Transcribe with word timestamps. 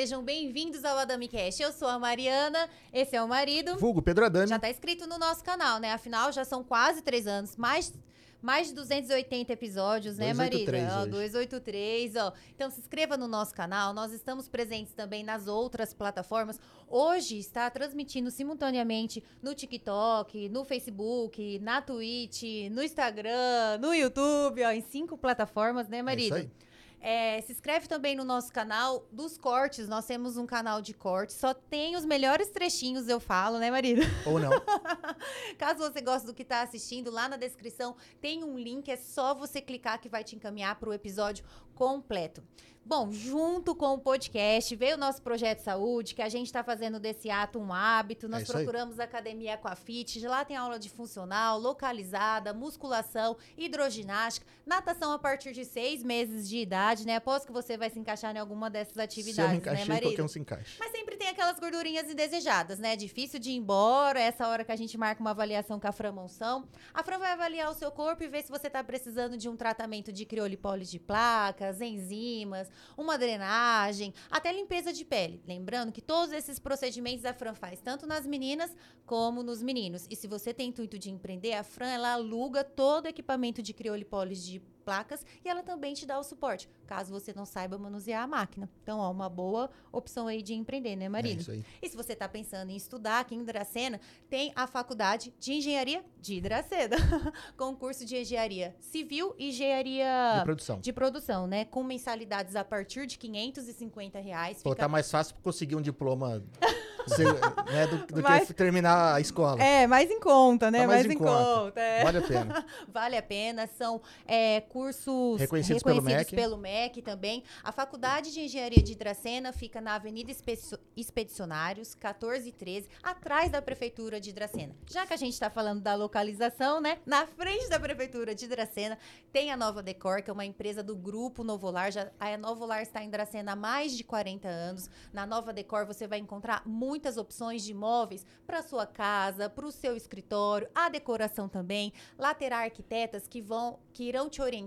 sejam 0.00 0.24
bem-vindos 0.24 0.82
ao 0.82 0.96
Adami 0.96 1.28
Cash. 1.28 1.60
Eu 1.60 1.70
sou 1.72 1.86
a 1.86 1.98
Mariana, 1.98 2.70
esse 2.90 3.14
é 3.14 3.22
o 3.22 3.28
marido. 3.28 3.76
Vulgo 3.76 4.00
Pedro 4.00 4.24
Adami. 4.24 4.46
Já 4.46 4.58
tá 4.58 4.70
inscrito 4.70 5.06
no 5.06 5.18
nosso 5.18 5.44
canal, 5.44 5.78
né? 5.78 5.92
Afinal, 5.92 6.32
já 6.32 6.42
são 6.42 6.64
quase 6.64 7.02
três 7.02 7.26
anos, 7.26 7.54
mais 7.54 7.92
mais 8.40 8.68
de 8.68 8.74
280 8.76 9.52
episódios, 9.52 10.16
né, 10.16 10.32
283? 10.32 10.90
Ó, 10.90 11.00
hoje. 11.02 11.10
283, 11.10 12.16
ó. 12.16 12.32
Então 12.56 12.70
se 12.70 12.80
inscreva 12.80 13.18
no 13.18 13.28
nosso 13.28 13.54
canal. 13.54 13.92
Nós 13.92 14.10
estamos 14.10 14.48
presentes 14.48 14.94
também 14.94 15.22
nas 15.22 15.46
outras 15.46 15.92
plataformas. 15.92 16.58
Hoje 16.88 17.38
está 17.38 17.68
transmitindo 17.68 18.30
simultaneamente 18.30 19.22
no 19.42 19.54
TikTok, 19.54 20.48
no 20.48 20.64
Facebook, 20.64 21.58
na 21.58 21.82
Twitch, 21.82 22.70
no 22.70 22.82
Instagram, 22.82 23.76
no 23.78 23.92
YouTube, 23.92 24.64
ó, 24.64 24.70
em 24.70 24.80
cinco 24.80 25.18
plataformas, 25.18 25.88
né, 25.88 25.98
É 25.98 26.02
marido? 26.02 26.38
isso 26.38 26.46
aí. 26.46 26.50
É, 27.00 27.40
se 27.40 27.52
inscreve 27.52 27.88
também 27.88 28.14
no 28.14 28.24
nosso 28.24 28.52
canal 28.52 29.06
dos 29.10 29.38
cortes. 29.38 29.88
Nós 29.88 30.04
temos 30.04 30.36
um 30.36 30.46
canal 30.46 30.82
de 30.82 30.92
cortes. 30.92 31.36
Só 31.36 31.54
tem 31.54 31.96
os 31.96 32.04
melhores 32.04 32.50
trechinhos, 32.50 33.08
eu 33.08 33.18
falo, 33.18 33.58
né, 33.58 33.70
marido? 33.70 34.02
Ou 34.26 34.38
não. 34.38 34.50
Caso 35.56 35.78
você 35.78 36.02
goste 36.02 36.26
do 36.26 36.34
que 36.34 36.42
está 36.42 36.60
assistindo, 36.60 37.10
lá 37.10 37.28
na 37.28 37.36
descrição 37.36 37.96
tem 38.20 38.44
um 38.44 38.58
link, 38.58 38.90
é 38.90 38.96
só 38.96 39.34
você 39.34 39.62
clicar 39.62 39.98
que 39.98 40.08
vai 40.08 40.22
te 40.22 40.36
encaminhar 40.36 40.74
para 40.76 40.90
o 40.90 40.92
episódio 40.92 41.44
completo. 41.74 42.42
Bom, 42.90 43.12
junto 43.12 43.72
com 43.72 43.94
o 43.94 43.98
podcast, 44.00 44.74
veio 44.74 44.96
o 44.96 44.98
nosso 44.98 45.22
projeto 45.22 45.60
saúde, 45.60 46.12
que 46.12 46.20
a 46.20 46.28
gente 46.28 46.46
está 46.46 46.64
fazendo 46.64 46.98
desse 46.98 47.30
ato 47.30 47.56
um 47.60 47.72
hábito. 47.72 48.28
Nós 48.28 48.40
É 48.40 48.42
isso 48.42 48.56
aí. 48.56 48.64
procuramos 48.64 48.98
a 48.98 49.04
Academia 49.04 49.54
Aquafit, 49.54 50.26
lá 50.26 50.44
tem 50.44 50.56
aula 50.56 50.76
de 50.76 50.90
funcional, 50.90 51.56
localizada, 51.56 52.52
musculação, 52.52 53.36
hidroginástica, 53.56 54.44
natação 54.66 55.12
a 55.12 55.20
partir 55.20 55.52
de 55.52 55.64
seis 55.64 56.02
meses 56.02 56.48
de 56.48 56.56
idade, 56.56 57.06
né? 57.06 57.14
Após 57.14 57.44
que 57.44 57.52
você 57.52 57.76
vai 57.76 57.90
se 57.90 57.98
encaixar 58.00 58.34
em 58.34 58.40
alguma 58.40 58.68
dessas 58.68 58.94
Se 58.94 58.98
eu 58.98 59.02
me 59.02 59.04
atividades, 59.04 59.86
né, 59.86 60.00
qualquer 60.00 60.24
um 60.24 60.26
se 60.26 60.40
encaixa. 60.40 60.76
Mas 60.80 60.90
sempre 60.90 61.16
tem 61.16 61.28
aquelas 61.28 61.60
gordurinhas 61.60 62.10
indesejadas, 62.10 62.80
né? 62.80 62.96
Difícil 62.96 63.38
de 63.38 63.50
ir 63.52 63.54
embora, 63.54 64.18
essa 64.18 64.48
hora 64.48 64.64
que 64.64 64.72
a 64.72 64.76
gente 64.76 64.98
marca 64.98 65.20
uma 65.20 65.30
avaliação 65.30 65.78
com 65.78 65.86
a 65.86 65.92
Fran 65.92 66.10
Monção. 66.10 66.68
A 66.92 67.04
Fran 67.04 67.20
vai 67.20 67.30
avaliar 67.34 67.70
o 67.70 67.74
seu 67.74 67.92
corpo 67.92 68.24
e 68.24 68.26
ver 68.26 68.42
se 68.42 68.50
você 68.50 68.68
tá 68.68 68.82
precisando 68.82 69.36
de 69.36 69.48
um 69.48 69.54
tratamento 69.54 70.12
de 70.12 70.24
criolipólise 70.24 70.90
de 70.90 70.98
placas, 70.98 71.80
enzimas, 71.80 72.68
uma 72.96 73.18
drenagem, 73.18 74.12
até 74.30 74.52
limpeza 74.52 74.92
de 74.92 75.04
pele. 75.04 75.42
Lembrando 75.46 75.92
que 75.92 76.00
todos 76.00 76.32
esses 76.32 76.58
procedimentos 76.58 77.24
a 77.24 77.32
Fran 77.34 77.54
faz, 77.54 77.80
tanto 77.80 78.06
nas 78.06 78.26
meninas 78.26 78.74
como 79.06 79.42
nos 79.42 79.62
meninos. 79.62 80.06
E 80.10 80.16
se 80.16 80.26
você 80.26 80.52
tem 80.52 80.68
intuito 80.68 80.98
de 80.98 81.10
empreender, 81.10 81.54
a 81.54 81.62
Fran, 81.62 81.88
ela 81.88 82.12
aluga 82.12 82.62
todo 82.64 83.06
o 83.06 83.08
equipamento 83.08 83.62
de 83.62 83.72
criolipólise 83.72 84.50
de 84.50 84.62
placas 84.80 85.24
e 85.44 85.48
ela 85.48 85.62
também 85.62 85.94
te 85.94 86.04
dá 86.06 86.18
o 86.18 86.22
suporte, 86.24 86.68
caso 86.86 87.12
você 87.12 87.32
não 87.32 87.44
saiba 87.46 87.78
manusear 87.78 88.22
a 88.24 88.26
máquina. 88.26 88.68
Então, 88.82 88.98
ó, 88.98 89.10
uma 89.10 89.28
boa 89.28 89.70
opção 89.92 90.26
aí 90.26 90.42
de 90.42 90.54
empreender, 90.54 90.96
né, 90.96 91.04
É 91.04 91.08
marido? 91.08 91.40
isso 91.40 91.50
aí. 91.52 91.64
E 91.82 91.88
se 91.88 91.96
você 91.96 92.14
está 92.14 92.28
pensando 92.28 92.70
em 92.70 92.76
estudar 92.76 93.20
aqui 93.20 93.34
em 93.34 93.44
Dracena, 93.44 94.00
tem 94.28 94.52
a 94.56 94.66
Faculdade 94.66 95.32
de 95.38 95.52
Engenharia 95.52 96.04
de 96.20 96.40
Dracena, 96.40 96.96
com 97.56 97.74
curso 97.76 98.04
de 98.04 98.16
Engenharia 98.16 98.74
Civil 98.80 99.34
e 99.38 99.48
Engenharia 99.50 100.36
De 100.38 100.44
produção. 100.44 100.80
de 100.80 100.92
Produção, 100.92 101.46
né? 101.46 101.64
Com 101.64 101.82
mensalidades 101.82 102.56
a 102.56 102.64
partir 102.64 103.06
de 103.06 103.16
550 103.18 104.18
reais. 104.18 104.62
Pô, 104.62 104.70
Fica- 104.70 104.82
tá 104.82 104.88
mais 104.88 105.10
fácil 105.10 105.34
conseguir 105.42 105.76
um 105.76 105.82
diploma 105.82 106.42
né, 107.72 107.86
do, 107.86 108.06
do 108.14 108.22
Mas- 108.22 108.46
que 108.46 108.54
terminar 108.54 109.14
a 109.14 109.20
escola. 109.20 109.60
É, 109.62 109.86
mais 109.86 110.10
em 110.10 110.20
conta, 110.20 110.70
né? 110.70 110.80
Tá 110.82 110.86
mais 110.86 111.00
mais 111.06 111.10
em 111.12 111.16
em 111.16 111.18
conta. 111.18 111.44
conta. 111.64 111.80
é. 111.80 112.04
Vale 112.04 112.18
a 112.18 112.22
pena. 112.22 112.66
Vale 112.92 113.16
a 113.16 113.22
pena, 113.22 113.66
são 113.66 114.00
é, 114.26 114.60
cursos 114.70 115.40
Reconhecidos 115.40 115.82
pelo 115.82 116.00
MEC. 116.00 116.34
pelo 116.34 116.56
MEC 116.56 117.02
também. 117.02 117.42
A 117.62 117.72
Faculdade 117.72 118.32
de 118.32 118.40
Engenharia 118.40 118.80
de 118.82 118.94
Dracena 118.94 119.52
fica 119.52 119.80
na 119.80 119.96
Avenida 119.96 120.30
Espe- 120.30 120.78
Expedicionários, 120.96 121.94
1413, 121.96 122.88
atrás 123.02 123.50
da 123.50 123.60
Prefeitura 123.60 124.20
de 124.20 124.32
Dracena. 124.32 124.76
Já 124.86 125.04
que 125.04 125.12
a 125.12 125.16
gente 125.16 125.32
está 125.32 125.50
falando 125.50 125.80
da 125.82 125.96
localização, 125.96 126.80
né? 126.80 126.98
Na 127.04 127.26
frente 127.26 127.68
da 127.68 127.80
Prefeitura 127.80 128.32
de 128.32 128.46
Dracena 128.46 128.96
tem 129.32 129.50
a 129.50 129.56
Nova 129.56 129.82
Decor, 129.82 130.22
que 130.22 130.30
é 130.30 130.32
uma 130.32 130.44
empresa 130.44 130.82
do 130.84 130.94
Grupo 130.94 131.42
Novolar. 131.42 131.90
Já, 131.90 132.10
a 132.20 132.36
Novolar 132.38 132.80
está 132.80 133.02
em 133.02 133.10
Dracena 133.10 133.52
há 133.52 133.56
mais 133.56 133.96
de 133.96 134.04
40 134.04 134.46
anos. 134.48 134.88
Na 135.12 135.26
Nova 135.26 135.52
Decor 135.52 135.84
você 135.84 136.06
vai 136.06 136.20
encontrar 136.20 136.62
muitas 136.64 137.16
opções 137.16 137.64
de 137.64 137.74
móveis 137.74 138.24
para 138.46 138.62
sua 138.62 138.86
casa, 138.86 139.50
para 139.50 139.66
o 139.66 139.72
seu 139.72 139.96
escritório, 139.96 140.68
a 140.72 140.88
decoração 140.88 141.48
também. 141.48 141.92
Lá 142.16 142.32
terá 142.34 142.58
arquitetas 142.58 143.26
que 143.26 143.42
vão, 143.42 143.80
que 143.92 144.04
irão 144.04 144.28
te 144.28 144.40
orientar 144.40 144.59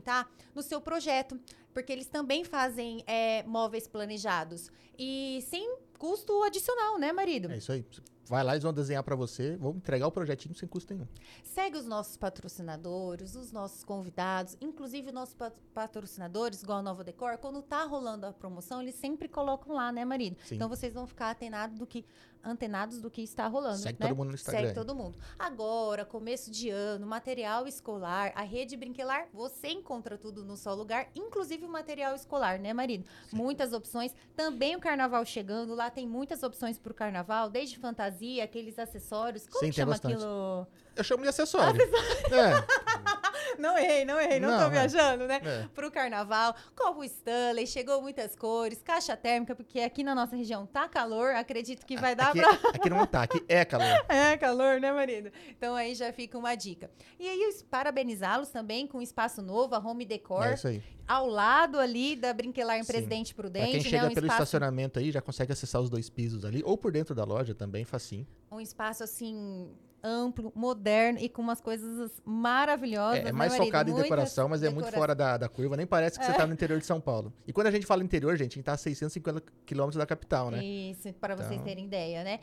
no 0.55 0.61
seu 0.61 0.79
projeto, 0.81 1.39
porque 1.73 1.91
eles 1.91 2.07
também 2.07 2.43
fazem 2.43 3.03
é, 3.07 3.43
móveis 3.43 3.87
planejados 3.87 4.71
e 4.97 5.43
sem 5.49 5.77
custo 5.97 6.43
adicional, 6.43 6.97
né, 6.99 7.11
marido? 7.11 7.51
É 7.51 7.57
isso 7.57 7.71
aí. 7.71 7.85
Vai 8.25 8.41
lá, 8.41 8.53
eles 8.53 8.63
vão 8.63 8.71
desenhar 8.71 9.03
pra 9.03 9.17
você, 9.17 9.57
vão 9.57 9.71
entregar 9.71 10.07
o 10.07 10.11
projetinho 10.11 10.55
sem 10.55 10.67
custo 10.67 10.93
nenhum. 10.93 11.05
Segue 11.43 11.77
os 11.77 11.85
nossos 11.85 12.15
patrocinadores, 12.15 13.35
os 13.35 13.51
nossos 13.51 13.83
convidados, 13.83 14.55
inclusive 14.61 15.07
os 15.07 15.13
nossos 15.13 15.35
pat- 15.35 15.53
patrocinadores, 15.73 16.63
igual 16.63 16.79
a 16.79 16.81
Nova 16.81 17.03
Decor, 17.03 17.37
quando 17.37 17.61
tá 17.61 17.83
rolando 17.83 18.25
a 18.25 18.31
promoção, 18.31 18.81
eles 18.81 18.95
sempre 18.95 19.27
colocam 19.27 19.75
lá, 19.75 19.91
né, 19.91 20.05
marido? 20.05 20.37
Sim. 20.45 20.55
Então 20.55 20.69
vocês 20.69 20.93
vão 20.93 21.05
ficar 21.05 21.31
antenados 21.31 21.77
do 21.77 21.85
que 21.85 22.05
antenados 22.43 22.99
do 22.99 23.09
que 23.09 23.21
está 23.21 23.47
rolando, 23.47 23.77
Segue 23.77 23.99
né? 23.99 24.07
todo 24.07 24.17
mundo 24.17 24.29
no 24.29 24.35
Instagram. 24.35 24.61
Segue 24.61 24.73
todo 24.73 24.95
mundo. 24.95 25.17
Agora, 25.39 26.05
começo 26.05 26.51
de 26.51 26.69
ano, 26.69 27.07
material 27.07 27.67
escolar, 27.67 28.31
a 28.35 28.41
rede 28.41 28.75
brinquelar, 28.75 29.27
você 29.33 29.69
encontra 29.69 30.17
tudo 30.17 30.43
num 30.43 30.55
só 30.55 30.73
lugar, 30.73 31.07
inclusive 31.15 31.65
o 31.65 31.69
material 31.69 32.15
escolar, 32.15 32.59
né, 32.59 32.73
marido? 32.73 33.05
Muitas 33.31 33.73
opções. 33.73 34.13
Também 34.35 34.75
o 34.75 34.79
carnaval 34.79 35.23
chegando, 35.25 35.73
lá 35.73 35.89
tem 35.89 36.07
muitas 36.07 36.43
opções 36.43 36.77
pro 36.77 36.93
carnaval, 36.93 37.49
desde 37.49 37.77
fantasia, 37.77 38.43
aqueles 38.43 38.77
acessórios. 38.77 39.47
Como 39.47 39.65
Sim, 39.65 39.71
chama 39.71 39.91
bastante. 39.91 40.15
aquilo? 40.15 40.67
Eu 40.95 41.03
chamo 41.03 41.23
de 41.23 41.29
acessório. 41.29 41.81
É, 41.81 41.83
Não 43.59 43.77
errei, 43.77 44.05
não 44.05 44.19
errei, 44.19 44.39
não, 44.39 44.49
Não, 44.51 44.59
tô 44.59 44.65
é. 44.65 44.69
viajando, 44.69 45.27
né? 45.27 45.41
é. 45.43 45.67
Pro 45.73 45.91
carnaval, 45.91 46.55
copo 46.75 47.03
Stanley, 47.03 47.65
chegou 47.67 48.01
muitas 48.01 48.35
cores, 48.35 48.81
caixa 48.81 49.15
térmica, 49.15 49.55
porque 49.55 49.79
aqui 49.79 50.03
na 50.03 50.13
nossa 50.15 50.35
região 50.35 50.65
tá 50.65 50.87
calor, 50.87 51.35
acredito 51.35 51.85
que 51.85 51.95
vai 51.97 52.15
dar 52.15 52.29
Aqui, 52.29 52.39
pra. 52.39 52.51
aqui 52.73 52.89
não 52.89 53.05
tá, 53.05 53.23
aqui 53.23 53.43
é 53.47 53.63
calor. 53.65 53.83
É, 54.09 54.37
calor, 54.37 54.79
né, 54.79 54.91
marido? 54.91 55.31
Então 55.49 55.75
aí 55.75 55.95
já 55.95 56.11
fica 56.13 56.37
uma 56.37 56.55
dica. 56.55 56.89
E 57.19 57.27
aí, 57.27 57.47
os- 57.47 57.61
parabenizá-los 57.63 58.49
também 58.49 58.85
com 58.87 58.97
o 58.99 59.01
espaço 59.01 59.41
novo, 59.41 59.75
a 59.75 59.79
Home 59.79 60.05
Decor, 60.05 60.47
É 60.47 60.53
isso 60.53 60.67
aí. 60.67 60.83
ao 61.07 61.27
lado 61.27 61.79
ali 61.79 62.15
da 62.15 62.33
Brinquelar 62.33 62.77
em 62.77 62.83
Sim. 62.83 62.91
Presidente 62.91 63.33
Pra 63.33 63.43
Prudente, 63.43 63.71
quem 63.71 63.83
né? 63.83 63.89
chega 63.89 64.05
Um 64.07 64.13
pelo 64.13 64.25
espaço, 64.27 64.43
estacionamento 64.43 64.99
aí, 64.99 65.11
já 65.11 65.21
consegue 65.21 65.51
acessar 65.51 65.81
os 65.81 65.89
dois 65.89 66.09
pisos 66.09 66.45
ali, 66.45 66.61
ou 66.65 66.77
por 66.77 66.91
dentro 66.91 67.13
da 67.15 67.23
loja 67.23 67.53
também, 67.53 67.83
facinho. 67.85 68.27
um 68.51 68.59
espaço 68.61 69.03
assim 69.03 69.71
amplo, 70.03 70.51
moderno 70.55 71.17
e 71.19 71.29
com 71.29 71.41
umas 71.41 71.61
coisas 71.61 72.11
maravilhosas. 72.25 73.19
É, 73.19 73.21
é 73.21 73.25
né, 73.25 73.31
mais 73.31 73.51
marido? 73.53 73.65
focado 73.67 73.89
em 73.91 73.95
decoração, 73.95 74.49
mas 74.49 74.61
é 74.61 74.69
muito 74.69 74.91
fora 74.91 75.15
da, 75.15 75.37
da 75.37 75.47
curva. 75.47 75.77
Nem 75.77 75.85
parece 75.85 76.19
que 76.19 76.25
você 76.25 76.31
É. 76.31 76.35
tá 76.35 76.45
no 76.45 76.51
interior 76.53 76.79
de 76.79 76.85
São 76.85 76.99
Paulo. 76.99 77.31
E 77.47 77.53
quando 77.53 77.67
a 77.67 77.71
gente 77.71 77.85
fala 77.85 78.03
interior, 78.03 78.35
gente, 78.35 78.51
a 78.51 78.55
gente 78.55 78.65
tá 78.65 78.73
a 78.73 78.77
650 78.77 79.41
quilômetros 79.65 79.97
da 79.97 80.05
capital, 80.05 80.51
né? 80.51 80.63
Isso, 80.63 81.11
para 81.13 81.35
vocês 81.35 81.53
Então- 81.53 81.63
terem 81.65 81.85
ideia, 81.85 82.23
né? 82.23 82.39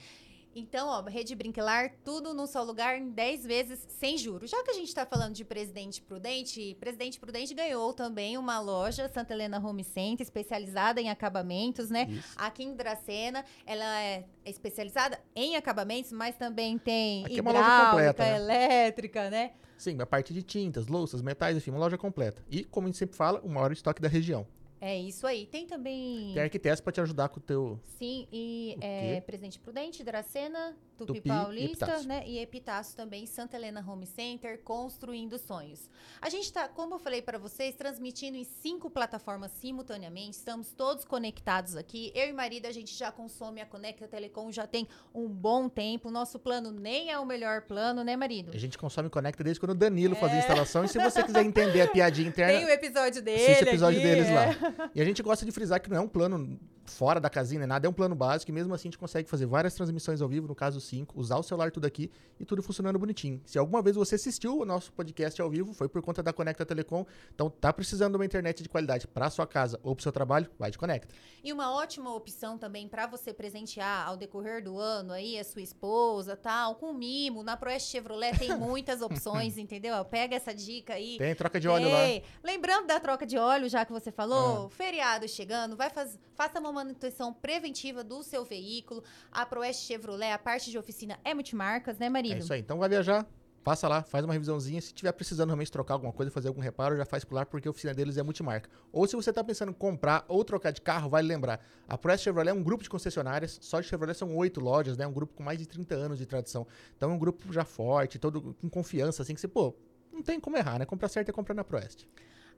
Então, 0.55 0.89
ó, 0.89 1.01
rede 1.03 1.35
brinquelar, 1.35 1.95
tudo 2.05 2.35
num 2.35 2.47
só 2.47 2.63
lugar, 2.63 2.99
em 2.99 3.11
10 3.11 3.47
vezes 3.47 3.87
sem 3.89 4.19
juros. 4.19 4.51
Já 4.51 4.63
que 4.65 4.71
a 4.71 4.75
gente 4.75 4.93
tá 4.93 5.07
falando 5.07 5.35
de 5.35 5.45
Presidente 5.45 6.03
Prudente, 6.03 6.77
Presidente 6.81 7.21
Prudente 7.21 7.55
ganhou 7.55 7.93
também 7.93 8.37
uma 8.37 8.59
loja, 8.59 9.09
Santa 9.09 9.33
Helena 9.33 9.65
Home 9.65 9.85
Center, 9.85 10.23
especializada 10.25 11.01
em 11.01 11.09
acabamentos, 11.09 11.89
né? 11.89 12.07
Isso. 12.11 12.35
Aqui 12.37 12.65
em 12.65 12.75
Dracena, 12.75 13.45
ela 13.65 14.03
é 14.03 14.25
especializada 14.45 15.21
em 15.37 15.55
acabamentos, 15.55 16.11
mas 16.11 16.37
também 16.37 16.79
tem 16.79 17.25
Aqui 17.25 17.39
é 17.39 17.43
uma 17.43 17.53
loja 17.53 17.65
hidráulica, 17.65 17.91
completa, 17.91 18.25
né? 18.25 18.37
elétrica, 18.37 19.31
né? 19.31 19.53
Sim, 19.79 19.97
a 20.01 20.07
parte 20.07 20.35
de 20.35 20.43
tintas, 20.43 20.89
louças, 20.89 21.23
metais, 21.23 21.57
enfim, 21.57 21.71
uma 21.71 21.79
loja 21.79 21.97
completa. 21.97 22.43
E, 22.51 22.65
como 22.65 22.87
a 22.87 22.89
gente 22.89 22.99
sempre 22.99 23.17
fala, 23.17 23.41
o 23.41 23.49
maior 23.49 23.73
estoque 23.73 24.03
da 24.03 24.09
região. 24.09 24.47
É 24.81 24.99
isso 24.99 25.27
aí. 25.27 25.47
Tem 25.47 25.67
também. 25.67 26.33
Tem 26.33 26.43
arquitetos 26.43 26.81
pra 26.81 26.93
te 26.93 27.01
ajudar 27.01 27.29
com 27.29 27.39
o 27.39 27.43
teu. 27.43 27.79
Sim, 27.99 28.27
e 28.33 28.75
O 28.79 28.85
é? 28.85 29.21
Presidente 29.21 29.59
Prudente, 29.59 30.03
Dracena, 30.03 30.77
Tupi, 31.07 31.21
Tupi 31.21 31.29
e 31.29 31.33
Paulista, 31.33 31.85
Epitácio. 31.85 32.09
né? 32.09 32.23
E 32.27 32.39
Epitácio 32.39 32.97
também, 32.97 33.27
Santa 33.27 33.57
Helena 33.57 33.85
Home 33.87 34.07
Center, 34.07 34.61
construindo 34.63 35.39
sonhos. 35.39 35.89
A 36.21 36.29
gente 36.29 36.53
tá, 36.53 36.69
como 36.69 36.95
eu 36.95 36.99
falei 36.99 37.21
para 37.23 37.39
vocês, 37.39 37.75
transmitindo 37.75 38.37
em 38.37 38.45
cinco 38.45 38.91
plataformas 38.91 39.51
simultaneamente. 39.53 40.37
Estamos 40.37 40.73
todos 40.73 41.05
conectados 41.05 41.77
aqui. 41.77 42.13
Eu 42.15 42.29
e 42.29 42.33
marido, 42.33 42.67
a 42.67 42.73
gente 42.73 42.95
já 42.97 43.11
consome 43.13 43.61
a 43.61 43.67
Conecta 43.67 44.07
Telecom 44.09 44.51
já 44.51 44.67
tem 44.67 44.87
um 45.15 45.29
bom 45.29 45.69
tempo. 45.69 46.11
Nosso 46.11 46.39
plano 46.39 46.71
nem 46.71 47.11
é 47.11 47.19
o 47.19 47.27
melhor 47.27 47.63
plano, 47.63 48.05
né, 48.05 48.17
marido? 48.17 48.53
A 48.55 48.59
gente 48.59 48.79
consome 48.79 49.09
e 49.09 49.11
conecta 49.11 49.43
desde 49.43 49.61
quando 49.61 49.73
o 49.73 49.75
Danilo 49.75 50.15
fazia 50.17 50.37
a 50.37 50.41
instalação. 50.41 50.85
E 50.85 50.89
se 50.89 50.99
você 50.99 51.23
quiser 51.23 51.45
entender 51.45 51.83
a 51.83 51.89
piadinha 51.89 52.31
É. 52.31 52.33
Tem 52.33 52.45
interna, 52.45 52.67
o 52.67 52.71
episódio 52.71 53.23
dele. 53.23 53.43
assiste 53.43 53.65
o 53.65 53.69
episódio 53.69 53.99
aqui, 53.99 54.09
deles 54.09 54.29
é. 54.29 54.35
lá. 54.35 54.91
E 54.95 55.01
a 55.01 55.05
gente 55.05 55.23
gosta 55.23 55.45
de 55.45 55.53
frisar 55.53 55.81
que 55.81 55.89
não 55.91 55.97
é 55.97 56.01
um 56.01 56.09
plano 56.09 56.59
fora 56.91 57.21
da 57.21 57.31
casinha, 57.31 57.67
nada, 57.67 57.87
é 57.87 57.91
um 57.91 57.93
plano 57.93 58.15
básico 58.15 58.51
e 58.51 58.55
mesmo 58.55 58.75
assim 58.75 58.89
a 58.89 58.91
gente 58.91 58.99
consegue 58.99 59.29
fazer 59.29 59.47
várias 59.47 59.75
transmissões 59.75 60.21
ao 60.21 60.29
vivo, 60.29 60.49
no 60.49 60.55
caso 60.55 60.81
5, 60.81 61.19
usar 61.19 61.39
o 61.39 61.43
celular 61.43 61.71
tudo 61.71 61.87
aqui 61.87 62.11
e 62.39 62.45
tudo 62.45 62.63
funcionando 62.63 62.99
bonitinho. 62.99 63.41
Se 63.45 63.59
alguma 63.59 63.81
vez 63.83 63.97
você 63.97 64.17
assistiu 64.17 64.59
o 64.59 64.65
nosso 64.65 64.93
podcast 64.93 65.41
ao 65.41 65.49
vivo, 65.49 65.73
foi 65.73 65.89
por 65.89 66.03
conta 66.03 66.23
da 66.23 66.33
Conecta 66.33 66.67
Telecom, 66.67 67.07
então 67.35 67.49
tá 67.49 67.73
precisando 67.73 68.13
de 68.13 68.19
uma 68.19 68.25
internet 68.25 68.63
de 68.63 68.69
qualidade 68.69 69.07
para 69.07 69.31
sua 69.31 69.47
casa 69.47 69.79
ou 69.83 69.95
para 69.95 70.03
seu 70.03 70.13
trabalho, 70.13 70.51
vai 70.59 70.71
de 70.71 70.79
Conecta. 70.79 71.15
E 71.43 71.53
uma 71.53 71.73
ótima 71.73 72.15
opção 72.15 72.59
também 72.59 72.89
para 72.89 73.07
você 73.07 73.33
presentear 73.33 74.07
ao 74.07 74.17
decorrer 74.17 74.63
do 74.63 74.79
ano 74.79 75.13
aí 75.13 75.39
a 75.39 75.45
sua 75.45 75.63
esposa, 75.63 76.37
tal, 76.37 76.75
com 76.75 76.93
mimo, 76.93 77.43
na 77.43 77.57
Proeste 77.57 77.91
Chevrolet 77.91 78.39
tem 78.39 78.55
muitas 78.59 79.01
opções, 79.01 79.57
entendeu? 79.57 80.05
Pega 80.05 80.37
essa 80.37 80.55
dica 80.55 80.95
aí. 80.95 81.17
Tem 81.19 81.35
troca 81.35 81.61
de 81.61 81.69
óleo 81.69 81.89
lá. 81.89 81.99
Lembrando 82.43 82.87
da 82.87 82.99
troca 82.99 83.27
de 83.27 83.39
óleo, 83.39 83.69
já 83.69 83.85
que 83.85 83.93
você 83.93 84.11
falou, 84.11 84.67
ah. 84.67 84.71
feriado 84.71 85.29
chegando, 85.29 85.77
vai 85.77 85.91
faz, 85.91 86.19
faça 86.35 86.59
uma 86.61 86.73
manutenção 86.85 87.33
preventiva 87.33 88.03
do 88.03 88.23
seu 88.23 88.45
veículo. 88.45 89.03
A 89.31 89.45
Proeste 89.47 89.87
Chevrolet, 89.87 90.33
a 90.33 90.39
parte 90.39 90.71
de 90.71 90.79
oficina 90.79 91.19
é 91.25 91.35
multimarcas, 91.35 91.99
né, 91.99 92.09
marido? 92.09 92.35
É 92.35 92.39
isso 92.39 92.53
aí. 92.53 92.61
Então 92.61 92.79
vai 92.79 92.89
viajar, 92.89 93.27
passa 93.63 93.87
lá, 93.89 94.03
faz 94.03 94.25
uma 94.25 94.33
revisãozinha. 94.33 94.81
Se 94.81 94.93
tiver 94.93 95.13
precisando 95.13 95.49
realmente 95.49 95.71
trocar 95.71 95.95
alguma 95.95 96.13
coisa, 96.13 96.31
fazer 96.31 96.49
algum 96.49 96.61
reparo, 96.61 96.97
já 96.97 97.05
faz 97.05 97.25
por 97.25 97.35
lá, 97.35 97.45
porque 97.45 97.69
a 97.69 97.71
oficina 97.71 97.95
deles 97.95 98.17
é 98.17 98.23
multimarca. 98.23 98.69
Ou 98.93 99.07
se 99.07 99.17
você 99.17 99.31
está 99.31 99.45
pensando 99.45 99.71
em 99.71 99.75
comprar 99.75 100.25
ou 100.29 100.45
trocar 100.45 100.71
de 100.71 100.81
carro, 100.81 101.11
vale 101.11 101.29
lembrar. 101.29 101.65
A 101.89 101.97
Press 101.97 102.23
Chevrolet 102.23 102.51
é 102.51 102.55
um 102.55 102.63
grupo 102.63 102.83
de 102.83 102.91
concessionárias, 102.91 103.59
só 103.61 103.81
de 103.81 103.87
Chevrolet 103.87 104.15
são 104.17 104.35
oito 104.37 104.61
lojas, 104.61 104.97
né? 104.97 105.07
Um 105.07 105.13
grupo 105.13 105.35
com 105.35 105.43
mais 105.43 105.59
de 105.59 105.67
30 105.67 105.95
anos 105.95 106.19
de 106.19 106.27
tradição. 106.27 106.67
Então 106.97 107.11
é 107.11 107.15
um 107.15 107.19
grupo 107.19 107.53
já 107.53 107.65
forte, 107.65 108.19
todo 108.19 108.55
com 108.55 108.69
confiança, 108.69 109.23
assim, 109.23 109.35
que 109.35 109.41
você, 109.41 109.49
pô, 109.49 109.75
não 110.13 110.23
tem 110.23 110.41
como 110.41 110.57
errar, 110.57 110.79
né? 110.79 110.85
Comprar 110.85 111.09
certo 111.09 111.29
é 111.29 111.33
comprar 111.33 111.55
na 111.55 111.65
Proeste. 111.65 112.09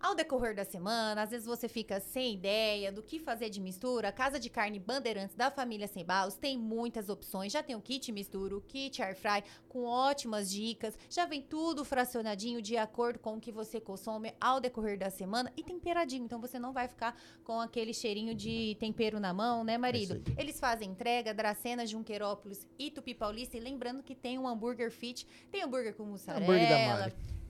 Ao 0.03 0.17
decorrer 0.17 0.53
da 0.53 0.65
semana, 0.65 1.23
às 1.23 1.31
vezes 1.31 1.47
você 1.47 1.69
fica 1.69 2.01
sem 2.01 2.35
ideia 2.35 2.91
do 2.91 3.05
que 3.05 3.21
fazer 3.21 3.49
de 3.49 3.61
mistura. 3.61 4.09
A 4.09 4.13
Casa 4.13 4.37
de 4.37 4.51
Carne 4.51 4.81
Bandeirantes 4.81 5.37
da 5.37 5.49
família 5.49 5.87
Sem 5.87 6.05
Balos 6.05 6.35
tem 6.35 6.59
muitas 6.59 7.09
opções. 7.09 7.53
Já 7.53 7.63
tem 7.63 7.77
o 7.77 7.81
kit 7.81 8.11
mistura, 8.11 8.57
o 8.57 8.61
kit 8.61 9.01
air 9.01 9.15
fry, 9.15 9.45
com 9.69 9.85
ótimas 9.85 10.51
dicas. 10.51 10.99
Já 11.09 11.25
vem 11.25 11.41
tudo 11.41 11.85
fracionadinho 11.85 12.61
de 12.61 12.77
acordo 12.77 13.21
com 13.21 13.37
o 13.37 13.41
que 13.41 13.53
você 13.53 13.81
consome 13.81 14.35
ao 14.41 14.59
decorrer 14.61 14.99
da 14.99 15.09
semana 15.09 15.53
e 15.57 15.63
temperadinho. 15.63 16.25
Então 16.25 16.41
você 16.41 16.59
não 16.59 16.73
vai 16.73 16.89
ficar 16.89 17.17
com 17.45 17.61
aquele 17.61 17.95
cheirinho 17.95 18.35
de 18.35 18.77
tempero 18.81 19.21
na 19.21 19.33
mão, 19.33 19.63
né, 19.63 19.79
marido? 19.79 20.21
É 20.37 20.43
Eles 20.43 20.59
fazem 20.59 20.91
entrega, 20.91 21.33
Dracena, 21.33 21.87
Junquerópolis 21.87 22.67
e 22.77 22.91
Tupi 22.91 23.15
Paulista. 23.15 23.57
E 23.57 23.61
lembrando 23.61 24.03
que 24.03 24.17
tem 24.17 24.37
um 24.37 24.49
hambúrguer 24.49 24.91
fit, 24.91 25.25
tem 25.49 25.63
hambúrguer 25.63 25.95
com 25.95 26.05
mussarela. 26.05 26.45
Hambúrguer 26.45 26.69
da 26.69 26.99
Mari. 26.99 27.42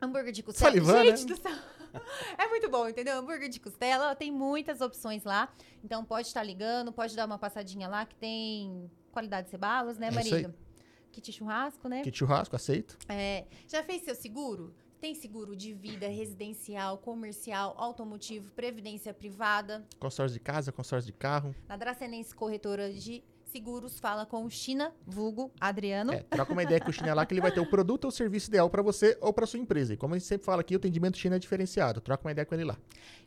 Hambúrguer 0.00 0.32
de 0.32 0.42
costela. 0.42 0.70
Salivando, 0.70 1.04
Gente 1.10 1.26
né? 1.26 1.34
do 1.34 1.40
céu. 1.40 1.52
É 2.38 2.46
muito 2.46 2.70
bom, 2.70 2.88
entendeu? 2.88 3.18
Hambúrguer 3.18 3.48
de 3.48 3.58
costela, 3.58 4.14
tem 4.14 4.30
muitas 4.30 4.80
opções 4.80 5.24
lá. 5.24 5.52
Então 5.82 6.04
pode 6.04 6.28
estar 6.28 6.42
ligando, 6.42 6.92
pode 6.92 7.16
dar 7.16 7.26
uma 7.26 7.36
passadinha 7.36 7.88
lá 7.88 8.06
que 8.06 8.14
tem 8.14 8.88
qualidade 9.10 9.46
de 9.46 9.50
cebalos, 9.50 9.98
né, 9.98 10.06
é 10.06 10.10
marido? 10.12 10.54
Kit 11.10 11.32
churrasco, 11.32 11.88
né? 11.88 12.02
Kit 12.02 12.16
churrasco, 12.16 12.54
aceito. 12.54 12.96
É, 13.08 13.44
já 13.66 13.82
fez 13.82 14.02
seu 14.02 14.14
seguro? 14.14 14.72
Tem 15.00 15.14
seguro 15.14 15.56
de 15.56 15.72
vida 15.72 16.06
residencial, 16.06 16.98
comercial, 16.98 17.74
automotivo, 17.78 18.50
previdência 18.52 19.14
privada. 19.14 19.84
Consórcio 19.98 20.34
de 20.34 20.40
casa, 20.40 20.70
consórcio 20.70 21.10
de 21.10 21.18
carro. 21.18 21.54
Na 21.66 21.76
Dracenense 21.76 22.34
Corretora 22.34 22.92
de 22.92 23.24
Seguros 23.50 23.98
fala 23.98 24.24
com 24.24 24.44
o 24.44 24.50
China, 24.50 24.92
vulgo 25.04 25.50
Adriano. 25.60 26.12
É, 26.12 26.20
troca 26.22 26.52
uma 26.52 26.62
ideia 26.62 26.80
com 26.80 26.90
o 26.90 26.92
China 26.92 27.12
lá 27.14 27.26
que 27.26 27.34
ele 27.34 27.40
vai 27.40 27.50
ter 27.50 27.58
o 27.58 27.66
produto 27.66 28.04
ou 28.04 28.10
serviço 28.12 28.48
ideal 28.48 28.70
para 28.70 28.80
você 28.80 29.18
ou 29.20 29.32
para 29.32 29.44
sua 29.44 29.58
empresa. 29.58 29.92
E 29.92 29.96
como 29.96 30.14
a 30.14 30.18
gente 30.18 30.28
sempre 30.28 30.44
fala 30.44 30.60
aqui, 30.60 30.74
o 30.74 30.78
atendimento 30.78 31.18
China 31.18 31.34
é 31.34 31.38
diferenciado. 31.38 32.00
Troca 32.00 32.24
uma 32.24 32.30
ideia 32.30 32.46
com 32.46 32.54
ele 32.54 32.62
lá. 32.62 32.78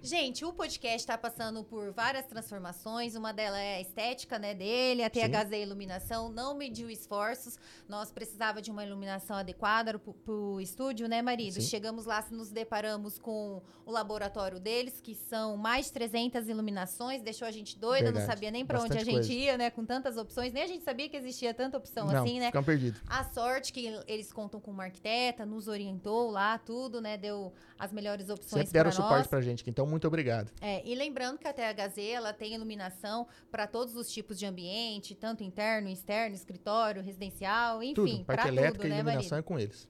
Gente, 0.02 0.44
o 0.44 0.52
podcast 0.52 0.98
está 0.98 1.18
passando 1.18 1.64
por 1.64 1.92
várias 1.92 2.26
transformações. 2.26 3.16
Uma 3.16 3.34
delas 3.34 3.60
é 3.60 3.78
a 3.78 3.82
estética 3.82 4.38
né, 4.40 4.54
dele, 4.54 5.04
a 5.04 5.10
THZ 5.10 5.50
Sim. 5.50 5.62
Iluminação. 5.62 6.30
Não 6.30 6.56
mediu 6.56 6.90
esforços. 6.90 7.58
Nós 7.88 8.12
precisava 8.12 8.62
de 8.62 8.72
uma 8.72 8.86
iluminação 8.86 9.36
adequada 9.36 9.98
para 10.00 10.34
o 10.34 10.60
estúdio, 10.62 11.08
né, 11.08 11.22
marido? 11.22 11.56
Sim. 11.56 11.62
Chegamos 11.62 12.06
lá, 12.06 12.24
nos 12.32 12.50
deparamos 12.52 13.18
com 13.18 13.62
o 13.86 13.92
laboratório 13.92 14.60
deles, 14.60 15.00
que 15.02 15.16
são 15.16 15.58
mais 15.58 15.88
de 15.88 15.94
300 15.94 16.48
iluminações. 16.48 17.22
Deixou 17.22 17.48
a 17.48 17.52
gente 17.52 17.78
doida, 17.78 18.06
Verdade. 18.06 18.26
não 18.26 18.34
sabia 18.34 18.52
nem 18.52 18.66
para 18.66 18.82
onde 18.82 18.98
a 18.98 19.04
gente 19.04 19.14
coisa. 19.14 19.34
ia, 19.34 19.58
né? 19.58 19.70
Com 19.70 19.86
tantas 19.86 20.13
tantas 20.14 20.18
opções, 20.18 20.54
nem 20.54 20.64
a 20.64 20.68
gente 20.68 20.84
sabia 20.84 21.10
que 21.10 21.18
existia 21.18 21.54
tanta 21.54 21.78
opção 21.78 22.08
Não, 22.08 22.24
assim, 22.24 22.40
né? 22.40 22.48
Ficam 22.48 22.64
perdidos. 22.64 23.02
A 23.08 23.24
sorte 23.24 23.74
que 23.74 23.88
eles 24.08 24.32
contam 24.32 24.60
com 24.60 24.72
uma 24.72 24.84
arquiteta, 24.84 25.46
nos 25.46 25.68
orientou 25.68 26.30
lá, 26.32 26.58
tudo, 26.58 27.02
né? 27.02 27.18
Deu 27.18 27.54
as 27.78 27.92
melhores 27.92 28.30
opções 28.30 28.66
Sempre 28.66 28.74
deram 28.74 28.92
suporte 28.92 29.28
pra 29.28 29.42
gente, 29.42 29.64
então 29.68 29.86
muito 29.86 30.08
obrigado. 30.08 30.52
É, 30.62 30.88
e 30.88 30.96
lembrando 30.96 31.38
que 31.38 31.48
a 31.48 31.54
THZ, 31.54 31.98
ela 31.98 32.34
tem 32.34 32.54
iluminação 32.54 33.28
para 33.52 33.68
todos 33.68 33.96
os 33.96 34.12
tipos 34.12 34.38
de 34.38 34.46
ambiente, 34.46 35.16
tanto 35.16 35.44
interno, 35.44 35.90
externo, 35.90 36.36
escritório, 36.36 37.02
residencial, 37.02 37.82
enfim, 37.82 37.94
tudo. 37.94 38.26
Parte 38.26 38.48
elétrica 38.48 38.78
tudo, 38.78 38.88
e 38.88 38.90
né, 38.90 38.96
iluminação 39.00 39.38
marido? 39.38 39.46
é 39.46 39.48
com 39.48 39.60
eles. 39.60 39.90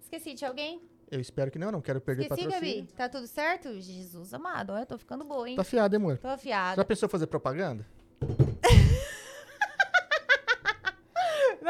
Esqueci 0.00 0.34
de 0.34 0.44
alguém? 0.44 0.80
Eu 1.10 1.20
espero 1.20 1.50
que 1.50 1.58
não, 1.58 1.72
não 1.72 1.80
quero 1.80 2.00
perder 2.00 2.22
Esqueci, 2.22 2.44
patrocínio. 2.44 2.82
Gabi. 2.82 2.92
Tá 2.94 3.08
tudo 3.08 3.26
certo? 3.26 3.80
Jesus 3.80 4.32
amado, 4.32 4.72
eu 4.76 4.86
tô 4.86 4.96
ficando 4.96 5.24
boa, 5.24 5.48
hein? 5.48 5.56
Tô 5.56 5.62
afiado, 5.62 5.94
hein, 5.94 6.00
amor? 6.00 6.18
Tô 6.18 6.28
afiado. 6.28 6.76
Já 6.76 6.84
pensou 6.84 7.08
fazer 7.08 7.26
propaganda? 7.26 7.84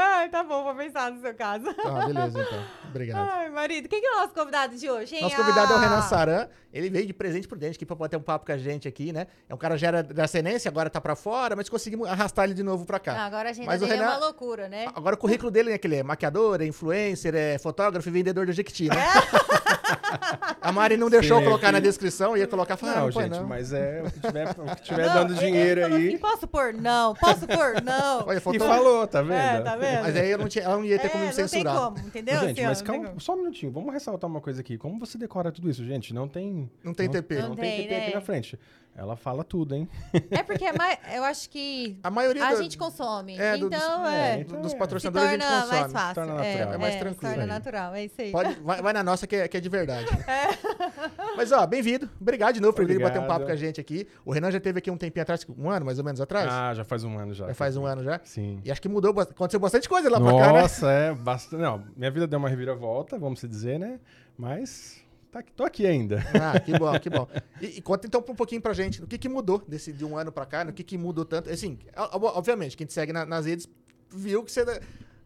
Ai, 0.00 0.30
tá 0.30 0.42
bom, 0.42 0.64
vou 0.64 0.74
pensar 0.74 1.10
no 1.10 1.20
seu 1.20 1.34
caso. 1.34 1.64
Ah, 1.84 2.06
beleza, 2.06 2.40
então. 2.40 2.64
Obrigado. 2.88 3.30
Ai, 3.30 3.50
marido, 3.50 3.88
quem 3.88 4.00
que 4.00 4.06
é 4.06 4.10
o 4.12 4.16
nosso 4.18 4.34
convidado 4.34 4.74
de 4.74 4.90
hoje, 4.90 5.16
hein? 5.16 5.22
Nosso 5.22 5.36
convidado 5.36 5.72
ah. 5.72 5.76
é 5.76 5.78
o 5.78 5.80
Renan 5.80 6.02
Saran. 6.02 6.48
Ele 6.72 6.88
veio 6.88 7.06
de 7.06 7.12
presente 7.12 7.46
por 7.46 7.58
dentro 7.58 7.76
aqui 7.76 7.84
pra 7.84 7.96
bater 7.96 8.16
um 8.16 8.22
papo 8.22 8.46
com 8.46 8.52
a 8.52 8.56
gente 8.56 8.88
aqui, 8.88 9.12
né? 9.12 9.26
É 9.48 9.54
um 9.54 9.58
cara 9.58 9.76
já 9.76 9.88
era 9.88 10.02
da 10.02 10.26
Senência, 10.26 10.68
agora 10.68 10.88
tá 10.88 11.00
pra 11.00 11.14
fora, 11.14 11.54
mas 11.54 11.68
conseguimos 11.68 12.08
arrastar 12.08 12.44
ele 12.44 12.54
de 12.54 12.62
novo 12.62 12.86
pra 12.86 12.98
cá. 12.98 13.12
Ah, 13.12 13.26
agora 13.26 13.50
a 13.50 13.52
gente 13.52 13.66
mas 13.66 13.82
o 13.82 13.86
Renan, 13.86 14.04
é 14.04 14.08
uma 14.08 14.18
loucura, 14.18 14.68
né? 14.68 14.86
Agora 14.94 15.16
o 15.16 15.18
currículo 15.18 15.50
dele 15.50 15.72
é 15.72 15.78
que 15.78 15.86
ele 15.86 15.96
é 15.96 16.02
maquiador, 16.02 16.62
é 16.62 16.66
influencer, 16.66 17.34
é 17.34 17.58
fotógrafo 17.58 18.08
e 18.08 18.12
vendedor 18.12 18.46
de 18.46 18.52
Jequiti, 18.52 18.88
né? 18.88 18.96
É. 18.96 19.79
a 20.60 20.72
Mari 20.72 20.96
não 20.96 21.10
deixou 21.10 21.38
Sim, 21.38 21.44
colocar 21.44 21.72
na 21.72 21.80
descrição, 21.80 22.36
ia 22.36 22.46
colocar 22.46 22.76
falando, 22.76 22.96
não, 22.96 23.04
não, 23.04 23.12
gente, 23.12 23.40
não. 23.40 23.46
mas 23.46 23.72
é 23.72 24.02
o 24.04 24.10
que 24.10 24.20
tiver, 24.20 24.48
o 24.48 24.76
que 24.76 24.82
tiver 24.82 25.06
não, 25.06 25.14
dando 25.14 25.34
dinheiro 25.34 25.86
aí. 25.86 26.08
Assim, 26.08 26.18
posso 26.18 26.46
pôr 26.46 26.72
não, 26.72 27.14
posso 27.14 27.46
pôr 27.46 27.82
não. 27.82 28.24
Olha, 28.28 28.38
E 28.38 28.58
falou, 28.58 29.06
tá 29.06 29.22
vendo? 29.22 29.34
É, 29.34 29.60
tá 29.60 29.76
vendo? 29.76 30.02
Mas 30.02 30.16
aí 30.16 30.30
eu 30.30 30.38
não 30.38 30.48
tinha, 30.48 30.64
ela 30.64 30.76
não 30.76 30.84
ia 30.84 30.98
ter 30.98 31.06
é, 31.06 31.10
como 31.10 31.24
me 31.24 31.32
censurar. 31.32 31.74
Não 31.74 31.80
tem 31.80 31.94
como, 31.94 32.08
entendeu? 32.08 32.40
Gente, 32.40 32.62
mas 32.62 32.82
calma, 32.82 33.14
só 33.18 33.34
um 33.34 33.38
minutinho, 33.38 33.72
vamos 33.72 33.92
ressaltar 33.92 34.28
uma 34.28 34.40
coisa 34.40 34.60
aqui. 34.60 34.78
Como 34.78 34.98
você 34.98 35.18
decora 35.18 35.52
tudo 35.52 35.68
isso, 35.70 35.84
gente? 35.84 36.14
Não 36.14 36.28
tem... 36.28 36.70
Não 36.82 36.94
tem 36.94 37.08
TP. 37.08 37.36
Não, 37.36 37.48
não 37.50 37.56
tem, 37.56 37.76
tem 37.76 37.82
TP 37.82 37.94
né? 37.94 38.04
aqui 38.04 38.14
na 38.14 38.20
frente. 38.20 38.58
Ela 39.00 39.16
fala 39.16 39.42
tudo, 39.42 39.74
hein? 39.74 39.88
É 40.30 40.42
porque 40.42 40.64
é 40.64 41.18
eu 41.18 41.24
acho 41.24 41.48
que 41.48 41.98
a 42.02 42.10
maioria 42.10 42.44
a 42.44 42.50
do... 42.54 42.62
gente 42.62 42.76
consome. 42.76 43.38
É, 43.38 43.56
então, 43.56 43.70
dos, 43.70 44.10
é, 44.10 44.36
é, 44.36 44.40
então 44.40 44.60
dos 44.60 44.74
patrocinadores 44.74 45.26
a 45.26 45.32
gente 45.32 45.42
consome. 45.42 45.80
mais 45.80 45.92
fácil. 45.92 46.14
Torna 46.14 46.34
natural. 46.34 46.70
É, 46.70 46.74
é 46.74 46.78
mais 46.78 46.96
tranquilo. 46.96 47.32
Se 47.32 47.38
torna 47.38 47.46
natural, 47.46 47.94
é 47.94 48.04
isso 48.04 48.20
aí. 48.20 48.30
Pode, 48.30 48.60
vai, 48.60 48.82
vai, 48.82 48.92
na 48.92 49.02
nossa 49.02 49.26
que 49.26 49.36
é, 49.36 49.48
que 49.48 49.56
é 49.56 49.60
de 49.60 49.68
verdade. 49.68 50.06
É. 50.30 51.36
Mas, 51.36 51.50
ó, 51.50 51.66
bem-vindo. 51.66 52.08
Obrigado 52.20 52.54
de 52.54 52.60
novo 52.60 52.74
por 52.74 52.86
vir 52.86 53.00
bater 53.00 53.18
um 53.18 53.26
papo 53.26 53.46
com 53.46 53.52
a 53.52 53.56
gente 53.56 53.80
aqui. 53.80 54.06
O 54.24 54.32
Renan 54.32 54.50
já 54.50 54.60
teve 54.60 54.78
aqui 54.78 54.90
um 54.90 54.96
tempinho 54.96 55.22
atrás, 55.22 55.46
um 55.58 55.70
ano 55.70 55.86
mais 55.86 55.98
ou 55.98 56.04
menos 56.04 56.20
atrás? 56.20 56.48
Ah, 56.50 56.74
já 56.74 56.84
faz 56.84 57.02
um 57.02 57.18
ano 57.18 57.32
já. 57.32 57.48
Já 57.48 57.54
faz 57.54 57.76
um 57.76 57.86
ano 57.86 58.04
já? 58.04 58.20
Sim. 58.22 58.60
E 58.64 58.70
acho 58.70 58.80
que 58.80 58.88
mudou, 58.88 59.18
aconteceu 59.18 59.58
bastante 59.58 59.88
coisa 59.88 60.10
lá 60.10 60.20
nossa, 60.20 60.36
pra 60.36 60.46
cá, 60.46 60.52
né? 60.52 60.62
Nossa, 60.62 60.90
é, 60.90 61.14
bastante. 61.14 61.62
Não, 61.62 61.84
minha 61.96 62.10
vida 62.10 62.26
deu 62.26 62.38
uma 62.38 62.48
reviravolta, 62.48 63.18
vamos 63.18 63.40
dizer, 63.40 63.78
né? 63.78 63.98
Mas 64.36 65.02
Tá, 65.30 65.44
tô 65.54 65.64
aqui 65.64 65.86
ainda. 65.86 66.20
Ah, 66.40 66.58
que 66.58 66.76
bom, 66.76 66.98
que 66.98 67.10
bom. 67.10 67.28
E, 67.60 67.78
e, 67.78 67.82
conta 67.82 68.06
então 68.06 68.20
um 68.20 68.34
pouquinho 68.34 68.60
pra 68.60 68.72
gente, 68.72 69.02
o 69.02 69.06
que, 69.06 69.16
que 69.16 69.28
mudou 69.28 69.62
desse, 69.66 69.92
de 69.92 70.04
um 70.04 70.16
ano 70.16 70.32
pra 70.32 70.44
cá, 70.44 70.66
o 70.68 70.72
que, 70.72 70.82
que 70.82 70.98
mudou 70.98 71.24
tanto. 71.24 71.50
Assim, 71.50 71.78
obviamente, 71.94 72.76
quem 72.76 72.86
te 72.86 72.92
segue 72.92 73.12
na, 73.12 73.24
nas 73.24 73.46
redes 73.46 73.68
viu 74.10 74.42
que 74.42 74.50
você 74.50 74.64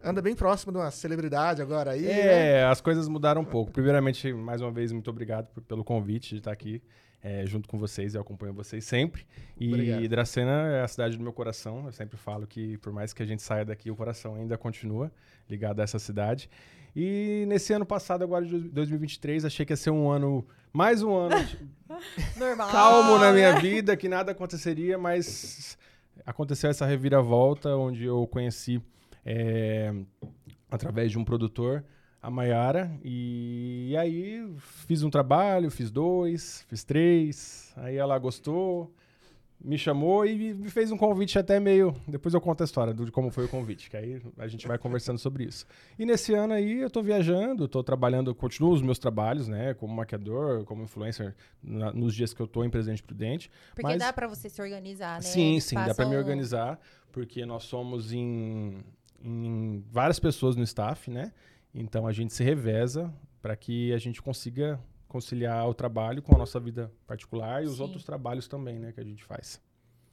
anda 0.03 0.21
bem 0.21 0.35
próximo 0.35 0.73
de 0.73 0.79
uma 0.79 0.91
celebridade 0.91 1.63
agora 1.63 1.93
aí. 1.93 2.07
É, 2.07 2.25
né? 2.25 2.65
as 2.65 2.81
coisas 2.81 3.09
mudaram 3.09 3.41
um 3.41 3.45
pouco. 3.45 3.73
Primeiramente, 3.73 4.33
mais 4.33 4.61
uma 4.61 4.71
vez, 4.71 4.93
muito 4.93 5.09
obrigado 5.09 5.47
por, 5.47 5.63
pelo 5.63 5.83
convite 5.83 6.31
de 6.31 6.41
estar 6.41 6.53
aqui 6.53 6.83
é, 7.23 7.47
junto 7.47 7.67
com 7.67 7.79
vocês. 7.79 8.15
Eu 8.15 8.21
acompanho 8.21 8.53
vocês 8.53 8.85
sempre. 8.85 9.27
E 9.59 9.69
obrigado. 9.69 10.09
Dracena 10.09 10.69
é 10.69 10.83
a 10.83 10.89
cidade 10.89 11.17
do 11.17 11.23
meu 11.23 11.33
coração. 11.33 11.87
Eu 11.87 11.93
sempre 11.93 12.19
falo 12.19 12.47
que, 12.47 12.77
por 12.79 12.93
mais 12.93 13.15
que 13.15 13.23
a 13.23 13.27
gente 13.27 13.43
saia 13.43 13.65
daqui, 13.65 13.91
o 13.91 13.97
coração 13.97 14.35
ainda 14.35 14.59
continua 14.59 15.11
ligado 15.49 15.81
a 15.81 15.83
essa 15.85 15.99
cidade. 15.99 16.51
E 16.95 17.45
nesse 17.49 17.73
ano 17.73 17.85
passado, 17.85 18.23
agora 18.23 18.45
de 18.45 18.57
2023, 18.57 19.45
achei 19.45 19.67
que 19.67 19.73
ia 19.73 19.77
ser 19.77 19.91
um 19.91 20.09
ano, 20.09 20.47
mais 20.73 21.03
um 21.03 21.15
ano 21.15 21.35
Normal, 22.39 22.71
calmo 22.71 23.19
na 23.19 23.33
minha 23.33 23.59
vida, 23.59 23.97
que 23.97 24.09
nada 24.09 24.31
aconteceria, 24.31 24.97
mas 24.97 25.77
aconteceu 26.25 26.71
essa 26.71 26.87
reviravolta, 26.87 27.77
onde 27.77 28.05
eu 28.05 28.27
conheci, 28.29 28.81
é, 29.27 29.93
através 30.71 31.11
de 31.11 31.19
um 31.19 31.25
produtor, 31.25 31.85
a 32.23 32.31
Maiara, 32.31 32.91
e, 33.03 33.89
e 33.91 33.97
aí 33.97 34.49
fiz 34.87 35.03
um 35.03 35.11
trabalho, 35.11 35.71
fiz 35.71 35.91
dois, 35.91 36.65
fiz 36.69 36.85
três, 36.85 37.73
aí 37.77 37.97
ela 37.97 38.17
gostou, 38.19 38.95
me 39.65 39.79
chamou 39.79 40.27
e 40.27 40.53
me 40.53 40.69
fez 40.69 40.93
um 40.93 40.97
convite 40.97 41.39
até 41.39 41.59
meio. 41.59 41.95
Depois 42.07 42.35
eu 42.35 42.41
conto 42.41 42.61
a 42.61 42.65
história 42.65 42.93
de 42.93 43.11
como 43.11 43.31
foi 43.31 43.47
o 43.47 43.49
convite, 43.49 43.89
que 43.89 43.97
aí 43.97 44.21
a 44.37 44.47
gente 44.47 44.69
vai 44.69 44.77
conversando 44.77 45.19
sobre 45.19 45.45
isso. 45.45 45.67
E 45.99 46.05
nesse 46.05 46.35
ano 46.35 46.53
aí 46.53 46.81
eu 46.81 46.91
tô 46.91 47.03
viajando, 47.03 47.67
tô 47.67 47.83
trabalhando, 47.83 48.35
continuo 48.35 48.73
os 48.73 48.83
meus 48.83 48.99
trabalhos, 48.99 49.49
né? 49.49 49.73
Como 49.73 49.95
maquiador, 49.95 50.65
como 50.65 50.83
influencer, 50.83 51.35
na, 51.63 51.91
nos 51.95 52.15
dias 52.15 52.35
que 52.35 52.43
eu 52.43 52.47
tô 52.47 52.63
em 52.63 52.69
Presidente 52.69 53.03
Prudente. 53.03 53.51
Porque 53.75 53.89
mas... 53.89 53.99
dá 53.99 54.13
para 54.13 54.27
você 54.27 54.51
se 54.51 54.61
organizar, 54.61 55.15
né? 55.15 55.23
Sim, 55.23 55.59
sim, 55.61 55.77
dá 55.77 55.95
para 55.95 56.07
me 56.07 56.17
organizar, 56.17 56.79
porque 57.11 57.47
nós 57.47 57.65
somos 57.65 58.13
em, 58.13 58.85
em 59.23 59.83
várias 59.91 60.21
pessoas 60.21 60.57
no 60.57 60.63
staff, 60.63 61.11
né? 61.11 61.33
Então 61.75 62.07
a 62.07 62.13
gente 62.13 62.35
se 62.35 62.45
reveza 62.45 63.11
para 63.41 63.57
que 63.57 63.95
a 63.95 63.99
gente 63.99 64.21
consiga 64.21 64.79
conciliar 65.15 65.69
o 65.69 65.73
trabalho 65.73 66.21
com 66.21 66.35
a 66.35 66.39
nossa 66.39 66.59
vida 66.59 66.91
particular 67.07 67.63
e 67.63 67.67
os 67.67 67.79
outros 67.79 68.03
trabalhos 68.03 68.49
também, 68.49 68.81
né, 68.81 68.91
que 68.91 68.99
a 68.99 69.05
gente 69.05 69.23
faz. 69.23 69.61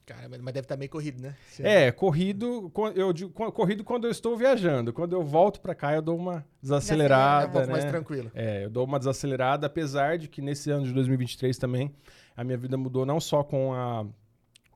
Cara, 0.05 0.29
mas 0.29 0.39
deve 0.53 0.59
estar 0.59 0.75
tá 0.75 0.77
meio 0.77 0.91
corrido, 0.91 1.19
né? 1.19 1.35
Sim. 1.49 1.63
É, 1.63 1.91
corrido, 1.91 2.71
eu 2.93 3.11
digo, 3.11 3.31
corrido 3.31 3.83
quando 3.83 4.05
eu 4.05 4.11
estou 4.11 4.37
viajando. 4.37 4.93
Quando 4.93 5.13
eu 5.13 5.23
volto 5.23 5.59
para 5.59 5.73
cá, 5.73 5.95
eu 5.95 6.01
dou 6.03 6.15
uma 6.15 6.45
desacelerada. 6.61 7.45
É 7.45 7.47
um 7.47 7.51
pouco 7.51 7.67
né? 7.67 7.73
mais 7.73 7.85
tranquilo. 7.85 8.31
É, 8.35 8.65
eu 8.65 8.69
dou 8.69 8.85
uma 8.85 8.99
desacelerada, 8.99 9.65
apesar 9.65 10.19
de 10.19 10.27
que 10.27 10.39
nesse 10.39 10.69
ano 10.69 10.85
de 10.85 10.93
2023 10.93 11.57
também 11.57 11.95
a 12.37 12.43
minha 12.43 12.57
vida 12.57 12.77
mudou 12.77 13.03
não 13.03 13.19
só 13.19 13.43
com, 13.43 13.73
a, 13.73 14.05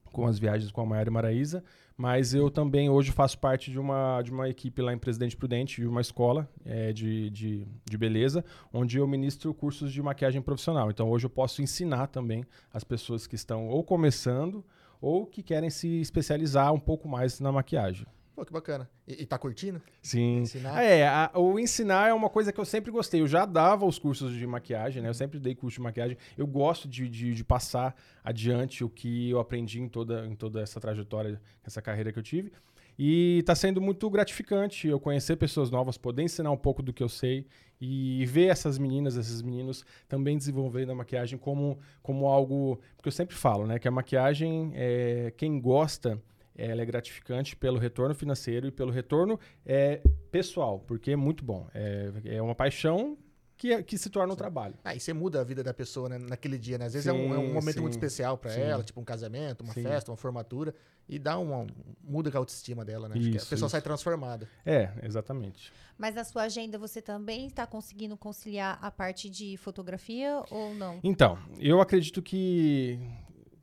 com 0.05 0.25
as 0.25 0.39
viagens 0.39 0.71
com 0.71 0.81
a 0.81 0.85
Maiara 0.85 1.09
e 1.09 1.13
Maraísa, 1.13 1.63
mas 1.97 2.33
eu 2.33 2.51
também 2.51 2.89
hoje 2.89 3.11
faço 3.11 3.39
parte 3.39 3.71
de 3.71 3.79
uma, 3.79 4.21
de 4.21 4.31
uma 4.31 4.49
equipe 4.49 4.81
lá 4.81 4.93
em 4.93 4.97
Presidente 4.97 5.35
Prudente, 5.37 5.81
de 5.81 5.87
uma 5.87 6.01
escola 6.01 6.49
é, 6.65 6.91
de, 6.91 7.29
de, 7.29 7.67
de 7.85 7.97
beleza, 7.97 8.43
onde 8.73 8.97
eu 8.97 9.07
ministro 9.07 9.53
cursos 9.53 9.93
de 9.93 10.01
maquiagem 10.01 10.41
profissional. 10.41 10.89
Então 10.89 11.09
hoje 11.09 11.25
eu 11.25 11.29
posso 11.29 11.61
ensinar 11.61 12.07
também 12.07 12.43
as 12.73 12.83
pessoas 12.83 13.25
que 13.25 13.35
estão 13.35 13.67
ou 13.67 13.83
começando 13.83 14.63
ou 14.99 15.25
que 15.25 15.41
querem 15.41 15.69
se 15.69 15.87
especializar 16.01 16.73
um 16.73 16.79
pouco 16.79 17.07
mais 17.07 17.39
na 17.39 17.51
maquiagem. 17.51 18.05
Pô, 18.35 18.43
que 18.43 18.51
bacana. 18.51 18.89
E, 19.07 19.23
e 19.23 19.25
tá 19.25 19.37
curtindo? 19.37 19.81
Sim. 20.01 20.39
Ensinar? 20.39 20.83
É, 20.83 21.07
a, 21.07 21.31
o 21.35 21.57
ensinar 21.57 22.09
é 22.09 22.13
uma 22.13 22.29
coisa 22.29 22.51
que 22.51 22.59
eu 22.59 22.65
sempre 22.65 22.91
gostei. 22.91 23.21
Eu 23.21 23.27
já 23.27 23.45
dava 23.45 23.85
os 23.85 23.97
cursos 23.97 24.33
de 24.33 24.45
maquiagem, 24.45 25.01
né? 25.01 25.07
Eu 25.07 25.13
sempre 25.13 25.39
dei 25.39 25.55
curso 25.55 25.75
de 25.75 25.81
maquiagem. 25.81 26.17
Eu 26.37 26.45
gosto 26.45 26.87
de, 26.87 27.07
de, 27.07 27.33
de 27.33 27.43
passar 27.45 27.95
adiante 28.23 28.83
o 28.83 28.89
que 28.89 29.29
eu 29.29 29.39
aprendi 29.39 29.79
em 29.79 29.87
toda, 29.87 30.27
em 30.27 30.35
toda 30.35 30.59
essa 30.61 30.81
trajetória, 30.81 31.41
essa 31.63 31.81
carreira 31.81 32.11
que 32.11 32.19
eu 32.19 32.23
tive. 32.23 32.51
E 32.99 33.39
está 33.39 33.55
sendo 33.55 33.81
muito 33.81 34.09
gratificante 34.09 34.87
eu 34.87 34.99
conhecer 34.99 35.37
pessoas 35.37 35.69
novas, 35.69 35.97
poder 35.97 36.23
ensinar 36.23 36.51
um 36.51 36.57
pouco 36.57 36.81
do 36.81 36.93
que 36.93 37.03
eu 37.03 37.09
sei 37.09 37.45
e 37.79 38.25
ver 38.25 38.47
essas 38.47 38.77
meninas, 38.77 39.15
esses 39.15 39.41
meninos 39.41 39.85
também 40.07 40.37
desenvolvendo 40.37 40.91
a 40.91 40.95
maquiagem 40.95 41.37
como, 41.37 41.79
como 42.01 42.27
algo. 42.27 42.79
Porque 42.97 43.07
eu 43.07 43.13
sempre 43.13 43.35
falo, 43.35 43.65
né? 43.65 43.79
Que 43.79 43.87
a 43.87 43.91
maquiagem, 43.91 44.71
é, 44.75 45.33
quem 45.37 45.59
gosta 45.59 46.21
ela 46.55 46.81
é 46.81 46.85
gratificante 46.85 47.55
pelo 47.55 47.77
retorno 47.77 48.15
financeiro 48.15 48.67
e 48.67 48.71
pelo 48.71 48.91
retorno 48.91 49.39
é, 49.65 50.01
pessoal, 50.31 50.79
porque 50.79 51.11
é 51.11 51.15
muito 51.15 51.43
bom. 51.43 51.67
É, 51.73 52.11
é 52.25 52.41
uma 52.41 52.55
paixão 52.55 53.17
que, 53.57 53.71
é, 53.71 53.81
que 53.81 53.97
se 53.97 54.09
torna 54.09 54.33
um 54.33 54.35
trabalho. 54.35 54.75
Ah, 54.83 54.95
e 54.95 54.99
você 54.99 55.13
muda 55.13 55.41
a 55.41 55.43
vida 55.43 55.63
da 55.63 55.73
pessoa 55.73 56.09
né, 56.09 56.17
naquele 56.17 56.57
dia, 56.57 56.77
né? 56.77 56.85
Às 56.85 56.93
vezes 56.93 57.09
sim, 57.09 57.17
é, 57.17 57.21
um, 57.21 57.33
é, 57.33 57.37
um, 57.37 57.53
momento 57.53 57.75
sim, 57.75 57.81
muito 57.81 57.93
especial 57.93 58.37
para 58.37 58.53
ela, 58.53 58.83
tipo 58.83 58.99
um 58.99 59.03
casamento, 59.03 59.63
uma 59.63 59.73
sim. 59.73 59.83
festa, 59.83 60.11
uma 60.11 60.17
formatura, 60.17 60.73
e 61.07 61.17
dá 61.17 61.37
uma, 61.37 61.65
muda 62.03 62.29
a 62.33 62.37
autoestima 62.37 62.83
dela, 62.83 63.07
né? 63.07 63.17
Isso, 63.17 63.29
a 63.29 63.49
pessoa 63.49 63.67
isso. 63.67 63.69
sai 63.69 63.81
transformada. 63.81 64.47
É, 64.65 64.91
exatamente. 65.03 65.71
Mas 65.97 66.15
na 66.15 66.23
sua 66.23 66.43
agenda 66.43 66.77
você 66.77 67.01
também 67.01 67.47
está 67.47 67.65
conseguindo 67.65 68.17
conciliar 68.17 68.77
a 68.81 68.91
parte 68.91 69.29
de 69.29 69.55
fotografia 69.57 70.43
ou 70.51 70.73
não? 70.73 70.99
Então, 71.03 71.37
eu 71.57 71.79
acredito 71.79 72.21
que 72.21 72.99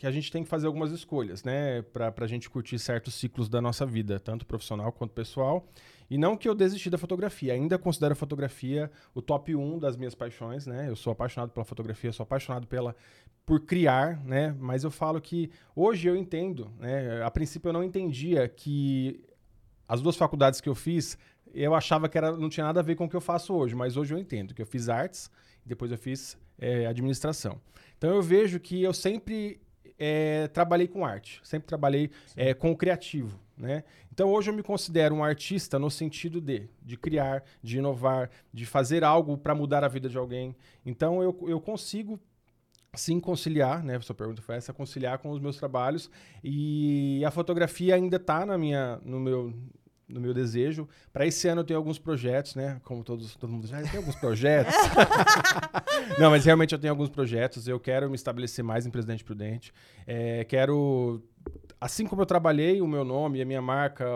que 0.03 0.07
a 0.09 0.11
gente 0.11 0.33
tem 0.33 0.43
que 0.43 0.49
fazer 0.49 0.67
algumas 0.67 0.91
escolhas, 0.91 1.45
né, 1.45 1.81
para 1.81 2.13
a 2.19 2.27
gente 2.27 2.51
curtir 2.51 2.77
certos 2.77 3.15
ciclos 3.15 3.49
da 3.49 3.61
nossa 3.61 3.87
vida, 3.87 4.19
tanto 4.19 4.45
profissional 4.45 4.91
quanto 4.91 5.13
pessoal. 5.13 5.65
E 6.11 6.19
não 6.19 6.37
que 6.37 6.49
eu 6.49 6.57
desisti 6.57 6.91
da 6.91 6.99
fotografia, 6.99 7.53
ainda 7.53 7.79
considero 7.79 8.11
a 8.11 8.17
fotografia 8.17 8.91
o 9.15 9.23
top 9.23 9.55
1 9.55 9.79
das 9.79 9.97
minhas 9.97 10.13
paixões, 10.13 10.67
né? 10.67 10.89
Eu 10.89 10.97
sou 10.97 11.13
apaixonado 11.13 11.53
pela 11.53 11.65
fotografia, 11.65 12.11
sou 12.11 12.25
apaixonado 12.25 12.67
pela 12.67 12.97
por 13.47 13.61
criar, 13.61 14.21
né? 14.25 14.53
Mas 14.59 14.83
eu 14.83 14.91
falo 14.91 15.21
que 15.21 15.53
hoje 15.73 16.09
eu 16.09 16.17
entendo, 16.17 16.69
né? 16.81 17.23
A 17.23 17.31
princípio 17.31 17.69
eu 17.69 17.73
não 17.73 17.85
entendia 17.85 18.49
que 18.49 19.25
as 19.87 20.03
duas 20.03 20.17
faculdades 20.17 20.61
que 20.61 20.69
eu 20.69 20.75
fiz, 20.75 21.17
eu 21.55 21.77
achava 21.77 22.09
que 22.09 22.19
era, 22.19 22.37
não 22.37 22.49
tinha 22.49 22.67
nada 22.67 22.81
a 22.81 22.83
ver 22.83 22.97
com 22.97 23.05
o 23.05 23.09
que 23.09 23.15
eu 23.15 23.21
faço 23.21 23.55
hoje, 23.55 23.77
mas 23.77 23.97
hoje 23.97 24.13
eu 24.13 24.19
entendo 24.19 24.53
que 24.53 24.63
eu 24.63 24.67
fiz 24.67 24.89
artes 24.89 25.31
e 25.65 25.69
depois 25.69 25.93
eu 25.93 25.97
fiz 25.97 26.37
é, 26.59 26.87
administração. 26.87 27.61
Então 27.97 28.11
eu 28.11 28.21
vejo 28.21 28.59
que 28.59 28.83
eu 28.83 28.93
sempre 28.93 29.61
é, 30.05 30.49
trabalhei 30.49 30.89
com 30.89 31.07
arte, 31.07 31.41
sempre 31.45 31.69
trabalhei 31.69 32.11
é, 32.37 32.53
com 32.53 32.73
o 32.73 32.77
criativo. 32.77 33.39
Né? 33.57 33.85
Então 34.13 34.31
hoje 34.31 34.51
eu 34.51 34.55
me 34.55 34.63
considero 34.63 35.15
um 35.15 35.23
artista 35.23 35.79
no 35.79 35.89
sentido 35.89 36.41
de, 36.41 36.69
de 36.83 36.97
criar, 36.97 37.45
de 37.63 37.79
inovar, 37.79 38.29
de 38.53 38.67
fazer 38.67 39.05
algo 39.05 39.39
para 39.39 39.55
mudar 39.55 39.85
a 39.85 39.89
vida 39.89 40.09
de 40.09 40.19
alguém. 40.19 40.57
Então 40.85 41.23
eu, 41.23 41.39
eu 41.47 41.61
consigo 41.61 42.19
sim 42.95 43.21
conciliar, 43.21 43.85
né? 43.85 43.99
Sua 44.01 44.15
pergunta 44.15 44.43
foi 44.43 44.57
essa, 44.57 44.73
conciliar 44.73 45.19
com 45.19 45.31
os 45.31 45.39
meus 45.39 45.57
trabalhos 45.57 46.11
e 46.43 47.25
a 47.25 47.31
fotografia 47.31 47.95
ainda 47.95 48.17
está 48.17 48.45
na 48.45 48.59
minha, 48.59 49.01
no 49.05 49.21
meu, 49.21 49.55
no 50.09 50.21
meu 50.21 50.35
desejo. 50.35 50.89
Para 51.13 51.27
esse 51.27 51.49
ano 51.49 51.61
eu 51.61 51.65
tenho 51.65 51.79
alguns 51.79 51.99
projetos, 51.99 52.55
né? 52.55 52.81
Como 52.85 53.03
todos, 53.03 53.35
todo 53.37 53.51
mundo 53.51 53.67
já 53.67 53.83
tem 53.83 53.99
alguns 53.99 54.17
projetos. 54.17 54.75
Não, 56.19 56.31
mas 56.31 56.45
realmente 56.45 56.73
eu 56.73 56.79
tenho 56.79 56.93
alguns 56.93 57.09
projetos. 57.09 57.67
Eu 57.67 57.81
quero 57.81 58.09
me 58.09 58.17
estabelecer 58.17 58.65
mais 58.65 58.87
em 58.87 58.91
Presidente 58.91 59.25
Prudente. 59.25 59.73
É, 60.07 60.45
quero 60.45 61.23
assim 61.83 62.07
como 62.07 62.23
eu 62.23 62.27
trabalhei 62.27 62.81
o 62.81 62.87
meu 62.87 63.05
nome 63.05 63.41
e 63.41 63.43
a 63.43 63.45
minha 63.45 63.61
marca, 63.61 64.07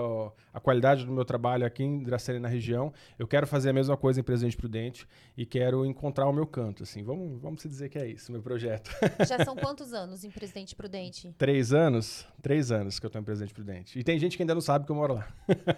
a 0.55 0.61
qualidade 0.61 1.05
do 1.05 1.11
meu 1.11 1.25
trabalho 1.25 1.67
aqui 1.67 1.83
em 1.83 2.01
Dracena 2.01 2.39
na 2.39 2.49
região, 2.49 2.93
eu 3.19 3.27
quero 3.27 3.45
fazer 3.45 3.71
a 3.71 3.73
mesma 3.73 3.97
coisa 3.97 4.21
em 4.21 4.23
Presidente 4.23 4.57
Prudente 4.57 5.07
e 5.37 5.45
quero 5.45 5.85
encontrar 5.85 6.29
o 6.29 6.33
meu 6.33 6.47
canto, 6.47 6.85
assim. 6.85 7.03
Vamos, 7.03 7.43
vamos 7.43 7.63
dizer 7.63 7.89
que 7.89 7.99
é 7.99 8.07
isso, 8.07 8.31
meu 8.31 8.41
projeto. 8.41 8.89
Já 9.27 9.45
são 9.45 9.57
quantos 9.59 9.93
anos 9.93 10.23
em 10.23 10.31
Presidente 10.31 10.77
Prudente? 10.77 11.35
Três 11.37 11.73
anos. 11.73 12.25
Três 12.41 12.71
anos 12.71 13.01
que 13.01 13.07
eu 13.07 13.09
estou 13.09 13.21
em 13.21 13.25
Presidente 13.25 13.53
Prudente. 13.53 13.99
E 13.99 14.05
tem 14.05 14.17
gente 14.17 14.37
que 14.37 14.43
ainda 14.45 14.55
não 14.55 14.61
sabe 14.61 14.87
que 14.87 14.93
eu 14.93 14.97
moro 14.97 15.15
lá. 15.15 15.29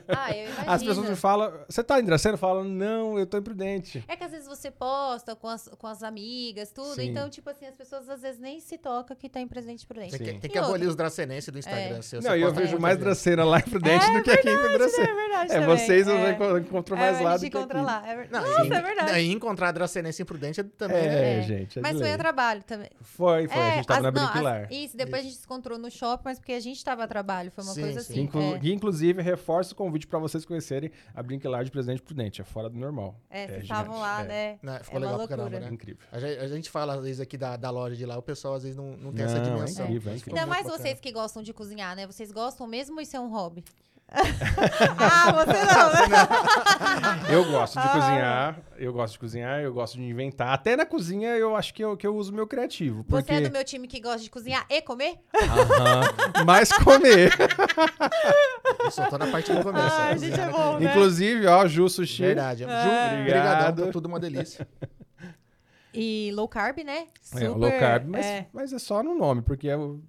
Ah, 0.08 0.36
eu 0.36 0.44
imagino. 0.52 0.70
As 0.70 0.82
pessoas 0.82 1.08
me 1.08 1.16
falam, 1.16 1.50
você 1.66 1.80
está 1.80 1.98
em 1.98 2.04
Dracena? 2.04 2.34
Eu 2.34 2.38
falo, 2.38 2.64
não, 2.64 3.16
eu 3.16 3.24
estou 3.24 3.40
em 3.40 3.42
Prudente. 3.42 4.04
É 4.06 4.14
que 4.14 4.24
às 4.24 4.30
vezes 4.30 4.46
você 4.46 4.70
posta 4.70 5.34
com 5.34 5.48
as, 5.48 5.68
com 5.68 5.86
as 5.86 6.02
amigas, 6.02 6.70
tudo, 6.70 6.96
Sim. 6.96 7.08
então, 7.08 7.30
tipo 7.30 7.48
assim, 7.48 7.64
as 7.64 7.74
pessoas 7.74 8.06
às 8.10 8.20
vezes 8.20 8.38
nem 8.38 8.60
se 8.60 8.76
tocam 8.76 9.16
que 9.16 9.26
está 9.26 9.40
em 9.40 9.48
Presidente 9.48 9.86
Prudente. 9.86 10.18
Tem 10.18 10.34
que, 10.34 10.40
tem 10.40 10.50
que 10.50 10.58
abolir 10.58 10.86
os 10.86 10.94
dracenenses 10.94 11.37
do 11.46 11.58
Instagram. 11.58 11.98
É. 11.98 12.02
Seu, 12.02 12.20
não, 12.20 12.36
eu 12.36 12.52
vejo 12.52 12.78
mais 12.78 12.98
Dracena 12.98 13.44
lá 13.44 13.58
em 13.58 13.62
Prudente 13.62 14.04
é, 14.04 14.12
do 14.12 14.22
que 14.22 14.30
aqui 14.30 14.48
em 14.48 14.72
Dracena. 14.72 15.08
É 15.08 15.14
verdade, 15.14 15.52
É, 15.52 15.66
vocês 15.66 16.08
é. 16.08 16.36
eu 16.38 16.58
encontro 16.58 16.96
mais 16.96 17.20
é, 17.20 17.24
lá 17.24 17.36
do 17.36 17.50
que 17.50 17.56
aqui. 17.56 17.76
Lá. 17.78 18.02
É 18.06 18.16
ver... 18.16 18.28
não, 18.30 18.40
Nossa, 18.40 18.64
e, 18.64 18.72
é 18.72 18.82
verdade. 18.82 19.18
E 19.20 19.32
encontrar 19.32 19.72
Dracenense 19.72 20.20
em 20.20 20.24
Prudente 20.24 20.62
também. 20.62 20.96
É, 20.96 21.38
é. 21.38 21.42
gente. 21.42 21.78
É 21.78 21.82
mas 21.82 21.98
foi 21.98 22.12
a 22.12 22.18
trabalho 22.18 22.62
também. 22.62 22.90
Foi, 23.00 23.48
foi. 23.48 23.62
a 23.62 23.70
gente 23.76 23.86
tava 23.86 23.98
as, 23.98 24.04
na 24.04 24.10
Brinquilar. 24.10 24.64
As, 24.64 24.70
isso, 24.70 24.96
depois 24.96 25.20
isso. 25.20 25.26
a 25.26 25.30
gente 25.30 25.36
se 25.38 25.44
encontrou 25.44 25.78
no 25.78 25.90
shopping, 25.90 26.22
mas 26.24 26.38
porque 26.38 26.52
a 26.52 26.60
gente 26.60 26.84
tava 26.84 27.04
a 27.04 27.08
trabalho. 27.08 27.50
Foi 27.50 27.64
uma 27.64 27.74
sim, 27.74 27.80
coisa 27.82 28.00
sim. 28.00 28.26
assim. 28.26 28.58
Que, 28.60 28.72
inclusive, 28.72 29.22
reforço 29.22 29.72
o 29.74 29.76
convite 29.76 30.06
para 30.06 30.18
vocês 30.18 30.44
conhecerem 30.44 30.90
a 31.14 31.22
Brinquilar 31.22 31.64
de 31.64 31.70
Presidente 31.70 32.02
Prudente. 32.02 32.40
É 32.40 32.44
fora 32.44 32.68
do 32.68 32.78
normal. 32.78 33.14
É, 33.30 33.46
vocês 33.46 33.62
estavam 33.62 33.98
lá, 33.98 34.24
né? 34.24 34.58
Ficou 34.82 35.00
legal 35.00 35.18
pra 35.18 35.28
caramba, 35.28 35.60
né? 35.60 35.68
Incrível. 35.70 36.06
A 36.10 36.46
gente 36.46 36.70
fala, 36.70 36.94
às 36.94 37.02
vezes, 37.02 37.20
aqui 37.20 37.36
da 37.36 37.70
loja 37.70 37.96
de 37.96 38.04
lá, 38.04 38.16
o 38.16 38.22
pessoal 38.22 38.54
às 38.54 38.62
vezes 38.62 38.76
não 38.76 39.12
tem 39.12 39.24
essa 39.24 39.40
dimensão. 39.40 39.86
É 39.86 39.98
é. 40.08 40.12
Ainda 40.26 40.46
mais 40.46 40.66
vocês 40.66 41.00
que 41.00 41.12
gostam 41.12 41.27
de 41.42 41.52
cozinhar, 41.52 41.94
né? 41.94 42.06
Vocês 42.06 42.32
gostam 42.32 42.66
mesmo 42.66 42.96
ou 42.96 43.02
isso 43.02 43.16
é 43.16 43.20
um 43.20 43.28
hobby? 43.28 43.64
ah, 44.10 45.32
você 45.32 45.52
não, 45.52 45.92
né? 46.08 47.26
eu 47.28 47.44
gosto 47.44 47.74
de 47.74 47.86
ah. 47.86 47.88
cozinhar, 47.90 48.62
eu 48.78 48.90
gosto 48.90 49.12
de 49.12 49.18
cozinhar, 49.18 49.60
eu 49.60 49.72
gosto 49.74 49.96
de 49.98 50.02
inventar. 50.02 50.48
Até 50.48 50.76
na 50.76 50.86
cozinha 50.86 51.36
eu 51.36 51.54
acho 51.54 51.74
que 51.74 51.84
eu, 51.84 51.94
que 51.94 52.06
eu 52.06 52.16
uso 52.16 52.32
meu 52.32 52.46
criativo. 52.46 53.04
Porque... 53.04 53.30
Você 53.30 53.38
é 53.38 53.40
do 53.42 53.52
meu 53.52 53.62
time 53.64 53.86
que 53.86 54.00
gosta 54.00 54.20
de 54.20 54.30
cozinhar 54.30 54.64
e 54.70 54.80
comer? 54.80 55.18
Aham, 55.34 56.44
mais 56.46 56.72
comer. 56.72 57.32
eu 58.80 58.90
só 58.90 59.10
tô 59.10 59.18
na 59.18 59.26
parte 59.26 59.52
do 59.52 59.62
comer. 59.62 59.80
Ah, 59.80 60.16
gente, 60.16 60.40
é 60.40 60.48
bom, 60.48 60.78
né? 60.78 60.90
Inclusive, 60.90 61.46
ó, 61.46 61.68
Ju 61.68 61.86
Sushi. 61.90 62.22
Verdade. 62.22 62.64
É. 62.64 62.66
Ju, 62.66 63.20
obrigado. 63.20 63.84
Tá 63.84 63.92
tudo 63.92 64.06
uma 64.06 64.18
delícia. 64.18 64.66
E 66.00 66.30
low 66.32 66.46
carb, 66.46 66.78
né? 66.84 67.08
Super, 67.20 67.44
é, 67.44 67.48
low 67.48 67.70
carb, 67.72 68.08
mas 68.08 68.24
é. 68.24 68.46
mas 68.52 68.72
é 68.72 68.78
só 68.78 69.02
no 69.02 69.16
nome, 69.16 69.42
porque 69.42 69.68
é 69.68 69.76
o... 69.76 70.00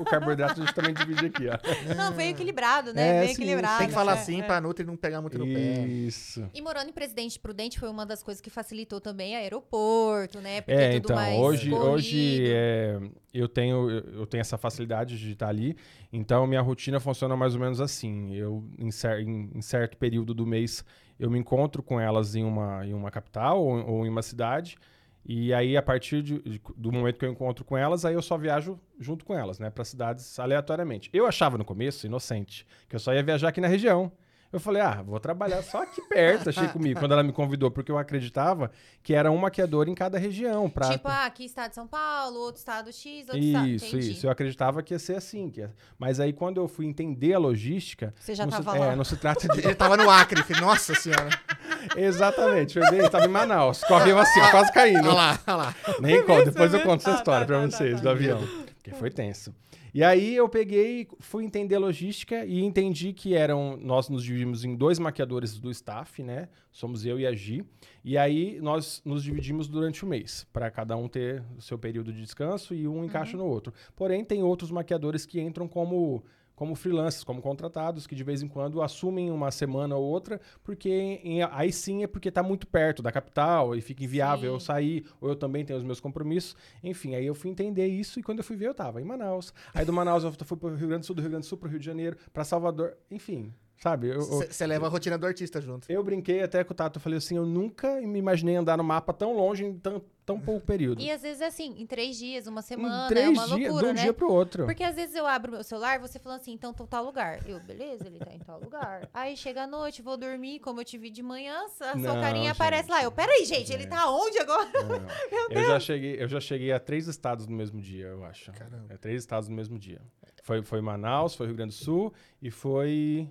o 0.00 0.04
carboidrato 0.04 0.60
a 0.60 0.64
gente 0.64 0.74
também 0.74 0.92
divide 0.92 1.26
aqui, 1.26 1.44
ó. 1.48 1.58
Não, 1.94 2.12
veio 2.12 2.30
equilibrado, 2.30 2.92
né? 2.92 3.08
É, 3.08 3.20
veio 3.20 3.28
sim, 3.28 3.42
equilibrado. 3.42 3.78
Tem 3.78 3.88
que 3.88 3.94
falar 3.94 4.14
assim 4.14 4.40
é, 4.40 4.42
pra 4.42 4.60
Nutri 4.60 4.84
não 4.84 4.96
pegar 4.96 5.20
muito 5.20 5.38
no 5.38 5.44
pé. 5.44 5.86
Isso. 5.86 6.48
E 6.52 6.60
morando 6.60 6.88
em 6.88 6.92
Presidente 6.92 7.38
Prudente 7.38 7.78
foi 7.78 7.88
uma 7.88 8.04
das 8.04 8.24
coisas 8.24 8.40
que 8.40 8.50
facilitou 8.50 9.00
também 9.00 9.36
aeroporto, 9.36 10.40
né? 10.40 10.62
Porque 10.62 10.80
é, 10.80 10.96
então, 10.96 11.40
hoje, 11.40 11.72
hoje 11.72 12.44
é, 12.48 13.00
eu, 13.32 13.48
tenho, 13.48 13.90
eu 13.90 14.26
tenho 14.26 14.40
essa 14.40 14.58
facilidade 14.58 15.16
de 15.16 15.32
estar 15.32 15.48
ali, 15.48 15.76
então 16.12 16.44
minha 16.44 16.60
rotina 16.60 16.98
funciona 16.98 17.36
mais 17.36 17.54
ou 17.54 17.60
menos 17.60 17.80
assim. 17.80 18.34
Eu, 18.34 18.64
em, 18.76 18.90
cer 18.90 19.20
em, 19.20 19.50
em 19.54 19.62
certo 19.62 19.96
período 19.96 20.34
do 20.34 20.44
mês, 20.44 20.84
eu 21.18 21.30
me 21.30 21.38
encontro 21.38 21.82
com 21.82 22.00
elas 22.00 22.34
em 22.34 22.44
uma, 22.44 22.86
em 22.86 22.94
uma 22.94 23.10
capital 23.10 23.62
ou, 23.62 23.86
ou 23.86 24.06
em 24.06 24.08
uma 24.08 24.22
cidade, 24.22 24.76
E 25.24 25.52
aí, 25.52 25.76
a 25.76 25.82
partir 25.82 26.22
de, 26.22 26.40
de, 26.42 26.60
do 26.76 26.90
momento 26.90 27.18
que 27.18 27.24
eu 27.26 27.30
encontro 27.30 27.64
com 27.64 27.76
elas, 27.76 28.04
aí 28.04 28.14
eu 28.14 28.22
só 28.22 28.38
viajo 28.38 28.80
junto 28.98 29.24
com 29.26 29.34
elas, 29.36 29.58
né? 29.58 29.68
Para 29.70 29.84
cidades 29.84 30.38
aleatoriamente. 30.38 31.10
Eu 31.12 31.26
achava 31.26 31.58
no 31.58 31.64
começo, 31.66 32.06
inocente, 32.06 32.66
que 32.88 32.96
eu 32.96 33.00
só 33.00 33.12
ia 33.12 33.22
viajar 33.22 33.48
aqui 33.48 33.60
na 33.60 33.68
região. 33.68 34.10
Eu 34.50 34.58
falei, 34.58 34.80
ah, 34.80 35.02
vou 35.02 35.20
trabalhar 35.20 35.62
só 35.62 35.82
aqui 35.82 36.00
perto, 36.08 36.48
achei 36.48 36.68
comigo, 36.68 36.98
quando 36.98 37.12
ela 37.12 37.22
me 37.22 37.32
convidou, 37.32 37.70
porque 37.70 37.92
eu 37.92 37.98
acreditava 37.98 38.70
que 39.02 39.12
era 39.12 39.30
um 39.30 39.36
maquiador 39.36 39.88
em 39.88 39.94
cada 39.94 40.18
região. 40.18 40.70
Pra... 40.70 40.88
Tipo, 40.88 41.08
ah, 41.08 41.26
aqui 41.26 41.44
estado 41.44 41.68
de 41.68 41.74
São 41.74 41.86
Paulo, 41.86 42.38
outro 42.38 42.58
estado 42.58 42.90
X, 42.90 43.28
outro 43.28 43.38
isso, 43.38 43.48
estado. 43.48 43.68
Isso, 43.68 43.98
isso. 43.98 44.26
Eu 44.26 44.30
acreditava 44.30 44.82
que 44.82 44.94
ia 44.94 44.98
ser 44.98 45.16
assim. 45.16 45.50
Que 45.50 45.60
ia... 45.60 45.72
Mas 45.98 46.18
aí, 46.18 46.32
quando 46.32 46.58
eu 46.58 46.66
fui 46.66 46.86
entender 46.86 47.34
a 47.34 47.38
logística. 47.38 48.14
Você 48.18 48.34
já 48.34 48.46
tava 48.46 48.72
se... 48.72 48.78
lá. 48.78 48.92
É, 48.92 48.96
não 48.96 49.04
se 49.04 49.16
trata 49.16 49.46
de. 49.52 49.60
Ele 49.60 49.74
tava 49.74 49.98
no 49.98 50.08
Acre, 50.08 50.42
filho. 50.42 50.62
Nossa 50.62 50.94
senhora. 50.94 51.28
Exatamente. 51.94 52.78
Eu 52.78 52.84
estava 53.04 53.26
em 53.26 53.28
Manaus. 53.28 53.84
Correu 53.84 54.18
assim, 54.18 54.40
quase 54.50 54.72
caindo. 54.72 55.08
Olha 55.08 55.14
lá, 55.14 55.40
olha 55.46 55.56
lá. 55.56 55.74
Nem 56.00 56.24
conto, 56.24 56.46
depois 56.46 56.72
eu 56.72 56.80
conto 56.80 57.00
essa 57.00 57.12
Tá, 57.12 57.18
história 57.18 57.46
tá, 57.46 57.52
pra 57.52 57.62
tá, 57.62 57.70
vocês 57.70 57.92
tá, 57.92 57.98
do 57.98 58.04
tá. 58.04 58.10
avião. 58.10 58.40
Porque 58.74 58.92
foi 58.92 59.10
tenso. 59.10 59.54
E 59.98 60.04
aí 60.04 60.36
eu 60.36 60.48
peguei, 60.48 61.08
fui 61.18 61.42
entender 61.44 61.74
a 61.74 61.80
logística 61.80 62.46
e 62.46 62.62
entendi 62.62 63.12
que 63.12 63.34
eram. 63.34 63.76
Nós 63.76 64.08
nos 64.08 64.22
dividimos 64.22 64.64
em 64.64 64.76
dois 64.76 64.96
maquiadores 64.96 65.58
do 65.58 65.72
staff, 65.72 66.22
né? 66.22 66.48
Somos 66.70 67.04
eu 67.04 67.18
e 67.18 67.26
a 67.26 67.32
Gi. 67.32 67.66
E 68.04 68.16
aí 68.16 68.60
nós 68.60 69.02
nos 69.04 69.24
dividimos 69.24 69.66
durante 69.66 70.04
o 70.04 70.06
mês, 70.06 70.46
para 70.52 70.70
cada 70.70 70.96
um 70.96 71.08
ter 71.08 71.42
o 71.56 71.60
seu 71.60 71.76
período 71.76 72.12
de 72.12 72.20
descanso 72.20 72.76
e 72.76 72.86
um 72.86 73.04
encaixa 73.04 73.36
no 73.36 73.44
outro. 73.44 73.74
Porém, 73.96 74.24
tem 74.24 74.40
outros 74.40 74.70
maquiadores 74.70 75.26
que 75.26 75.40
entram 75.40 75.66
como 75.66 76.22
como 76.58 76.74
freelancers, 76.74 77.22
como 77.22 77.40
contratados, 77.40 78.04
que 78.04 78.16
de 78.16 78.24
vez 78.24 78.42
em 78.42 78.48
quando 78.48 78.82
assumem 78.82 79.30
uma 79.30 79.48
semana 79.52 79.94
ou 79.94 80.04
outra, 80.04 80.40
porque 80.64 80.90
em- 81.22 81.40
aí 81.52 81.70
sim 81.72 82.02
é 82.02 82.08
porque 82.08 82.30
está 82.30 82.42
muito 82.42 82.66
perto 82.66 83.00
da 83.00 83.12
capital 83.12 83.76
e 83.76 83.80
fica 83.80 84.02
inviável 84.02 84.50
Sim. 84.50 84.54
eu 84.56 84.60
sair, 84.60 85.06
ou 85.20 85.28
eu 85.28 85.36
também 85.36 85.64
tenho 85.64 85.78
os 85.78 85.84
meus 85.84 86.00
compromissos. 86.00 86.56
Enfim, 86.82 87.14
aí 87.14 87.24
eu 87.24 87.34
fui 87.36 87.48
entender 87.48 87.86
isso 87.86 88.18
e 88.18 88.24
quando 88.24 88.38
eu 88.38 88.44
fui 88.44 88.56
ver, 88.56 88.66
eu 88.66 88.72
estava 88.72 89.00
em 89.00 89.04
Manaus. 89.04 89.54
Aí 89.72 89.84
do 89.84 89.92
Manaus 89.92 90.24
eu 90.24 90.32
fui 90.32 90.56
para 90.56 90.68
o 90.70 90.74
Rio 90.74 90.88
Grande 90.88 91.02
do 91.02 91.06
Sul, 91.06 91.14
do 91.14 91.22
Rio 91.22 91.30
Grande 91.30 91.46
do 91.46 91.48
Sul 91.48 91.58
para 91.58 91.68
o 91.68 91.70
Rio 91.70 91.78
de 91.78 91.86
Janeiro, 91.86 92.16
para 92.32 92.42
Salvador, 92.42 92.96
enfim, 93.08 93.54
sabe? 93.78 94.12
Você 94.12 94.66
leva 94.66 94.86
a 94.86 94.88
rotina 94.88 95.16
do 95.16 95.26
artista 95.26 95.60
junto. 95.60 95.90
eu 95.90 96.02
brinquei 96.02 96.42
até 96.42 96.62
com 96.64 96.72
o 96.72 96.76
Tato, 96.76 96.98
eu 96.98 97.00
falei 97.02 97.18
assim, 97.18 97.36
eu 97.36 97.46
nunca 97.46 98.00
me 98.00 98.18
imaginei 98.18 98.56
andar 98.56 98.76
no 98.76 98.84
mapa 98.84 99.12
tão 99.12 99.34
longe 99.34 99.64
em 99.64 99.78
tão, 99.78 100.02
tão 100.26 100.38
pouco 100.40 100.66
período. 100.66 101.00
E 101.00 101.10
às 101.10 101.22
vezes 101.22 101.40
é 101.40 101.46
assim, 101.46 101.74
em 101.78 101.86
três 101.86 102.16
dias, 102.16 102.46
uma 102.46 102.60
semana, 102.60 103.06
em 103.06 103.08
três 103.08 103.26
é 103.26 103.28
uma 103.30 103.46
dias, 103.46 103.70
loucura, 103.70 103.86
de 103.86 103.90
um 103.90 103.94
né? 103.94 104.02
dia 104.02 104.12
pro 104.12 104.30
outro. 104.32 104.64
Porque 104.66 104.82
às 104.82 104.96
vezes 104.96 105.14
eu 105.14 105.26
abro 105.26 105.52
meu 105.52 105.64
celular 105.64 105.96
e 105.96 105.98
você 106.00 106.18
falando 106.18 106.40
assim, 106.40 106.52
então 106.52 106.72
tô 106.74 106.86
tal 106.86 107.04
lugar. 107.04 107.40
Eu, 107.48 107.60
beleza, 107.60 108.06
ele 108.06 108.18
tá 108.18 108.32
em 108.34 108.38
tal 108.40 108.60
lugar. 108.60 109.08
Aí 109.14 109.36
chega 109.36 109.62
a 109.62 109.66
noite, 109.66 110.02
vou 110.02 110.16
dormir, 110.16 110.58
como 110.60 110.80
eu 110.80 110.84
te 110.84 110.98
vi 110.98 111.10
de 111.10 111.22
manhã, 111.22 111.64
a 111.64 111.68
sua 111.68 111.94
Não, 111.94 112.20
carinha 112.20 112.48
gente. 112.48 112.52
aparece 112.56 112.90
lá. 112.90 113.02
Eu, 113.02 113.12
peraí, 113.12 113.44
gente, 113.44 113.72
ele 113.72 113.84
É. 113.84 113.86
tá 113.86 114.10
onde 114.10 114.38
agora? 114.38 114.68
Não. 114.72 115.06
eu 115.50 115.66
já 115.66 115.80
cheguei, 115.80 116.22
eu 116.22 116.28
já 116.28 116.40
cheguei 116.40 116.72
a 116.72 116.80
três 116.80 117.06
estados 117.06 117.46
no 117.46 117.56
mesmo 117.56 117.80
dia, 117.80 118.06
eu 118.06 118.24
acho. 118.24 118.52
Caramba. 118.52 118.86
É, 118.92 118.96
três 118.96 119.22
estados 119.22 119.48
no 119.48 119.54
mesmo 119.54 119.78
dia. 119.78 120.00
Foi, 120.42 120.62
foi 120.62 120.80
Manaus, 120.80 121.34
foi 121.34 121.46
Rio 121.46 121.56
Grande 121.56 121.74
do 121.74 121.84
Sul 121.84 122.12
e 122.40 122.50
foi 122.50 123.28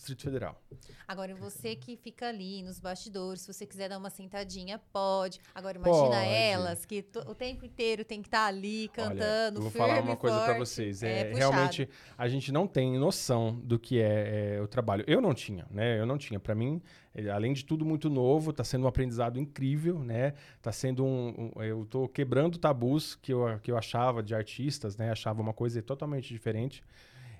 Distrito 0.00 0.22
Federal. 0.22 0.58
Agora, 1.06 1.34
você 1.34 1.76
que 1.76 1.94
fica 1.94 2.28
ali 2.28 2.62
nos 2.62 2.80
bastidores, 2.80 3.42
se 3.42 3.52
você 3.52 3.66
quiser 3.66 3.90
dar 3.90 3.98
uma 3.98 4.08
sentadinha, 4.08 4.80
pode. 4.92 5.38
Agora, 5.54 5.76
imagina 5.76 6.08
Pode. 6.08 6.26
elas, 6.32 6.86
que 6.86 7.04
o 7.26 7.34
tempo 7.34 7.66
inteiro 7.66 8.02
tem 8.02 8.22
que 8.22 8.28
estar 8.28 8.46
ali 8.46 8.88
cantando, 8.94 9.60
Olha, 9.60 9.60
vou 9.60 9.70
firme, 9.70 9.86
falar 9.88 10.00
uma 10.02 10.16
coisa 10.16 10.38
forte. 10.46 10.58
vocês. 10.58 11.02
É 11.02 11.30
É, 11.30 11.34
realmente 11.34 11.86
a 12.16 12.28
gente 12.28 12.50
não 12.50 12.66
tem 12.66 12.98
noção 12.98 13.54
do 13.62 13.78
que 13.78 14.00
é, 14.00 14.54
é, 14.56 14.62
o 14.62 14.66
trabalho. 14.66 15.04
Eu 15.06 15.20
não 15.20 15.34
tinha, 15.34 15.66
né? 15.70 16.00
Eu 16.00 16.06
não 16.06 16.16
tinha. 16.16 16.40
Pra 16.40 16.54
mim, 16.54 16.80
eh, 17.14 17.28
além 17.28 17.52
de 17.52 17.62
tudo 17.64 17.84
muito 17.84 18.08
novo, 18.08 18.54
tá 18.54 18.64
sendo 18.64 18.84
um 18.84 18.88
aprendizado 18.88 19.38
incrível, 19.38 19.98
né? 19.98 20.32
Tá 20.62 20.72
sendo 20.72 21.04
um, 21.04 21.50
um- 21.56 21.62
eu 21.62 21.84
tô 21.84 22.08
quebrando 22.08 22.56
tabus 22.58 23.14
que 23.16 23.32
eu, 23.34 23.58
que 23.62 23.70
eu 23.70 23.76
achava 23.76 24.22
de 24.22 24.34
artistas, 24.34 24.96
né? 24.96 25.10
Achava 25.10 25.42
uma 25.42 25.52
coisa 25.52 25.82
totalmente 25.82 26.28
diferente. 26.32 26.82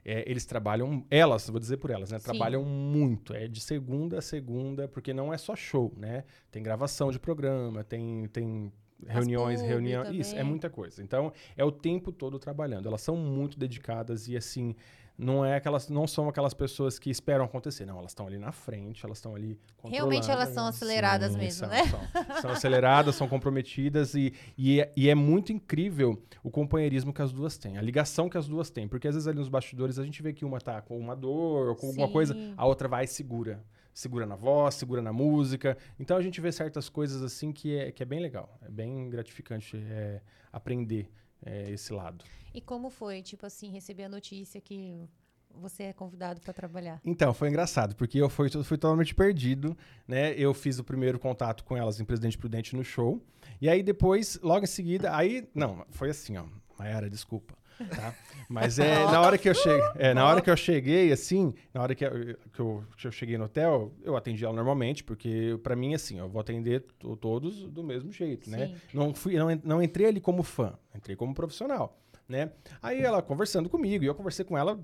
É, 0.04 0.28
eles 0.30 0.44
trabalham, 0.44 1.04
elas, 1.10 1.48
vou 1.48 1.60
dizer 1.60 1.76
por 1.76 1.90
elas, 1.90 2.10
né? 2.10 2.18
Sim. 2.18 2.24
Trabalham 2.24 2.64
muito, 2.64 3.34
é 3.34 3.46
de 3.46 3.60
segunda 3.60 4.18
a 4.18 4.22
segunda, 4.22 4.88
porque 4.88 5.12
não 5.12 5.32
é 5.32 5.38
só 5.38 5.54
show, 5.54 5.92
né? 5.96 6.24
Tem 6.50 6.62
gravação 6.62 7.10
de 7.10 7.18
programa, 7.18 7.84
tem, 7.84 8.26
tem 8.32 8.72
reuniões, 9.06 9.60
reuniões, 9.60 10.10
isso, 10.14 10.36
é 10.36 10.42
muita 10.42 10.68
coisa. 10.68 11.02
Então, 11.02 11.32
é 11.56 11.64
o 11.64 11.72
tempo 11.72 12.12
todo 12.12 12.38
trabalhando. 12.38 12.86
Elas 12.86 13.00
são 13.00 13.16
muito 13.16 13.58
dedicadas 13.58 14.28
e 14.28 14.36
assim, 14.36 14.74
não 15.20 15.44
é 15.44 15.56
aquelas, 15.56 15.88
não 15.88 16.06
são 16.06 16.28
aquelas 16.28 16.54
pessoas 16.54 16.98
que 16.98 17.10
esperam 17.10 17.44
acontecer, 17.44 17.84
não, 17.84 17.98
elas 17.98 18.12
estão 18.12 18.26
ali 18.26 18.38
na 18.38 18.52
frente, 18.52 19.04
elas 19.04 19.18
estão 19.18 19.34
ali 19.34 19.58
Realmente 19.84 20.30
elas 20.30 20.48
são 20.50 20.66
aceleradas 20.66 21.36
mesmo, 21.36 21.66
são, 21.66 21.68
né? 21.68 21.84
São, 21.86 22.40
São 22.40 22.50
aceleradas, 22.50 23.14
são 23.14 23.28
comprometidas 23.28 24.14
e, 24.14 24.32
e, 24.56 24.80
é, 24.80 24.92
e 24.96 25.08
é 25.08 25.14
muito 25.14 25.52
incrível 25.52 26.20
o 26.42 26.50
companheirismo 26.50 27.12
que 27.12 27.22
as 27.22 27.32
duas 27.32 27.58
têm, 27.58 27.76
a 27.76 27.82
ligação 27.82 28.28
que 28.28 28.38
as 28.38 28.48
duas 28.48 28.70
têm, 28.70 28.88
porque 28.88 29.08
às 29.08 29.14
vezes 29.14 29.28
ali 29.28 29.38
nos 29.38 29.48
bastidores 29.48 29.98
a 29.98 30.04
gente 30.04 30.22
vê 30.22 30.32
que 30.32 30.44
uma 30.44 30.60
tá 30.60 30.80
com 30.80 30.98
uma 30.98 31.14
dor 31.14 31.68
ou 31.68 31.76
com 31.76 31.88
alguma 31.88 32.06
Sim. 32.06 32.12
coisa, 32.12 32.36
a 32.56 32.66
outra 32.66 32.88
vai 32.88 33.04
e 33.04 33.08
segura. 33.08 33.62
Segura 33.92 34.24
na 34.24 34.36
voz, 34.36 34.76
segura 34.76 35.02
na 35.02 35.12
música. 35.12 35.76
Então 35.98 36.16
a 36.16 36.22
gente 36.22 36.40
vê 36.40 36.50
certas 36.52 36.88
coisas 36.88 37.22
assim 37.22 37.52
que 37.52 37.76
é, 37.76 37.90
que 37.90 38.02
é 38.02 38.06
bem 38.06 38.20
legal. 38.20 38.56
É 38.62 38.70
bem 38.70 39.10
gratificante 39.10 39.76
é, 39.76 40.22
aprender 40.52 41.10
é, 41.44 41.70
esse 41.70 41.92
lado. 41.92 42.24
E 42.52 42.60
como 42.60 42.90
foi, 42.90 43.22
tipo 43.22 43.46
assim, 43.46 43.70
receber 43.70 44.04
a 44.04 44.08
notícia 44.08 44.60
que 44.60 45.08
você 45.54 45.84
é 45.84 45.92
convidado 45.92 46.40
para 46.40 46.52
trabalhar? 46.52 47.00
Então, 47.04 47.32
foi 47.32 47.48
engraçado, 47.48 47.94
porque 47.96 48.18
eu 48.18 48.28
fui, 48.28 48.50
fui 48.50 48.76
totalmente 48.76 49.14
perdido, 49.14 49.76
né? 50.06 50.34
Eu 50.34 50.54
fiz 50.54 50.78
o 50.78 50.84
primeiro 50.84 51.18
contato 51.18 51.64
com 51.64 51.76
elas 51.76 52.00
em 52.00 52.04
Presidente 52.04 52.38
Prudente 52.38 52.76
no 52.76 52.84
show. 52.84 53.22
E 53.60 53.68
aí 53.68 53.82
depois, 53.82 54.38
logo 54.42 54.64
em 54.64 54.68
seguida, 54.68 55.14
aí. 55.14 55.48
Não, 55.54 55.84
foi 55.90 56.10
assim, 56.10 56.36
ó. 56.36 56.44
Mayara, 56.78 57.10
desculpa. 57.10 57.59
Tá? 57.88 58.14
Mas 58.48 58.78
é 58.78 59.04
na 59.04 59.20
hora 59.20 59.38
que 59.38 59.48
eu 59.48 59.54
cheguei. 59.54 59.80
É, 59.96 60.12
na 60.12 60.26
hora 60.26 60.40
que 60.40 60.50
eu 60.50 60.56
cheguei, 60.56 61.12
assim, 61.12 61.54
na 61.72 61.82
hora 61.82 61.94
que 61.94 62.04
eu, 62.04 62.10
que 62.52 62.60
eu, 62.60 62.84
que 62.96 63.06
eu 63.06 63.12
cheguei 63.12 63.38
no 63.38 63.44
hotel, 63.44 63.92
eu 64.02 64.16
atendi 64.16 64.44
ela 64.44 64.52
normalmente, 64.54 65.04
porque 65.04 65.58
pra 65.62 65.76
mim, 65.76 65.94
assim, 65.94 66.18
eu 66.18 66.28
vou 66.28 66.40
atender 66.40 66.80
to- 66.98 67.16
todos 67.16 67.64
do 67.68 67.82
mesmo 67.84 68.10
jeito, 68.12 68.50
né? 68.50 68.66
Sim. 68.66 68.74
Não, 68.92 69.14
fui, 69.14 69.36
não, 69.36 69.48
não 69.62 69.82
entrei 69.82 70.06
ali 70.08 70.20
como 70.20 70.42
fã, 70.42 70.74
entrei 70.94 71.14
como 71.14 71.32
profissional, 71.34 71.96
né? 72.28 72.50
Aí 72.82 73.00
ela 73.00 73.22
conversando 73.22 73.68
comigo, 73.68 74.02
e 74.02 74.06
eu 74.08 74.14
conversei 74.14 74.44
com 74.44 74.58
ela 74.58 74.78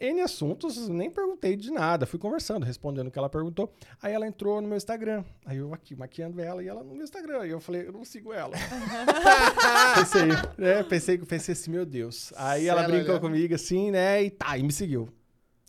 N 0.00 0.20
assuntos, 0.22 0.88
nem 0.88 1.10
perguntei 1.10 1.54
de 1.56 1.70
nada, 1.70 2.06
fui 2.06 2.18
conversando, 2.18 2.64
respondendo 2.64 3.08
o 3.08 3.10
que 3.10 3.18
ela 3.18 3.28
perguntou. 3.28 3.70
Aí 4.00 4.12
ela 4.14 4.26
entrou 4.26 4.60
no 4.62 4.66
meu 4.66 4.76
Instagram, 4.78 5.22
aí 5.44 5.58
eu 5.58 5.74
aqui 5.74 5.94
maquiando 5.94 6.40
ela 6.40 6.62
e 6.62 6.68
ela 6.68 6.82
no 6.82 6.94
meu 6.94 7.04
Instagram. 7.04 7.46
E 7.46 7.50
eu 7.50 7.60
falei, 7.60 7.86
eu 7.86 7.92
não 7.92 8.04
sigo 8.04 8.32
ela. 8.32 8.54
pensei, 9.94 10.28
né? 10.58 10.82
Pensei, 10.82 11.18
pensei 11.18 11.52
assim, 11.52 11.70
meu 11.70 11.84
Deus. 11.84 12.32
Aí 12.36 12.66
ela 12.66 12.82
Ela 12.84 12.92
brincou 12.92 13.20
comigo 13.20 13.54
assim, 13.54 13.90
né? 13.90 14.22
E 14.22 14.30
tá, 14.30 14.56
e 14.56 14.62
me 14.62 14.72
seguiu. 14.72 15.08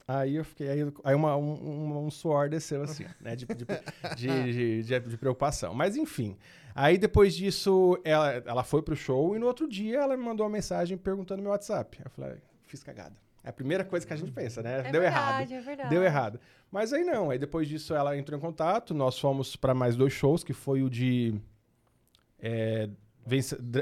Aí 0.07 0.35
eu 0.35 0.43
fiquei, 0.43 0.67
aí, 0.69 0.79
aí 1.03 1.15
uma- 1.15 1.37
um, 1.37 2.05
um- 2.05 2.11
suor 2.11 2.49
desceu 2.49 2.81
assim, 2.83 3.05
né? 3.21 3.35
De, 3.35 3.45
de, 3.45 3.55
de, 3.55 4.53
de- 4.53 4.83
de- 4.83 4.99
de 5.09 5.17
preocupação. 5.17 5.73
Mas 5.73 5.95
enfim. 5.95 6.37
Aí 6.75 6.97
depois 6.97 7.33
disso, 7.35 7.97
ela, 8.03 8.31
ela 8.45 8.63
foi 8.63 8.81
pro 8.81 8.95
show 8.95 9.35
e 9.35 9.39
no 9.39 9.45
outro 9.45 9.67
dia 9.67 9.99
ela 9.99 10.17
me 10.17 10.23
mandou 10.23 10.45
uma 10.45 10.51
mensagem 10.51 10.97
perguntando 10.97 11.41
meu 11.41 11.51
WhatsApp. 11.51 11.99
Eu 12.03 12.09
falei, 12.11 12.37
fiz 12.65 12.83
cagada. 12.83 13.15
É 13.43 13.49
a 13.49 13.53
primeira 13.53 13.83
coisa 13.83 14.05
que 14.05 14.13
a 14.13 14.15
gente 14.15 14.31
pensa, 14.31 14.61
né? 14.61 14.79
É 14.79 14.91
Deu 14.91 15.01
verdade, 15.01 15.53
errado. 15.53 15.53
é 15.53 15.61
verdade. 15.61 15.89
Deu 15.89 16.03
errado. 16.03 16.39
Mas 16.71 16.93
aí 16.93 17.03
não. 17.03 17.31
Aí 17.31 17.39
depois 17.39 17.67
disso 17.67 17.93
ela 17.95 18.15
entrou 18.17 18.37
em 18.37 18.41
contato. 18.41 18.93
Nós 18.93 19.17
fomos 19.19 19.55
para 19.55 19.73
mais 19.73 19.95
dois 19.95 20.13
shows, 20.13 20.43
que 20.43 20.53
foi 20.53 20.83
o 20.83 20.89
de 20.89 21.33
é, 22.39 22.87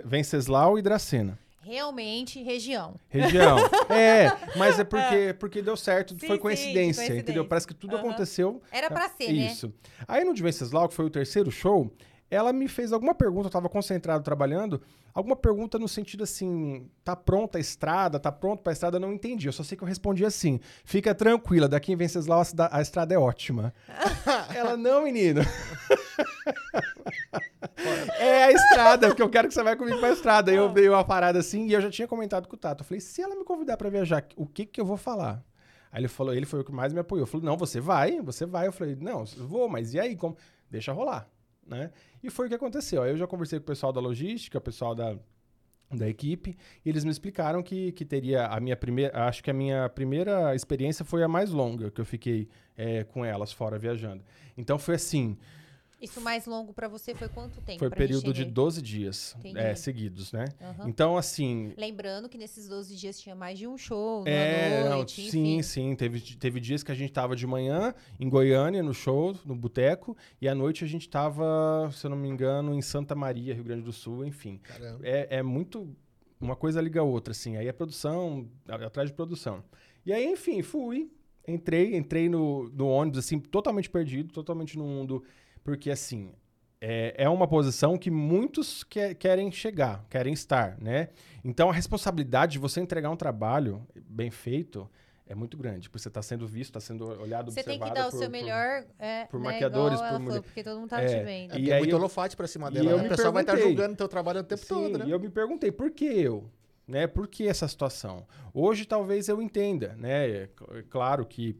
Venceslau 0.06 0.80
e 0.80 0.82
Dracena. 0.82 1.38
Realmente, 1.62 2.42
região. 2.42 2.96
Região. 3.10 3.58
é, 3.92 4.30
mas 4.58 4.80
é 4.80 4.84
porque, 4.84 5.36
porque 5.38 5.62
deu 5.62 5.76
certo, 5.76 6.14
Sim, 6.14 6.26
foi 6.26 6.38
sim, 6.38 6.42
coincidência, 6.42 6.76
coincidência. 7.02 7.20
entendeu? 7.20 7.46
Parece 7.46 7.68
que 7.68 7.74
tudo 7.74 7.96
Aham. 7.96 8.08
aconteceu. 8.08 8.62
Era 8.72 8.90
pra 8.90 9.10
ser, 9.10 9.28
né? 9.34 9.52
Isso. 9.52 9.72
Aí 10.08 10.24
no 10.24 10.34
de 10.34 10.42
Venceslau, 10.42 10.88
que 10.88 10.96
foi 10.96 11.06
o 11.06 11.10
terceiro 11.10 11.52
show, 11.52 11.94
ela 12.30 12.54
me 12.54 12.68
fez 12.68 12.94
alguma 12.94 13.16
pergunta, 13.16 13.48
eu 13.48 13.52
tava 13.52 13.70
concentrado 13.70 14.24
trabalhando, 14.24 14.82
alguma 15.14 15.36
pergunta 15.36 15.80
no 15.80 15.88
sentido 15.88 16.24
assim, 16.24 16.90
tá 17.04 17.16
pronta 17.16 17.58
a 17.58 17.62
estrada, 17.62 18.20
tá 18.20 18.32
pronto 18.32 18.62
pra 18.62 18.74
estrada, 18.74 18.98
eu 18.98 19.02
não 19.02 19.14
entendi. 19.14 19.48
Eu 19.48 19.54
só 19.54 19.64
sei 19.64 19.78
que 19.78 19.84
eu 19.84 19.88
respondi 19.88 20.26
assim, 20.26 20.60
fica 20.84 21.16
tranquila, 21.16 21.68
daqui 21.68 21.92
em 21.92 21.96
Venceslau 21.96 22.42
a, 22.42 22.78
a 22.78 22.82
estrada 22.82 23.14
é 23.14 23.18
ótima. 23.18 23.74
ela, 24.56 24.78
não, 24.78 25.04
menino. 25.04 25.42
é 28.20 28.46
a 28.46 28.52
estrada, 28.52 29.08
porque 29.08 29.22
eu 29.22 29.30
quero 29.30 29.48
que 29.48 29.54
você 29.54 29.64
vá 29.64 29.76
comigo 29.76 30.00
pra 30.00 30.12
estrada. 30.12 30.52
Aí 30.52 30.58
eu 30.58 30.72
veio 30.72 30.94
uma 30.94 31.04
parada 31.04 31.40
assim, 31.40 31.68
e 31.68 31.74
eu 31.74 31.82
já 31.82 31.90
tinha 31.90 32.08
comentado 32.08 32.48
com 32.48 32.56
o 32.56 32.60
Tato. 32.60 32.84
Eu 32.84 32.86
falei, 32.86 33.02
se 33.02 33.22
ela 33.22 33.36
me 33.36 33.44
convidar 33.44 33.78
pra 33.78 33.90
viajar, 33.90 34.26
o 34.36 34.46
que 34.46 34.66
que 34.66 34.80
eu 34.80 34.86
vou 34.86 34.98
falar? 34.98 35.44
Aí 35.92 36.02
ele 36.02 36.08
falou, 36.08 36.34
ele 36.34 36.46
foi 36.46 36.60
o 36.60 36.64
que 36.64 36.72
mais 36.72 36.94
me 36.94 37.00
apoiou. 37.00 37.26
Falou, 37.26 37.46
não, 37.46 37.58
você 37.58 37.80
vai, 37.80 38.22
você 38.22 38.46
vai. 38.46 38.68
Eu 38.68 38.72
falei, 38.72 38.96
não, 38.96 39.24
eu 39.38 39.48
vou, 39.48 39.68
mas 39.68 39.94
e 39.94 40.00
aí? 40.00 40.16
Como? 40.16 40.38
Deixa 40.70 40.94
rolar, 40.94 41.28
né? 41.66 41.92
E 42.24 42.30
foi 42.30 42.46
o 42.46 42.50
que 42.50 42.56
aconteceu. 42.56 43.06
Eu 43.06 43.18
já 43.18 43.28
conversei 43.28 43.60
com 43.60 43.64
o 43.64 43.68
pessoal 43.68 43.94
da 43.94 44.02
logística, 44.02 44.58
o 44.58 44.62
pessoal 44.62 44.94
da, 44.94 45.18
da 45.92 46.08
equipe, 46.08 46.58
e 46.86 46.90
eles 46.90 47.04
me 47.04 47.12
explicaram 47.12 47.64
que, 47.64 47.92
que 47.94 48.06
teria 48.06 48.46
a 48.46 48.60
minha 48.60 48.76
primeira, 48.76 49.28
acho 49.28 49.44
que 49.44 49.50
a 49.50 49.54
minha 49.54 49.90
primeira 49.90 50.54
experiência 50.54 51.04
foi 51.04 51.24
a 51.24 51.28
mais 51.28 51.50
longa 51.50 51.90
que 51.90 52.00
eu 52.00 52.06
fiquei 52.06 52.48
é, 52.78 53.04
com 53.04 53.26
elas 53.26 53.52
fora 53.52 53.80
viajando. 53.80 54.24
Então 54.58 54.78
foi 54.78 54.96
assim, 54.96 55.38
Isso 56.02 56.22
mais 56.22 56.46
longo 56.46 56.74
pra 56.74 56.88
você 56.88 57.14
foi 57.14 57.28
quanto 57.28 57.60
tempo? 57.62 57.80
Foi 57.80 57.90
período 57.90 58.32
de 58.34 58.42
entender? 58.42 58.54
12 58.54 58.82
dias 58.82 59.36
é, 59.56 59.76
seguidos, 59.76 60.32
né? 60.32 60.46
Aham. 60.62 60.88
Então, 60.88 61.18
assim, 61.18 61.74
Lembrando 61.78 62.30
que 62.30 62.38
nesses 62.38 62.68
12 62.70 62.96
dias 62.96 63.20
tinha 63.20 63.36
mais 63.36 63.60
de 63.60 63.68
um 63.68 63.78
show, 63.78 64.24
É, 64.26 64.84
na 64.84 64.90
não, 64.92 64.98
noite, 64.98 65.30
sim, 65.30 65.56
enfim. 65.58 65.62
sim. 65.62 65.96
Teve, 65.96 66.22
teve 66.38 66.60
dias 66.60 66.84
que 66.84 66.92
a 66.92 66.96
gente 66.96 67.12
tava 67.12 67.36
de 67.36 67.46
manhã 67.46 67.94
em 68.20 68.30
Goiânia, 68.30 68.82
no 68.82 68.94
show, 68.94 69.36
no 69.46 69.56
boteco, 69.56 70.16
e 70.42 70.48
à 70.48 70.56
noite 70.56 70.86
a 70.86 70.88
gente 70.88 71.10
tava, 71.10 71.90
se 71.94 72.06
eu 72.06 72.10
não 72.10 72.18
me 72.18 72.30
engano, 72.30 72.74
em 72.74 72.82
Santa 72.82 73.14
Maria, 73.14 73.54
Rio 73.54 73.64
Grande 73.66 73.84
do 73.84 73.92
Sul, 73.92 74.26
enfim. 74.26 74.58
Caramba. 74.64 75.00
É, 75.06 75.38
é 75.38 75.44
muito. 75.44 75.94
Uma 76.40 76.56
coisa 76.56 76.80
liga 76.80 77.02
a 77.02 77.04
outra, 77.04 77.32
assim. 77.32 77.58
Aí 77.58 77.68
é 77.68 77.74
produção, 77.74 78.48
a- 78.70 78.76
atrás 78.86 79.10
de 79.10 79.16
produção. 79.16 79.62
E 80.06 80.14
aí, 80.14 80.26
enfim, 80.32 80.62
fui. 80.62 81.12
Entrei, 81.46 81.96
entrei 81.98 82.30
no, 82.30 82.70
no 82.70 82.88
ônibus, 82.88 83.20
assim, 83.20 83.40
totalmente 83.40 83.90
perdido, 83.90 84.32
totalmente 84.32 84.78
no 84.78 84.86
mundo. 84.86 85.24
Porque, 85.70 85.92
assim, 85.92 86.32
é, 86.82 87.14
é 87.18 87.30
uma 87.30 87.48
posição 87.48 87.98
que 87.98 88.10
muitos 88.10 88.84
que- 88.84 89.14
querem 89.16 89.52
chegar, 89.52 90.04
querem 90.10 90.34
estar, 90.34 90.78
né? 90.80 91.10
Então, 91.44 91.70
a 91.70 91.74
responsabilidade 91.74 92.54
de 92.54 92.60
você 92.60 92.80
entregar 92.82 93.10
um 93.12 93.16
trabalho 93.16 93.86
bem 94.08 94.32
feito 94.32 94.90
é 95.28 95.36
muito 95.36 95.56
grande. 95.58 95.88
Porque 95.90 96.02
você 96.02 96.08
está 96.08 96.22
sendo 96.24 96.48
visto, 96.48 96.70
está 96.72 96.80
sendo 96.80 97.06
olhado, 97.22 97.52
Você 97.52 97.62
tem 97.64 97.80
que 97.80 97.92
dar 97.94 98.08
o 98.08 98.12
por- 98.12 98.18
seu 98.18 98.28
por- 98.28 98.32
melhor, 98.32 98.84
é, 98.98 99.26
por 99.26 99.40
né, 99.40 99.46
maquiadores, 99.52 100.00
igual 100.00 100.10
ela 100.10 100.18
por 100.20 100.24
falou, 100.26 100.28
mulher- 100.28 100.42
porque 100.42 100.64
todo 100.64 100.80
mundo 100.80 100.90
tá 100.90 101.02
É, 101.02 101.06
te 101.06 101.24
vendo. 101.24 101.54
É, 101.54 101.60
E 101.60 101.64
tem 101.66 101.74
aí 101.74 101.80
muito 101.80 101.92
eu- 101.92 101.98
holofote 102.00 102.36
pra 102.36 102.48
cima 102.48 102.70
e 102.70 102.74
dela. 102.74 102.90
eu 102.90 102.98
né? 102.98 103.06
O 103.06 103.10
pessoal 103.10 103.32
vai 103.34 103.44
estar 103.44 103.54
perguntei. 103.54 103.76
julgando 103.78 103.96
teu 103.98 104.08
trabalho 104.08 104.40
o 104.40 104.44
tempo 104.44 104.62
Sim, 104.62 104.68
todo, 104.70 104.98
né? 105.00 105.06
E 105.06 105.12
eu 105.12 105.20
me 105.20 105.30
perguntei, 105.30 105.72
por 105.72 105.92
que 105.92 106.06
eu? 106.06 106.50
Né? 106.88 107.06
Por 107.06 107.28
que 107.28 107.48
essa 107.48 107.68
situação? 107.68 108.26
Hoje 108.52 108.84
talvez 108.86 109.28
eu 109.30 109.40
entenda, 109.40 109.94
né? 109.96 110.28
É 110.28 110.50
é 110.72 110.84
claro 110.90 111.24
que, 111.24 111.56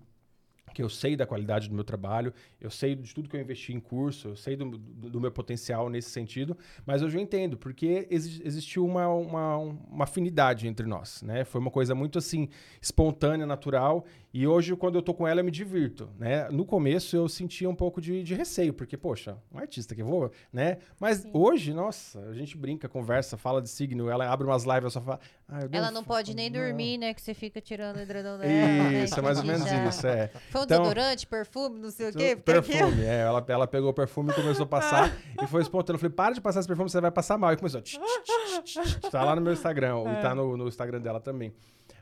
que 0.74 0.82
eu 0.82 0.90
sei 0.90 1.16
da 1.16 1.26
qualidade 1.26 1.68
do 1.70 1.76
meu 1.76 1.84
trabalho, 1.84 2.34
eu 2.60 2.70
sei 2.70 2.96
de 2.96 3.14
tudo 3.14 3.28
que 3.30 3.36
eu 3.36 3.42
investi 3.42 3.74
em 3.74 3.80
curso, 3.80 4.30
eu 4.30 4.36
sei 4.36 4.56
do, 4.56 4.66
do- 4.78 5.10
do 5.10 5.20
meu 5.22 5.32
potencial 5.32 5.90
nesse 5.90 6.10
sentido, 6.10 6.58
mas 6.86 7.02
hoje 7.02 7.18
eu 7.18 7.22
entendo, 7.22 7.58
porque 7.58 8.08
exi- 8.10 8.42
existiu 8.46 8.86
uma, 8.86 9.08
uma, 9.08 9.58
uma 9.58 10.04
afinidade 10.04 10.68
entre 10.68 10.86
nós, 10.86 11.22
né? 11.22 11.44
Foi 11.44 11.60
uma 11.60 11.72
coisa 11.72 11.94
muito 11.96 12.18
assim, 12.18 12.48
espontânea, 12.82 13.46
natural, 13.46 14.06
e 14.34 14.46
hoje 14.46 14.76
quando 14.76 14.96
eu 14.96 15.02
tô 15.02 15.14
com 15.14 15.28
ela 15.28 15.40
eu 15.40 15.44
me 15.44 15.52
divirto, 15.52 16.10
né? 16.18 16.48
No 16.50 16.64
começo 16.66 17.16
eu 17.16 17.28
sentia 17.28 17.70
um 17.70 17.76
pouco 17.76 18.00
de, 18.00 18.22
de 18.24 18.36
receio, 18.36 18.74
porque, 18.74 18.96
poxa, 18.96 19.38
um 19.52 19.58
artista 19.58 19.96
que 19.96 20.04
vou, 20.04 20.32
né? 20.54 20.78
Mas 21.00 21.28
hoje, 21.34 21.74
nossa, 21.74 22.20
a 22.22 22.34
gente 22.34 22.56
brinca, 22.58 22.88
conversa, 22.88 23.38
fala 23.38 23.62
de 23.62 23.70
signo, 23.70 24.10
ela 24.10 24.28
abre 24.32 24.46
umas 24.46 24.64
lives, 24.64 24.84
eu 24.84 24.90
só 24.92 25.02
fala... 25.02 25.20
"Ah, 25.48 25.68
Ela 25.72 25.90
não 25.92 26.04
pode 26.04 26.36
nem 26.36 26.50
não." 26.50 26.60
dormir, 26.60 26.98
né? 26.98 27.14
Que 27.14 27.22
você 27.22 27.34
fica 27.34 27.60
tirando 27.60 27.98
o 27.98 28.00
edredom 28.02 28.38
dela. 28.38 28.44
né, 28.44 29.04
Isso, 29.04 29.18
é 29.20 29.22
mais 29.22 29.40
ou 29.40 29.46
menos 29.46 29.68
já- 29.68 29.86
isso, 29.90 30.08
é. 30.08 30.28
Foi 30.52 30.59
um 30.62 30.64
Então- 30.64 30.82
desodorante, 30.82 31.28
perfume, 31.28 31.80
não 31.80 31.92
sei 31.92 32.10
o 32.10 32.14
quê? 32.14 32.36
Perfume, 32.36 33.04
é. 33.04 33.22
Ela, 33.22 33.44
ela 33.48 33.68
pegou 33.68 33.90
o 33.90 33.94
perfume 33.94 34.32
e 34.32 34.34
começou 34.34 34.64
a 34.64 34.68
passar 34.68 35.12
e 35.42 35.48
foi 35.48 35.62
espontâneo. 35.62 35.96
Eu 35.98 36.00
falei, 36.00 36.14
para 36.16 36.34
de 36.36 36.42
passar 36.42 36.60
esse 36.60 36.68
perfume, 36.68 36.90
você 36.90 37.00
vai 37.02 37.12
passar 37.12 37.38
mal. 37.38 37.52
E 37.54 37.58
começou. 37.58 37.82
tch, 37.82 37.96
tch, 37.98 38.00
tch, 38.00 38.64
tch, 38.64 39.00
tch. 39.00 39.10
Tá 39.12 39.24
lá 39.24 39.36
no 39.36 39.42
meu 39.42 39.54
Instagram, 39.54 40.04
e 40.18 40.22
tá 40.22 40.34
no, 40.36 40.56
no 40.58 40.68
Instagram 40.68 41.00
dela 41.02 41.20
também. 41.20 41.54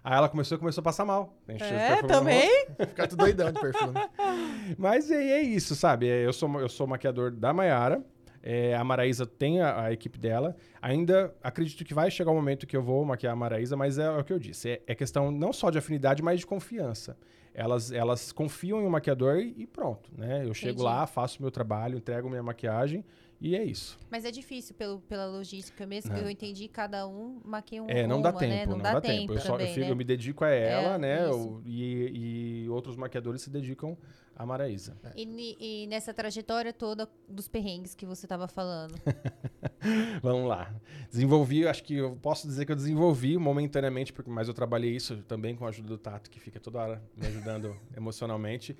Aí 0.03 0.15
ela 0.15 0.29
começou 0.29 0.55
e 0.55 0.59
começou 0.59 0.81
a 0.81 0.83
passar 0.85 1.03
mal. 1.03 1.33
De 1.47 1.61
É, 1.63 2.01
também? 2.03 2.49
Ficar 2.79 3.07
tudo 3.07 3.19
doidão 3.19 3.51
de 3.51 3.59
perfume. 3.59 3.93
Mas 4.77 5.11
é, 5.11 5.39
é 5.39 5.41
isso, 5.41 5.75
sabe? 5.75 6.07
É, 6.07 6.25
Eu 6.25 6.31
sou, 6.31 6.59
eu 6.61 6.69
sou 6.69 6.87
maquiador 6.87 7.31
da 7.31 7.51
Maiara. 7.51 8.01
É, 8.41 8.73
a 8.75 8.83
Maraísa 8.83 9.25
tem 9.25 9.59
a, 9.61 9.83
a 9.85 9.91
equipe 9.91 10.17
dela. 10.17 10.55
Ainda 10.81 11.35
acredito 11.43 11.83
que 11.83 11.93
vai 11.93 12.09
chegar 12.09 12.31
o 12.31 12.35
momento 12.35 12.65
que 12.65 12.77
eu 12.77 12.81
vou 12.81 13.03
maquiar 13.03 13.33
a 13.33 13.35
Maraísa, 13.35 13.75
mas 13.75 13.97
é, 13.97 14.09
o 14.09 14.23
que 14.23 14.31
eu 14.31 14.39
disse. 14.39 14.69
É, 14.69 14.81
é 14.87 14.95
questão 14.95 15.29
não 15.31 15.51
só 15.51 15.69
de 15.69 15.77
afinidade, 15.77 16.23
mas 16.23 16.39
de 16.39 16.45
confiança. 16.47 17.17
Elas, 17.57 17.91
elas 17.91 18.31
confiam 18.31 18.79
em 18.79 18.85
um 18.85 18.89
maquiador 18.91 19.37
e, 19.39 19.51
e 19.57 19.65
pronto, 19.65 20.11
né? 20.15 20.45
Eu 20.45 20.53
chego 20.53 20.73
Entendi. 20.73 20.83
lá, 20.83 21.07
faço 21.07 21.41
meu 21.41 21.49
trabalho, 21.49 21.97
entrego 21.97 22.29
minha 22.29 22.43
maquiagem 22.43 23.03
e 23.41 23.55
é 23.55 23.63
isso. 23.63 23.97
Mas 24.11 24.25
é 24.25 24.29
difícil 24.29 24.75
pelo, 24.75 24.99
pela 25.01 25.25
logística 25.25 25.83
mesmo, 25.87 26.11
que 26.13 26.17
Não. 26.17 26.27
eu 26.27 26.29
entendi, 26.29 26.67
cada 26.67 27.07
um 27.07 27.41
maquia 27.43 27.81
um 27.81 27.89
É, 27.89 28.05
não 28.05 28.21
dá 28.21 28.29
uma, 28.29 28.39
tempo, 28.39 28.53
né? 28.53 28.65
não, 28.67 28.77
dá, 28.77 29.01
tempo. 29.01 29.33
Eu, 29.33 29.39
só, 29.39 29.53
eu, 29.53 29.57
também, 29.57 29.73
fico- 29.73 29.85
né? 29.87 29.91
eu 29.91 29.95
me 29.95 30.03
dedico 30.03 30.45
a 30.45 30.49
ela, 30.49 30.93
É, 30.93 30.97
né? 30.99 31.25
Eu- 31.25 31.59
e, 31.65 32.63
e 32.65 32.69
outros 32.69 32.95
maquiadores 32.95 33.41
se 33.41 33.49
dedicam 33.49 33.97
à 34.37 34.45
Maraísa. 34.45 34.95
E, 35.15 35.25
ni- 35.25 35.57
e 35.59 35.87
nessa 35.87 36.13
trajetória 36.13 36.71
toda 36.71 37.09
dos 37.27 37.47
perrengues 37.47 37.95
que 37.95 38.05
você 38.05 38.27
tava 38.27 38.47
falando. 38.47 38.93
Vamos 40.21 40.47
lá. 40.47 40.73
Desenvolvi, 41.09 41.67
acho 41.67 41.83
que 41.83 41.95
eu 41.95 42.15
posso 42.21 42.47
dizer 42.47 42.65
que 42.65 42.71
eu 42.71 42.75
desenvolvi 42.75 43.37
momentaneamente, 43.37 44.13
porque, 44.13 44.29
mas 44.29 44.47
eu 44.47 44.53
trabalhei 44.53 44.95
isso 44.95 45.17
também 45.23 45.55
com 45.55 45.65
a 45.65 45.69
ajuda 45.69 45.87
do 45.87 45.97
Tato, 45.97 46.29
que 46.29 46.39
fica 46.39 46.59
toda 46.59 46.79
hora 46.79 47.03
me 47.15 47.25
ajudando 47.27 47.75
emocionalmente. 47.95 48.77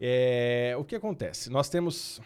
É, 0.00 0.74
o 0.78 0.84
que 0.84 0.94
acontece? 0.94 1.48
Nós 1.50 1.68
temos 1.68 2.20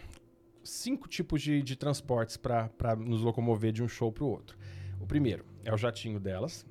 cinco 0.65 1.09
tipos 1.09 1.41
de, 1.43 1.63
de 1.63 1.77
transportes 1.77 2.37
para 2.37 2.71
nos 2.97 3.21
locomover 3.23 3.73
de 3.73 3.83
um 3.83 3.89
show 3.89 4.11
para 4.11 4.25
o 4.25 4.29
outro. 4.29 4.57
O 5.01 5.07
primeiro 5.07 5.45
é 5.65 5.73
o 5.73 5.77
jatinho 5.77 6.19
delas. 6.19 6.67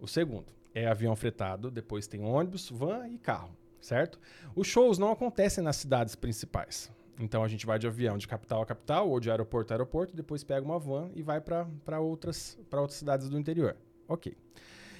O 0.00 0.06
segundo 0.06 0.46
é 0.74 0.86
avião 0.86 1.16
fretado. 1.16 1.70
Depois 1.70 2.06
tem 2.06 2.22
ônibus, 2.22 2.68
van 2.70 3.08
e 3.08 3.18
carro, 3.18 3.56
certo? 3.80 4.18
Os 4.54 4.66
shows 4.66 4.98
não 4.98 5.10
acontecem 5.10 5.62
nas 5.62 5.76
cidades 5.76 6.14
principais. 6.14 6.90
Então 7.18 7.42
a 7.42 7.48
gente 7.48 7.64
vai 7.64 7.78
de 7.78 7.86
avião 7.86 8.18
de 8.18 8.28
capital 8.28 8.62
a 8.62 8.66
capital 8.66 9.08
ou 9.08 9.18
de 9.18 9.30
aeroporto 9.30 9.72
a 9.72 9.76
aeroporto, 9.76 10.14
depois 10.14 10.44
pega 10.44 10.64
uma 10.64 10.78
van 10.78 11.10
e 11.14 11.22
vai 11.22 11.40
para 11.40 12.00
outras, 12.00 12.58
pra 12.68 12.80
outras 12.80 12.98
cidades 12.98 13.28
do 13.28 13.38
interior. 13.38 13.76
Ok. 14.06 14.36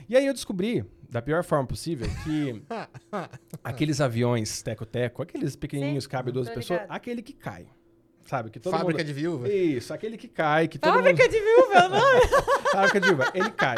E 0.09 0.17
aí 0.17 0.25
eu 0.25 0.33
descobri, 0.33 0.85
da 1.11 1.21
pior 1.21 1.43
forma 1.43 1.67
possível, 1.67 2.07
que 2.23 2.63
aqueles 3.63 4.01
aviões 4.01 4.63
teco-teco, 4.63 5.23
aqueles 5.23 5.57
pequenininhos 5.57 6.07
que 6.07 6.13
cabem 6.13 6.33
12 6.33 6.49
tô 6.49 6.55
pessoas, 6.55 6.81
ligado. 6.81 6.97
aquele 6.97 7.23
que 7.23 7.33
cai. 7.33 7.67
Sabe? 8.25 8.51
Que 8.51 8.59
todo 8.59 8.73
Fábrica 8.73 8.99
mundo... 8.99 9.07
de 9.07 9.13
viúva. 9.13 9.49
Isso, 9.49 9.93
aquele 9.93 10.17
que 10.17 10.29
cai, 10.29 10.69
que 10.69 10.79
todo 10.79 10.95
Fábrica 10.95 11.23
mundo... 11.23 11.33
de 11.33 11.41
viúva, 11.41 11.75
é 11.75 11.87
o 11.87 11.89
nome? 11.89 12.21
Fábrica 12.73 13.01
de 13.01 13.07
viúva, 13.09 13.31
ele 13.35 13.51
cai. 13.51 13.77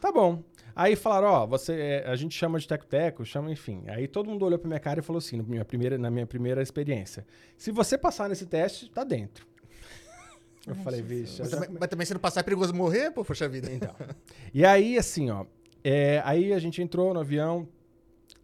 Tá 0.00 0.12
bom. 0.12 0.42
Aí 0.76 0.96
falaram, 0.96 1.28
ó, 1.28 1.46
você, 1.46 1.72
é, 1.72 2.08
a 2.08 2.16
gente 2.16 2.36
chama 2.36 2.58
de 2.58 2.66
teco-teco, 2.66 3.24
chama, 3.24 3.50
enfim. 3.50 3.84
Aí 3.86 4.08
todo 4.08 4.28
mundo 4.28 4.44
olhou 4.44 4.58
pra 4.58 4.66
minha 4.68 4.80
cara 4.80 5.00
e 5.00 5.02
falou 5.02 5.18
assim, 5.18 5.36
na 5.36 5.42
minha 5.42 5.64
primeira, 5.64 5.96
na 5.96 6.10
minha 6.10 6.26
primeira 6.26 6.60
experiência, 6.60 7.24
se 7.56 7.70
você 7.70 7.96
passar 7.96 8.28
nesse 8.28 8.46
teste, 8.46 8.90
tá 8.90 9.04
dentro. 9.04 9.46
Eu 10.66 10.74
falei, 10.76 11.02
vixe. 11.02 11.40
Mas, 11.40 11.50
também, 11.50 11.68
mas 11.78 11.88
também 11.88 12.06
se 12.06 12.14
não 12.14 12.20
passar 12.20 12.40
é 12.40 12.42
perigoso 12.42 12.74
morrer, 12.74 13.10
pô, 13.10 13.24
poxa 13.24 13.48
vida. 13.48 13.70
Então. 13.70 13.94
E 14.52 14.64
aí, 14.64 14.96
assim, 14.96 15.30
ó, 15.30 15.44
é, 15.82 16.22
aí 16.24 16.52
a 16.52 16.58
gente 16.58 16.80
entrou 16.80 17.12
no 17.12 17.20
avião, 17.20 17.68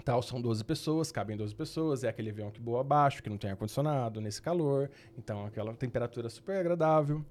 tal, 0.04 0.22
são 0.22 0.40
12 0.40 0.62
pessoas, 0.64 1.10
cabem 1.10 1.36
12 1.36 1.54
pessoas, 1.54 2.04
é 2.04 2.08
aquele 2.08 2.30
avião 2.30 2.50
que 2.50 2.60
voa 2.60 2.82
abaixo, 2.82 3.22
que 3.22 3.30
não 3.30 3.38
tem 3.38 3.50
ar-condicionado, 3.50 4.20
nesse 4.20 4.42
calor, 4.42 4.90
então 5.16 5.46
aquela 5.46 5.72
temperatura 5.74 6.28
super 6.28 6.56
agradável. 6.56 7.24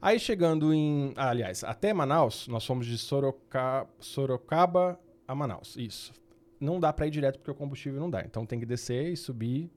Aí 0.00 0.18
chegando 0.18 0.72
em, 0.72 1.12
ah, 1.16 1.30
aliás, 1.30 1.64
até 1.64 1.92
Manaus, 1.92 2.46
nós 2.48 2.64
fomos 2.64 2.86
de 2.86 2.98
Soroca, 2.98 3.86
Sorocaba 3.98 4.98
a 5.26 5.34
Manaus, 5.34 5.76
isso. 5.76 6.12
Não 6.60 6.78
dá 6.78 6.92
pra 6.92 7.06
ir 7.06 7.10
direto 7.10 7.38
porque 7.38 7.50
o 7.50 7.54
combustível 7.54 8.00
não 8.00 8.10
dá, 8.10 8.22
então 8.22 8.46
tem 8.46 8.60
que 8.60 8.66
descer 8.66 9.12
e 9.12 9.16
subir, 9.16 9.70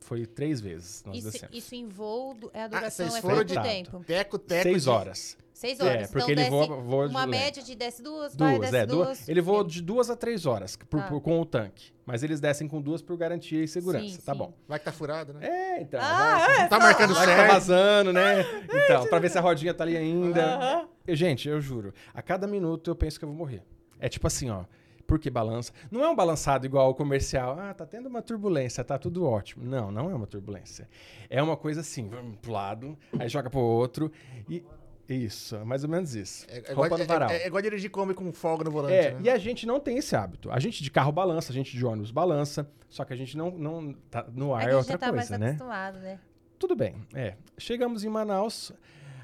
foi 0.00 0.24
três 0.26 0.60
vezes 0.60 1.02
nós 1.04 1.18
Isso, 1.18 1.30
descemos. 1.30 1.56
isso 1.56 1.74
em 1.74 1.88
voo, 1.88 2.36
é 2.54 2.62
a 2.62 2.64
Ah, 2.64 2.68
duração 2.68 3.06
vocês 3.06 3.14
é 3.18 3.20
foram 3.20 3.36
quanto 3.36 3.48
de 3.48 3.60
tempo? 3.62 4.04
teco, 4.04 4.38
teco. 4.38 4.62
Seis 4.62 4.82
de- 4.84 4.88
horas. 4.90 5.36
Seis 5.52 5.80
É, 5.80 5.84
horas. 5.84 6.10
porque 6.12 6.32
então 6.32 6.44
ele 6.44 6.50
voa- 6.50 6.76
voa 6.80 7.08
de 7.08 7.14
uma 7.14 7.26
média 7.26 7.60
de 7.60 7.74
desce 7.74 8.00
duas, 8.00 8.32
vai, 8.36 8.54
Duas, 8.56 8.70
desce 8.70 8.76
é. 8.84 8.86
Duas, 8.86 9.06
duas. 9.18 9.28
ele 9.28 9.40
voa 9.40 9.64
de 9.64 9.82
duas 9.82 10.08
a 10.08 10.14
três 10.14 10.46
horas 10.46 10.76
por- 10.76 11.00
Tá. 11.00 11.08
por- 11.08 11.20
com 11.20 11.40
o 11.40 11.44
tanque. 11.44 11.92
Mas 12.06 12.22
eles 12.22 12.38
descem 12.40 12.68
com 12.68 12.80
duas 12.80 13.02
por 13.02 13.16
garantia 13.16 13.62
e 13.64 13.66
segurança. 13.66 14.08
Sim, 14.08 14.18
tá 14.24 14.32
sim. 14.32 14.38
bom. 14.38 14.54
Vai 14.68 14.78
que 14.78 14.84
tá 14.84 14.92
furado, 14.92 15.32
né? 15.34 15.44
É, 15.46 15.82
então. 15.82 16.00
Ah, 16.00 16.38
vai, 16.46 16.60
é? 16.62 16.68
Tá 16.68 16.78
marcando 16.78 17.12
vai 17.12 17.26
que 17.26 17.30
tá 17.32 17.36
certo. 17.38 17.52
vazando, 17.52 18.12
né? 18.12 18.36
Então, 19.02 19.06
pra 19.08 19.18
ver 19.18 19.30
se 19.30 19.36
a 19.36 19.40
rodinha 19.40 19.74
tá 19.74 19.82
ali 19.82 19.96
ainda. 19.96 20.44
Aham. 20.44 20.88
Eu, 21.06 21.16
gente, 21.16 21.48
eu 21.48 21.60
juro. 21.60 21.92
A 22.14 22.22
cada 22.22 22.46
minuto 22.46 22.88
eu 22.88 22.94
penso 22.94 23.18
que 23.18 23.24
eu 23.24 23.28
vou 23.28 23.36
morrer. 23.36 23.62
É 23.98 24.08
tipo 24.08 24.28
assim, 24.28 24.48
ó. 24.48 24.64
Porque 25.08 25.30
balança. 25.30 25.72
Não 25.90 26.04
é 26.04 26.08
um 26.10 26.14
balançado 26.14 26.66
igual 26.66 26.90
o 26.90 26.94
comercial. 26.94 27.58
Ah, 27.58 27.72
tá 27.72 27.86
tendo 27.86 28.10
uma 28.10 28.20
turbulência, 28.20 28.84
tá 28.84 28.98
tudo 28.98 29.24
ótimo. 29.24 29.64
Não, 29.64 29.90
não 29.90 30.10
é 30.10 30.14
uma 30.14 30.26
turbulência. 30.26 30.86
É 31.30 31.42
uma 31.42 31.56
coisa 31.56 31.80
assim, 31.80 32.10
vamos 32.10 32.36
pro 32.36 32.52
lado, 32.52 32.96
aí 33.18 33.26
joga 33.26 33.48
pro 33.48 33.58
outro. 33.58 34.12
E. 34.48 34.62
Isso, 35.08 35.56
é 35.56 35.64
mais 35.64 35.82
ou 35.84 35.88
menos 35.88 36.14
isso. 36.14 36.44
É, 36.50 36.58
é, 36.58 36.74
Roupa 36.74 36.84
igual, 36.84 36.98
no 37.00 37.06
varal. 37.06 37.30
é, 37.30 37.36
é, 37.38 37.42
é 37.44 37.46
igual 37.46 37.62
dirigir 37.62 37.90
come 37.90 38.12
com 38.12 38.30
folga 38.30 38.64
no 38.64 38.70
volante, 38.70 38.92
É, 38.94 39.12
né? 39.12 39.20
e 39.24 39.30
a 39.30 39.38
gente 39.38 39.64
não 39.66 39.80
tem 39.80 39.96
esse 39.96 40.14
hábito. 40.14 40.50
A 40.50 40.58
gente 40.58 40.82
de 40.82 40.90
carro 40.90 41.10
balança, 41.10 41.50
a 41.50 41.54
gente 41.54 41.74
de 41.74 41.86
ônibus 41.86 42.10
balança, 42.10 42.70
só 42.90 43.06
que 43.06 43.14
a 43.14 43.16
gente 43.16 43.34
não, 43.34 43.50
não 43.50 43.94
tá 44.10 44.26
no 44.30 44.54
ar 44.54 44.58
A 44.58 44.62
é 44.64 44.66
gente 44.66 44.74
outra 44.74 44.92
já 44.92 44.98
tá 44.98 45.10
mais 45.10 45.28
coisa, 45.28 45.38
né? 45.38 45.46
acostumado, 45.52 45.98
né? 46.00 46.20
Tudo 46.58 46.76
bem, 46.76 46.96
é. 47.14 47.36
Chegamos 47.56 48.04
em 48.04 48.10
Manaus, 48.10 48.70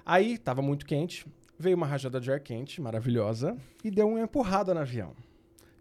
aí 0.06 0.38
tava 0.38 0.62
muito 0.62 0.86
quente, 0.86 1.26
veio 1.58 1.76
uma 1.76 1.86
rajada 1.86 2.18
de 2.18 2.32
ar 2.32 2.40
quente, 2.40 2.80
maravilhosa, 2.80 3.54
e 3.84 3.90
deu 3.90 4.08
uma 4.08 4.20
empurrada 4.22 4.72
no 4.72 4.80
avião. 4.80 5.12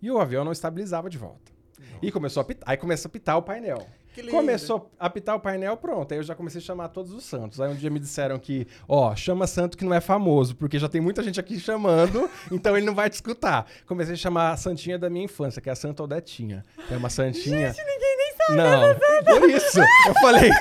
E 0.04 0.12
o 0.12 0.20
avião 0.20 0.44
não 0.44 0.52
estabilizava 0.52 1.10
de 1.10 1.18
volta. 1.18 1.54
E 2.02 2.12
começou 2.12 2.42
a 2.42 2.44
pitar, 2.44 2.70
aí 2.70 2.76
começou 2.76 3.08
a 3.08 3.12
pitar 3.12 3.38
o 3.38 3.42
painel. 3.42 3.88
Começou 4.30 4.92
a 5.00 5.06
apitar 5.06 5.34
o 5.34 5.40
painel, 5.40 5.78
pronto. 5.78 6.12
Aí 6.12 6.20
eu 6.20 6.24
já 6.24 6.36
comecei 6.36 6.60
a 6.60 6.64
chamar 6.64 6.90
todos 6.90 7.14
os 7.14 7.24
santos. 7.24 7.62
Aí 7.62 7.72
um 7.72 7.76
dia 7.76 7.90
me 7.90 8.00
disseram 8.02 8.38
que, 8.38 8.68
ó, 8.86 9.16
chama 9.16 9.48
santo 9.48 9.78
que 9.78 9.86
não 9.86 9.94
é 9.94 10.02
famoso, 10.02 10.58
porque 10.58 10.78
já 10.78 10.90
tem 10.90 11.00
muita 11.00 11.24
gente 11.24 11.40
aqui 11.40 11.58
chamando, 11.58 12.30
então 12.52 12.76
ele 12.76 12.86
não 12.86 12.94
vai 12.94 13.10
te 13.10 13.14
escutar. 13.14 13.66
Comecei 13.88 14.14
a 14.14 14.18
chamar 14.18 14.52
a 14.52 14.58
santinha 14.58 15.00
da 15.00 15.10
minha 15.10 15.24
infância, 15.24 15.62
que 15.62 15.70
é 15.70 15.72
a 15.72 15.76
Santa 15.76 16.04
Odetinha. 16.04 16.66
Que 16.86 16.94
é 16.94 16.98
uma 16.98 17.10
santinha. 17.10 17.72
Gente, 17.72 17.86
ninguém 17.86 18.18
nem 18.18 18.34
sabe. 18.36 18.58
Não, 18.58 19.40
por 19.40 19.50
isso. 19.50 19.80
Eu 19.80 20.14
falei. 20.16 20.52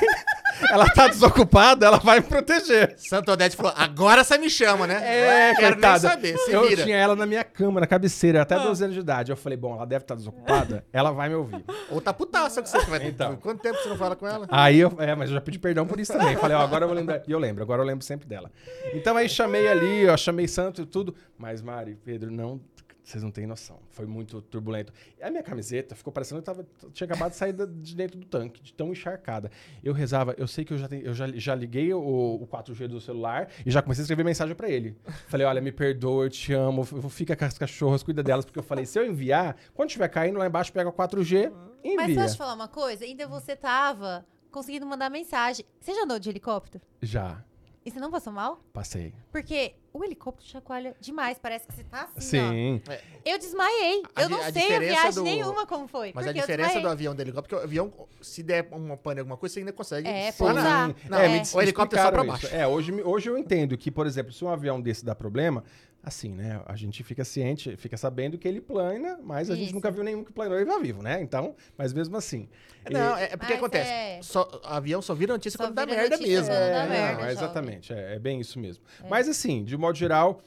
Ela 0.71 0.89
tá 0.91 1.09
desocupada, 1.09 1.87
ela 1.87 1.99
vai 1.99 2.21
me 2.21 2.27
proteger. 2.27 2.95
Santo 2.99 3.31
Odete 3.33 3.57
falou, 3.57 3.73
agora 3.77 4.25
você 4.25 4.39
me 4.39 4.49
chama, 4.51 4.87
né? 4.87 4.95
É, 4.95 5.55
Quero 5.55 5.63
nem 5.63 5.73
coitada. 5.75 5.99
saber, 6.01 6.37
se 6.39 6.53
eu 6.53 6.69
vira. 6.69 6.85
tinha 6.85 6.97
ela 6.97 7.17
na 7.17 7.27
minha 7.27 7.45
cama, 7.45 7.81
na 7.81 7.87
cabeceira, 7.87 8.43
até 8.43 8.59
12 8.59 8.85
anos 8.85 8.95
de 8.95 9.01
idade. 9.01 9.33
Eu 9.33 9.37
falei, 9.37 9.57
bom, 9.57 9.75
ela 9.75 9.87
deve 9.87 10.05
estar 10.05 10.15
desocupada, 10.15 10.85
ela 10.93 11.11
vai 11.11 11.29
me 11.29 11.35
ouvir. 11.35 11.65
Ou 11.91 12.01
tá 12.01 12.13
putaça 12.13 12.63
que 12.63 12.69
você 12.69 12.79
vai 12.87 13.07
Então. 13.07 13.37
Quanto 13.37 13.61
tempo 13.61 13.79
você 13.79 13.89
não 13.89 13.97
fala 13.97 14.17
com 14.17 14.27
ela? 14.27 14.47
Aí 14.51 14.79
eu, 14.81 14.93
é, 14.99 15.15
mas 15.15 15.29
eu 15.31 15.35
já 15.35 15.41
pedi 15.41 15.59
perdão 15.59 15.87
por 15.87 15.99
isso 16.01 16.13
também. 16.13 16.37
Falei, 16.37 16.57
ó, 16.57 16.61
agora 16.61 16.85
eu 16.85 16.89
vou 16.89 16.97
lembrar. 16.97 17.23
E 17.27 17.33
eu 17.33 17.39
lembro, 17.39 17.63
agora 17.63 17.83
eu 17.83 17.87
lembro 17.87 18.05
sempre 18.05 18.27
dela. 18.27 18.51
Então 18.95 19.17
aí 19.17 19.29
chamei 19.29 19.69
ali, 19.69 20.09
ó, 20.09 20.17
chamei 20.17 20.49
santo 20.49 20.83
e 20.83 20.87
tudo. 20.87 21.15
Mas, 21.39 21.61
Mari, 21.61 21.99
Pedro, 22.05 22.31
não. 22.31 22.61
Vocês 23.05 23.23
não 23.23 23.31
têm 23.33 23.47
noção. 23.47 23.81
Foi 23.91 24.07
muito 24.07 24.41
turbulento. 24.43 24.93
A 25.21 25.29
minha 25.29 25.43
camiseta 25.43 25.95
ficou 25.97 26.13
parecendo 26.13 26.41
que 26.41 26.49
eu 26.49 26.55
tava, 26.55 26.67
tinha 26.93 27.05
acabado 27.07 27.33
de 27.33 27.37
sair 27.37 27.53
de 27.53 27.97
dentro 27.97 28.17
do 28.19 28.25
tanque, 28.27 28.63
de 28.63 28.73
tão 28.73 28.93
encharcada. 28.93 29.51
Eu 29.83 29.93
rezava, 29.93 30.35
eu 30.39 30.47
sei 30.47 30.65
que 30.65 30.73
eu 30.73 30.79
já, 30.79 30.87
tenho- 30.87 31.03
eu 31.05 31.13
já, 31.13 31.27
já 31.29 31.55
liguei 31.55 31.93
o, 31.93 31.99
o 32.01 32.47
4G 32.47 32.87
do 32.87 33.01
celular 33.01 33.49
e 33.67 33.71
já 33.73 33.83
comecei 33.83 34.03
a 34.03 34.05
escrever 34.05 34.23
mensagem 34.25 34.55
pra 34.55 34.69
ele. 34.71 34.97
Falei, 35.27 35.45
olha, 35.47 35.61
me 35.61 35.73
perdoa, 35.73 36.27
eu 36.27 36.31
te 36.31 36.53
amo, 36.53 36.85
fica 37.11 37.35
com 37.35 37.45
as 37.45 37.59
cachorras, 37.59 38.03
cuida 38.05 38.23
delas, 38.23 38.45
porque 38.45 38.59
eu 38.61 38.63
falei, 38.63 38.87
se 38.87 38.99
eu 38.99 39.05
enviar, 39.05 39.57
quando 39.75 39.89
estiver 39.89 40.09
caindo 40.09 40.39
lá 40.39 40.47
embaixo, 40.47 40.73
pega 40.73 40.89
o 40.89 40.93
4G 40.93 41.53
e 41.83 41.97
Mas 41.97 42.05
envia. 42.05 42.07
deixa 42.07 42.21
eu 42.23 42.29
te 42.35 42.39
falar 42.39 42.55
uma 42.55 42.69
coisa. 42.69 43.05
Ainda 43.05 43.27
você 43.27 43.57
tava 43.57 44.25
conseguindo 44.53 44.87
mandar 44.87 45.11
mensagem. 45.11 45.65
Você 45.81 45.93
já 45.93 46.05
andou 46.05 46.19
de 46.21 46.29
helicóptero? 46.31 46.85
Já, 47.01 47.43
E 47.85 47.91
você 47.91 47.99
não 47.99 48.11
passou 48.13 48.33
mal? 48.33 48.61
passei. 48.73 49.13
Porque 49.33 49.75
o 49.93 50.05
helicóptero 50.05 50.49
chacoalha 50.49 50.95
demais. 51.01 51.37
Parece 51.37 51.67
que 51.67 51.75
você 51.75 51.83
tá 51.83 52.09
assim, 52.17 52.29
Sim. 52.39 52.83
ó. 52.89 52.93
Eu 53.25 53.39
desmaiei. 53.39 54.03
A 54.15 54.23
eu 54.23 54.29
di- 54.29 54.33
não 54.35 54.41
a 54.41 54.53
sei 54.53 54.63
a 54.63 54.65
diferença 54.67 54.93
viagem 54.93 55.15
do- 55.15 55.23
nenhuma 55.25 55.67
como 55.67 55.89
foi. 55.89 56.13
Mas 56.15 56.25
a 56.25 56.29
porque 56.29 56.39
eu 56.39 56.43
diferença 56.43 56.69
do 56.69 56.73
desmaiei. 56.75 56.93
avião 56.93 57.13
e 57.13 57.17
do 57.17 57.23
helicóptero, 57.23 57.49
porque 57.57 57.61
o 57.61 57.65
avião, 57.69 57.93
se 58.21 58.43
der 58.43 58.69
uma 58.71 58.97
pane 58.97 59.19
alguma 59.19 59.37
coisa, 59.37 59.53
você 59.55 59.59
ainda 59.61 59.73
consegue 59.73 60.09
É, 60.09 60.31
planar. 60.31 60.91
pousar. 60.95 61.11
Não, 61.11 61.19
É. 61.19 61.29
me- 61.29 61.43
o 61.55 61.61
helicóptero 61.61 62.01
é 62.01 62.05
só 62.05 62.11
pra 62.13 62.21
explicaram 62.23 62.27
baixo. 62.27 62.47
isso. 62.47 62.55
É, 62.55 62.67
hoje, 62.69 62.93
me- 62.93 63.03
hoje 63.03 63.29
eu 63.29 63.37
entendo 63.37 63.77
que, 63.77 63.91
por 63.91 64.07
exemplo, 64.07 64.33
se 64.33 64.45
um 64.45 64.49
avião 64.49 64.81
desse 64.81 65.05
dá 65.05 65.15
problema, 65.15 65.65
assim, 66.03 66.31
né? 66.33 66.61
A 66.67 66.75
gente 66.77 67.03
fica 67.05 67.25
ciente, 67.25 67.77
fica 67.77 67.97
sabendo 67.97 68.37
que 68.37 68.49
ele 68.49 68.61
plana, 68.61 69.19
mas 69.23 69.51
a 69.51 69.55
gente 69.57 69.73
nunca 69.73 69.91
viu 69.91 70.03
nenhum 70.03 70.25
que 70.25 70.33
planou 70.33 70.59
e 70.59 70.65
vai 70.65 70.81
vivo, 70.81 71.03
né? 71.03 71.21
Então, 71.23 71.55
mas 71.77 71.93
mesmo 71.93 72.17
assim. 72.17 72.49
Não, 72.91 73.17
é, 73.17 73.25
é 73.25 73.37
porque 73.37 73.53
Mas 73.53 73.59
acontece. 73.59 73.91
é- 73.93 74.21
Só, 74.23 74.61
avião 74.65 75.01
só 75.01 75.15
vira 75.15 75.33
notícia 75.33 75.57
Só 75.57 75.65
quando 75.65 75.75
dá 75.75 75.85
vira 75.85 75.97
merda 75.97 76.17
notícia 76.17 76.41
mesmo. 76.41 76.49
dá 76.55 76.61
É, 76.61 76.89
merda, 76.89 76.89
não, 77.13 77.15
jovem. 77.21 77.31
exatamente, 77.31 77.93
é, 77.93 78.15
é 78.17 78.19
bem 78.19 78.41
isso 78.41 78.59
mesmo. 78.59 78.83
Mas 79.09 79.29
assim, 79.29 79.63
de 79.65 79.77
modo 79.77 79.97
geral, 79.97 80.43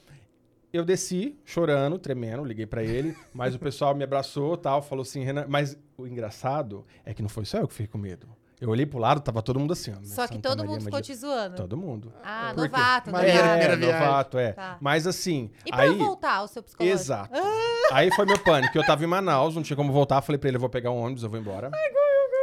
eu 0.74 0.84
desci 0.84 1.38
chorando, 1.46 1.98
tremendo, 1.98 2.44
liguei 2.44 2.66
pra 2.66 2.84
ele, 2.84 3.16
mas 3.34 3.56
o 3.56 3.60
pessoal 3.60 3.96
me 3.96 4.04
abraçou, 4.04 4.58
tal, 4.58 4.82
falou 4.82 5.04
assim, 5.04 5.24
Renan, 5.24 5.46
mas 5.48 5.78
o 5.98 6.06
engraçado 6.06 6.86
é 7.06 7.14
que 7.14 7.22
não 7.22 7.30
foi 7.30 7.46
só 7.46 7.60
eu 7.60 7.68
que 7.68 7.74
fiquei 7.74 7.88
com 7.88 7.98
medo. 7.98 8.28
Eu 8.62 8.70
olhei 8.70 8.86
pro 8.86 8.98
lado, 9.00 9.20
tava 9.20 9.42
todo 9.42 9.60
mundo 9.60 9.74
assim, 9.74 9.92
ó. 9.92 9.96
Só 10.04 10.28
que 10.28 10.36
Santa 10.36 10.50
todo 10.50 10.58
Maria, 10.60 10.72
mundo 10.72 10.80
ficou 10.84 10.94
Maria- 10.94 11.04
te 11.06 11.16
zoando. 11.16 11.56
Todo 11.58 11.76
mundo. 11.76 12.14
Ah, 12.24 12.52
Por 12.56 12.70
quê? 12.70 12.78
novato. 12.78 13.12
Primeira 13.12 13.78
viagem. 13.78 13.78
novato, 13.78 14.38
é. 14.38 14.54
Tá. 14.54 14.78
Mas 14.80 15.06
assim, 15.06 15.52
E 15.66 15.72
pra 15.72 15.84
aí... 15.84 15.94
voltar 15.98 16.42
o 16.44 16.48
seu 16.48 16.64
psicológico? 16.64 17.02
Exato. 17.02 17.34
Aí 17.92 18.10
foi 18.16 18.26
meu 18.26 18.40
pânico. 18.40 18.76
Eu 18.78 18.86
tava 18.86 19.04
em 19.04 19.08
Manaus, 19.08 19.56
não 19.56 19.62
tinha 19.62 19.76
como 19.78 19.92
voltar. 19.94 20.22
Falei 20.22 20.40
pra 20.40 20.48
ele, 20.48 20.58
eu 20.58 20.62
vou 20.62 20.70
pegar 20.70 20.90
um 20.92 20.98
ônibus, 21.00 21.22
eu 21.24 21.30
vou 21.30 21.40
embora. 21.40 21.70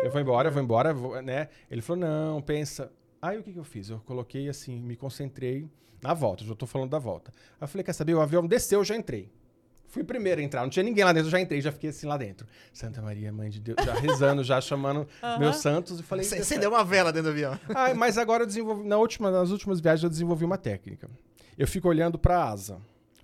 Eu 0.04 0.10
vou 0.10 0.20
embora, 0.20 0.48
eu 0.48 0.52
vou 0.52 0.62
embora, 0.62 0.90
eu 0.90 0.94
vou, 0.94 1.22
né? 1.22 1.48
Ele 1.70 1.80
falou, 1.82 2.00
não, 2.00 2.40
pensa. 2.42 2.92
Aí 3.20 3.38
o 3.38 3.42
que 3.42 3.52
que 3.52 3.58
eu 3.58 3.64
fiz? 3.64 3.88
Eu 3.90 3.98
coloquei 4.00 4.48
assim, 4.48 4.80
me 4.80 4.94
concentrei 4.96 5.68
na 6.02 6.12
volta. 6.14 6.44
Já 6.44 6.54
tô 6.54 6.66
falando 6.66 6.90
da 6.90 6.98
volta. 6.98 7.32
Aí 7.52 7.64
eu 7.64 7.68
falei, 7.68 7.82
quer 7.84 7.92
saber? 7.92 8.14
O 8.14 8.20
avião 8.20 8.46
desceu, 8.46 8.80
eu 8.80 8.84
já 8.84 8.94
entrei. 8.96 9.32
Fui 9.92 10.02
primeiro 10.02 10.40
a 10.40 10.44
entrar, 10.44 10.62
não 10.62 10.70
tinha 10.70 10.82
ninguém 10.82 11.04
lá 11.04 11.12
dentro, 11.12 11.26
eu 11.26 11.30
já 11.30 11.38
entrei, 11.38 11.60
já 11.60 11.70
fiquei 11.70 11.90
assim 11.90 12.06
lá 12.06 12.16
dentro. 12.16 12.46
Santa 12.72 13.02
Maria, 13.02 13.30
mãe 13.30 13.50
de 13.50 13.60
Deus, 13.60 13.76
já 13.84 13.92
rezando, 13.92 14.42
já 14.42 14.58
chamando 14.58 15.06
meus 15.38 15.56
santos 15.56 16.00
e 16.00 16.02
falei. 16.02 16.24
Você 16.24 16.36
acendeu 16.36 16.70
uma 16.70 16.82
vela 16.82 17.12
dentro 17.12 17.28
do 17.30 17.32
avião. 17.32 17.60
Ah, 17.76 17.92
mas 17.94 18.16
agora 18.16 18.44
eu 18.44 18.46
desenvolvi. 18.46 18.88
Na 18.88 18.96
última, 18.96 19.30
nas 19.30 19.50
últimas 19.50 19.80
viagens 19.80 20.02
eu 20.02 20.08
desenvolvi 20.08 20.46
uma 20.46 20.56
técnica. 20.56 21.10
Eu 21.58 21.68
fico 21.68 21.88
olhando 21.88 22.18
pra 22.18 22.42
asa. 22.42 22.80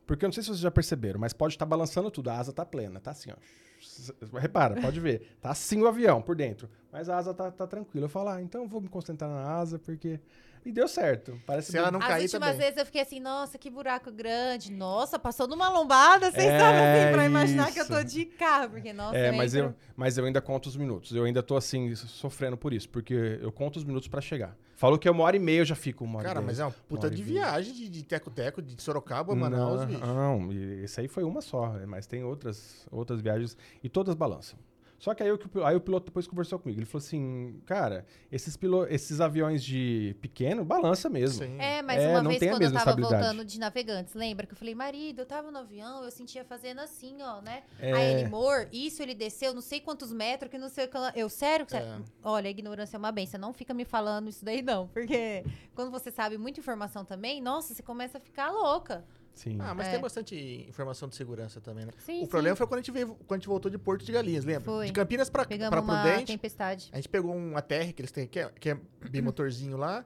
Porque 0.07 0.27
eu 0.27 0.29
não 0.29 0.33
sei 0.35 0.43
se 0.43 0.49
vocês 0.51 0.61
já 0.61 0.71
perceberam, 0.71 1.19
mas 1.19 1.33
pode 1.33 1.55
estar 1.55 1.65
balançando 1.65 2.11
tudo. 2.11 2.29
A 2.29 2.39
asa 2.39 2.53
tá 2.53 2.67
plena, 2.67 3.01
tá 3.01 3.13
assim, 3.13 3.31
ó. 3.31 4.39
Repara, 4.39 4.79
pode 4.79 5.01
ver. 5.01 5.39
Tá 5.41 5.53
assim 5.53 5.81
o 5.81 5.87
avião 5.89 6.21
por 6.21 6.37
dentro. 6.37 6.69
Mas 6.93 7.09
a 7.09 7.17
asa 7.17 7.33
tá, 7.33 7.51
tá 7.51 7.67
tranquila. 7.67 8.05
Eu 8.05 8.11
falo, 8.11 8.29
ah, 8.29 8.43
então 8.43 8.61
eu 8.65 8.69
vou 8.69 8.83
me 8.83 8.89
concentrar 8.89 9.31
na 9.31 9.43
asa, 9.53 9.79
porque. 9.79 10.21
E 10.65 10.73
deu 10.73 10.87
certo. 10.89 11.41
Parece 11.47 11.71
Se 11.73 11.79
ela 11.79 11.91
não 11.91 12.01
As 12.01 12.07
cair 12.07 12.23
últimas 12.25 12.49
também. 12.51 12.59
vezes 12.61 12.79
eu 12.79 12.87
fiquei 12.87 13.01
assim, 13.03 13.21
nossa, 13.21 13.57
que 13.59 13.71
buraco 13.71 14.11
grande. 14.13 14.71
Nossa, 14.73 15.19
passou 15.19 15.47
numa 15.47 15.69
lombada, 15.69 16.31
vocês 16.31 16.45
É, 16.45 16.59
sabem 16.59 16.81
assim, 16.81 17.13
pra 17.13 17.25
imaginar 17.25 17.73
que 17.73 17.81
eu 17.81 17.87
tô 17.87 18.03
de 18.03 18.25
carro. 18.27 18.71
Porque, 18.71 18.93
nossa, 18.93 19.17
É, 19.17 19.33
mas 19.33 19.55
eu, 19.55 19.75
mas 19.97 20.19
eu 20.19 20.25
ainda 20.25 20.41
conto 20.41 20.67
os 20.67 20.77
minutos. 20.77 21.15
Eu 21.15 21.25
ainda 21.25 21.43
tô 21.43 21.57
assim, 21.57 21.95
sofrendo 21.95 22.57
por 22.57 22.73
isso, 22.73 22.89
porque 22.89 23.39
eu 23.41 23.51
conto 23.53 23.77
os 23.77 23.85
minutos 23.85 24.09
pra 24.09 24.21
chegar. 24.21 24.57
Falou 24.77 24.97
que 24.97 25.09
é 25.09 25.11
uma 25.11 25.25
hora 25.25 25.35
e 25.35 25.41
meia, 25.41 25.59
eu 25.61 25.65
já 25.65 25.75
fico 25.75 26.05
uma 26.05 26.19
hora 26.21 26.29
Cara, 26.29 26.41
e 26.41 26.45
mas 26.45 26.61
é 26.61 26.65
uma 26.65 26.71
puta 26.71 27.09
e 27.09 27.11
de 27.11 27.21
viagem 27.23 27.75
de 27.75 27.89
de 27.89 28.05
teco-teco, 28.05 28.63
de 28.63 28.81
Sorocaba, 28.81 29.35
Manaus, 29.35 29.81
não, 29.81 29.87
bicho. 29.87 30.07
Não, 30.07 30.53
esse 30.85 31.01
aí 31.01 31.09
foi 31.09 31.25
uma 31.25 31.41
só, 31.41 31.75
mas 31.87 32.07
tem 32.07 32.23
outras, 32.23 32.87
outras 32.91 33.21
viagens 33.21 33.57
e 33.83 33.89
todas 33.89 34.15
balançam. 34.15 34.57
Só 34.99 35.15
que 35.15 35.23
aí, 35.23 35.39
que 35.39 35.49
pi- 35.49 35.63
aí 35.63 35.77
o 35.77 35.81
piloto 35.81 36.07
depois 36.07 36.27
conversou 36.27 36.59
comigo. 36.59 36.81
Ele 36.81 36.87
falou 36.87 37.05
assim, 37.05 37.61
cara, 37.65 38.05
esses, 38.33 38.57
pilo, 38.57 38.85
esses 38.87 39.21
aviões 39.21 39.63
de 39.63 40.17
pequeno, 40.21 40.65
balança 40.65 41.09
mesmo. 41.09 41.45
Sim. 41.45 41.57
É, 41.61 41.81
mas 41.83 42.03
É, 42.03 42.09
uma 42.11 42.23
não 42.23 42.31
vez 42.31 42.41
tem 42.41 42.49
a 42.49 42.53
quando 42.53 42.63
eu 42.63 42.67
mesma 42.67 42.79
tava 42.81 42.91
estabilidade. 42.91 43.23
voltando 43.25 43.45
de 43.49 43.59
navegantes, 43.61 44.15
lembra 44.15 44.47
que 44.47 44.55
eu 44.55 44.59
falei, 44.59 44.75
marido, 44.75 45.21
eu 45.21 45.27
tava 45.27 45.51
no 45.53 45.59
avião, 45.59 46.03
eu 46.03 46.11
sentia 46.11 46.45
fazendo 46.45 46.81
assim, 46.81 47.23
ó, 47.23 47.41
né? 47.41 47.63
É. 47.79 47.93
Aí 47.93 48.13
ele, 48.15 48.25
amor, 48.25 48.69
isso 48.73 49.01
ele 49.03 49.15
desceu 49.15 49.55
não 49.55 49.61
sei 49.61 49.81
quantos 49.81 50.13
metros, 50.13 50.51
que 50.51 50.59
não 50.59 50.69
sei 50.69 50.87
o 50.87 50.89
que. 50.89 50.99
lá." 50.99 51.13
Eu, 51.15 51.29
sério? 51.29 51.65
sério? 51.69 51.87
É. 51.89 52.01
Olha, 52.25 52.49
a 52.49 52.51
ignorância 52.51 52.97
é 52.97 52.99
uma 52.99 53.13
benção. 53.13 53.39
Não 53.41 53.53
fica 53.53 53.73
me 53.73 53.85
falando 53.85 54.29
isso 54.29 54.45
daí, 54.45 54.63
não. 54.63 54.89
Porque 54.89 55.45
quando 55.77 55.93
você 55.93 56.11
sabe 56.11 56.37
muita 56.37 56.59
informação 56.59 57.05
também, 57.05 57.41
nossa, 57.41 57.73
você 57.73 57.83
começa 57.85 58.19
a 58.19 58.21
ficar 58.21 58.51
louca. 58.51 59.05
Sim. 59.39 59.57
Ah, 59.61 59.73
mas 59.73 59.87
É. 59.87 59.91
tem 59.93 60.01
bastante 60.01 60.35
informação 60.69 61.09
de 61.09 61.15
segurança 61.15 61.61
também, 61.61 61.87
né? 61.87 61.93
Sim, 61.99 62.25
o 62.25 62.27
problema 62.27 62.57
foi 62.57 62.67
quando 62.67 62.79
a, 62.81 62.83
gente 62.83 62.91
veio, 62.91 63.15
quando 63.27 63.33
a 63.33 63.37
gente 63.37 63.47
voltou 63.49 63.71
de 63.71 63.79
Porto 63.79 64.05
de 64.05 64.11
Galinhas, 64.11 64.45
lembra? 64.45 64.65
Foi. 64.65 64.87
De 64.87 64.93
Campinas 64.93 65.31
pra, 65.31 65.45
Pegamos 65.45 65.71
pra 65.71 65.81
uma 65.81 66.03
Prudente. 66.03 66.27
tempestade. 66.33 66.89
A 66.93 66.97
gente 66.97 67.09
pegou 67.09 67.33
um 67.33 67.57
ATR 67.57 67.93
que 67.95 68.01
eles 68.03 68.11
têm, 68.11 68.27
que 68.27 68.41
é, 68.41 68.49
que 68.49 68.71
é 68.71 68.81
bimotorzinho 69.09 69.77
lá. 69.77 70.05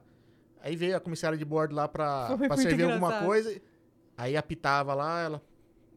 Aí 0.61 0.75
veio 0.75 0.95
a 0.95 0.99
comissária 0.99 1.35
de 1.37 1.43
bordo 1.43 1.73
lá 1.75 1.87
pra, 1.87 2.35
Foi 2.37 2.47
pra 2.47 2.57
servir 2.57 2.83
alguma 2.83 3.07
engraçado. 3.07 3.25
coisa. 3.25 3.61
Aí 4.15 4.37
apitava 4.37 4.93
lá, 4.93 5.21
ela 5.21 5.41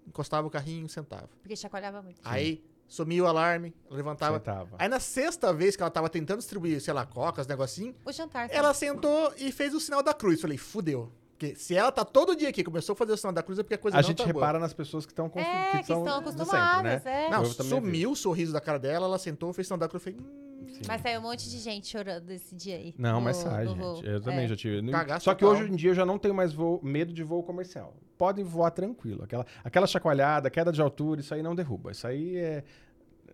encostava 0.08 0.46
o 0.46 0.50
carrinho 0.50 0.86
e 0.86 0.88
sentava. 0.88 1.28
Porque 1.42 1.54
chacoalhava 1.54 2.00
muito. 2.00 2.18
Aí 2.24 2.64
sumia 2.88 3.22
o 3.22 3.26
alarme, 3.26 3.74
levantava. 3.90 4.38
Sentava. 4.38 4.76
Aí 4.78 4.88
na 4.88 4.98
sexta 4.98 5.52
vez 5.52 5.76
que 5.76 5.82
ela 5.82 5.90
tava 5.90 6.08
tentando 6.08 6.38
distribuir, 6.38 6.80
sei 6.80 6.94
lá, 6.94 7.04
cocas, 7.04 7.46
negocinho, 7.46 7.94
O 8.04 8.10
jantar. 8.12 8.48
sabe? 8.48 8.58
ela 8.58 8.72
sentou 8.72 9.32
e 9.36 9.52
fez 9.52 9.74
o 9.74 9.80
sinal 9.80 10.02
da 10.02 10.14
cruz. 10.14 10.40
Falei, 10.40 10.56
fudeu. 10.56 11.12
Porque 11.38 11.54
se 11.54 11.74
ela 11.76 11.92
tá 11.92 12.02
todo 12.02 12.34
dia 12.34 12.48
aqui, 12.48 12.64
começou 12.64 12.94
a 12.94 12.96
fazer 12.96 13.12
o 13.12 13.16
sinal 13.16 13.32
da 13.32 13.42
cruz, 13.42 13.58
é 13.58 13.62
porque 13.62 13.74
a 13.74 13.78
coisa 13.78 13.98
A 13.98 14.00
não 14.00 14.08
gente 14.08 14.16
tá 14.18 14.24
boa. 14.24 14.34
repara 14.34 14.58
nas 14.58 14.72
pessoas 14.72 15.04
que 15.04 15.12
estão 15.12 15.30
É, 15.34 15.72
que 15.72 15.80
estão 15.80 16.06
acostumadas, 16.08 17.02
centro, 17.02 17.10
né? 17.10 17.26
é. 17.26 17.30
Não, 17.30 17.44
sumiu 17.44 18.12
o 18.12 18.16
sorriso 18.16 18.54
da 18.54 18.60
cara 18.60 18.78
dela, 18.78 19.04
ela 19.06 19.18
sentou, 19.18 19.52
fez 19.52 19.66
o 19.66 19.68
sinal 19.68 19.78
da 19.78 19.86
cruz, 19.88 20.06
eu 20.06 20.12
falei, 20.12 20.26
hum, 20.26 20.46
Sim. 20.68 20.80
Mas 20.88 21.00
saiu 21.02 21.20
um 21.20 21.22
monte 21.22 21.48
de 21.48 21.58
gente 21.58 21.86
chorando 21.88 22.24
desse 22.24 22.54
dia 22.54 22.76
aí. 22.76 22.94
Não, 22.98 23.14
no- 23.14 23.20
mas 23.20 23.36
sai, 23.36 23.66
gente. 23.66 23.78
voo. 23.78 24.02
Eu 24.02 24.20
também 24.20 24.46
É. 24.46 24.48
já 24.48 24.56
tive. 24.56 24.90
Cagaço 24.90 25.24
Só 25.24 25.34
que 25.34 25.44
total. 25.44 25.62
hoje 25.62 25.72
em 25.72 25.76
dia 25.76 25.90
eu 25.90 25.94
já 25.94 26.04
não 26.04 26.18
tenho 26.18 26.34
mais 26.34 26.52
voo- 26.52 26.80
medo 26.82 27.12
de 27.12 27.22
voo 27.22 27.42
comercial. 27.42 27.94
Podem 28.18 28.44
voar 28.44 28.70
tranquilo. 28.70 29.22
Aquela, 29.22 29.46
aquela 29.62 29.86
chacoalhada, 29.86 30.50
queda 30.50 30.72
de 30.72 30.80
altura, 30.82 31.20
isso 31.20 31.32
aí 31.34 31.42
não 31.42 31.54
derruba. 31.54 31.92
Isso 31.92 32.06
aí 32.06 32.36
é, 32.36 32.64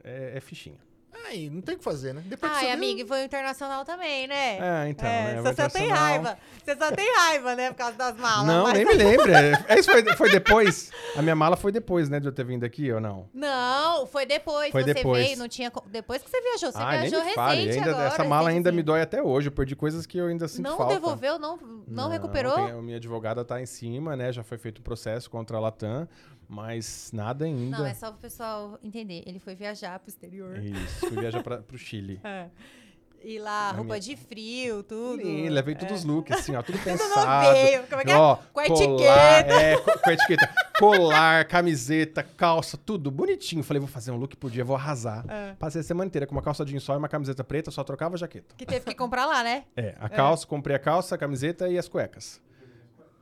é, 0.05 0.37
é 0.37 0.41
fichinha. 0.41 0.79
Ai, 1.33 1.51
não 1.51 1.61
tem 1.61 1.75
o 1.75 1.79
que 1.79 1.85
fazer, 1.85 2.13
né? 2.15 2.23
Depois 2.27 2.53
que 2.53 2.59
Ai, 2.67 2.71
amiga, 2.71 3.03
e 3.03 3.07
foi 3.07 3.23
o 3.23 3.25
internacional 3.25 3.85
também, 3.85 4.27
né? 4.27 4.59
É, 4.59 4.89
então. 4.89 5.09
É, 5.09 5.35
né? 5.35 5.43
você 5.43 5.63
só 5.63 5.69
tem 5.69 5.89
raiva. 5.89 6.39
Você 6.65 6.77
só 6.77 6.93
tem 6.93 7.17
raiva, 7.17 7.55
né? 7.57 7.71
Por 7.71 7.77
causa 7.77 7.97
das 7.97 8.17
malas. 8.17 8.47
Não, 8.47 8.63
mas- 8.65 8.75
nem 8.75 8.85
me 8.87 8.95
lembro. 8.95 9.33
É, 9.33 9.65
é 9.69 9.79
isso 9.79 9.91
foi, 9.91 10.05
foi 10.17 10.31
depois. 10.31 10.91
A 11.17 11.23
minha 11.23 11.35
mala 11.35 11.57
foi 11.57 11.73
depois, 11.73 12.09
né, 12.09 12.21
de 12.21 12.29
eu 12.29 12.33
ter 12.33 12.45
vindo 12.45 12.65
aqui 12.65 12.93
ou 12.93 13.01
não? 13.01 13.29
Não, 13.33 14.07
foi 14.07 14.27
depois. 14.27 14.71
Foi 14.71 14.83
você 14.85 14.95
depois. 14.95 15.25
veio, 15.25 15.39
não 15.39 15.49
tinha. 15.49 15.73
Depois 15.87 16.23
que 16.23 16.31
você 16.31 16.41
viajou. 16.41 16.71
Você 16.73 16.79
nem 16.79 17.01
viajou 17.01 17.25
me 17.25 17.35
fale. 17.35 17.57
recente 17.65 17.79
Ainda, 17.79 17.91
agora. 17.91 18.07
essa 18.09 18.25
mala 18.25 18.51
ainda 18.51 18.71
me 18.71 18.77
recentezinho. 18.79 18.85
dói 18.85 19.01
até 19.03 19.23
hoje. 19.23 19.49
Eu 19.49 19.53
perdi 19.53 19.75
coisas 19.75 20.07
que 20.07 20.19
eu 20.19 20.27
ainda 20.27 20.47
sinto 20.49 20.69
Não 20.69 20.77
falta. 20.77 20.95
devolveu, 20.95 21.39
não, 21.39 21.59
não, 21.89 22.09
recuperou? 22.09 22.55
tem- 22.55 22.71
a 22.71 22.83
minha 22.83 22.97
advogada 22.99 23.45
tá 23.45 23.61
em 23.61 23.67
cima, 23.67 24.15
né? 24.17 24.33
Já 24.33 24.43
foi 24.43 24.59
feito 24.59 24.79
o 24.79 24.83
processo 24.83 25.29
contra 25.31 25.57
a 25.57 25.61
Latam, 25.61 26.09
mas 26.53 27.11
nada 27.13 27.47
ainda. 27.47 27.79
Não, 27.79 27.87
é 27.87 27.95
só 27.95 28.11
pro 28.11 28.21
pessoal 28.21 28.79
entender. 28.83 29.23
Ele 29.27 29.39
foi 29.39 29.55
viajar 29.55 29.99
pro 29.99 30.09
exterior. 30.11 30.59
Isso, 30.59 31.07
fui 31.09 31.19
viajar 31.19 31.43
pra, 31.43 31.59
pro 31.59 31.79
Chile. 31.79 32.21
É. 32.25 32.49
E 33.25 33.39
lá, 33.39 33.69
A 33.69 33.71
roupa 33.71 33.85
minha- 33.95 34.01
de 34.01 34.17
frio, 34.17 34.83
tudo. 34.83 35.23
Sim, 35.23 35.49
levei 35.49 35.77
todos 35.77 35.99
os 36.01 36.05
looks, 36.05 36.37
assim, 36.37 36.57
ó, 36.57 36.63
tudo 36.63 36.75
Tudo 36.83 36.83
pensado. 36.85 37.25
novinho. 37.55 37.83
Como 37.89 38.01
é 38.01 38.05
que 38.05 38.11
é? 38.11 38.17
Ó, 38.17 38.35
Com 38.53 38.59
a 38.61 38.67
colar, 38.67 38.83
etiqueta. 38.83 39.63
É, 39.63 39.77
co- 39.79 39.99
com 40.01 40.11
a 40.11 40.13
etiqueta. 40.13 40.55
Colar, 40.77 41.45
camiseta, 41.47 42.25
calça, 42.25 42.77
tudo 42.77 43.13
bonitinho. 43.13 43.63
Falei, 43.63 43.79
vou 43.79 43.89
fazer 43.89 44.11
um 44.11 44.17
look 44.17 44.37
por 44.37 44.51
dia, 44.51 44.65
vou 44.65 44.75
arrasar. 44.75 45.25
É. 45.29 45.55
Passei 45.55 45.83
a 45.83 45.85
semana 45.85 46.09
inteira 46.09 46.27
com 46.27 46.35
uma 46.35 46.43
calça 46.43 46.65
jeans 46.65 46.83
só 46.83 46.95
e 46.95 46.97
uma 46.97 47.09
camiseta 47.09 47.45
preta, 47.45 47.71
só 47.71 47.85
trocava 47.85 48.17
a 48.17 48.19
jaqueta. 48.19 48.57
Que 48.59 48.67
teve 48.67 48.85
que 48.87 48.95
comprar 48.97 49.25
lá, 49.27 49.45
né? 49.45 49.67
É, 49.77 49.95
a 50.01 50.09
calça, 50.09 50.45
comprei 50.45 50.75
a 50.75 50.79
calça, 50.81 51.15
a 51.15 51.19
camiseta 51.19 51.69
e 51.69 51.79
as 51.79 51.87
cuecas. 51.87 52.41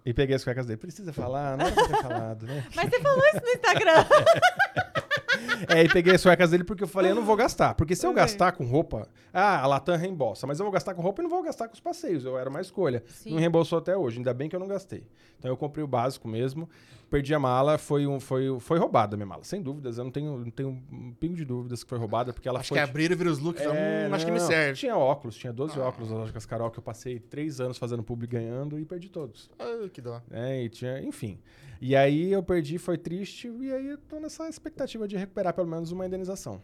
E 0.05 0.15
peguei 0.15 0.35
as 0.37 0.45
cuecas 0.45 0.67
dele. 0.67 0.79
Precisa 0.79 1.13
falar? 1.13 1.57
Não 1.57 1.67
era 1.67 1.75
pra 1.75 1.87
ter 1.89 2.03
falado, 2.03 2.47
né? 2.47 2.65
Mas 2.75 2.89
você 2.91 3.01
falou 3.01 3.23
isso 3.27 3.41
no 3.43 3.51
Instagram. 3.51 4.07
é, 5.69 5.85
e 5.85 5.89
peguei 5.89 6.15
as 6.15 6.23
cuecas 6.23 6.51
dele 6.51 6.65
porque 6.65 6.85
eu 6.85 6.89
falei, 6.89 7.11
eu 7.11 7.15
não 7.15 7.25
vou 7.25 7.37
gastar. 7.37 7.75
Porque 7.75 7.95
se 7.95 8.07
eu 8.07 8.13
gastar 8.13 8.53
com 8.53 8.65
roupa. 8.65 9.09
Ah, 9.33 9.61
a 9.61 9.67
Latam 9.67 9.97
reembolsa. 9.97 10.47
Mas 10.47 10.59
eu 10.59 10.65
vou 10.65 10.73
gastar 10.73 10.95
com 10.95 11.03
roupa 11.03 11.23
e 11.23 11.25
não 11.25 11.31
vou 11.31 11.43
gastar 11.43 11.69
com 11.69 11.75
os 11.75 11.81
passeios. 11.81 12.25
Eu 12.25 12.39
era 12.39 12.51
uma 12.51 12.61
escolha. 12.61 13.03
Sim. 13.07 13.33
Não 13.33 13.39
reembolsou 13.39 13.79
até 13.79 13.97
hoje. 13.97 14.19
Ainda 14.19 14.35
bem 14.35 14.49
que 14.49 14.57
eu 14.57 14.61
não 14.61 14.69
gastei. 14.69 15.07
Então 15.39 15.51
eu 15.51 15.57
comprei 15.57 15.85
o 15.85 15.89
básico 15.89 16.29
mesmo. 16.29 16.69
Perdi 17.09 17.35
a 17.35 17.41
mala, 17.41 17.77
foi, 17.77 18.07
um, 18.07 18.21
foi, 18.21 18.57
foi 18.61 18.79
roubada 18.79 19.15
a 19.15 19.17
minha 19.17 19.27
mala. 19.27 19.43
Sem 19.43 19.61
dúvidas. 19.61 19.99
Eu 19.99 20.05
não 20.05 20.11
tenho, 20.13 20.39
não 20.39 20.51
tenho 20.51 20.69
um 20.69 21.13
pingo 21.19 21.35
de 21.35 21.45
dúvidas 21.45 21.83
que 21.83 21.89
foi 21.89 21.99
roubada, 21.99 22.33
porque 22.33 22.49
ela 22.49 22.61
Acho 22.61 22.69
foi. 22.69 22.79
que 22.79 22.83
abriram 22.83 23.15
e 23.15 23.19
viram 23.19 23.33
os 23.33 23.41
looks. 23.41 23.61
É, 23.63 24.09
hum, 24.09 24.15
acho 24.15 24.25
que 24.25 24.31
me 24.31 24.39
não, 24.39 24.47
serve. 24.47 24.79
Tinha 24.79 24.97
óculos, 24.97 25.37
tinha 25.37 25.53
12 25.53 25.79
óculos 25.81 26.09
da 26.11 26.15
Lógicas 26.15 26.47
Carol 26.47 26.71
que 26.71 26.79
eu 26.79 26.83
passei 26.83 27.19
três 27.19 27.61
anos 27.61 27.79
fazendo 27.79 28.03
publi 28.03 28.29
ganhando 28.29 28.79
e 28.79 28.85
perdi 28.85 29.09
todos. 29.09 29.51
Ah, 29.59 29.89
que 29.93 30.01
dó. 30.01 30.23
É, 30.31 30.63
e 30.63 30.69
tinha, 30.69 31.01
enfim. 31.03 31.41
E 31.81 31.97
aí 31.97 32.31
eu 32.31 32.43
perdi, 32.43 32.77
foi 32.77 32.99
triste, 32.99 33.49
e 33.49 33.73
aí 33.73 33.89
eu 33.89 33.99
tô 33.99 34.21
nessa 34.21 34.47
expectativa 34.49 35.09
de 35.09 35.17
recuperar 35.17 35.30
pelo 35.53 35.69
menos 35.69 35.93
uma 35.93 36.07
indenização. 36.07 36.61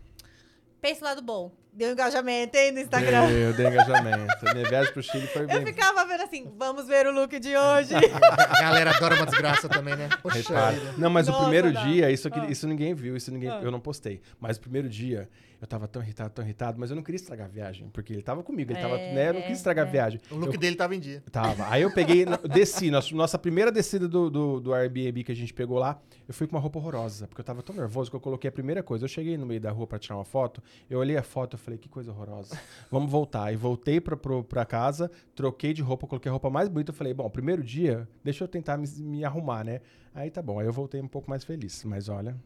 Pensa 0.80 1.00
o 1.00 1.04
lado 1.04 1.22
bom. 1.22 1.50
Deu 1.76 1.92
engajamento, 1.92 2.56
hein, 2.56 2.72
no 2.72 2.80
Instagram. 2.80 3.28
Eu 3.30 3.52
dei 3.52 3.66
engajamento. 3.66 4.44
Minha 4.54 4.66
viagem 4.68 4.92
pro 4.94 5.02
Chile 5.02 5.26
foi 5.26 5.42
Eu 5.42 5.46
bem. 5.48 5.66
ficava 5.66 6.06
vendo 6.06 6.22
assim, 6.22 6.50
vamos 6.56 6.86
ver 6.86 7.06
o 7.06 7.12
look 7.12 7.38
de 7.38 7.54
hoje. 7.54 7.92
A 8.48 8.60
galera 8.62 8.90
adora 8.96 9.14
uma 9.16 9.26
desgraça 9.26 9.68
também, 9.68 9.94
né? 9.94 10.08
Poxa 10.22 10.38
Repara. 10.38 10.94
Não, 10.96 11.10
mas 11.10 11.26
Nossa, 11.26 11.38
o 11.38 11.42
primeiro 11.42 11.72
dá. 11.72 11.84
dia, 11.84 12.10
isso, 12.10 12.28
aqui, 12.28 12.40
Ah. 12.40 12.46
isso 12.50 12.66
ninguém 12.66 12.94
viu, 12.94 13.14
isso 13.14 13.30
ninguém, 13.30 13.50
Ah. 13.50 13.60
eu 13.62 13.70
não 13.70 13.78
postei. 13.78 14.22
Mas 14.40 14.56
o 14.56 14.60
primeiro 14.60 14.88
dia, 14.88 15.28
eu 15.60 15.66
tava 15.66 15.86
tão 15.86 16.00
irritado, 16.02 16.30
tão 16.30 16.42
irritado, 16.44 16.78
mas 16.80 16.88
eu 16.88 16.96
não 16.96 17.02
queria 17.02 17.16
estragar 17.16 17.46
a 17.46 17.50
viagem, 17.50 17.90
porque 17.92 18.12
ele 18.14 18.22
tava 18.22 18.42
comigo, 18.42 18.72
ele 18.72 18.80
tava, 18.80 18.98
É, 18.98 19.12
né, 19.14 19.28
eu 19.28 19.34
não 19.34 19.40
é, 19.40 19.46
quis 19.46 19.58
estragar 19.58 19.84
a 19.84 19.88
é. 19.88 19.92
viagem. 19.92 20.20
O 20.30 20.36
look 20.36 20.54
Eu- 20.54 20.58
dele 20.60 20.76
tava 20.76 20.94
em 20.96 21.00
dia. 21.00 21.22
Tava. 21.30 21.66
Aí 21.68 21.82
eu 21.82 21.92
peguei, 21.92 22.24
desci, 22.50 22.90
nossa, 22.90 23.14
nossa 23.14 23.38
primeira 23.38 23.70
descida 23.70 24.08
do, 24.08 24.30
do, 24.30 24.60
do 24.60 24.72
Airbnb 24.74 25.24
que 25.24 25.32
a 25.32 25.36
gente 25.36 25.52
pegou 25.52 25.78
lá, 25.78 26.00
eu 26.26 26.32
fui 26.32 26.46
com 26.46 26.56
uma 26.56 26.60
roupa 26.62 26.78
horrorosa, 26.78 27.26
porque 27.28 27.40
eu 27.42 27.44
tava 27.44 27.62
tão 27.62 27.74
nervoso 27.76 28.10
que 28.10 28.16
eu 28.16 28.20
coloquei 28.20 28.48
a 28.48 28.52
primeira 28.52 28.82
coisa. 28.82 29.04
Eu 29.04 29.08
cheguei 29.08 29.36
no 29.36 29.44
meio 29.44 29.60
da 29.60 29.70
rua 29.70 29.86
pra 29.86 29.98
tirar 29.98 30.16
uma 30.16 30.24
foto, 30.24 30.62
eu 30.88 30.98
olhei 30.98 31.16
a 31.18 31.22
foto 31.22 31.54
e 31.54 31.58
falei, 31.66 31.78
que 31.78 31.88
coisa 31.88 32.10
horrorosa. 32.12 32.58
Vamos 32.90 33.10
voltar. 33.10 33.52
E 33.52 33.56
voltei 33.56 34.00
pra, 34.00 34.16
pro, 34.16 34.42
pra 34.42 34.64
casa, 34.64 35.10
troquei 35.34 35.72
de 35.72 35.82
roupa, 35.82 36.06
coloquei 36.06 36.30
a 36.30 36.32
roupa 36.32 36.48
mais 36.48 36.68
bonita. 36.68 36.90
Eu 36.90 36.94
falei, 36.94 37.12
bom, 37.12 37.28
primeiro 37.28 37.62
dia, 37.62 38.08
deixa 38.24 38.44
eu 38.44 38.48
tentar 38.48 38.76
me, 38.78 38.88
me 39.00 39.24
arrumar, 39.24 39.64
né? 39.64 39.80
Aí 40.14 40.30
tá 40.30 40.40
bom, 40.40 40.58
aí 40.60 40.66
eu 40.66 40.72
voltei 40.72 41.00
um 41.00 41.08
pouco 41.08 41.28
mais 41.28 41.44
feliz. 41.44 41.84
Mas 41.84 42.08
olha. 42.08 42.36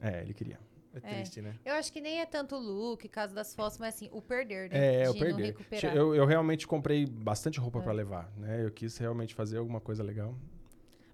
É, 0.00 0.22
ele 0.22 0.34
queria. 0.34 0.58
É 0.94 1.00
triste, 1.00 1.42
né? 1.42 1.54
Eu 1.64 1.74
acho 1.74 1.92
que 1.92 2.00
nem 2.00 2.20
é 2.20 2.26
tanto 2.26 2.54
o 2.54 2.58
look, 2.58 3.08
caso 3.08 3.34
das 3.34 3.52
fotos, 3.54 3.78
mas 3.78 3.96
assim, 3.96 4.08
o 4.12 4.22
perder, 4.22 4.70
né? 4.70 5.02
É, 5.02 5.12
perdi. 5.12 5.42
recuperar. 5.42 5.96
Eu, 5.96 6.14
eu 6.14 6.24
realmente 6.24 6.68
comprei 6.68 7.04
bastante 7.04 7.58
roupa 7.58 7.80
É. 7.80 7.82
pra 7.82 7.92
levar, 7.92 8.32
né? 8.36 8.64
Eu 8.64 8.70
quis 8.70 8.96
realmente 8.96 9.34
fazer 9.34 9.58
alguma 9.58 9.80
coisa 9.80 10.04
legal. 10.04 10.36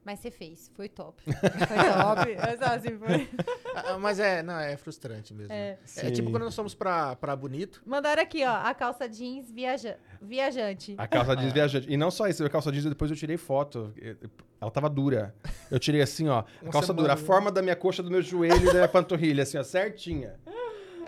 Mas 0.05 0.21
você 0.21 0.31
fez, 0.31 0.71
foi 0.75 0.89
top. 0.89 1.23
Foi 1.27 1.37
top. 1.37 2.37
Mas, 2.37 2.63
assim, 2.63 2.99
foi... 2.99 3.29
Ah, 3.75 3.99
Mas 3.99 4.19
é, 4.19 4.43
não, 4.43 4.59
é 4.59 4.77
frustrante 4.77 5.35
mesmo. 5.35 5.53
É. 5.53 5.73
É, 5.73 5.79
Sim. 5.85 6.11
tipo 6.13 6.31
quando 6.31 6.45
nós 6.45 6.57
fomos 6.57 6.75
pra, 6.75 7.15
pra 7.17 7.37
Bonito. 7.37 7.83
Mandaram 7.85 8.23
aqui, 8.23 8.45
ó, 8.45 8.51
a 8.51 8.73
calça 8.73 9.07
jeans 9.07 9.51
viaja... 9.51 9.99
viajante. 10.21 10.95
A 10.97 11.07
calça 11.07 11.37
jeans 11.37 11.53
viajante. 11.55 11.87
E 11.93 11.97
não 11.99 12.11
só 12.11 12.27
isso, 12.29 12.45
a 12.45 12.49
calça 12.49 12.73
jeans 12.73 12.87
depois 12.87 13.11
eu 13.11 13.17
tirei 13.17 13.37
foto. 13.37 13.93
Ela 14.59 14.71
tava 14.71 14.89
dura. 14.89 15.35
Eu 15.71 15.79
tirei 15.79 16.01
assim, 16.01 16.29
ó. 16.29 16.45
A 16.67 16.71
calça 16.71 16.95
dura, 16.95 17.13
a 17.13 17.17
né? 17.17 17.23
forma 17.23 17.51
da 17.51 17.61
minha 17.61 17.77
coxa, 17.77 18.03
do 18.03 18.11
meu 18.11 18.23
joelho 18.23 18.63
e 18.63 18.67
da 18.67 18.75
minha 18.75 18.89
panturrilha, 18.89 19.43
assim, 19.43 19.59
ó, 19.59 19.63
certinha. 19.63 20.35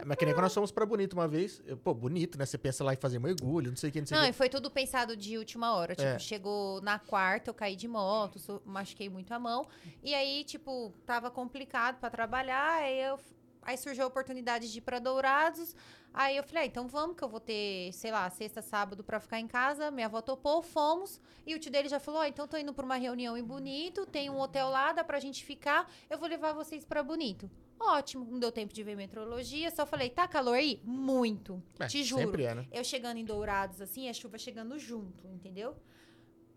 É, 0.02 0.04
Mas 0.04 0.16
que 0.18 0.24
nem 0.24 0.34
quando 0.34 0.42
nós 0.42 0.54
fomos 0.54 0.72
pra 0.72 0.84
Bonito 0.84 1.12
uma 1.12 1.28
vez. 1.28 1.62
eu- 1.64 1.76
Pô, 1.76 1.94
bonito, 1.94 2.36
né? 2.36 2.44
Você 2.44 2.58
pensa 2.58 2.82
lá 2.82 2.92
em 2.92 2.96
fazer 2.96 3.18
mergulho, 3.20 3.70
não 3.70 3.76
sei 3.76 3.88
o 3.90 3.92
que, 3.92 4.00
não 4.00 4.06
sei 4.06 4.16
o 4.16 4.20
Não, 4.20 4.24
que. 4.26 4.30
e 4.30 4.32
foi 4.34 4.48
tudo 4.48 4.70
pensado 4.70 5.16
de 5.16 5.38
última 5.38 5.72
hora. 5.74 5.94
Tipo, 5.94 6.08
É. 6.08 6.18
chegou 6.18 6.80
na 6.82 6.98
quarta, 6.98 7.50
eu 7.50 7.54
caí 7.54 7.76
de 7.76 7.86
moto, 7.86 8.38
so- 8.38 8.60
machuquei 8.64 9.08
muito 9.08 9.32
a 9.32 9.38
mão. 9.38 9.64
E 10.02 10.12
aí, 10.14 10.42
tipo, 10.44 10.92
tava 11.06 11.30
complicado 11.30 11.98
pra 12.00 12.10
trabalhar. 12.10 12.82
Aí, 12.82 13.00
eu, 13.00 13.18
aí 13.62 13.76
surgiu 13.78 14.04
a 14.04 14.06
oportunidade 14.08 14.70
de 14.72 14.78
ir 14.78 14.82
pra 14.82 14.98
Dourados. 14.98 15.74
Aí 16.14 16.36
eu 16.36 16.42
falei, 16.42 16.64
ah, 16.64 16.66
então 16.66 16.86
vamos 16.88 17.16
que 17.16 17.22
eu 17.24 17.28
vou 17.28 17.40
ter, 17.40 17.90
sei 17.94 18.10
lá, 18.10 18.28
sexta, 18.28 18.60
sábado 18.60 19.02
pra 19.02 19.18
ficar 19.18 19.38
em 19.40 19.46
casa. 19.46 19.90
Minha 19.90 20.08
avó 20.08 20.20
topou, 20.20 20.60
fomos. 20.62 21.18
E 21.46 21.54
o 21.54 21.58
tio 21.58 21.70
dele 21.72 21.88
já 21.88 21.98
falou, 21.98 22.20
ó, 22.20 22.24
então 22.26 22.46
tô 22.46 22.56
indo 22.58 22.74
pra 22.74 22.84
uma 22.84 22.96
reunião 22.96 23.34
em 23.36 23.42
Bonito, 23.42 24.04
tem 24.04 24.28
um 24.28 24.38
hotel 24.38 24.68
lá, 24.68 24.92
dá 24.92 25.02
pra 25.04 25.18
gente 25.20 25.42
ficar. 25.44 25.90
Eu 26.10 26.18
vou 26.18 26.28
levar 26.28 26.52
vocês 26.52 26.84
pra 26.84 27.02
Bonito. 27.02 27.48
Ótimo, 27.84 28.24
não 28.30 28.38
deu 28.38 28.52
tempo 28.52 28.72
de 28.72 28.82
ver 28.82 28.96
meteorologia, 28.96 29.70
só 29.70 29.84
falei, 29.84 30.08
tá 30.08 30.28
calor 30.28 30.54
aí? 30.54 30.80
Muito. 30.84 31.60
É, 31.80 31.86
te 31.86 32.02
juro. 32.04 32.40
É, 32.40 32.54
né? 32.54 32.66
Eu 32.70 32.84
chegando 32.84 33.16
em 33.18 33.24
Dourados, 33.24 33.80
assim, 33.80 34.08
a 34.08 34.12
chuva 34.12 34.38
chegando 34.38 34.78
junto, 34.78 35.26
entendeu? 35.28 35.76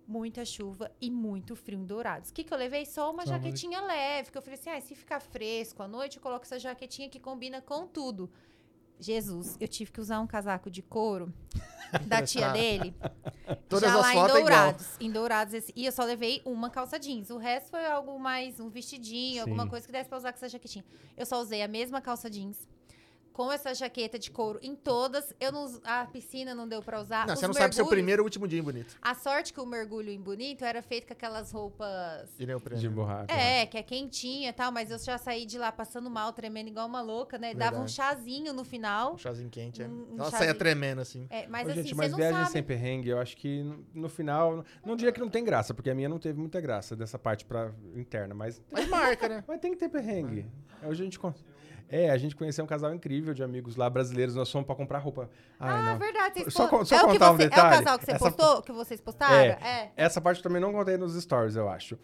Muita 0.08 0.46
chuva 0.46 0.92
e 1.02 1.10
muito 1.10 1.56
frio 1.56 1.80
em 1.80 1.86
Dourados. 1.86 2.30
O 2.30 2.34
que, 2.34 2.44
que 2.44 2.54
eu 2.54 2.58
levei? 2.58 2.86
Só 2.86 3.12
uma 3.12 3.26
Só 3.26 3.32
uma- 3.32 3.40
jaquetinha 3.40 3.82
leve, 3.82 4.30
que 4.32 4.38
eu 4.38 4.42
falei 4.42 4.60
assim, 4.60 4.70
ah, 4.70 4.80
se 4.80 4.94
ficar 4.94 5.20
fresco 5.20 5.82
à 5.82 5.88
noite, 5.88 6.18
eu 6.18 6.22
coloco 6.22 6.46
essa 6.46 6.60
jaquetinha 6.60 7.10
que 7.10 7.20
combina 7.20 7.60
com 7.60 7.88
tudo. 7.88 8.30
Jesus, 9.00 9.58
eu 9.60 9.68
tive 9.68 9.92
que 9.92 10.00
usar 10.00 10.20
um 10.20 10.28
casaco 10.28 10.70
de 10.70 10.82
couro 10.82 11.34
da 12.08 12.22
tia 12.22 12.52
dele. 12.52 12.96
Todas 13.70 13.90
já 13.90 13.96
as 13.96 14.02
lá 14.02 14.14
em 14.14 14.18
é 14.18 14.20
igual. 14.24 14.40
Dourados. 14.42 14.88
Em 15.00 15.12
Dourados, 15.12 15.54
esse- 15.54 15.74
e 15.76 15.86
eu 15.86 15.92
só 15.92 16.04
levei 16.04 16.42
uma 16.46 16.70
calça 16.70 16.98
jeans. 17.00 17.30
O 17.30 17.38
resto 17.38 17.70
foi 17.72 17.86
algo 17.86 18.18
mais, 18.20 18.60
um 18.60 18.70
vestidinho, 18.70 19.42
alguma 19.42 19.64
Sim. 19.64 19.70
coisa 19.70 19.86
que 19.86 19.92
desse 19.92 20.08
pra 20.10 20.18
usar 20.18 20.32
com 20.32 20.38
essa 20.38 20.50
jaquetinha. 20.50 20.84
Eu 21.18 21.26
só 21.26 21.40
usei 21.42 21.62
a 21.62 21.68
mesma 21.68 22.02
calça 22.02 22.30
jeans. 22.30 22.68
Com 23.36 23.52
essa 23.52 23.74
jaqueta 23.74 24.18
de 24.18 24.32
couro 24.32 24.58
em 24.64 24.74
todas. 24.78 25.34
Eu 25.42 25.52
não, 25.52 25.66
a 25.84 26.06
piscina 26.06 26.56
não 26.56 26.66
deu 26.70 26.82
pra 26.82 27.02
usar. 27.02 27.28
Não, 27.28 27.34
Os 27.34 27.40
você 27.42 27.48
não 27.48 27.54
sabe 27.54 27.76
se 27.76 27.82
é 27.82 27.84
o 27.84 27.88
primeiro 27.88 28.22
ou 28.22 28.26
último 28.26 28.48
dia 28.48 28.58
em 28.60 28.64
Bonito. 28.64 28.96
A 29.02 29.14
sorte 29.14 29.52
que 29.52 29.60
o 29.60 29.66
mergulho 29.66 30.10
em 30.10 30.22
Bonito 30.22 30.64
era 30.64 30.82
feito 30.82 31.06
com 31.06 31.12
aquelas 31.12 31.52
roupas. 31.52 32.30
De 32.38 32.46
neopreno. 32.46 32.80
De 32.80 32.88
borracha. 32.88 33.26
É, 33.30 33.66
que 33.66 33.78
é 33.78 33.84
quentinha 33.84 34.52
e 34.52 34.54
tal, 34.54 34.72
mas 34.72 34.90
eu 34.90 34.98
já 35.00 35.18
saí 35.18 35.46
de 35.46 35.58
lá 35.58 35.70
passando 35.70 36.10
mal, 36.10 36.32
tremendo 36.32 36.70
igual 36.70 36.88
uma 36.88 37.02
louca, 37.02 37.38
né? 37.38 37.54
Dava 37.54 37.76
um 37.76 37.80
Verdade. 37.86 37.92
chazinho 37.92 38.54
no 38.54 38.64
final. 38.64 39.16
Um 39.16 39.18
chazinho 39.18 39.50
quente, 39.50 39.82
é. 39.84 39.86
Um- 39.86 40.16
um 40.18 40.32
saia 40.32 40.54
tremendo 40.56 41.02
assim. 41.02 41.28
É, 41.30 41.46
mas 41.48 41.68
Ô, 41.68 41.72
assim, 41.72 41.84
gente, 41.84 41.94
mas 41.96 42.16
viagem 42.16 42.40
sabe. 42.40 42.52
sem 42.52 42.64
perrengue, 42.64 43.10
eu 43.10 43.20
acho 43.20 43.36
que 43.36 43.64
no, 43.64 43.86
no 43.94 44.08
final. 44.08 44.64
Não 44.86 44.96
diria 44.96 45.12
que 45.12 45.20
não 45.20 45.30
tem 45.30 45.44
graça, 45.44 45.74
porque 45.74 45.90
a 45.90 45.94
minha 45.94 46.08
não 46.08 46.20
teve 46.20 46.40
muita 46.40 46.62
graça 46.62 46.96
dessa 46.96 47.20
parte 47.20 47.44
pra, 47.44 47.70
interna, 47.98 48.34
mas. 48.34 48.62
Mas 48.72 48.88
marca, 48.88 49.28
né? 49.28 49.44
Mas 49.46 49.60
tem 49.60 49.72
que 49.74 49.78
ter 49.78 49.90
perrengue. 49.90 50.46
Hoje 50.82 51.02
a 51.02 51.04
gente. 51.04 51.20
con- 51.20 51.34
É, 51.90 52.10
a 52.10 52.18
gente 52.18 52.36
conheceu 52.36 52.64
um 52.64 52.68
casal 52.68 52.94
incrível 52.94 53.34
de 53.34 53.44
amigos 53.44 53.76
lá 53.76 53.90
brasileiros, 53.90 54.36
nós 54.36 54.52
fomos 54.52 54.66
pra 54.66 54.76
comprar 54.76 54.98
roupa. 55.00 55.30
Ai, 55.60 55.80
Ah, 55.80 55.84
não. 55.94 56.00
verdade. 56.00 56.40
Vocês 56.42 56.54
Só 56.54 56.68
po- 56.68 56.84
só 56.86 56.96
é 56.96 57.00
contar 57.04 57.32
um 57.32 57.38
você, 57.38 57.44
É 57.44 57.50
detalhe. 57.50 57.68
o 57.76 57.78
casal 57.84 58.00
que 58.00 58.06
você 58.06 58.12
Essa- 58.12 58.20
postou, 58.32 58.62
que 58.64 58.72
vocês 58.72 59.02
postaram? 59.02 59.36
É. 59.36 59.92
Essa 59.96 60.20
parte 60.20 60.38
eu 60.40 60.44
também 60.44 60.62
não 60.62 60.74
contei 60.74 60.98
nos 60.98 61.14
stories, 61.22 61.56
eu 61.56 61.70
acho. 61.70 61.98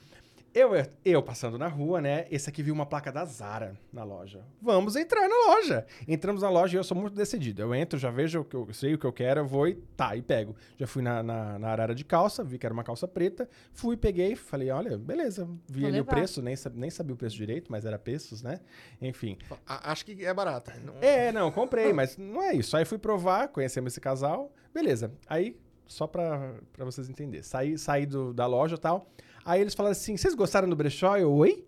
Eu, 0.53 0.71
eu 1.05 1.23
passando 1.23 1.57
na 1.57 1.69
rua, 1.69 2.01
né? 2.01 2.25
Esse 2.29 2.49
aqui 2.49 2.61
viu 2.61 2.73
uma 2.73 2.85
placa 2.85 3.09
da 3.09 3.23
Zara 3.23 3.77
na 3.91 4.03
loja. 4.03 4.41
Vamos 4.61 4.97
entrar 4.97 5.25
na 5.29 5.35
loja. 5.53 5.85
Entramos 6.05 6.41
na 6.41 6.49
loja 6.49 6.75
e 6.75 6.77
eu 6.79 6.83
sou 6.83 6.97
muito 6.97 7.13
decidido. 7.15 7.61
Eu 7.61 7.73
entro, 7.73 7.97
já 7.97 8.11
vejo 8.11 8.41
o 8.41 8.43
que 8.43 8.55
eu 8.57 8.73
sei 8.73 8.93
o 8.93 8.97
que 8.97 9.05
eu 9.05 9.13
quero, 9.13 9.39
eu 9.39 9.47
vou 9.47 9.65
e 9.65 9.75
tá, 9.95 10.13
e 10.13 10.21
pego. 10.21 10.53
Já 10.77 10.85
fui 10.85 11.01
na, 11.01 11.23
na, 11.23 11.57
na 11.57 11.69
arara 11.69 11.95
de 11.95 12.03
calça, 12.03 12.43
vi 12.43 12.57
que 12.57 12.65
era 12.65 12.73
uma 12.73 12.83
calça 12.83 13.07
preta, 13.07 13.47
fui, 13.71 13.95
peguei, 13.95 14.35
falei, 14.35 14.69
olha, 14.71 14.97
beleza. 14.97 15.45
Vi 15.69 15.79
Vou 15.81 15.87
ali 15.87 15.97
levar. 15.99 16.11
o 16.11 16.15
preço, 16.15 16.41
nem, 16.41 16.55
nem 16.75 16.89
sabia 16.89 17.13
o 17.13 17.17
preço 17.17 17.37
direito, 17.37 17.71
mas 17.71 17.85
era 17.85 17.97
pesos, 17.97 18.41
né? 18.43 18.59
Enfim. 19.01 19.37
A- 19.65 19.89
Acho 19.93 20.05
que 20.05 20.25
é 20.25 20.33
barato. 20.33 20.69
Não- 20.85 20.95
É, 21.01 21.31
não, 21.31 21.49
comprei, 21.49 21.93
mas 21.93 22.17
não 22.17 22.41
é 22.43 22.53
isso. 22.53 22.75
Aí 22.75 22.83
fui 22.83 22.97
provar, 22.97 23.47
conhecemos 23.47 23.93
esse 23.93 24.01
casal, 24.01 24.51
beleza. 24.73 25.13
Aí, 25.27 25.55
só 25.87 26.07
pra, 26.07 26.55
pra 26.73 26.83
vocês 26.83 27.09
entenderem, 27.09 27.41
saí, 27.41 27.77
saí 27.77 28.05
do- 28.05 28.33
da 28.33 28.45
loja 28.47 28.75
e 28.75 28.79
tal. 28.79 29.09
Aí 29.45 29.61
eles 29.61 29.73
falaram 29.73 29.91
assim: 29.93 30.15
vocês 30.17 30.33
gostaram 30.35 30.69
do 30.69 30.75
brechó? 30.75 31.17
Eu, 31.17 31.31
oi? 31.33 31.65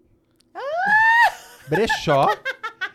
Brechó? 1.67 2.27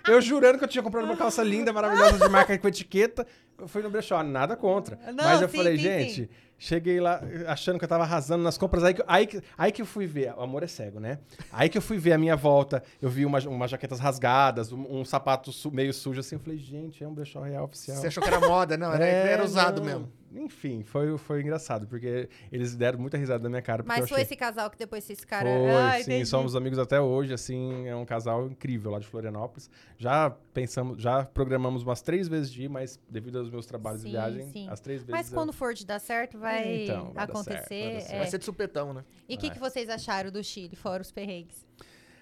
Eu 0.07 0.21
jurando 0.23 0.59
que 0.59 0.65
eu 0.65 0.69
tinha 0.69 0.83
comprado 0.83 1.05
uma 1.05 1.17
calça 1.17 1.43
linda, 1.43 1.73
maravilhosa, 1.73 2.19
de 2.19 2.29
marca 2.31 2.57
com 2.59 2.69
etiqueta. 2.69 3.27
Eu 3.59 3.67
fui 3.69 3.83
no 3.83 3.91
brechó, 3.91 4.23
nada 4.23 4.57
contra. 4.57 4.99
Não, 5.13 5.25
Mas 5.25 5.43
eu 5.43 5.49
sim, 5.49 5.57
falei, 5.57 5.77
sim, 5.77 5.83
gente, 5.83 6.31
cheguei 6.57 7.01
lá 7.01 7.21
achando 7.49 7.77
que 7.79 7.85
eu 7.85 7.89
tava 7.89 8.05
arrasando 8.05 8.43
nas 8.43 8.57
compras. 8.57 8.85
Aí 8.85 8.95
que, 8.95 9.03
aí, 9.07 9.27
que, 9.27 9.43
aí 9.57 9.73
que 9.73 9.83
eu 9.83 9.87
fui 9.87 10.07
ver, 10.07 10.33
o 10.37 10.41
amor 10.43 10.63
é 10.63 10.67
cego, 10.67 11.01
né? 11.01 11.19
Aí 11.53 11.69
que 11.69 11.77
eu 11.77 11.83
fui 11.83 11.99
ver 11.99 12.13
a 12.13 12.19
minha 12.19 12.37
volta, 12.37 12.83
eu 13.03 13.11
vi 13.11 13.27
uma, 13.27 13.39
umas 13.41 13.71
jaquetas 13.71 13.99
rasgadas, 13.99 14.71
um, 14.73 15.01
um 15.01 15.05
sapato 15.05 15.51
su- 15.53 15.73
meio 15.73 15.93
sujo 15.93 16.21
assim. 16.21 16.37
Eu 16.37 16.41
falei, 16.41 16.59
gente, 16.59 17.03
é 17.03 17.09
um 17.09 17.13
brechó 17.13 17.41
real 17.43 17.65
oficial. 17.65 17.97
Você 17.99 18.07
achou 18.07 18.23
que 18.23 18.29
era 18.29 18.41
moda? 18.41 18.77
Não, 18.79 18.93
era, 18.95 19.05
É, 19.05 19.33
era 19.33 19.45
usado 19.45 19.81
não. 19.81 19.87
mesmo. 19.87 20.13
Enfim, 20.35 20.83
foi, 20.83 21.17
foi 21.17 21.41
engraçado, 21.41 21.87
porque 21.87 22.29
eles 22.53 22.77
deram 22.77 22.99
muita 22.99 23.17
risada 23.17 23.43
da 23.43 23.49
minha 23.49 23.63
cara. 23.63 23.83
porque 23.83 23.89
Mas 23.89 24.03
eu 24.03 24.09
foi 24.09 24.17
achei... 24.17 24.25
esse 24.25 24.37
casal 24.37 24.71
que 24.71 24.77
depois 24.79 25.03
vocês 25.05 25.21
ficaram. 25.21 25.49
Foi, 25.51 25.71
Ah, 25.71 25.93
sim, 25.97 26.03
entendi. 26.13 26.27
somos 26.27 26.55
amigos 26.55 26.79
até 26.79 27.01
hoje, 27.01 27.33
assim, 27.33 27.87
é 27.87 27.97
um 27.97 28.05
casal 28.05 28.47
incrível 28.47 28.91
lá 28.91 28.99
de 28.99 29.07
Florianópolis. 29.07 29.71
Já 29.97 30.31
pensamos, 30.53 31.01
já 31.01 31.25
programamos 31.25 31.83
umas 31.83 32.03
três 32.03 32.29
vezes 32.29 32.53
de 32.53 32.65
ir, 32.65 32.69
mas 32.69 33.01
devido 33.09 33.39
aos 33.39 33.51
meus 33.51 33.65
trabalhos 33.67 34.03
Sim, 34.03 34.09
de 34.09 34.13
viagem, 34.13 34.47
sim. 34.51 34.69
as 34.69 34.81
três 34.81 35.01
vezes 35.01 35.13
Mas 35.13 35.29
eu- 35.31 35.35
quando 35.35 35.53
for 35.53 35.73
de 35.73 35.87
dar 35.87 35.99
certo, 35.99 36.39
vai, 36.39 36.85
Então, 36.85 37.05
vai 37.07 37.15
dar 37.15 37.23
acontecer. 37.25 37.63
certo, 37.67 37.69
vai 37.71 37.93
dar 37.95 38.01
certo. 38.01 38.13
é. 38.15 38.19
Vai 38.19 38.27
ser 38.27 38.39
de 38.39 38.45
supetão, 38.45 38.93
né? 38.93 39.05
E 39.29 39.35
o 39.35 39.39
que, 39.39 39.51
que 39.51 39.59
vocês 39.59 39.89
acharam 39.89 40.31
do 40.31 40.43
Chile, 40.45 40.77
fora 40.77 41.01
os 41.03 41.11
perrengues? 41.11 41.67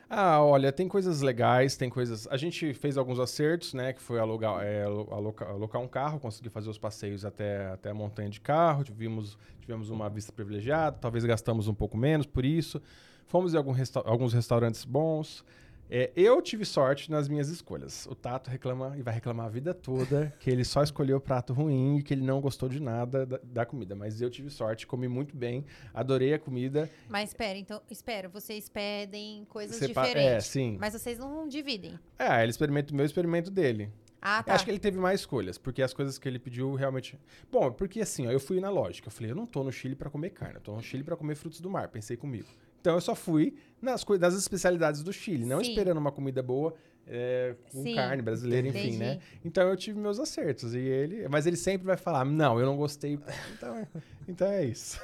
Ah, 0.08 0.40
olha, 0.40 0.70
tem 0.70 0.86
coisas 0.86 1.20
legais, 1.20 1.76
tem 1.76 1.90
coisas. 1.90 2.28
A 2.28 2.36
gente 2.36 2.72
fez 2.74 2.96
alguns 2.96 3.18
acertos, 3.18 3.74
né? 3.74 3.92
Que 3.92 4.00
foi 4.00 4.20
alugar, 4.20 4.62
é, 4.62 4.84
alo- 4.84 5.08
aloca- 5.12 5.46
alocar 5.46 5.82
um 5.82 5.88
carro, 5.88 6.20
conseguir 6.20 6.48
fazer 6.48 6.70
os 6.70 6.78
passeios 6.78 7.24
até, 7.24 7.66
até 7.72 7.90
a 7.90 7.94
montanha 7.94 8.30
de 8.30 8.40
carro. 8.40 8.84
Tivemos, 8.84 9.36
tivemos 9.60 9.90
uma 9.90 10.08
vista 10.08 10.32
privilegiada, 10.32 10.96
talvez 11.00 11.24
gastamos 11.24 11.66
um 11.66 11.74
pouco 11.74 11.96
menos 11.96 12.24
por 12.24 12.44
isso. 12.44 12.80
Fomos 13.26 13.52
em 13.52 13.56
algum 13.56 13.72
resta- 13.72 14.02
alguns 14.06 14.32
restaurantes 14.32 14.84
bons. 14.84 15.44
É, 15.90 16.10
eu 16.16 16.40
tive 16.42 16.64
sorte 16.64 17.10
nas 17.10 17.28
minhas 17.28 17.48
escolhas. 17.48 18.06
O 18.06 18.14
Tato 18.14 18.50
reclama 18.50 18.94
e 18.98 19.02
vai 19.02 19.14
reclamar 19.14 19.46
a 19.46 19.48
vida 19.48 19.72
toda 19.72 20.32
que 20.40 20.50
ele 20.50 20.64
só 20.64 20.82
escolheu 20.82 21.20
prato 21.20 21.52
ruim 21.52 21.98
e 21.98 22.02
que 22.02 22.12
ele 22.14 22.22
não 22.24 22.40
gostou 22.40 22.68
de 22.68 22.80
nada 22.80 23.24
da, 23.24 23.40
da 23.42 23.66
comida. 23.66 23.94
Mas 23.94 24.20
eu 24.20 24.28
tive 24.28 24.50
sorte, 24.50 24.86
comi 24.86 25.06
muito 25.08 25.36
bem, 25.36 25.64
adorei 25.94 26.34
a 26.34 26.38
comida. 26.38 26.90
Mas 27.08 27.30
espera, 27.30 27.58
então, 27.58 27.80
espera, 27.90 28.28
vocês 28.28 28.68
pedem 28.68 29.44
coisas 29.46 29.76
Sepa- 29.76 30.02
diferentes. 30.02 30.32
É, 30.32 30.40
sim. 30.40 30.76
Mas 30.80 30.92
vocês 30.92 31.18
não 31.18 31.46
dividem. 31.46 31.98
É, 32.18 32.42
ele 32.42 32.50
experimenta 32.50 32.92
o 32.92 32.96
meu, 32.96 33.04
eu 33.04 33.06
experimento 33.06 33.50
dele. 33.50 33.90
Ah, 34.20 34.42
tá. 34.42 34.54
Acho 34.54 34.64
que 34.64 34.70
ele 34.72 34.78
teve 34.80 34.98
mais 34.98 35.20
escolhas, 35.20 35.56
porque 35.56 35.80
as 35.80 35.94
coisas 35.94 36.18
que 36.18 36.26
ele 36.28 36.38
pediu 36.40 36.74
realmente. 36.74 37.16
Bom, 37.52 37.70
porque 37.70 38.00
assim, 38.00 38.26
ó, 38.26 38.30
eu 38.32 38.40
fui 38.40 38.58
na 38.60 38.68
lógica. 38.68 39.06
Eu 39.06 39.12
falei, 39.12 39.30
eu 39.30 39.36
não 39.36 39.46
tô 39.46 39.62
no 39.62 39.70
Chile 39.70 39.94
pra 39.94 40.10
comer 40.10 40.30
carne, 40.30 40.56
eu 40.56 40.60
tô 40.60 40.74
no 40.74 40.82
Chile 40.82 41.04
pra 41.04 41.16
comer 41.16 41.36
frutos 41.36 41.60
do 41.60 41.70
mar. 41.70 41.88
Pensei 41.88 42.16
comigo. 42.16 42.48
Então 42.86 42.94
eu 42.94 43.00
só 43.00 43.16
fui 43.16 43.52
nas, 43.82 44.04
nas 44.20 44.34
especialidades 44.34 45.02
do 45.02 45.12
Chile, 45.12 45.44
não 45.44 45.58
Sim. 45.58 45.70
esperando 45.70 45.98
uma 45.98 46.12
comida 46.12 46.40
boa 46.40 46.72
é, 47.04 47.56
com 47.72 47.82
Sim. 47.82 47.96
carne 47.96 48.22
brasileira, 48.22 48.68
enfim, 48.68 48.78
Entendi. 48.78 48.98
né? 48.98 49.18
Então 49.44 49.68
eu 49.68 49.76
tive 49.76 49.98
meus 49.98 50.20
acertos. 50.20 50.72
E 50.72 50.78
ele. 50.78 51.26
Mas 51.28 51.46
ele 51.48 51.56
sempre 51.56 51.84
vai 51.84 51.96
falar, 51.96 52.24
não, 52.24 52.60
eu 52.60 52.64
não 52.64 52.76
gostei. 52.76 53.18
Então, 53.56 53.74
é- 53.76 53.88
então 54.28 54.46
é 54.46 54.64
isso. 54.66 55.00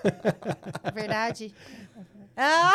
Verdade? 0.95 1.53
ah! 2.37 2.70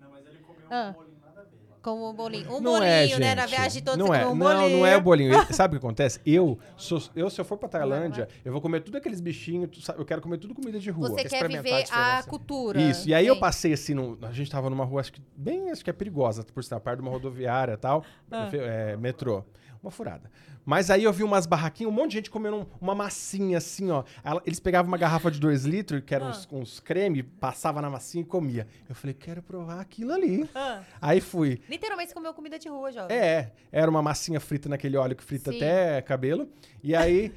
Não, 0.00 0.10
mas 0.12 0.24
ele 0.26 0.38
comeu 0.38 0.62
Ah. 0.70 0.90
um 0.90 0.92
bolinho 0.92 1.18
nada 1.24 1.40
a 1.40 1.42
ver. 1.42 1.50
lá. 1.68 1.75
Como 1.86 2.10
um 2.10 2.12
bolinho. 2.12 2.48
Um 2.50 2.60
não 2.60 2.72
bolinho, 2.72 2.84
é, 2.84 3.18
né? 3.20 3.34
Na 3.36 3.46
gente. 3.46 3.56
viagem 3.56 3.80
toda 3.82 3.96
não 3.96 4.08
você 4.08 4.16
é, 4.18 4.26
um 4.26 4.34
não, 4.34 4.46
bolinho. 4.56 4.78
não 4.78 4.86
é 4.86 4.96
o 4.96 5.00
bolinho. 5.00 5.32
Sabe 5.54 5.76
o 5.76 5.78
que 5.78 5.86
acontece? 5.86 6.20
Eu, 6.26 6.58
sou, 6.76 7.00
eu, 7.14 7.30
se 7.30 7.40
eu 7.40 7.44
for 7.44 7.56
pra 7.56 7.68
Tailândia, 7.68 8.26
eu 8.44 8.50
vou 8.50 8.60
comer 8.60 8.80
tudo 8.80 8.96
aqueles 8.98 9.20
bichinhos, 9.20 9.84
sabe, 9.84 10.00
eu 10.00 10.04
quero 10.04 10.20
comer 10.20 10.38
tudo 10.38 10.52
comida 10.52 10.80
de 10.80 10.90
rua. 10.90 11.10
Você 11.10 11.22
quer 11.22 11.26
experimentar 11.26 11.58
a 11.60 11.62
viver 11.62 11.74
a 11.78 11.82
diferença. 11.84 12.28
cultura. 12.28 12.80
Isso, 12.82 13.08
e 13.08 13.14
aí 13.14 13.24
eu 13.24 13.34
Sim. 13.34 13.40
passei 13.40 13.72
assim, 13.72 13.94
no- 13.94 14.18
a 14.22 14.32
gente 14.32 14.50
tava 14.50 14.68
numa 14.68 14.84
rua, 14.84 15.00
acho 15.00 15.12
que 15.12 15.22
bem, 15.36 15.70
acho 15.70 15.84
que 15.84 15.90
é 15.90 15.92
perigosa, 15.92 16.42
por 16.52 16.64
sinal, 16.64 16.80
perto 16.80 16.96
de 16.96 17.02
uma 17.02 17.12
rodoviária 17.12 17.74
e 17.74 17.76
tal, 17.76 18.02
Ah. 18.32 18.48
é, 18.52 18.96
metrô. 18.96 19.44
Uma 19.80 19.92
furada. 19.92 20.28
Mas 20.66 20.90
aí 20.90 21.04
eu 21.04 21.12
vi 21.12 21.22
umas 21.22 21.46
barraquinhas, 21.46 21.92
um 21.92 21.94
monte 21.94 22.10
de 22.10 22.16
gente 22.16 22.30
comendo 22.30 22.56
um- 22.56 22.66
uma 22.80 22.92
massinha 22.94 23.56
assim, 23.58 23.88
ó. 23.92 24.02
Ela- 24.24 24.42
eles 24.44 24.58
pegavam 24.58 24.88
uma 24.88 24.98
garrafa 24.98 25.30
de 25.30 25.38
2 25.38 25.64
litros, 25.64 26.02
que 26.04 26.12
eram 26.12 26.26
Ah. 26.26 26.30
uns, 26.30 26.48
uns 26.50 26.80
creme, 26.80 27.22
passava 27.22 27.80
na 27.80 27.88
massinha 27.88 28.22
e 28.22 28.24
comia. 28.26 28.66
Eu 28.88 28.94
falei, 28.96 29.14
quero 29.14 29.40
provar 29.40 29.80
aquilo 29.80 30.12
ali. 30.12 30.50
Ah. 30.56 30.82
Aí 31.00 31.20
fui. 31.20 31.60
Literalmente 31.70 32.08
você 32.08 32.14
comeu 32.14 32.34
comida 32.34 32.58
de 32.58 32.68
rua, 32.68 32.90
jovem. 32.90 33.16
É, 33.16 33.52
era 33.70 33.88
uma 33.88 34.02
massinha 34.02 34.40
frita 34.40 34.68
naquele 34.68 34.96
óleo 34.96 35.14
que 35.14 35.22
frita 35.22 35.52
Sim. 35.52 35.58
até 35.58 36.02
cabelo. 36.02 36.48
E 36.82 36.96
aí, 36.96 37.32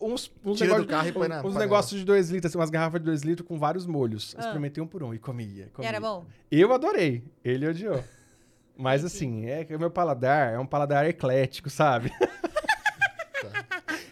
uns, 0.00 0.32
uns, 0.44 0.60
negócios, 1.54 1.92
e 1.92 1.98
de 2.00 2.04
dois 2.04 2.30
litros, 2.30 2.50
assim, 2.50 2.58
umas 2.58 2.68
garrafas 2.70 3.00
de 3.00 3.06
dois 3.06 3.22
litros 3.22 3.46
com 3.46 3.56
vários 3.58 3.86
molhos. 3.86 4.34
Ah. 4.36 4.40
Experimentei 4.40 4.82
um 4.82 4.88
por 4.88 5.04
um 5.04 5.14
e 5.14 5.18
comia. 5.20 5.66
E 5.66 5.70
comia. 5.70 5.88
era 5.88 6.00
bom? 6.00 6.26
Eu 6.50 6.72
adorei, 6.72 7.22
ele 7.44 7.68
odiou. 7.68 8.02
Mas 8.76 9.04
assim, 9.04 9.46
é 9.46 9.64
que 9.64 9.74
o 9.74 9.78
meu 9.78 9.90
paladar 9.90 10.52
é 10.52 10.58
um 10.58 10.66
paladar 10.66 11.06
eclético, 11.06 11.70
sabe? 11.70 12.10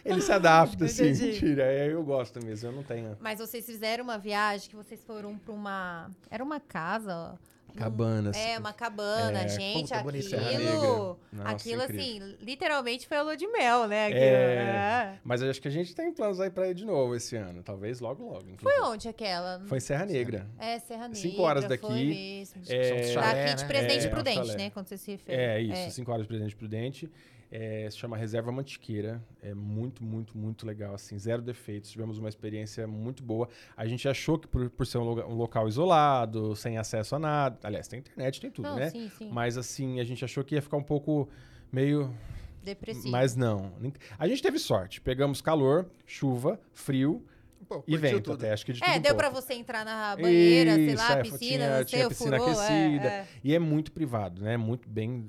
ele 0.05 0.21
se 0.21 0.31
adapta, 0.31 0.85
assim. 0.85 1.11
Mentira, 1.11 1.63
é, 1.63 1.91
eu 1.91 2.03
gosto 2.03 2.43
mesmo, 2.45 2.69
eu 2.69 2.73
não 2.73 2.83
tenho. 2.83 3.17
Mas 3.19 3.39
vocês 3.39 3.65
fizeram 3.65 4.03
uma 4.03 4.17
viagem 4.17 4.69
que 4.69 4.75
vocês 4.75 5.03
foram 5.03 5.37
pra 5.37 5.53
uma. 5.53 6.09
Era 6.29 6.43
uma 6.43 6.59
casa. 6.59 7.37
Cabanas. 7.75 8.37
É, 8.37 8.57
uma 8.57 8.71
cabana, 8.71 9.41
É, 9.41 9.47
gente. 9.49 9.81
puta, 9.89 10.01
bonito. 10.01 10.29
Serra 10.29 10.49
Aquilo. 10.49 11.19
Nossa, 11.29 11.49
aquilo, 11.51 11.83
incrível. 11.83 12.25
assim, 12.27 12.37
literalmente 12.39 13.05
foi 13.05 13.17
a 13.17 13.21
lua 13.21 13.35
de 13.35 13.45
mel, 13.47 13.85
né? 13.85 14.05
Aquilo. 14.05 14.21
É. 14.21 15.13
É. 15.15 15.19
Mas 15.25 15.41
eu 15.41 15.49
acho 15.49 15.61
que 15.61 15.67
a 15.67 15.71
gente 15.71 15.93
tem 15.93 16.09
planos 16.13 16.39
aí 16.39 16.49
pra 16.49 16.69
ir 16.69 16.73
de 16.73 16.85
novo 16.85 17.13
esse 17.15 17.35
ano. 17.35 17.61
Talvez 17.63 17.99
logo, 17.99 18.23
logo. 18.23 18.43
Foi 18.43 18.51
inclusive. 18.53 18.81
onde 18.81 19.09
aquela? 19.09 19.61
Foi 19.65 19.77
em 19.79 19.81
Serra 19.81 20.05
Negra. 20.05 20.47
É, 20.57 20.79
Serra 20.79 21.09
Negra. 21.09 21.15
Cinco 21.21 21.41
horas 21.41 21.65
Foi 21.65 21.77
daqui. 21.77 21.93
mesmo. 22.05 22.61
É, 22.69 22.83
São 22.87 22.97
os 23.01 23.07
chalé, 23.09 23.33
Daqui 23.43 23.55
de 23.55 23.61
né? 23.63 23.67
Presidente 23.67 24.05
É, 24.05 24.09
Prudente, 24.09 24.55
né? 24.55 24.69
Quando 24.69 24.87
você 24.87 24.97
se 24.97 25.11
refere. 25.11 25.37
É, 25.41 25.61
isso, 25.61 25.95
5 25.95 26.09
horas 26.11 26.21
de 26.23 26.27
Presidente 26.29 26.55
Prudente. 26.55 27.11
É, 27.57 27.89
se 27.89 27.97
chama 27.97 28.17
Reserva 28.17 28.51
Mantiqueira. 28.51 29.23
É 29.41 29.53
muito, 29.53 30.03
muito, 30.03 30.37
muito 30.37 30.65
legal. 30.67 30.93
Assim, 30.93 31.17
zero 31.17 31.41
defeitos. 31.41 31.89
Tivemos 31.89 32.17
uma 32.17 32.27
experiência 32.27 32.85
muito 32.85 33.23
boa. 33.23 33.47
A 33.77 33.85
gente 33.87 34.09
achou 34.09 34.37
que 34.37 34.45
por, 34.45 34.69
por 34.69 34.85
ser 34.85 34.97
um, 34.97 35.03
lugar- 35.05 35.25
um 35.25 35.35
local 35.35 35.65
isolado, 35.67 36.53
sem 36.55 36.77
acesso 36.77 37.15
a 37.15 37.19
nada. 37.19 37.57
Aliás, 37.63 37.87
tem 37.87 37.99
internet, 37.99 38.41
tem 38.41 38.51
tudo, 38.51 38.67
Não, 38.67 38.75
né? 38.75 38.89
sim, 38.89 39.09
sim. 39.17 39.29
Mas 39.31 39.57
assim, 39.57 40.01
a 40.01 40.03
gente 40.03 40.25
achou 40.25 40.43
que 40.43 40.55
ia 40.55 40.61
ficar 40.61 40.75
um 40.75 40.83
pouco 40.83 41.29
meio. 41.71 42.13
Depressivo. 42.61 43.09
Mas 43.09 43.35
não. 43.37 43.71
A 44.19 44.27
gente 44.27 44.41
teve 44.41 44.59
sorte. 44.59 44.99
Pegamos 44.99 45.39
calor, 45.39 45.85
chuva, 46.05 46.59
frio 46.73 47.23
Pô, 47.67 47.83
e 47.87 47.97
vento 47.97 48.21
tudo. 48.23 48.35
até. 48.35 48.51
Acho 48.53 48.65
que 48.65 48.73
de 48.73 48.83
É, 48.83 48.87
tudo 48.87 48.97
um 48.97 49.01
deu 49.01 49.15
pra 49.15 49.29
pouco. 49.31 49.45
você 49.45 49.53
entrar 49.53 49.83
na 49.85 50.15
banheira, 50.15 50.75
sei 50.75 50.85
Isso, 50.87 50.97
lá, 50.97 51.11
é, 51.13 51.21
piscina, 51.23 51.39
tinha- 51.39 51.69
não 51.69 51.75
sei, 51.77 51.85
tinha 51.85 52.05
o 52.05 52.09
piscina 52.09 52.37
furou, 52.39 52.61
é, 52.61 52.85
aquecida. 52.85 53.07
é. 53.07 53.27
E 53.43 53.55
é 53.55 53.59
muito 53.59 53.91
privado, 53.91 54.41
né? 54.43 54.55
Muito 54.57 54.87
bem. 54.89 55.25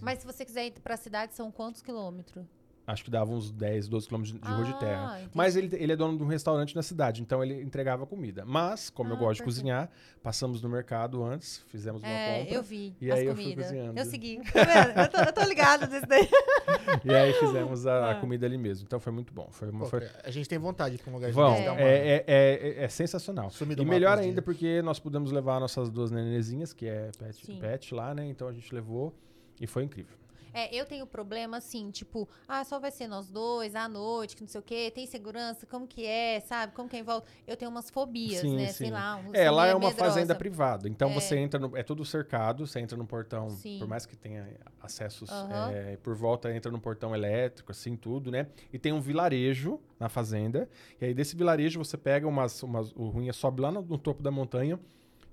Mas 0.00 0.20
se 0.20 0.26
você 0.26 0.44
quiser 0.44 0.66
ir 0.66 0.72
pra 0.82 0.96
cidade, 0.96 1.34
são 1.34 1.50
quantos 1.50 1.82
quilômetros? 1.82 2.44
Acho 2.86 3.02
que 3.02 3.10
dava 3.10 3.32
uns 3.32 3.50
10, 3.50 3.88
12 3.88 4.06
quilômetros 4.06 4.38
de 4.38 4.46
rua 4.46 4.62
de 4.64 4.72
Ah, 4.72 4.76
terra. 4.76 5.14
entendi. 5.20 5.30
Mas 5.34 5.56
ele, 5.56 5.74
ele 5.74 5.92
é 5.92 5.96
dono 5.96 6.18
de 6.18 6.22
um 6.22 6.26
restaurante 6.26 6.76
na 6.76 6.82
cidade, 6.82 7.22
então 7.22 7.42
ele 7.42 7.62
entregava 7.62 8.06
comida. 8.06 8.44
Mas, 8.44 8.90
como 8.90 9.08
eu 9.10 9.16
Ah, 9.16 9.18
gosto 9.20 9.36
de 9.36 9.42
perfeito. 9.42 9.56
cozinhar, 9.62 9.90
passamos 10.22 10.60
no 10.60 10.68
mercado 10.68 11.24
antes, 11.24 11.64
fizemos 11.68 12.02
uma 12.02 12.08
É, 12.10 12.40
compra. 12.40 12.54
eu 12.56 12.62
vi 12.62 12.94
E 13.00 13.10
as 13.10 13.18
aí 13.20 13.26
eu 13.26 13.34
fui 13.34 13.42
comidas. 13.44 13.64
cozinhando. 13.66 13.98
Eu 13.98 14.04
segui. 14.04 14.40
Tá 14.52 14.64
vendo? 14.64 14.98
Eu 15.00 15.08
tô, 15.08 15.16
eu 15.18 15.32
tô 15.32 15.42
ligado 15.44 15.86
desse 15.86 16.06
daí. 16.06 16.28
E 17.04 17.14
aí 17.14 17.32
fizemos 17.34 17.86
a, 17.86 17.92
a 17.92 18.10
Ah. 18.12 18.14
comida 18.16 18.44
ali 18.46 18.58
mesmo. 18.58 18.84
Então 18.86 19.00
foi 19.00 19.12
muito 19.12 19.32
bom. 19.32 19.48
Foi 19.50 19.70
uma, 19.70 19.80
Pô, 19.80 19.86
foi... 19.86 20.06
A 20.22 20.30
gente 20.30 20.46
tem 20.48 20.58
vontade 20.58 20.96
de 20.96 21.00
ir 21.00 21.04
pra 21.04 21.10
um 21.10 21.14
lugar 21.14 21.30
Vão, 21.32 21.52
desse, 21.52 21.64
dar 21.64 21.72
uma- 21.72 21.80
é, 21.80 22.16
é, 22.16 22.24
é, 22.26 22.84
é 22.84 22.88
sensacional. 22.88 23.50
Sumir 23.50 23.76
do 23.76 23.82
E 23.82 23.86
melhor 23.86 24.18
ainda 24.18 24.32
dias. 24.34 24.44
porque 24.44 24.82
nós 24.82 24.98
pudemos 24.98 25.32
levar 25.32 25.58
nossas 25.58 25.88
duas 25.90 26.10
nenezinhas, 26.10 26.72
que 26.74 26.86
é 26.86 27.10
pet, 27.18 27.46
Sim. 27.46 27.58
pet 27.58 27.94
lá, 27.94 28.14
né? 28.14 28.26
Então 28.26 28.46
a 28.46 28.52
gente 28.52 28.74
levou 28.74 29.14
e 29.60 29.66
foi 29.66 29.84
incrível. 29.84 30.16
É, 30.54 30.72
eu 30.74 30.86
tenho 30.86 31.04
problema 31.06 31.56
assim, 31.56 31.90
tipo, 31.90 32.28
ah, 32.46 32.62
só 32.64 32.78
vai 32.78 32.90
ser 32.92 33.08
nós 33.08 33.28
dois, 33.28 33.74
à 33.74 33.88
noite, 33.88 34.36
que 34.36 34.42
não 34.42 34.48
sei 34.48 34.60
o 34.60 34.62
quê, 34.62 34.90
tem 34.94 35.04
segurança, 35.04 35.66
como 35.66 35.86
que 35.86 36.06
é, 36.06 36.38
sabe? 36.40 36.72
Como 36.72 36.88
que 36.88 36.94
é 36.96 37.00
em 37.00 37.02
volta? 37.02 37.26
Eu 37.46 37.56
tenho 37.56 37.70
umas 37.70 37.90
fobias, 37.90 38.40
Sim, 38.40 38.56
né? 38.56 38.68
sim. 38.68 38.72
Sei 38.84 38.90
lá. 38.90 39.16
um- 39.16 39.34
É, 39.34 39.50
lá 39.50 39.66
é 39.66 39.74
uma 39.74 39.88
medrosa. 39.88 40.12
fazenda 40.12 40.34
privada. 40.34 40.88
Então 40.88 41.10
É. 41.10 41.14
você 41.14 41.36
entra 41.36 41.58
no. 41.58 41.76
É 41.76 41.82
tudo 41.82 42.04
cercado, 42.04 42.66
você 42.66 42.78
entra 42.78 42.96
no 42.96 43.04
portão, 43.04 43.50
Sim. 43.50 43.78
por 43.80 43.88
mais 43.88 44.06
que 44.06 44.16
tenha 44.16 44.48
acessos 44.80 45.28
Aham. 45.28 45.70
é, 45.72 45.96
por 45.96 46.14
volta, 46.14 46.54
entra 46.54 46.70
no 46.70 46.80
portão 46.80 47.12
elétrico, 47.14 47.72
assim, 47.72 47.96
tudo, 47.96 48.30
né? 48.30 48.46
E 48.72 48.78
tem 48.78 48.92
um 48.92 49.00
vilarejo 49.00 49.80
na 49.98 50.08
fazenda. 50.08 50.68
E 51.00 51.06
aí 51.06 51.14
desse 51.14 51.34
vilarejo 51.34 51.78
você 51.82 51.96
pega 51.96 52.28
umas. 52.28 52.62
umas 52.62 52.92
o 52.92 53.08
ruim 53.08 53.28
é 53.28 53.32
sobe 53.32 53.60
lá 53.60 53.72
no, 53.72 53.82
no 53.82 53.98
topo 53.98 54.22
da 54.22 54.30
montanha. 54.30 54.78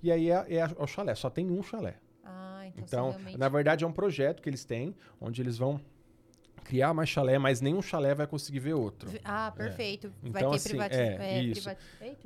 E 0.02 0.12
aí 0.12 0.32
é, 0.32 0.46
é 0.50 0.56
é 0.58 0.66
o 0.84 0.88
chalé. 0.88 1.14
Só 1.14 1.30
tem 1.30 1.52
um 1.52 1.62
chalé. 1.62 1.98
Ah, 2.34 2.68
então, 2.68 2.84
Então, 2.84 3.10
realmente... 3.12 3.38
na 3.38 3.50
verdade, 3.50 3.84
é 3.84 3.88
um 3.88 3.92
projeto 3.92 4.42
que 4.42 4.50
eles 4.50 4.64
têm, 4.66 4.96
onde 5.20 5.42
eles 5.42 5.58
vão 5.58 5.80
criar 6.64 6.94
mais 6.94 7.10
chalé, 7.10 7.38
mas 7.38 7.60
nenhum 7.60 7.82
chalé 7.82 8.14
vai 8.16 8.26
conseguir 8.28 8.60
ver 8.60 8.74
outro. 8.76 9.10
Ah, 9.26 9.52
perfeito. 9.56 10.14
Vai 10.22 10.30
Então, 10.42 10.52
ter 10.52 10.56
assim, 10.58 10.70
privati... 10.70 10.96
é, 10.96 11.18
é, 11.20 11.44
isso. 11.44 11.70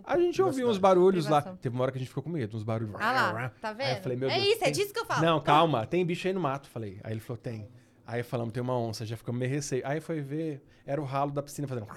A 0.03 0.19
gente 0.19 0.41
ouviu 0.41 0.69
uns 0.69 0.77
barulhos 0.77 1.25
lá. 1.25 1.41
Privação. 1.41 1.57
Teve 1.57 1.75
uma 1.75 1.83
hora 1.83 1.91
que 1.91 1.97
a 1.97 1.99
gente 1.99 2.09
ficou 2.09 2.21
com 2.21 2.29
medo, 2.29 2.55
uns 2.55 2.63
barulhos. 2.63 2.95
Ah 2.99 3.11
lá, 3.31 3.49
tá 3.61 3.69
Aí 3.69 3.75
vendo? 3.75 3.95
eu 3.97 4.01
falei, 4.03 4.17
meu 4.17 4.29
é 4.29 4.35
Deus, 4.35 4.45
isso, 4.47 4.57
é 4.61 4.65
tem- 4.65 4.73
disso 4.73 4.93
que 4.93 4.99
eu 4.99 5.05
falo. 5.05 5.21
Não, 5.25 5.39
calma, 5.41 5.85
tem 5.87 6.05
bicho 6.05 6.27
aí 6.27 6.33
no 6.33 6.39
mato, 6.41 6.69
falei. 6.69 6.99
Aí 7.03 7.13
ele 7.13 7.21
falou, 7.21 7.37
tem. 7.41 7.67
Aí 8.05 8.21
falamos, 8.21 8.53
tem 8.53 8.61
uma 8.61 8.77
onça, 8.77 9.05
já 9.05 9.17
ficamos 9.17 9.39
meio 9.39 9.49
receio. 9.51 9.81
Aí 9.85 9.99
foi 9.99 10.21
ver, 10.21 10.61
era 10.85 11.01
o 11.01 11.05
ralo 11.05 11.31
da 11.31 11.41
piscina 11.41 11.67
fazendo. 11.67 11.87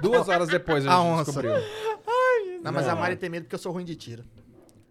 Duas 0.00 0.28
horas 0.28 0.48
depois 0.48 0.86
a 0.86 0.90
A 0.92 0.96
gente 0.96 1.06
onça. 1.06 1.24
descobriu. 1.24 1.52
Não, 2.62 2.72
mas 2.72 2.86
a 2.86 2.94
Não. 2.94 3.00
Mari 3.00 3.16
tem 3.16 3.28
medo 3.28 3.44
porque 3.44 3.54
eu 3.54 3.58
sou 3.58 3.72
ruim 3.72 3.84
de 3.84 3.96
tiro. 3.96 4.24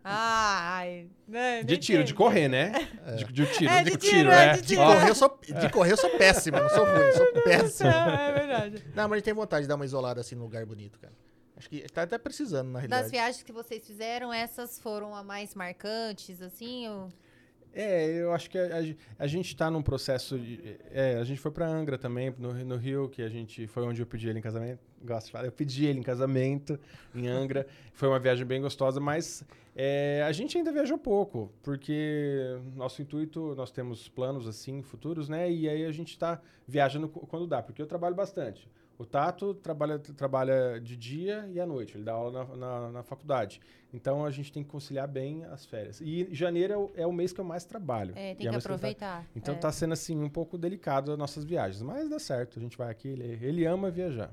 Ah, 0.09 0.77
ai. 0.77 1.07
né, 1.27 1.63
De 1.63 1.77
tiro, 1.77 2.03
de 2.03 2.13
correr, 2.13 2.47
né? 2.47 2.71
De, 3.17 3.25
de 3.25 3.45
tiro, 3.47 3.69
É, 3.71 3.83
de, 3.83 3.91
de 3.91 3.97
tiro, 3.97 4.11
tiro, 4.15 4.31
é. 4.31 4.45
é, 4.45 4.53
de 4.57 4.61
tiro. 4.61 4.81
Correr, 4.81 5.09
eu 5.09 5.15
sou, 5.15 5.39
de 5.61 5.69
correr 5.69 5.91
eu 5.91 5.97
sou 5.97 6.09
péssimo, 6.17 6.57
não 6.59 6.69
sou 6.69 6.85
ruim, 6.85 7.01
eu 7.01 7.13
sou 7.13 7.33
péssimo. 7.43 7.89
É 7.89 8.31
verdade. 8.33 8.83
Não, 8.95 9.03
mas 9.03 9.11
a 9.11 9.15
gente 9.17 9.25
tem 9.25 9.33
vontade 9.33 9.63
de 9.63 9.67
dar 9.67 9.75
uma 9.75 9.85
isolada 9.85 10.21
assim 10.21 10.35
num 10.35 10.43
lugar 10.43 10.65
bonito, 10.65 10.97
cara. 10.99 11.13
Acho 11.57 11.69
que 11.69 11.81
tá 11.91 12.03
até 12.03 12.17
precisando, 12.17 12.67
na 12.69 12.79
Das 12.81 12.89
realidade. 12.89 13.11
viagens 13.11 13.43
que 13.43 13.51
vocês 13.51 13.85
fizeram, 13.85 14.31
essas 14.31 14.79
foram 14.79 15.15
as 15.15 15.25
mais 15.25 15.55
marcantes, 15.55 16.41
assim? 16.41 16.87
Ou... 16.87 17.09
É, 17.79 18.21
eu 18.23 18.33
acho 18.33 18.49
que 18.49 18.57
a, 18.57 18.63
a 18.79 19.23
a 19.23 19.27
gente 19.27 19.55
tá 19.55 19.69
num 19.69 19.83
processo. 19.83 20.37
De, 20.39 20.77
é, 20.91 21.15
a 21.19 21.23
gente 21.23 21.39
foi 21.39 21.51
pra 21.51 21.67
Angra 21.67 21.95
também, 21.97 22.33
no, 22.39 22.51
Rio- 22.51 22.65
no 22.65 22.75
Rio, 22.75 23.09
que 23.09 23.21
a 23.21 23.29
gente 23.29 23.67
foi 23.67 23.83
onde 23.83 24.01
eu 24.01 24.05
pedi 24.07 24.27
ele 24.27 24.39
em 24.39 24.41
casamento. 24.41 24.79
Gosto 25.03 25.27
de 25.27 25.31
falar, 25.31 25.45
eu 25.45 25.51
pedi 25.51 25.85
ele 25.85 25.99
em 25.99 26.03
casamento 26.03 26.79
em 27.13 27.27
Angra. 27.27 27.67
foi 27.93 28.07
uma 28.07 28.17
viagem 28.19 28.45
bem 28.47 28.59
gostosa, 28.61 28.99
mas 28.99 29.43
é, 29.75 30.23
a 30.25 30.31
gente 30.31 30.57
ainda 30.57 30.71
viajou 30.71 30.97
pouco, 30.97 31.51
porque 31.61 32.57
nosso 32.75 32.99
intuito, 33.01 33.53
nós 33.55 33.69
temos 33.71 34.09
planos 34.09 34.47
assim, 34.47 34.81
futuros, 34.81 35.29
né? 35.29 35.51
E 35.51 35.69
aí 35.69 35.85
a 35.85 35.91
gente 35.91 36.17
tá 36.17 36.41
viajando 36.67 37.07
qu- 37.07 37.27
quando 37.27 37.45
dá, 37.45 37.61
porque 37.61 37.79
eu 37.81 37.85
trabalho 37.85 38.15
bastante. 38.15 38.67
O 38.97 39.05
Tato 39.05 39.53
trabalha, 39.53 39.99
trabalha 39.99 40.79
de 40.79 40.97
dia 40.97 41.47
e 41.51 41.59
à 41.59 41.65
noite, 41.65 41.95
ele 41.95 42.03
dá 42.03 42.13
aula 42.13 42.45
na, 42.45 42.55
na, 42.55 42.91
na 42.91 43.03
faculdade. 43.03 43.61
Então 43.93 44.25
a 44.25 44.31
gente 44.31 44.51
tem 44.51 44.63
que 44.63 44.69
conciliar 44.69 45.07
bem 45.07 45.45
as 45.45 45.65
férias. 45.65 46.01
E 46.01 46.27
janeiro 46.31 46.73
é 46.73 46.77
o, 46.77 46.91
é 46.95 47.07
o 47.07 47.13
mês 47.13 47.31
que 47.31 47.39
eu 47.39 47.45
mais 47.45 47.63
trabalho. 47.63 48.11
É, 48.11 48.13
tem 48.13 48.31
é 48.31 48.35
que 48.35 48.47
o 48.47 48.51
mês 48.51 48.65
eu 48.65 48.69
tá- 48.69 48.75
aproveitar. 48.75 49.25
então 49.35 49.53
é. 49.53 49.57
tá 49.57 49.71
sendo 49.71 49.93
assim 49.93 50.21
um 50.21 50.29
pouco 50.29 50.57
delicado 50.57 51.11
as 51.11 51.17
nossas 51.17 51.43
viagens, 51.43 51.81
mas 51.81 52.09
dá 52.09 52.17
certo. 52.17 52.57
A 52.57 52.61
gente 52.61 52.77
vai 52.77 52.89
aqui, 52.89 53.09
ele, 53.09 53.37
ele 53.45 53.65
ama 53.65 53.91
viajar. 53.91 54.31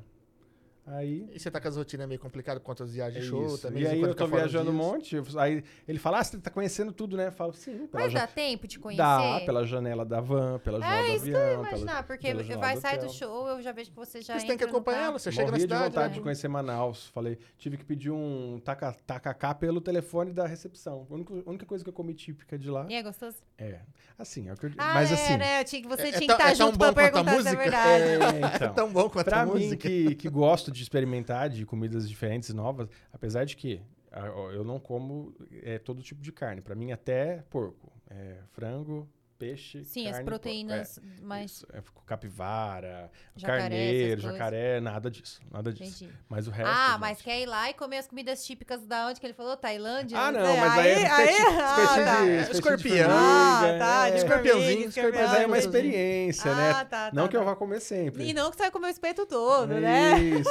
Aí. 0.87 1.27
E 1.33 1.39
você 1.41 1.51
tá 1.51 1.59
com 1.61 1.67
as 1.69 1.77
rotinas 1.77 2.07
meio 2.07 2.21
complicadas 2.21 2.61
por 2.61 2.67
conta 2.67 2.85
das 2.85 2.93
viagens 2.93 3.17
É 3.17 3.21
de 3.23 3.27
show 3.27 3.47
isso. 3.47 3.59
também. 3.63 3.83
E 3.83 3.87
aí 3.87 3.99
quando 3.99 4.11
eu 4.11 4.15
tô 4.15 4.27
viajando 4.27 4.71
um 4.71 4.75
monte. 4.75 5.17
eu- 5.17 5.25
Aí 5.39 5.65
ele 5.89 5.99
fala, 5.99 6.19
ah, 6.19 6.25
você 6.25 6.37
tá 6.39 6.51
conhecendo 6.51 6.93
tudo, 6.93 7.17
né? 7.17 7.29
Eu 7.29 7.33
falo, 7.33 7.55
sim. 7.55 7.89
Mas 7.91 8.13
ja- 8.13 8.21
dá 8.21 8.27
tempo 8.27 8.69
de 8.69 8.79
conhecer? 8.79 8.99
Dá, 9.03 9.41
pela 9.47 9.65
janela 9.67 10.05
da 10.05 10.21
van, 10.21 10.59
pela 10.59 10.79
janela 10.81 11.07
É 11.07 11.11
do 11.11 11.17
isso 11.17 11.25
que 11.25 11.31
eu 11.31 11.35
ia 11.39 11.45
avião. 11.47 11.61
imaginar, 11.63 11.93
pela, 11.93 12.03
porque 12.03 12.35
pela 12.35 12.59
vai 12.59 12.77
sair 12.77 12.99
do 12.99 13.11
show, 13.11 13.49
eu 13.49 13.63
já 13.63 13.73
vejo 13.73 13.91
que 13.91 13.97
você 13.97 14.21
já 14.21 14.39
Você 14.39 14.47
tem 14.47 14.59
que 14.59 14.65
acompanhar 14.65 15.05
ela, 15.05 15.19
você 15.19 15.33
chega 15.33 15.51
na 15.51 15.59
cidade. 15.59 15.85
vontade 15.85 16.09
né? 16.09 16.15
de 16.15 16.21
conhecer 16.21 16.49
Manaus. 16.49 17.07
Falei, 17.09 17.39
tive 17.57 17.79
que 17.79 17.85
pedir 17.85 18.11
um 18.11 18.61
taca- 18.63 18.95
tacacá 19.07 19.55
pelo 19.55 19.81
telefone 19.81 20.33
da 20.35 20.47
recepção. 20.47 21.07
A 21.11 21.15
única, 21.15 21.33
única 21.47 21.65
coisa 21.67 21.83
que 21.83 21.89
eu 21.89 21.95
comi 21.95 22.13
típica 22.13 22.59
de 22.59 22.69
lá 22.71 22.87
E 22.91 22.95
é 22.95 23.03
gostoso? 23.03 23.39
é. 23.57 23.81
Assim, 24.19 24.49
é 24.49 24.53
o 24.53 24.57
que 24.57 24.67
eu, 24.67 24.71
Ah, 24.79 24.95
mas 24.95 25.11
é, 25.11 25.15
assim. 25.15 25.37
né? 25.39 25.61
Eu 25.61 25.65
tinha 25.65 25.89
Você 25.89 26.03
é 26.03 26.07
tinha 26.13 26.21
que 26.21 26.27
tão- 26.27 26.37
estar 26.37 26.51
é 26.51 26.55
tão 26.55 26.67
junto 26.69 26.79
bom 26.79 26.93
pra 26.93 27.11
quanto 27.11 27.29
a 27.29 27.33
perguntar 27.33 27.43
se 27.43 27.49
é 27.49 27.59
música? 27.59 27.63
verdade. 27.63 28.05
É, 28.05 28.41
É 28.55 28.57
então. 28.57 28.75
tão 28.75 28.93
bom 28.93 29.09
quanto 29.11 29.25
Pra 29.25 29.41
a 29.41 29.47
mim, 29.47 29.53
música. 29.53 29.77
que, 29.89 30.15
que 30.15 30.29
gosto 30.29 30.71
de 30.75 30.83
experimentar 30.83 31.49
de 31.49 31.65
comidas 31.65 32.09
diferentes 32.09 32.53
novas, 32.53 32.89
apesar 33.13 33.45
de 33.45 33.57
que 33.57 33.81
ah, 34.13 34.27
eu 34.53 34.63
não 34.63 34.79
como 34.79 35.35
é, 35.63 35.79
todo 35.79 36.03
tipo 36.03 36.23
de 36.23 36.31
carne. 36.31 36.61
Pra 36.61 36.75
mim, 36.75 36.93
até 36.93 37.43
porco. 37.51 37.93
É, 38.09 38.39
frango, 38.53 39.09
peixe, 39.39 39.85
Sim, 39.85 40.07
as 40.07 40.13
carne, 40.13 40.25
proteínas 40.25 40.99
porco. 40.99 41.11
É, 41.21 41.25
mais... 41.25 41.51
isso, 41.51 41.67
é, 41.73 41.83
capivara, 42.07 43.11
Jacaré, 43.37 43.61
carneiro, 43.61 44.21
jacaré, 44.21 44.81
nada 44.81 45.11
disso. 45.11 45.41
Nada 45.51 45.73
disso. 45.73 46.05
Entendi. 46.05 46.19
Mas 46.29 46.47
o 46.47 46.51
resto. 46.51 46.71
Ah, 46.71 46.91
gente, 46.91 47.01
mas 47.01 47.23
quer 47.23 47.41
ir 47.41 47.47
lá 47.47 47.71
e 47.71 47.75
comer 47.75 47.99
as 47.99 48.07
comidas 48.07 48.45
típicas 48.45 48.87
da 48.87 49.09
onde 49.09 49.21
que 49.21 49.27
ele 49.27 49.35
falou? 49.35 49.57
Tailândia? 49.57 50.19
Ah, 50.19 50.31
não, 50.31 50.57
mas 50.57 50.79
aí, 50.79 50.89
é 50.89 51.03
espetinho, 51.03 51.49
ah, 51.61 51.77
espetinho 51.77 52.05
tá. 52.05 52.23
de, 52.23 52.31
É, 52.31 52.41
espetinho 52.41 52.45
de 52.45 52.53
escorpião. 52.53 53.11
Ah, 53.11 53.77
tá, 53.79 54.11
de 54.11 54.15
é. 54.15 54.19
escorpiãozinho, 54.19 54.89
escorpião, 54.89 55.23
Mas 55.23 55.33
aí 55.33 55.43
é 55.43 55.47
uma 55.47 55.59
experiência, 55.59 56.51
Ah, 56.51 56.55
né? 56.55 56.73
tá, 56.73 56.85
tá, 56.85 57.11
não 57.13 57.29
que 57.29 57.37
eu 57.37 57.41
tá. 57.41 57.47
vá 57.47 57.57
comer 57.57 57.81
sempre. 57.81 58.29
E 58.29 58.33
não 58.33 58.51
que 58.51 58.57
você 58.57 58.63
vai 58.65 58.71
comer 58.71 58.87
o 58.87 58.91
espeto 58.91 59.27
todo, 59.27 59.75
né? 59.75 60.19
Isso. 60.19 60.51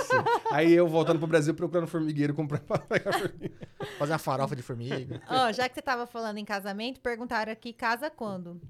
Aí 0.52 0.74
eu 0.74 0.88
voltando 0.88 1.20
pro 1.20 1.28
Brasil 1.28 1.54
procurando 1.54 1.88
formigueiro, 1.88 2.34
comprando 2.34 2.64
pra 2.64 2.80
pegar 2.80 3.14
formiga. 3.14 3.56
Fazer 3.98 4.12
uma 4.14 4.20
farofa 4.20 4.56
de 4.56 4.62
formiga. 4.62 5.22
Ó, 5.28 5.52
já 5.52 5.68
que 5.68 5.76
você 5.76 5.82
tava 5.82 6.06
falando 6.06 6.38
em 6.38 6.46
casamento, 6.46 7.00
perguntaram 7.00 7.52
aqui, 7.52 7.74
casa 7.74 8.10
quando? 8.10 8.62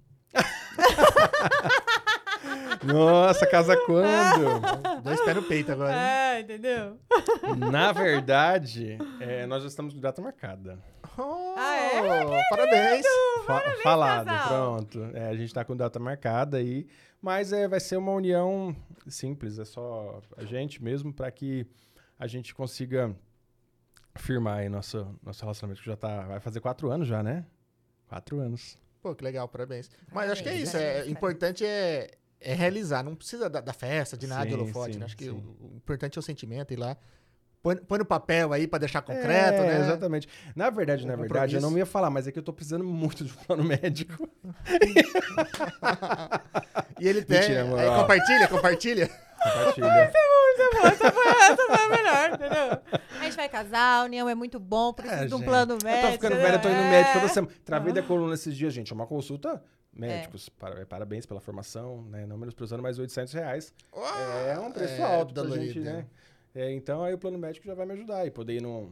Nossa, 2.83 3.47
casa 3.47 3.77
quando? 3.85 5.01
Dois 5.03 5.21
pés 5.21 5.35
no 5.35 5.43
peito 5.43 5.71
agora. 5.71 5.93
É, 5.95 6.39
entendeu? 6.41 6.99
Na 7.71 7.91
verdade, 7.91 8.97
é, 9.19 9.45
nós 9.45 9.61
já 9.63 9.69
estamos 9.69 9.93
com 9.93 9.99
data 9.99 10.21
marcada. 10.21 10.77
Oh, 11.17 11.55
Ah, 11.57 11.75
é? 11.75 12.39
Parabéns. 12.49 13.05
Fa- 13.45 13.61
falado, 13.83 14.25
casal. 14.25 14.47
pronto. 14.47 15.09
É, 15.15 15.29
a 15.29 15.35
gente 15.35 15.53
tá 15.53 15.63
com 15.63 15.75
data 15.75 15.99
marcada 15.99 16.57
aí, 16.57 16.87
mas 17.21 17.53
é, 17.53 17.67
vai 17.67 17.79
ser 17.79 17.97
uma 17.97 18.11
união 18.11 18.75
simples, 19.07 19.59
é 19.59 19.65
só 19.65 20.21
a 20.37 20.43
gente 20.43 20.83
mesmo 20.83 21.13
para 21.13 21.29
que 21.31 21.65
a 22.19 22.25
gente 22.27 22.53
consiga 22.55 23.15
firmar 24.15 24.59
aí 24.59 24.69
nosso, 24.69 25.07
nosso 25.23 25.41
relacionamento, 25.41 25.81
que 25.81 25.87
já 25.89 25.95
tá. 25.95 26.21
Vai 26.23 26.39
fazer 26.39 26.59
quatro 26.59 26.89
anos 26.91 27.07
já, 27.07 27.21
né? 27.23 27.45
Quatro 28.07 28.39
anos. 28.39 28.77
Pô, 29.03 29.13
que 29.13 29.23
legal, 29.23 29.47
parabéns. 29.49 29.91
Mas 30.13 30.31
acho 30.31 30.41
que 30.41 30.47
é 30.47 30.53
Parabéns, 30.53 30.69
isso. 30.69 30.77
É, 30.77 30.91
parabéns, 30.93 31.11
importante 31.11 31.65
é, 31.65 32.09
é 32.39 32.53
realizar. 32.53 33.03
Não 33.03 33.13
precisa 33.15 33.49
da, 33.49 33.59
da 33.59 33.73
festa, 33.73 34.15
de 34.15 34.25
nada, 34.25 34.45
de 34.45 34.51
Sim, 34.53 34.55
holofote. 34.61 34.93
sim, 34.93 34.99
né? 34.99 35.05
Acho 35.05 35.17
que 35.17 35.29
o, 35.29 35.35
o 35.35 35.73
importante 35.75 36.17
é 36.17 36.19
o 36.19 36.23
sentimento 36.23 36.71
ir 36.73 36.77
lá. 36.77 36.95
Põe, 37.61 37.75
põe 37.77 37.99
no 37.99 38.05
papel 38.05 38.51
aí 38.53 38.65
pra 38.67 38.79
deixar 38.79 39.01
concreto, 39.01 39.61
É, 39.61 39.67
né? 39.67 39.79
Exatamente. 39.81 40.27
Na 40.55 40.69
verdade, 40.69 41.03
Um 41.03 41.07
na 41.07 41.15
verdade, 41.15 41.55
eu 41.55 41.61
não 41.61 41.77
ia 41.77 41.85
falar, 41.85 42.09
mas 42.09 42.27
é 42.27 42.31
que 42.31 42.39
eu 42.39 42.43
tô 42.43 42.51
precisando 42.53 42.83
muito 42.83 43.23
de 43.25 43.31
um 43.31 43.35
plano 43.35 43.63
médico. 43.63 44.29
E 46.99 47.07
ele 47.07 47.23
tem. 47.23 47.39
Mentira, 47.39 47.63
aí 47.63 47.99
compartilha, 48.01 48.47
compartilha. 48.47 49.09
Compartilha. 49.43 49.87
Essa 50.85 51.11
foi, 51.11 51.27
essa 51.27 51.65
foi 51.65 51.75
a 51.75 51.89
melhor, 51.89 52.29
entendeu? 52.33 52.99
A 53.19 53.23
gente 53.23 53.35
vai 53.35 53.49
casar, 53.49 54.01
a 54.01 54.03
união 54.05 54.27
é 54.29 54.35
muito 54.35 54.59
bom, 54.59 54.93
precisa 54.93 55.23
É, 55.23 55.25
de 55.25 55.33
um 55.33 55.37
gente. 55.37 55.47
plano 55.47 55.73
Eu 55.73 55.79
médico. 55.83 56.07
tô 56.07 56.11
ficando 56.13 56.35
velho, 56.35 56.55
eu 56.55 56.61
tô 56.61 56.67
indo 56.69 56.77
no 56.77 56.83
né? 56.83 56.89
médico 56.91 57.13
toda 57.19 57.27
semana. 57.33 57.53
Travei 57.65 57.93
da 57.93 58.01
coluna 58.03 58.33
esses 58.33 58.55
dias, 58.55 58.73
gente. 58.73 58.91
É 58.91 58.95
uma 58.95 59.07
consulta. 59.07 59.61
Médicos, 59.95 60.49
para- 60.49 60.85
parabéns 60.87 61.25
pela 61.25 61.39
formação, 61.39 62.01
né? 62.09 62.25
Não 62.25 62.35
menosprezando, 62.37 62.81
mas 62.81 62.97
800 62.97 63.31
reais. 63.33 63.73
É 64.47 64.57
um 64.59 64.71
preço 64.71 64.93
é, 64.93 65.03
alto 65.03 65.33
pra 65.33 65.43
dolorido, 65.43 65.65
gente, 65.73 65.79
né? 65.81 65.93
né? 65.93 66.05
É, 66.55 66.71
então 66.71 67.03
aí 67.03 67.13
o 67.13 67.17
plano 67.17 67.37
médico 67.37 67.65
já 67.67 67.73
vai 67.75 67.85
me 67.85 67.93
ajudar 67.93 68.25
e 68.25 68.31
poder 68.31 68.53
ir 68.53 68.65
orto. 68.65 68.91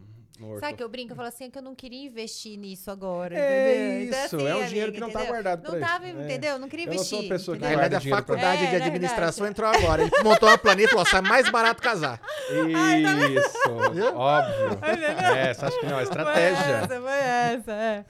Sabe 0.59 0.73
que 0.75 0.81
eu 0.83 0.89
brinco? 0.89 1.11
Eu 1.11 1.15
falo 1.15 1.27
assim, 1.27 1.49
que 1.51 1.57
eu 1.57 1.61
não 1.61 1.75
queria 1.75 2.03
investir 2.07 2.57
nisso 2.57 2.89
agora, 2.89 3.35
É 3.37 4.01
entendeu? 4.01 4.07
Então, 4.07 4.25
isso, 4.25 4.35
assim, 4.35 4.45
é 4.45 4.49
um 4.49 4.51
amiga, 4.53 4.67
dinheiro 4.69 4.91
que 4.91 4.99
não 4.99 5.11
tá 5.11 5.23
guardado 5.23 5.71
Não 5.71 5.79
tava, 5.79 6.07
isso, 6.07 6.17
é. 6.19 6.23
entendeu? 6.25 6.57
Não 6.59 6.67
queria 6.67 6.85
Eu 6.85 6.87
não 6.87 6.93
investir. 6.95 7.09
sou 7.17 7.19
uma 7.25 7.29
pessoa 7.29 7.57
que 7.57 7.75
guarda 7.75 7.97
a 7.97 8.01
faculdade 8.01 8.65
É, 8.65 8.69
de 8.69 8.75
administração 8.77 9.45
entrou 9.45 9.69
agora. 9.69 10.01
Ele 10.01 10.11
montou 10.23 10.49
uma 10.49 10.57
planilha 10.57 10.85
e 10.85 10.89
falou: 10.89 11.05
sai 11.05 11.21
mais 11.21 11.49
barato 11.49 11.81
casar. 11.81 12.19
Isso, 12.49 13.91
Viu? 13.93 14.15
óbvio. 14.17 14.79
É, 15.37 15.53
você 15.53 15.65
acha 15.65 15.79
que 15.79 15.85
não? 15.85 15.91
É 15.91 15.93
Foi 15.95 16.03
estratégia. 16.03 16.63
essa, 16.75 17.01
foi 17.01 17.11
essa, 17.11 17.71
é. 17.71 18.05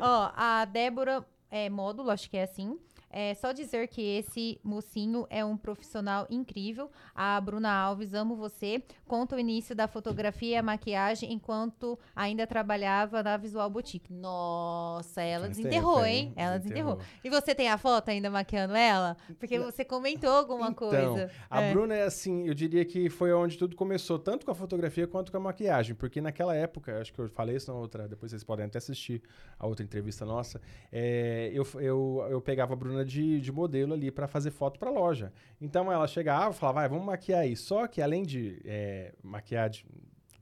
Ó, 0.00 0.30
a 0.36 0.64
Débora 0.64 1.24
é, 1.50 1.68
Módulo, 1.70 2.10
acho 2.10 2.28
que 2.28 2.36
é 2.36 2.42
assim. 2.44 2.76
É 3.12 3.34
só 3.34 3.50
dizer 3.52 3.88
que 3.88 4.00
esse 4.00 4.60
mocinho 4.62 5.26
é 5.28 5.44
um 5.44 5.56
profissional 5.56 6.26
incrível. 6.30 6.88
A 7.14 7.40
Bruna 7.40 7.70
Alves, 7.72 8.14
amo 8.14 8.36
você. 8.36 8.82
Conta 9.06 9.34
o 9.34 9.38
início 9.40 9.74
da 9.74 9.88
fotografia 9.88 10.50
e 10.52 10.56
a 10.56 10.62
maquiagem 10.62 11.32
enquanto 11.32 11.98
ainda 12.14 12.46
trabalhava 12.46 13.20
na 13.22 13.36
Visual 13.36 13.68
Boutique. 13.68 14.12
Nossa, 14.12 15.22
ela 15.22 15.48
desenterrou, 15.48 16.04
hein? 16.04 16.32
Ela 16.36 16.58
Desenterrou. 16.58 16.96
desenterrou. 16.96 17.20
E 17.24 17.30
você 17.30 17.54
tem 17.54 17.68
a 17.68 17.76
foto 17.76 18.08
ainda 18.10 18.30
maquiando 18.30 18.74
ela? 18.74 19.16
Porque 19.38 19.58
você 19.58 19.84
comentou 19.84 20.30
alguma 20.30 20.68
Então, 20.70 20.74
coisa. 20.88 21.30
A 21.50 21.62
É. 21.62 21.72
Bruna 21.72 21.94
é 21.94 22.02
assim, 22.04 22.46
eu 22.46 22.54
diria 22.54 22.84
que 22.84 23.10
foi 23.10 23.32
onde 23.32 23.58
tudo 23.58 23.74
começou, 23.74 24.18
tanto 24.18 24.46
com 24.46 24.52
a 24.52 24.54
fotografia 24.54 25.06
quanto 25.06 25.32
com 25.32 25.36
a 25.36 25.40
maquiagem, 25.40 25.94
porque 25.96 26.20
naquela 26.20 26.54
época, 26.54 27.00
acho 27.00 27.12
que 27.12 27.18
eu 27.18 27.28
falei 27.28 27.56
isso 27.56 27.72
na 27.72 27.76
outra, 27.78 28.06
depois 28.06 28.30
vocês 28.30 28.44
podem 28.44 28.66
até 28.66 28.78
assistir 28.78 29.20
a 29.58 29.66
outra 29.66 29.84
entrevista 29.84 30.24
nossa, 30.24 30.60
é, 30.92 31.50
eu, 31.52 31.66
eu, 31.80 32.26
eu 32.30 32.40
pegava 32.40 32.72
a 32.72 32.76
Bruna 32.76 32.99
de, 33.04 33.40
de 33.40 33.52
modelo 33.52 33.92
ali 33.94 34.10
para 34.10 34.26
fazer 34.28 34.50
foto 34.50 34.78
para 34.78 34.90
loja. 34.90 35.32
Então 35.60 35.90
ela 35.90 36.06
chegava 36.06 36.50
e 36.50 36.54
falava, 36.58 36.80
vai, 36.80 36.88
vamos 36.88 37.04
maquiar 37.04 37.40
aí. 37.40 37.56
Só 37.56 37.86
que 37.86 38.00
além 38.02 38.22
de 38.24 38.60
é, 38.64 39.12
maquiar 39.22 39.68
de- 39.70 39.84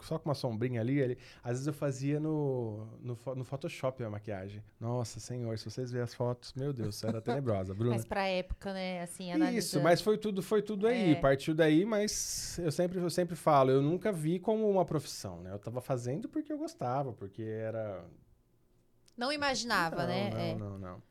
só 0.00 0.16
com 0.16 0.28
uma 0.28 0.34
sombrinha 0.34 0.80
ali, 0.80 1.00
ele, 1.00 1.18
às 1.42 1.50
vezes 1.54 1.66
eu 1.66 1.72
fazia 1.72 2.20
no, 2.20 2.86
no, 3.00 3.18
no 3.34 3.44
Photoshop 3.44 4.00
a 4.04 4.08
maquiagem. 4.08 4.62
Nossa, 4.78 5.18
senhor, 5.18 5.58
se 5.58 5.64
vocês 5.68 5.90
verem 5.90 6.04
as 6.04 6.14
fotos, 6.14 6.54
meu 6.54 6.72
Deus, 6.72 7.02
era 7.02 7.20
tenebrosa. 7.20 7.74
Bruna, 7.74 7.96
Mas 7.96 8.04
pra 8.04 8.24
época, 8.28 8.72
né? 8.72 9.02
Assim, 9.02 9.24
isso, 9.26 9.34
analisando. 9.34 9.82
mas 9.82 10.00
foi 10.00 10.16
tudo, 10.16 10.40
foi 10.40 10.62
tudo 10.62 10.86
aí, 10.86 11.14
É. 11.14 11.14
partiu 11.16 11.52
daí, 11.52 11.84
mas 11.84 12.60
eu 12.62 12.70
sempre, 12.70 13.00
eu 13.00 13.10
sempre 13.10 13.34
falo, 13.34 13.72
eu 13.72 13.82
nunca 13.82 14.12
vi 14.12 14.38
como 14.38 14.70
uma 14.70 14.84
profissão, 14.84 15.40
né? 15.42 15.52
Eu 15.52 15.58
tava 15.58 15.80
fazendo 15.80 16.28
porque 16.28 16.52
eu 16.52 16.58
gostava, 16.58 17.12
porque 17.12 17.42
era. 17.42 18.04
Não 19.16 19.32
imaginava, 19.32 19.96
não, 20.02 20.06
né? 20.06 20.30
Não, 20.30 20.38
É. 20.40 20.54
não, 20.54 20.78
não. 20.78 21.02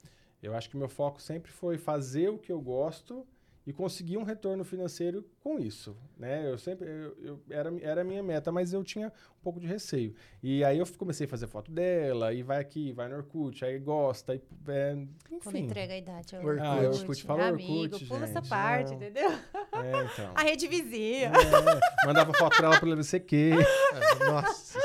Eu 0.42 0.56
acho 0.56 0.70
que 0.70 0.78
meu 0.78 0.90
foco 0.90 1.22
sempre 1.22 1.52
foi 1.52 1.78
fazer 1.78 2.30
o 2.30 2.38
que 2.38 2.52
eu 2.52 2.62
gosto 2.62 3.26
e 3.66 3.74
conseguir 3.74 4.18
um 4.18 4.24
retorno 4.24 4.64
financeiro 4.64 5.26
com 5.42 5.60
isso, 5.60 5.98
né? 6.18 6.50
Eu 6.50 6.58
sempre, 6.58 6.88
eu, 6.90 7.18
eu- 7.22 7.44
era, 7.50 7.74
era 7.82 8.02
a 8.02 8.04
minha 8.04 8.24
meta, 8.24 8.52
mas 8.52 8.72
eu 8.72 8.84
tinha 8.84 9.12
pouco 9.48 9.60
de 9.62 9.68
receio. 9.68 10.14
E 10.44 10.64
aí 10.64 10.78
eu 10.78 10.86
comecei 10.98 11.26
a 11.26 11.30
fazer 11.30 11.48
foto 11.48 11.72
dela, 11.72 12.34
e 12.34 12.44
vai 12.44 12.60
aqui, 12.60 12.92
vai 12.92 13.08
no 13.08 13.16
Orkut, 13.16 13.64
aí 13.64 13.80
gosta, 13.80 14.36
e, 14.36 14.42
é, 14.68 14.94
Quando 15.30 15.56
enfim. 15.56 15.60
entrega 15.66 15.94
a 15.94 15.98
idade 15.98 16.36
ao 16.36 16.44
Orkut. 16.44 16.62
Ah, 16.66 16.76
Orkut. 16.76 17.00
Orkut, 17.02 17.24
fala 17.24 17.48
Amigo, 17.48 17.74
Orkut, 17.84 18.06
pula 18.06 18.24
essa 18.26 18.40
gente, 18.42 18.50
parte, 18.50 18.90
não. 18.90 18.96
entendeu? 18.98 19.30
É, 19.32 20.04
então. 20.14 20.32
A 20.36 20.42
rede 20.42 20.68
vizinha. 20.68 21.32
É, 21.32 22.06
mandava 22.08 22.34
foto 22.34 22.58
pra 22.58 22.66
ela 22.68 22.80
pelo 22.80 22.92
LCQ. 22.94 23.52
É, 23.54 24.26
Nossa. 24.26 24.80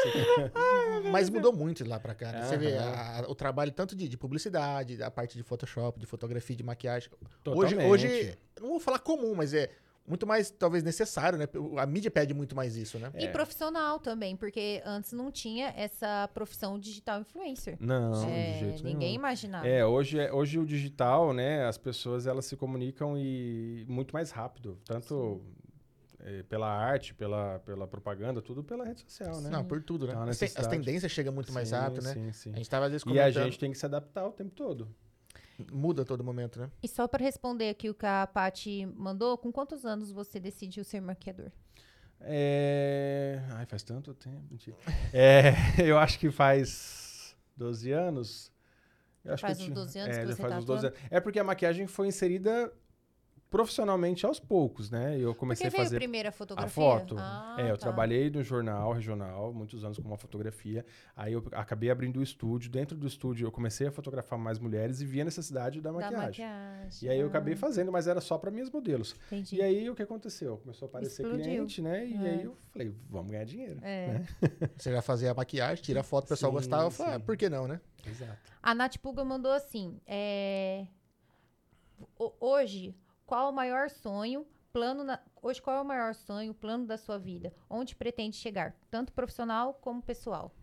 Mas 1.10 1.28
mudou 1.28 1.52
muito 1.52 1.82
de 1.82 1.90
lá 1.90 1.98
pra 1.98 2.14
cá. 2.14 2.30
né? 2.32 2.44
Você 2.46 2.56
vê 2.56 2.76
a- 2.76 3.20
a- 3.20 3.30
o 3.30 3.34
trabalho 3.34 3.72
tanto 3.72 3.94
de, 3.96 4.08
de 4.08 4.16
publicidade, 4.16 5.02
a 5.02 5.10
parte 5.10 5.36
de 5.36 5.42
Photoshop, 5.42 5.98
de 5.98 6.06
fotografia, 6.06 6.54
de 6.56 6.62
maquiagem. 6.62 7.10
Hoje, 7.20 7.30
Totalmente. 7.42 7.88
hoje, 7.88 8.38
não 8.60 8.68
vou 8.70 8.80
falar 8.80 8.98
comum, 9.00 9.34
mas 9.34 9.52
é 9.54 9.70
muito 10.06 10.26
mais, 10.26 10.50
talvez, 10.50 10.82
necessário, 10.82 11.38
né? 11.38 11.46
A 11.78 11.86
mídia 11.86 12.10
pede 12.10 12.34
muito 12.34 12.54
mais 12.56 12.76
isso, 12.76 12.98
né? 12.98 13.10
E 13.18 13.24
É. 13.26 13.28
profissional 13.28 13.98
também, 13.98 14.36
porque 14.36 14.82
antes 14.84 15.12
não 15.12 15.30
tinha 15.30 15.72
essa 15.76 16.28
profissão 16.34 16.78
digital 16.78 17.20
influencer. 17.20 17.76
Não, 17.80 18.12
É, 18.28 18.52
de 18.52 18.58
jeito 18.58 18.84
ninguém 18.84 18.98
nenhum. 19.10 19.14
imaginava. 19.14 19.66
É, 19.66 19.84
hoje, 19.86 20.18
é- 20.18 20.32
hoje 20.32 20.58
o 20.58 20.66
digital, 20.66 21.32
né, 21.32 21.64
as 21.66 21.78
pessoas 21.78 22.26
elas 22.26 22.44
se 22.46 22.56
comunicam 22.56 23.16
e 23.16 23.84
muito 23.88 24.12
mais 24.12 24.30
rápido, 24.30 24.78
tanto 24.84 25.40
eh, 26.24 26.44
pela 26.48 26.68
arte, 26.68 27.12
pela, 27.14 27.58
pela 27.60 27.84
propaganda, 27.86 28.40
tudo 28.40 28.62
pela 28.62 28.84
rede 28.84 29.00
social, 29.00 29.40
né? 29.40 29.50
Não, 29.50 29.64
por 29.64 29.82
tudo, 29.82 30.06
né? 30.06 30.12
Então, 30.12 30.28
As, 30.28 30.38
tendências 30.68 31.10
chegam 31.10 31.32
muito 31.32 31.52
mais 31.52 31.68
Sim, 31.70 31.74
rápido, 31.74 32.04
né? 32.04 32.12
Sim, 32.14 32.32
sim. 32.32 32.52
A 32.52 32.56
gente 32.58 32.70
tava, 32.70 32.84
às 32.86 32.92
vezes, 32.92 33.04
E 33.04 33.10
a 33.10 33.12
comentando. 33.24 33.44
gente 33.44 33.58
tem 33.58 33.72
que 33.72 33.78
se 33.78 33.84
adaptar 33.86 34.26
o 34.28 34.30
tempo 34.30 34.50
todo. 34.52 34.88
Muda 35.70 36.02
a 36.02 36.04
todo 36.04 36.24
momento, 36.24 36.58
né? 36.60 36.70
E 36.82 36.88
só 36.88 37.06
para 37.06 37.22
responder 37.22 37.68
aqui 37.68 37.90
o 37.90 37.94
que 37.94 38.06
a 38.06 38.26
Paty 38.26 38.86
mandou, 38.96 39.36
com 39.38 39.52
quantos 39.52 39.84
anos 39.84 40.10
você 40.10 40.40
decidiu 40.40 40.82
ser 40.84 41.00
maquiador? 41.00 41.50
É... 42.20 43.40
Ai, 43.50 43.66
faz 43.66 43.82
tanto 43.82 44.14
tempo. 44.14 44.42
mentira. 44.50 44.76
É, 45.12 45.52
eu 45.78 45.98
acho 45.98 46.18
que 46.18 46.30
faz 46.30 47.36
12 47.56 47.90
anos. 47.92 48.50
Eu 49.24 49.34
acho 49.34 49.40
Faz 49.42 49.56
que 49.58 49.62
uns 49.62 49.66
tinha- 49.66 49.74
12 49.76 49.98
anos 49.98 50.16
é, 50.16 50.20
que 50.20 50.26
já 50.26 50.34
você 50.34 50.42
faz 50.42 50.52
tá 50.54 50.58
uns 50.58 50.64
12 50.64 50.86
atuando? 50.86 50.96
anos. 51.00 51.12
É 51.12 51.20
porque 51.20 51.38
a 51.38 51.44
maquiagem 51.44 51.86
foi 51.86 52.08
inserida 52.08 52.72
profissionalmente 53.52 54.24
aos 54.24 54.40
poucos, 54.40 54.90
né? 54.90 55.16
Eu 55.18 55.34
comecei 55.34 55.66
Porque 55.68 55.80
a 55.80 55.84
fazer 55.84 56.26
a 56.26 56.28
a 56.30 56.32
fotografia? 56.32 56.70
foto. 56.70 57.16
Ah, 57.18 57.56
é, 57.58 57.70
eu 57.70 57.76
tá. 57.76 57.82
trabalhei 57.82 58.30
no 58.30 58.42
jornal 58.42 58.92
regional, 58.94 59.52
muitos 59.52 59.84
anos 59.84 59.98
com 59.98 60.08
uma 60.08 60.16
fotografia. 60.16 60.84
Aí 61.14 61.34
eu 61.34 61.44
acabei 61.52 61.90
abrindo 61.90 62.18
o 62.18 62.22
estúdio. 62.22 62.70
Dentro 62.70 62.96
do 62.96 63.06
estúdio 63.06 63.46
eu 63.46 63.52
comecei 63.52 63.86
a 63.86 63.92
fotografar 63.92 64.38
mais 64.38 64.58
mulheres 64.58 65.02
e 65.02 65.04
vi 65.04 65.20
a 65.20 65.24
necessidade 65.26 65.82
da 65.82 65.90
Da 65.92 65.96
maquiagem. 66.00 66.44
maquiagem. 66.46 67.06
E 67.06 67.10
aí 67.10 67.18
eu 67.20 67.26
ah, 67.26 67.28
acabei 67.28 67.54
fazendo, 67.54 67.92
mas 67.92 68.06
era 68.06 68.22
só 68.22 68.38
para 68.38 68.50
minhas 68.50 68.70
modelos. 68.70 69.14
Entendi. 69.26 69.56
E 69.56 69.62
aí 69.62 69.90
o 69.90 69.94
que 69.94 70.02
aconteceu? 70.02 70.56
Começou 70.56 70.86
a 70.86 70.88
aparecer 70.88 71.22
Explodiu. 71.22 71.44
cliente, 71.44 71.82
né? 71.82 72.06
E 72.06 72.14
É. 72.14 72.30
aí 72.30 72.44
eu 72.44 72.56
falei, 72.70 72.94
vamos 73.10 73.30
ganhar 73.30 73.44
dinheiro. 73.44 73.78
É. 73.82 74.22
Você 74.78 74.90
já 74.90 75.02
fazia 75.02 75.30
a 75.30 75.34
maquiagem, 75.34 75.84
tira 75.84 76.00
a 76.00 76.02
foto, 76.02 76.24
o 76.24 76.28
pessoal 76.28 76.50
Sim, 76.52 76.56
gostava. 76.56 76.84
Eu 76.84 76.90
falei, 76.90 77.14
ah, 77.16 77.20
por 77.20 77.36
que 77.36 77.50
não, 77.50 77.68
né? 77.68 77.78
Exato. 78.06 78.38
A 78.62 78.74
Nath 78.74 78.96
Puga 78.96 79.22
mandou 79.24 79.52
assim: 79.52 80.00
é, 80.06 80.86
ho- 82.18 82.32
hoje, 82.40 82.94
qual 83.26 83.50
o 83.50 83.52
maior 83.52 83.90
sonho, 83.90 84.46
plano 84.72 85.04
na- 85.04 85.20
hoje 85.42 85.60
qual 85.60 85.76
é 85.76 85.80
o 85.80 85.84
maior 85.84 86.14
sonho, 86.14 86.54
plano 86.54 86.86
da 86.86 86.96
sua 86.96 87.18
vida? 87.18 87.52
Onde 87.68 87.94
pretende 87.96 88.36
chegar, 88.36 88.74
tanto 88.90 89.12
profissional 89.12 89.74
como 89.74 90.02
pessoal? 90.02 90.54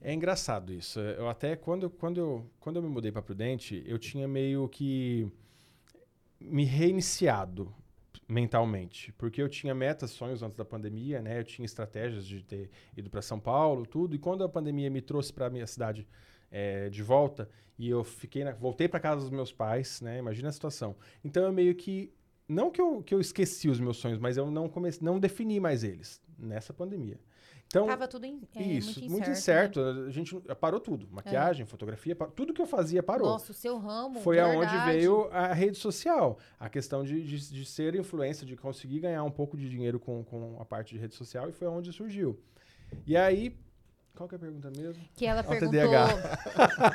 É 0.00 0.12
engraçado 0.12 0.72
isso. 0.72 1.00
Eu 1.00 1.28
até 1.28 1.56
quando, 1.56 1.88
quando, 1.88 2.18
eu, 2.18 2.50
quando 2.60 2.76
eu 2.76 2.82
me 2.82 2.88
mudei 2.88 3.10
para 3.10 3.22
Prudente, 3.22 3.82
eu 3.86 3.98
tinha 3.98 4.28
meio 4.28 4.68
que 4.68 5.26
me 6.40 6.64
reiniciado 6.64 7.74
mentalmente, 8.28 9.12
porque 9.12 9.40
eu 9.40 9.48
tinha 9.48 9.74
metas, 9.74 10.10
sonhos 10.10 10.42
antes 10.42 10.56
da 10.56 10.64
pandemia, 10.64 11.20
né? 11.22 11.38
Eu 11.40 11.44
tinha 11.44 11.64
estratégias 11.64 12.26
de 12.26 12.42
ter 12.42 12.70
ido 12.96 13.10
para 13.10 13.22
São 13.22 13.38
Paulo, 13.40 13.86
tudo. 13.86 14.14
E 14.14 14.18
quando 14.18 14.44
a 14.44 14.48
pandemia 14.48 14.90
me 14.90 15.00
trouxe 15.00 15.32
para 15.32 15.50
minha 15.50 15.66
cidade 15.66 16.06
eh, 16.54 16.88
de 16.88 17.02
volta 17.02 17.48
e 17.76 17.88
eu 17.90 18.04
fiquei, 18.04 18.44
na, 18.44 18.52
voltei 18.52 18.86
para 18.88 19.00
casa 19.00 19.20
dos 19.22 19.30
meus 19.30 19.52
pais, 19.52 20.00
né? 20.00 20.18
Imagina 20.18 20.48
a 20.48 20.52
situação. 20.52 20.94
Então 21.24 21.42
eu 21.42 21.52
meio 21.52 21.74
que 21.74 22.12
não 22.48 22.70
que 22.70 22.80
eu, 22.80 23.02
que 23.02 23.12
eu 23.12 23.20
esqueci 23.20 23.68
os 23.68 23.80
meus 23.80 23.96
sonhos, 23.96 24.18
mas 24.20 24.36
eu 24.36 24.48
não 24.50 24.68
comecei, 24.68 25.02
não 25.04 25.18
defini 25.18 25.58
mais 25.58 25.82
eles 25.82 26.22
nessa 26.38 26.72
pandemia. 26.72 27.18
Então 27.66 27.86
Tava 27.86 28.06
tudo 28.06 28.24
in, 28.26 28.40
é, 28.54 28.62
isso, 28.62 29.00
muito 29.00 29.10
muito 29.12 29.30
incerto. 29.30 29.80
incerto. 29.80 30.00
né? 30.02 30.06
A 30.06 30.10
gente 30.10 30.36
parou 30.60 30.78
tudo. 30.78 31.08
Maquiagem, 31.10 31.66
fotografia, 31.66 32.14
pa- 32.14 32.28
tudo 32.28 32.52
que 32.54 32.62
eu 32.62 32.66
fazia 32.66 33.02
parou. 33.02 33.26
Nossa, 33.26 33.50
o 33.50 33.54
seu 33.54 33.76
ramo. 33.78 34.20
Foi 34.20 34.36
verdade. 34.36 34.56
aonde 34.76 34.84
veio 34.92 35.28
a 35.32 35.52
rede 35.52 35.76
social. 35.78 36.38
A 36.60 36.68
questão 36.68 37.02
de, 37.02 37.20
de, 37.24 37.50
de 37.50 37.64
ser 37.64 37.96
influência, 37.96 38.46
de 38.46 38.54
conseguir 38.54 39.00
ganhar 39.00 39.24
um 39.24 39.30
pouco 39.30 39.56
de 39.56 39.68
dinheiro 39.68 39.98
com, 39.98 40.22
com 40.22 40.56
a 40.60 40.64
parte 40.64 40.94
de 40.94 41.00
rede 41.00 41.14
social, 41.14 41.48
e 41.48 41.52
foi 41.52 41.66
aonde 41.66 41.92
surgiu. 41.92 42.38
E 43.06 43.16
aí, 43.16 43.56
qual 44.16 44.28
que 44.28 44.34
é 44.34 44.36
a 44.36 44.40
pergunta 44.40 44.70
mesmo? 44.70 45.02
Que 45.16 45.26
ela 45.26 45.40
Ó, 45.40 45.44
o 45.44 45.48
perguntou. 45.48 45.80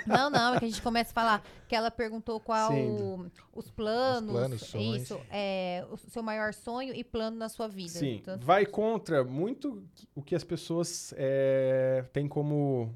Não, 0.07 0.29
não, 0.29 0.55
é 0.55 0.59
que 0.59 0.65
a 0.65 0.67
gente 0.67 0.81
começa 0.81 1.11
a 1.11 1.13
falar 1.13 1.43
que 1.67 1.75
ela 1.75 1.91
perguntou 1.91 2.39
qual 2.39 2.71
Sim. 2.71 3.29
os 3.53 3.69
planos, 3.69 4.29
Os 4.29 4.35
planos, 4.39 4.61
sonhos. 4.61 5.01
isso, 5.03 5.21
é, 5.29 5.85
o 5.91 5.97
seu 5.97 6.23
maior 6.23 6.53
sonho 6.53 6.93
e 6.95 7.03
plano 7.03 7.37
na 7.37 7.49
sua 7.49 7.67
vida. 7.67 7.89
Sim, 7.91 8.21
Tanto- 8.23 8.45
vai 8.45 8.65
contra 8.65 9.23
muito 9.23 9.83
o 10.15 10.21
que 10.21 10.33
as 10.35 10.43
pessoas 10.43 11.13
é, 11.17 12.05
têm 12.13 12.27
como, 12.27 12.95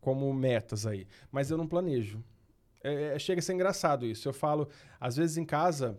como 0.00 0.32
metas 0.32 0.86
aí. 0.86 1.06
Mas 1.32 1.50
eu 1.50 1.56
não 1.58 1.66
planejo. 1.66 2.22
É, 2.82 3.14
é, 3.14 3.18
chega 3.18 3.40
a 3.40 3.42
ser 3.42 3.52
engraçado 3.52 4.06
isso. 4.06 4.28
Eu 4.28 4.32
falo, 4.32 4.68
às 4.98 5.16
vezes 5.16 5.36
em 5.36 5.44
casa, 5.44 5.98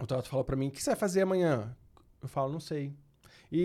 o 0.00 0.06
Tato 0.06 0.28
fala 0.28 0.42
pra 0.42 0.56
mim, 0.56 0.68
o 0.68 0.70
que 0.70 0.82
você 0.82 0.90
vai 0.90 0.98
fazer 0.98 1.20
amanhã? 1.22 1.76
Eu 2.22 2.28
falo, 2.28 2.50
não 2.52 2.58
sei. 2.60 2.92
E, 3.50 3.58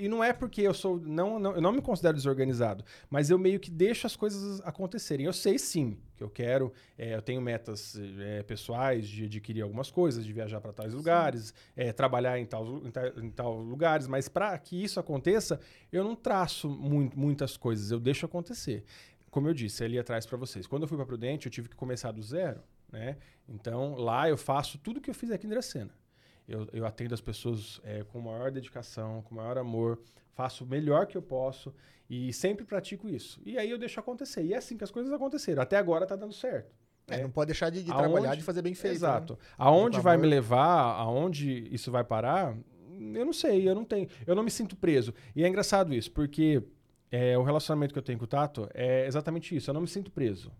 e- 0.00 0.04
e 0.04 0.08
não 0.08 0.22
é 0.22 0.32
porque 0.32 0.60
eu 0.62 0.72
sou. 0.72 1.00
Não, 1.00 1.38
não- 1.38 1.54
eu 1.54 1.60
não 1.60 1.72
me 1.72 1.82
considero 1.82 2.14
desorganizado, 2.16 2.84
mas 3.10 3.28
eu 3.30 3.38
meio 3.38 3.58
que 3.58 3.70
deixo 3.70 4.06
as 4.06 4.14
coisas 4.14 4.60
acontecerem. 4.60 5.26
Eu 5.26 5.32
sei 5.32 5.58
sim 5.58 5.98
que 6.16 6.22
eu 6.22 6.30
quero, 6.30 6.72
é, 6.96 7.14
eu 7.16 7.22
tenho 7.22 7.40
metas 7.40 7.98
é, 8.20 8.42
pessoais 8.44 9.08
de 9.08 9.24
adquirir 9.24 9.62
algumas 9.62 9.90
coisas, 9.90 10.24
de 10.24 10.32
viajar 10.32 10.60
para 10.60 10.72
tais 10.72 10.94
lugares, 10.94 11.52
é, 11.76 11.92
trabalhar 11.92 12.38
em 12.38 12.46
tal, 12.46 12.78
em, 12.86 12.90
tal, 12.90 13.06
em 13.18 13.30
tal 13.30 13.56
lugares, 13.60 14.06
mas 14.06 14.28
para 14.28 14.56
que 14.58 14.80
isso 14.82 15.00
aconteça, 15.00 15.58
eu 15.90 16.04
não 16.04 16.14
traço 16.14 16.68
mui- 16.68 17.10
muitas 17.16 17.56
coisas, 17.56 17.90
eu 17.90 17.98
deixo 17.98 18.24
acontecer. 18.26 18.84
Como 19.30 19.48
eu 19.48 19.54
disse 19.54 19.82
ali 19.82 19.98
atrás 19.98 20.26
para 20.26 20.36
vocês, 20.38 20.66
quando 20.66 20.82
eu 20.82 20.88
fui 20.88 20.96
para 20.96 21.06
Prudente, 21.06 21.46
eu 21.46 21.50
tive 21.50 21.68
que 21.68 21.74
começar 21.74 22.12
do 22.12 22.22
zero, 22.22 22.60
né? 22.92 23.16
Então 23.48 23.94
lá 23.96 24.28
eu 24.28 24.36
faço 24.36 24.78
tudo 24.78 25.00
que 25.00 25.08
eu 25.10 25.14
fiz 25.14 25.30
aqui 25.30 25.46
em 25.46 25.50
Dracena. 25.50 25.90
Eu, 26.48 26.68
eu 26.72 26.84
atendo 26.86 27.14
as 27.14 27.20
pessoas 27.20 27.80
é, 27.84 28.02
com 28.04 28.20
maior 28.20 28.50
dedicação, 28.50 29.22
com 29.22 29.34
maior 29.34 29.56
amor, 29.58 30.00
faço 30.34 30.64
o 30.64 30.66
melhor 30.66 31.06
que 31.06 31.16
eu 31.16 31.22
posso 31.22 31.72
e 32.10 32.32
sempre 32.32 32.64
pratico 32.64 33.08
isso. 33.08 33.40
E 33.44 33.56
aí 33.56 33.70
eu 33.70 33.78
deixo 33.78 34.00
acontecer. 34.00 34.42
E 34.44 34.52
é 34.52 34.56
assim 34.56 34.76
que 34.76 34.84
as 34.84 34.90
coisas 34.90 35.12
aconteceram. 35.12 35.62
Até 35.62 35.76
agora 35.76 36.06
tá 36.06 36.16
dando 36.16 36.32
certo. 36.34 36.74
É, 37.08 37.16
É. 37.16 37.22
não 37.22 37.30
pode 37.30 37.46
deixar 37.48 37.70
de, 37.70 37.82
de 37.82 37.90
Aonde- 37.90 38.02
trabalhar, 38.10 38.34
de 38.36 38.42
fazer 38.42 38.62
bem 38.62 38.74
feito. 38.74 38.92
né? 38.92 38.96
Exato. 38.96 39.38
Aonde 39.56 39.96
Com 39.98 40.02
vai 40.02 40.14
amor. 40.14 40.24
me 40.26 40.30
levar, 40.30 40.94
aonde 40.96 41.68
isso 41.72 41.90
vai 41.90 42.04
parar, 42.04 42.56
eu 43.14 43.24
não 43.24 43.32
sei, 43.32 43.68
eu 43.68 43.74
não 43.74 43.84
tenho. 43.84 44.08
Eu 44.26 44.34
não 44.34 44.42
me 44.42 44.50
sinto 44.50 44.76
preso. 44.76 45.12
E 45.34 45.42
é 45.44 45.48
engraçado 45.48 45.92
isso, 45.94 46.10
porque 46.12 46.62
é, 47.10 47.36
o 47.38 47.42
relacionamento 47.42 47.92
que 47.92 47.98
eu 47.98 48.02
tenho 48.02 48.18
com 48.18 48.24
o 48.24 48.28
Tato 48.28 48.68
é 48.74 49.06
exatamente 49.06 49.54
isso. 49.56 49.68
Eu 49.70 49.74
não 49.74 49.80
me 49.80 49.88
sinto 49.88 50.10
preso. 50.10 50.52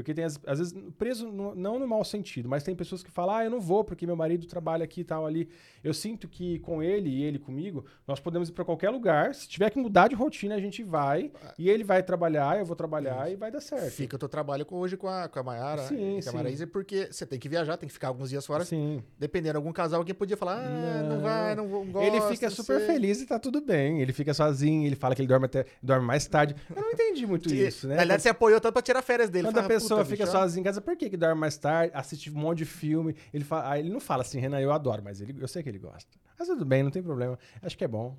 Porque 0.00 0.14
tem, 0.14 0.24
as- 0.24 0.40
às 0.46 0.58
vezes, 0.58 0.74
preso 0.98 1.28
no- 1.30 1.54
não 1.54 1.78
no 1.78 1.86
mau 1.86 2.04
sentido, 2.04 2.48
mas 2.48 2.62
tem 2.62 2.74
pessoas 2.74 3.02
que 3.02 3.10
falam, 3.10 3.34
ah, 3.36 3.44
eu 3.44 3.50
não 3.50 3.60
vou 3.60 3.84
porque 3.84 4.06
meu 4.06 4.16
marido 4.16 4.46
trabalha 4.46 4.84
aqui 4.84 5.00
e 5.02 5.04
tal 5.04 5.26
ali. 5.26 5.48
Eu 5.82 5.94
sinto 5.94 6.28
que 6.28 6.58
com 6.60 6.82
ele 6.82 7.08
e 7.08 7.22
ele 7.22 7.38
comigo, 7.38 7.84
nós 8.06 8.20
podemos 8.20 8.48
ir 8.48 8.52
para 8.52 8.64
qualquer 8.64 8.90
lugar. 8.90 9.34
Se 9.34 9.48
tiver 9.48 9.70
que 9.70 9.78
mudar 9.78 10.08
de 10.08 10.14
rotina, 10.14 10.54
a 10.54 10.60
gente 10.60 10.82
vai. 10.82 11.30
E 11.58 11.68
ele 11.70 11.84
vai 11.84 12.02
trabalhar, 12.02 12.58
eu 12.58 12.64
vou 12.64 12.76
trabalhar 12.76 13.30
e 13.30 13.36
vai 13.36 13.50
dar 13.50 13.60
certo. 13.60 13.90
Fica 13.90 14.16
o 14.16 14.18
teu 14.18 14.28
trabalho 14.28 14.66
hoje 14.70 14.96
com 14.96 15.08
a, 15.08 15.28
com 15.28 15.38
a 15.38 15.42
Mayara 15.42 15.82
Sim, 15.82 16.20
com 16.22 16.30
a. 16.30 16.32
Maraísa, 16.32 16.66
porque 16.66 17.08
você 17.10 17.24
tem 17.26 17.38
que 17.38 17.48
viajar, 17.48 17.76
tem 17.76 17.86
que 17.86 17.92
ficar 17.92 18.08
alguns 18.08 18.30
dias 18.30 18.44
fora. 18.46 18.64
Sim. 18.64 19.02
Dependendo, 19.18 19.56
algum 19.58 19.72
casal 19.72 20.00
alguém 20.00 20.14
podia 20.14 20.36
falar, 20.36 20.58
ah, 20.64 21.02
não, 21.02 21.16
Não. 21.16 21.20
vai, 21.22 21.54
não, 21.54 21.68
vou- 21.68 21.84
não 21.84 22.02
ele 22.02 22.18
gosto, 22.18 22.32
fica 22.32 22.46
não 22.46 22.54
super 22.56 22.78
sei. 22.78 22.86
feliz 22.86 23.20
e 23.22 23.26
tá 23.26 23.38
tudo 23.38 23.60
bem. 23.60 24.00
Ele 24.00 24.12
fica 24.12 24.32
sozinho, 24.34 24.86
ele 24.86 24.96
fala 24.96 25.14
que 25.14 25.20
ele 25.22 25.28
dorme 25.28 25.46
até 25.46 25.66
dorme 25.82 26.06
mais 26.06 26.26
tarde. 26.26 26.54
Eu 26.74 26.80
não 26.82 26.90
entendi 26.92 27.26
muito 27.26 27.52
isso, 27.52 27.86
né? 27.88 27.94
Na 27.94 28.00
verdade, 28.02 28.22
você 28.22 28.28
apoiou 28.28 28.60
tanto 28.60 28.72
pra 28.72 28.82
tirar 28.82 29.02
férias 29.02 29.28
dele. 29.30 29.48
Quando 29.48 29.54
Fala, 29.54 29.66
a 29.66 29.68
pessoa 29.68 29.89
"Puta, 29.98 30.10
fica 30.10 30.24
bicho, 30.24 30.36
ó." 30.36 30.40
sozinha 30.40 30.60
em 30.60 30.64
casa, 30.64 30.80
por 30.80 30.96
que, 30.96 31.08
que 31.10 31.16
dorme 31.16 31.40
mais 31.40 31.56
tarde? 31.56 31.92
Assiste 31.94 32.30
um 32.30 32.34
monte 32.38 32.58
de 32.58 32.64
filme. 32.64 33.14
Ele, 33.32 33.44
fala, 33.44 33.78
ele 33.78 33.90
não 33.90 34.00
fala 34.00 34.22
assim, 34.22 34.38
Renan, 34.40 34.60
eu 34.60 34.72
adoro, 34.72 35.02
mas 35.02 35.20
ele, 35.20 35.36
eu 35.40 35.48
sei 35.48 35.62
que 35.62 35.68
ele 35.68 35.78
gosta. 35.78 36.18
Mas 36.38 36.48
tudo 36.48 36.64
bem, 36.64 36.82
não 36.82 36.90
tem 36.90 37.02
problema. 37.02 37.38
Acho 37.62 37.76
que 37.76 37.84
é 37.84 37.88
bom. 37.88 38.16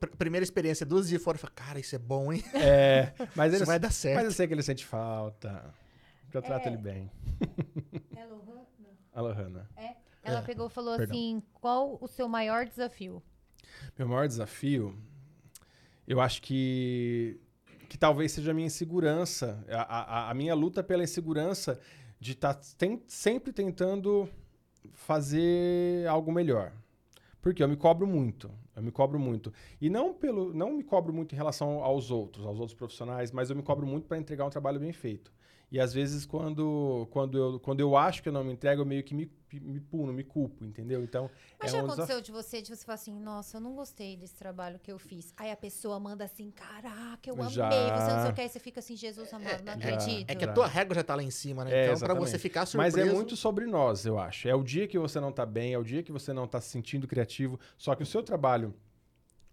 Pr- 0.00 0.08
Primeira 0.16 0.42
experiência, 0.42 0.86
duas 0.86 1.06
dias 1.08 1.22
fora, 1.22 1.36
eu 1.36 1.40
falo, 1.40 1.52
cara, 1.54 1.78
isso 1.78 1.94
é 1.94 1.98
bom, 1.98 2.32
hein? 2.32 2.42
É, 2.54 3.12
mas, 3.34 3.52
ele, 3.52 3.56
Isso 3.62 3.66
vai 3.66 3.78
dar 3.78 3.90
certo. 3.92 4.16
mas 4.16 4.24
eu 4.24 4.32
sei 4.32 4.46
que 4.46 4.54
ele 4.54 4.62
sente 4.62 4.84
falta. 4.86 5.74
Eu 6.32 6.40
trato 6.42 6.66
É. 6.66 6.68
ele 6.68 6.78
bem. 6.78 7.10
Ela, 8.16 8.34
uhum, 8.34 8.64
Alô, 9.12 9.32
Hanna. 9.32 9.68
ela 10.22 10.38
É, 10.38 10.42
pegou 10.42 10.66
e 10.66 10.70
falou 10.70 10.96
perdão. 10.96 11.14
assim: 11.16 11.42
qual 11.54 11.98
o 12.00 12.06
seu 12.08 12.26
maior 12.28 12.64
desafio? 12.66 13.22
Meu 13.98 14.08
maior 14.08 14.26
desafio, 14.26 14.96
eu 16.06 16.20
acho 16.20 16.40
que, 16.42 17.38
que 17.88 17.96
talvez 17.98 18.32
seja 18.32 18.50
a 18.50 18.54
minha 18.54 18.66
insegurança, 18.66 19.64
a, 19.68 20.26
a- 20.26 20.30
a 20.30 20.34
minha 20.34 20.54
luta 20.54 20.82
pela 20.82 21.04
insegurança 21.04 21.78
de 22.18 22.32
estar 22.32 22.58
sempre 23.06 23.52
tentando 23.52 24.28
fazer 24.92 26.06
algo 26.08 26.32
melhor. 26.32 26.72
Porque 27.40 27.62
eu 27.62 27.68
me 27.68 27.76
cobro 27.76 28.06
muito, 28.06 28.50
eu 28.74 28.82
me 28.82 28.90
cobro 28.90 29.18
muito. 29.20 29.52
E 29.80 29.88
não 29.88 30.12
pelo, 30.12 30.52
não 30.52 30.72
me 30.72 30.82
cobro 30.82 31.12
muito 31.12 31.32
em 31.32 31.36
relação 31.36 31.82
aos 31.84 32.10
outros, 32.10 32.44
aos 32.44 32.58
outros 32.58 32.74
profissionais, 32.76 33.30
mas 33.30 33.50
eu 33.50 33.56
me 33.56 33.62
cobro 33.62 33.86
muito 33.86 34.08
para 34.08 34.18
entregar 34.18 34.44
um 34.44 34.50
trabalho 34.50 34.80
bem 34.80 34.92
feito. 34.92 35.32
E 35.70 35.80
às 35.80 35.92
vezes 35.92 36.24
quando, 36.24 37.08
quando, 37.10 37.36
eu, 37.36 37.60
quando 37.60 37.80
eu 37.80 37.96
acho 37.96 38.22
que 38.22 38.28
eu 38.28 38.32
não 38.32 38.44
me 38.44 38.52
entrego, 38.52 38.82
eu 38.82 38.86
meio 38.86 39.02
que 39.02 39.14
me, 39.14 39.30
me 39.52 39.80
puno, 39.80 40.12
me 40.12 40.22
culpo, 40.22 40.64
entendeu? 40.64 41.02
Então, 41.02 41.28
Mas 41.58 41.72
é 41.72 41.76
já 41.76 41.82
um 41.82 41.86
aconteceu 41.86 42.20
de 42.20 42.30
você, 42.30 42.62
de 42.62 42.74
você 42.74 42.84
falar 42.84 42.94
assim, 42.94 43.18
nossa, 43.18 43.56
eu 43.56 43.60
não 43.60 43.74
gostei 43.74 44.16
desse 44.16 44.36
trabalho 44.36 44.78
que 44.78 44.92
eu 44.92 44.98
fiz. 44.98 45.34
Aí 45.36 45.50
a 45.50 45.56
pessoa 45.56 45.98
manda 45.98 46.24
assim, 46.24 46.52
caraca, 46.52 47.28
eu 47.28 47.34
amei, 47.34 47.50
Já. 47.50 47.68
você 47.68 48.12
não 48.12 48.22
sei 48.22 48.30
o 48.30 48.34
que, 48.34 48.40
aí 48.42 48.48
você 48.48 48.60
fica 48.60 48.78
assim, 48.78 48.96
Jesus 48.96 49.32
amado, 49.32 49.64
não 49.64 49.72
Já. 49.72 49.72
acredito. 49.72 50.30
É 50.30 50.34
que 50.36 50.44
a 50.44 50.52
tua 50.52 50.68
régua 50.68 50.94
já 50.94 51.02
tá 51.02 51.16
lá 51.16 51.22
em 51.22 51.32
cima, 51.32 51.64
né? 51.64 51.70
É, 51.70 51.74
então, 51.74 51.84
pra 51.86 51.92
exatamente. 52.06 52.30
você 52.30 52.38
ficar 52.38 52.64
surpreso... 52.64 52.98
Mas 52.98 53.08
é 53.08 53.12
muito 53.12 53.36
sobre 53.36 53.66
nós, 53.66 54.06
eu 54.06 54.18
acho. 54.20 54.48
É 54.48 54.54
o 54.54 54.62
dia 54.62 54.86
que 54.86 54.98
você 54.98 55.18
não 55.18 55.32
tá 55.32 55.44
bem, 55.44 55.74
é 55.74 55.78
o 55.78 55.84
dia 55.84 56.02
que 56.02 56.12
você 56.12 56.32
não 56.32 56.46
tá 56.46 56.60
se 56.60 56.68
sentindo 56.68 57.08
criativo. 57.08 57.58
Só 57.76 57.94
que 57.96 58.04
o 58.04 58.06
seu 58.06 58.22
trabalho, 58.22 58.72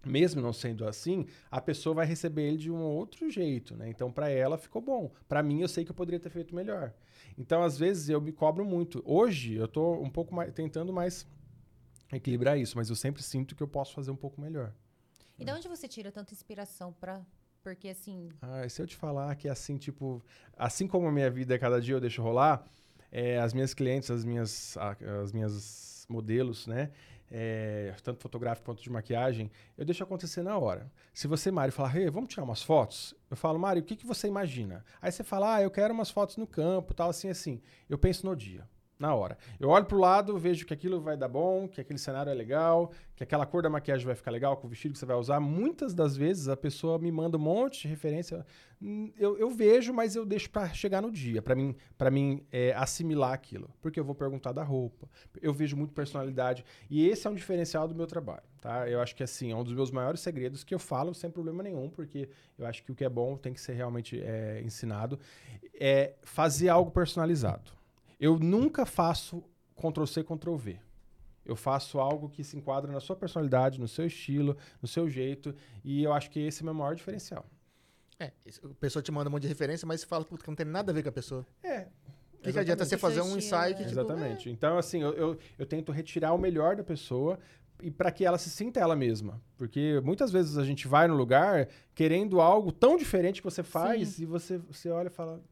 mesmo 0.04 0.40
não 0.40 0.52
sendo 0.52 0.86
assim, 0.86 1.26
a 1.50 1.60
pessoa 1.60 1.94
vai 1.94 2.06
receber 2.06 2.42
ele 2.42 2.56
de 2.56 2.70
um 2.70 2.80
outro 2.80 3.30
jeito, 3.30 3.76
né? 3.76 3.88
Então, 3.88 4.10
para 4.10 4.28
ela 4.28 4.58
ficou 4.58 4.80
bom. 4.80 5.10
Para 5.28 5.42
mim, 5.42 5.60
eu 5.60 5.68
sei 5.68 5.84
que 5.84 5.90
eu 5.90 5.94
poderia 5.94 6.20
ter 6.20 6.30
feito 6.30 6.54
melhor. 6.54 6.92
Então, 7.36 7.62
às 7.62 7.78
vezes, 7.78 8.08
eu 8.08 8.20
me 8.20 8.32
cobro 8.32 8.64
muito. 8.64 9.02
Hoje, 9.04 9.54
eu 9.54 9.68
tô 9.68 9.94
um 9.94 10.10
pouco 10.10 10.34
mais 10.34 10.52
tentando 10.52 10.92
mais 10.92 11.26
equilibrar 12.12 12.58
isso, 12.58 12.76
mas 12.76 12.90
eu 12.90 12.96
sempre 12.96 13.22
sinto 13.22 13.54
que 13.54 13.62
eu 13.62 13.68
posso 13.68 13.94
fazer 13.94 14.10
um 14.10 14.16
pouco 14.16 14.40
melhor. 14.40 14.72
E 15.38 15.44
de 15.44 15.52
onde 15.52 15.68
você 15.68 15.88
tira 15.88 16.12
tanta 16.12 16.32
inspiração 16.32 16.92
pra. 16.92 17.20
Porque 17.62 17.88
assim. 17.88 18.28
Ah, 18.42 18.68
se 18.68 18.80
eu 18.80 18.86
te 18.86 18.94
falar 18.94 19.34
que 19.36 19.48
é 19.48 19.50
assim, 19.50 19.76
tipo, 19.76 20.22
assim 20.56 20.86
como 20.86 21.08
a 21.08 21.12
minha 21.12 21.30
vida 21.30 21.58
cada 21.58 21.80
dia 21.80 21.94
eu 21.94 22.00
deixo 22.00 22.22
rolar, 22.22 22.64
é, 23.10 23.38
as 23.38 23.54
minhas 23.54 23.72
clientes, 23.72 24.10
as 24.10 24.24
minhas, 24.24 24.76
as 25.22 25.32
minhas 25.32 26.06
modelos, 26.08 26.66
né? 26.66 26.90
É, 27.30 27.94
tanto 28.02 28.20
fotográfico 28.20 28.66
quanto 28.66 28.82
de 28.82 28.90
maquiagem, 28.90 29.50
eu 29.76 29.84
deixo 29.84 30.02
acontecer 30.02 30.42
na 30.42 30.56
hora. 30.56 30.90
Se 31.12 31.26
você, 31.26 31.50
Mário, 31.50 31.72
falar, 31.72 31.96
hey, 31.96 32.10
vamos 32.10 32.30
tirar 32.30 32.44
umas 32.44 32.62
fotos? 32.62 33.14
Eu 33.30 33.36
falo, 33.36 33.58
Mário, 33.58 33.82
o 33.82 33.84
que, 33.84 33.96
que 33.96 34.06
você 34.06 34.28
imagina? 34.28 34.84
Aí 35.00 35.10
você 35.10 35.24
fala, 35.24 35.56
ah, 35.56 35.62
eu 35.62 35.70
quero 35.70 35.92
umas 35.94 36.10
fotos 36.10 36.36
no 36.36 36.46
campo, 36.46 36.94
tal, 36.94 37.10
assim, 37.10 37.28
assim. 37.28 37.60
Eu 37.88 37.98
penso 37.98 38.26
no 38.26 38.36
dia. 38.36 38.68
Na 39.04 39.14
hora. 39.14 39.36
Eu 39.60 39.68
olho 39.68 39.84
pro 39.84 39.98
lado, 39.98 40.38
vejo 40.38 40.64
que 40.64 40.72
aquilo 40.72 40.98
vai 40.98 41.14
dar 41.14 41.28
bom, 41.28 41.68
que 41.68 41.78
aquele 41.78 41.98
cenário 41.98 42.30
é 42.30 42.34
legal, 42.34 42.90
que 43.14 43.22
aquela 43.22 43.44
cor 43.44 43.62
da 43.62 43.68
maquiagem 43.68 44.06
vai 44.06 44.14
ficar 44.14 44.30
legal 44.30 44.56
com 44.56 44.66
o 44.66 44.70
vestido 44.70 44.92
que 44.92 44.98
você 44.98 45.04
vai 45.04 45.14
usar. 45.14 45.38
Muitas 45.40 45.92
das 45.92 46.16
vezes 46.16 46.48
a 46.48 46.56
pessoa 46.56 46.98
me 46.98 47.12
manda 47.12 47.36
um 47.36 47.40
monte 47.40 47.82
de 47.82 47.88
referência. 47.88 48.46
Hum, 48.80 49.12
Eu, 49.18 49.36
eu 49.36 49.50
vejo, 49.50 49.92
mas 49.92 50.16
eu 50.16 50.24
deixo 50.24 50.48
pra 50.48 50.70
chegar 50.70 51.02
no 51.02 51.10
dia, 51.12 51.42
pra 51.42 51.54
mim, 51.54 51.76
pra 51.98 52.10
mim 52.10 52.46
é, 52.50 52.72
assimilar 52.72 53.34
aquilo. 53.34 53.68
Porque 53.82 54.00
eu 54.00 54.04
vou 54.06 54.14
perguntar 54.14 54.52
da 54.52 54.62
roupa. 54.62 55.06
Eu 55.42 55.52
vejo 55.52 55.76
muito 55.76 55.92
personalidade. 55.92 56.64
E 56.88 57.06
esse 57.06 57.26
é 57.26 57.30
um 57.30 57.34
diferencial 57.34 57.86
do 57.86 57.94
meu 57.94 58.06
trabalho, 58.06 58.44
tá? 58.58 58.88
Eu 58.88 59.02
acho 59.02 59.14
que, 59.14 59.22
assim, 59.22 59.52
é 59.52 59.54
um 59.54 59.62
dos 59.62 59.74
meus 59.74 59.90
maiores 59.90 60.20
segredos 60.20 60.64
que 60.64 60.74
eu 60.74 60.78
falo 60.78 61.12
sem 61.12 61.30
problema 61.30 61.62
nenhum, 61.62 61.90
porque 61.90 62.26
eu 62.58 62.64
acho 62.66 62.82
que 62.82 62.90
o 62.90 62.94
que 62.94 63.04
é 63.04 63.08
bom 63.10 63.36
tem 63.36 63.52
que 63.52 63.60
ser 63.60 63.74
realmente 63.74 64.18
é, 64.18 64.62
ensinado. 64.64 65.20
É 65.78 66.14
fazer 66.22 66.70
algo 66.70 66.90
personalizado. 66.90 67.83
Eu 68.18 68.38
nunca 68.38 68.86
faço 68.86 69.42
Ctrl-C, 69.76 70.22
Ctrl-V. 70.24 70.78
Eu 71.44 71.56
faço 71.56 71.98
algo 71.98 72.28
que 72.28 72.42
se 72.42 72.56
enquadra 72.56 72.90
na 72.90 73.00
sua 73.00 73.14
personalidade, 73.14 73.78
no 73.78 73.86
seu 73.86 74.06
estilo, 74.06 74.56
no 74.80 74.88
seu 74.88 75.08
jeito, 75.10 75.54
e 75.84 76.02
eu 76.02 76.12
acho 76.12 76.30
que 76.30 76.40
esse 76.40 76.60
é 76.60 76.62
o 76.62 76.64
meu 76.64 76.74
maior 76.74 76.94
diferencial. 76.94 77.44
É, 78.18 78.32
a 78.62 78.68
pessoa 78.80 79.02
te 79.02 79.12
manda 79.12 79.28
um 79.28 79.32
monte 79.32 79.42
de 79.42 79.48
referência, 79.48 79.86
mas 79.86 80.00
você 80.00 80.06
fala 80.06 80.24
que 80.24 80.48
não 80.48 80.54
tem 80.54 80.64
nada 80.64 80.90
a 80.90 80.94
ver 80.94 81.02
com 81.02 81.08
a 81.08 81.12
pessoa. 81.12 81.46
É. 81.62 81.88
O 82.38 82.42
que, 82.44 82.52
que 82.52 82.58
adianta 82.58 82.84
você 82.84 82.96
fazer 82.96 83.22
um 83.22 83.36
insight, 83.36 83.72
é. 83.72 83.74
tipo, 83.74 83.90
Exatamente. 83.90 84.50
Então, 84.50 84.78
assim, 84.78 85.02
eu, 85.02 85.12
eu, 85.14 85.38
eu 85.58 85.66
tento 85.66 85.90
retirar 85.90 86.32
o 86.32 86.38
melhor 86.38 86.76
da 86.76 86.84
pessoa 86.84 87.38
e 87.82 87.90
para 87.90 88.10
que 88.10 88.24
ela 88.24 88.38
se 88.38 88.50
sinta 88.50 88.80
ela 88.80 88.94
mesma. 88.94 89.40
Porque 89.56 90.00
muitas 90.04 90.30
vezes 90.30 90.56
a 90.56 90.64
gente 90.64 90.86
vai 90.86 91.08
no 91.08 91.14
lugar 91.14 91.68
querendo 91.94 92.40
algo 92.40 92.70
tão 92.70 92.96
diferente 92.96 93.40
que 93.40 93.44
você 93.44 93.62
faz 93.62 94.18
e 94.18 94.26
você, 94.26 94.58
você 94.58 94.90
olha 94.90 95.08
e 95.08 95.10
fala. 95.10 95.42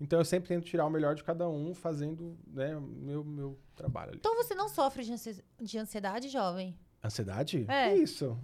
Então 0.00 0.18
eu 0.18 0.24
sempre 0.24 0.48
tento 0.48 0.64
tirar 0.64 0.86
o 0.86 0.90
melhor 0.90 1.14
de 1.14 1.22
cada 1.22 1.48
um 1.48 1.74
fazendo 1.74 2.36
né, 2.46 2.74
meu, 2.80 3.22
meu 3.22 3.58
trabalho 3.76 4.10
ali. 4.10 4.18
Então 4.18 4.34
você 4.34 4.54
não 4.54 4.68
sofre 4.68 5.04
de 5.04 5.12
ansi- 5.12 5.44
de 5.60 5.78
ansiedade, 5.78 6.28
jovem? 6.28 6.74
Ansiedade? 7.04 7.66
É. 7.68 7.90
Que 7.94 7.96
isso? 8.02 8.38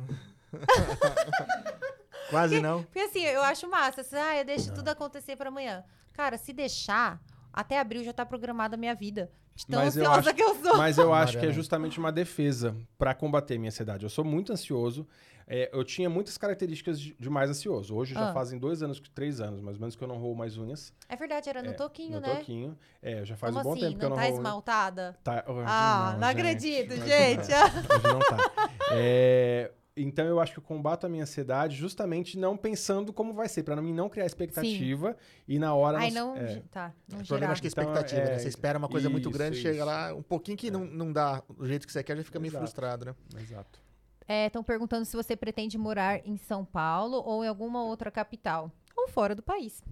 quase 2.31 2.61
não. 2.61 2.83
Porque 2.85 2.99
assim, 3.01 3.21
eu 3.23 3.43
acho 3.43 3.69
massa. 3.69 4.01
Assim, 4.01 4.17
ah, 4.17 4.37
eu 4.39 4.45
deixo 4.45 4.73
tudo 4.75 4.89
acontecer 4.89 5.37
pra 5.37 5.49
amanhã. 5.49 5.85
Cara, 6.13 6.37
se 6.39 6.53
deixar, 6.53 7.21
até 7.53 7.79
abril 7.79 8.03
já 8.05 8.13
tá 8.13 8.25
programada 8.25 8.75
a 8.75 8.79
minha 8.79 8.95
vida. 8.95 9.31
De 9.55 9.67
tão 9.67 9.81
Mas 9.81 9.97
eu 9.97 10.03
ansiosa 10.05 10.29
acho- 10.31 10.35
que 10.37 10.43
eu 10.43 10.55
sou. 10.57 10.77
Mas 10.77 10.99
eu 10.99 11.13
acho 11.15 11.39
que 11.39 11.47
é 11.47 11.53
justamente 11.53 11.99
uma 11.99 12.13
defesa 12.13 12.77
para 12.99 13.15
combater 13.15 13.57
minha 13.59 13.69
ansiedade. 13.71 14.05
Eu 14.05 14.11
sou 14.11 14.25
muito 14.25 14.53
ansioso. 14.53 15.07
É, 15.49 15.71
eu 15.73 15.85
tinha 15.85 16.11
muitas 16.11 16.37
características 16.37 16.99
de, 17.01 17.15
de 17.19 17.31
mais 17.31 17.49
ansioso. 17.49 17.95
Hoje 17.95 18.15
já 18.15 18.31
Ah. 18.31 18.33
fazem 18.33 18.59
dois 18.59 18.83
anos, 18.83 19.01
três 19.15 19.41
anos, 19.41 19.61
mais 19.61 19.77
ou 19.77 19.81
menos, 19.81 19.95
que 19.95 20.03
eu 20.03 20.09
não 20.09 20.17
roo 20.19 20.35
mais 20.35 20.59
unhas. 20.59 20.93
É 21.09 21.15
verdade, 21.15 21.49
era 21.49 21.63
no 21.63 21.71
É, 21.71 21.75
toquinho, 21.75 22.15
no 22.15 22.21
né? 22.21 22.35
toquinho. 22.35 22.77
É, 23.01 23.25
já 23.25 23.37
faz 23.37 23.55
Como 23.55 23.61
um 23.61 23.63
bom 23.63 23.73
assim? 23.79 23.87
tempo 23.89 23.99
que 24.01 24.05
eu 24.05 24.09
não 24.11 24.17
não 24.17 24.23
tá 24.23 24.29
roo. 24.29 24.37
esmaltada? 24.39 25.17
Tá, 25.23 25.45
hoje 25.47 25.65
Ah, 25.67 26.17
não, 26.19 26.29
gente. 26.29 26.41
acredito, 26.41 26.93
Hoje 26.95 27.07
gente. 27.07 27.49
não. 27.51 27.97
Hoje 27.97 28.07
não 28.13 28.19
tá. 28.21 28.37
É, 28.93 29.73
então 29.97 30.27
eu 30.27 30.39
acho 30.41 30.53
que 30.53 30.59
eu 30.59 30.63
combato 30.63 31.07
a 31.07 31.09
minha 31.09 31.23
ansiedade 31.23 31.75
justamente 31.77 32.37
não 32.39 32.57
pensando 32.57 33.13
como 33.13 33.33
vai 33.33 33.49
ser, 33.49 33.63
para 33.63 33.81
mim 33.81 33.93
não 33.95 34.09
criar 34.09 34.27
expectativa 34.27 35.17
e 35.49 35.59
na 35.59 35.75
hora 35.75 35.99
Aí 35.99 36.11
não- 36.11 36.35
não. 36.35 36.43
é, 36.43 36.63
Tá, 36.71 36.93
não 37.09 37.21
O 37.21 37.27
problema 37.27 37.39
gerar. 37.41 37.53
acho 37.53 37.63
que 37.63 37.69
é 37.69 37.71
Então, 37.71 37.83
expectativa, 37.85 38.21
é, 38.21 38.31
né? 38.33 38.39
Você 38.41 38.49
espera 38.49 38.79
uma 38.79 38.89
coisa 38.89 39.09
muito 39.09 39.29
isso, 39.29 39.39
grande, 39.39 39.57
chega 39.59 39.77
isso. 39.77 39.85
lá, 39.85 40.13
um 40.15 40.23
pouquinho 40.23 40.57
que 40.57 40.71
não, 40.71 40.85
não 40.85 41.13
dá 41.13 41.41
do 41.49 41.67
jeito 41.67 41.87
que 41.87 41.93
você 41.93 42.03
quer, 42.03 42.17
já 42.17 42.25
fica 42.25 42.39
meio 42.41 42.51
Exato. 42.51 42.65
frustrado, 42.65 43.05
né? 43.07 43.15
Exato. 43.41 43.86
Estão 44.29 44.63
perguntando 44.63 45.05
se 45.05 45.17
você 45.17 45.37
pretende 45.37 45.79
morar 45.79 46.21
em 46.27 46.37
São 46.37 46.65
Paulo 46.65 47.23
ou 47.25 47.45
em 47.45 47.49
alguma 47.49 47.83
outra 47.85 48.11
capital. 48.11 48.71
Ou 48.97 49.09
fora 49.09 49.35
do 49.35 49.43
país. 49.43 49.83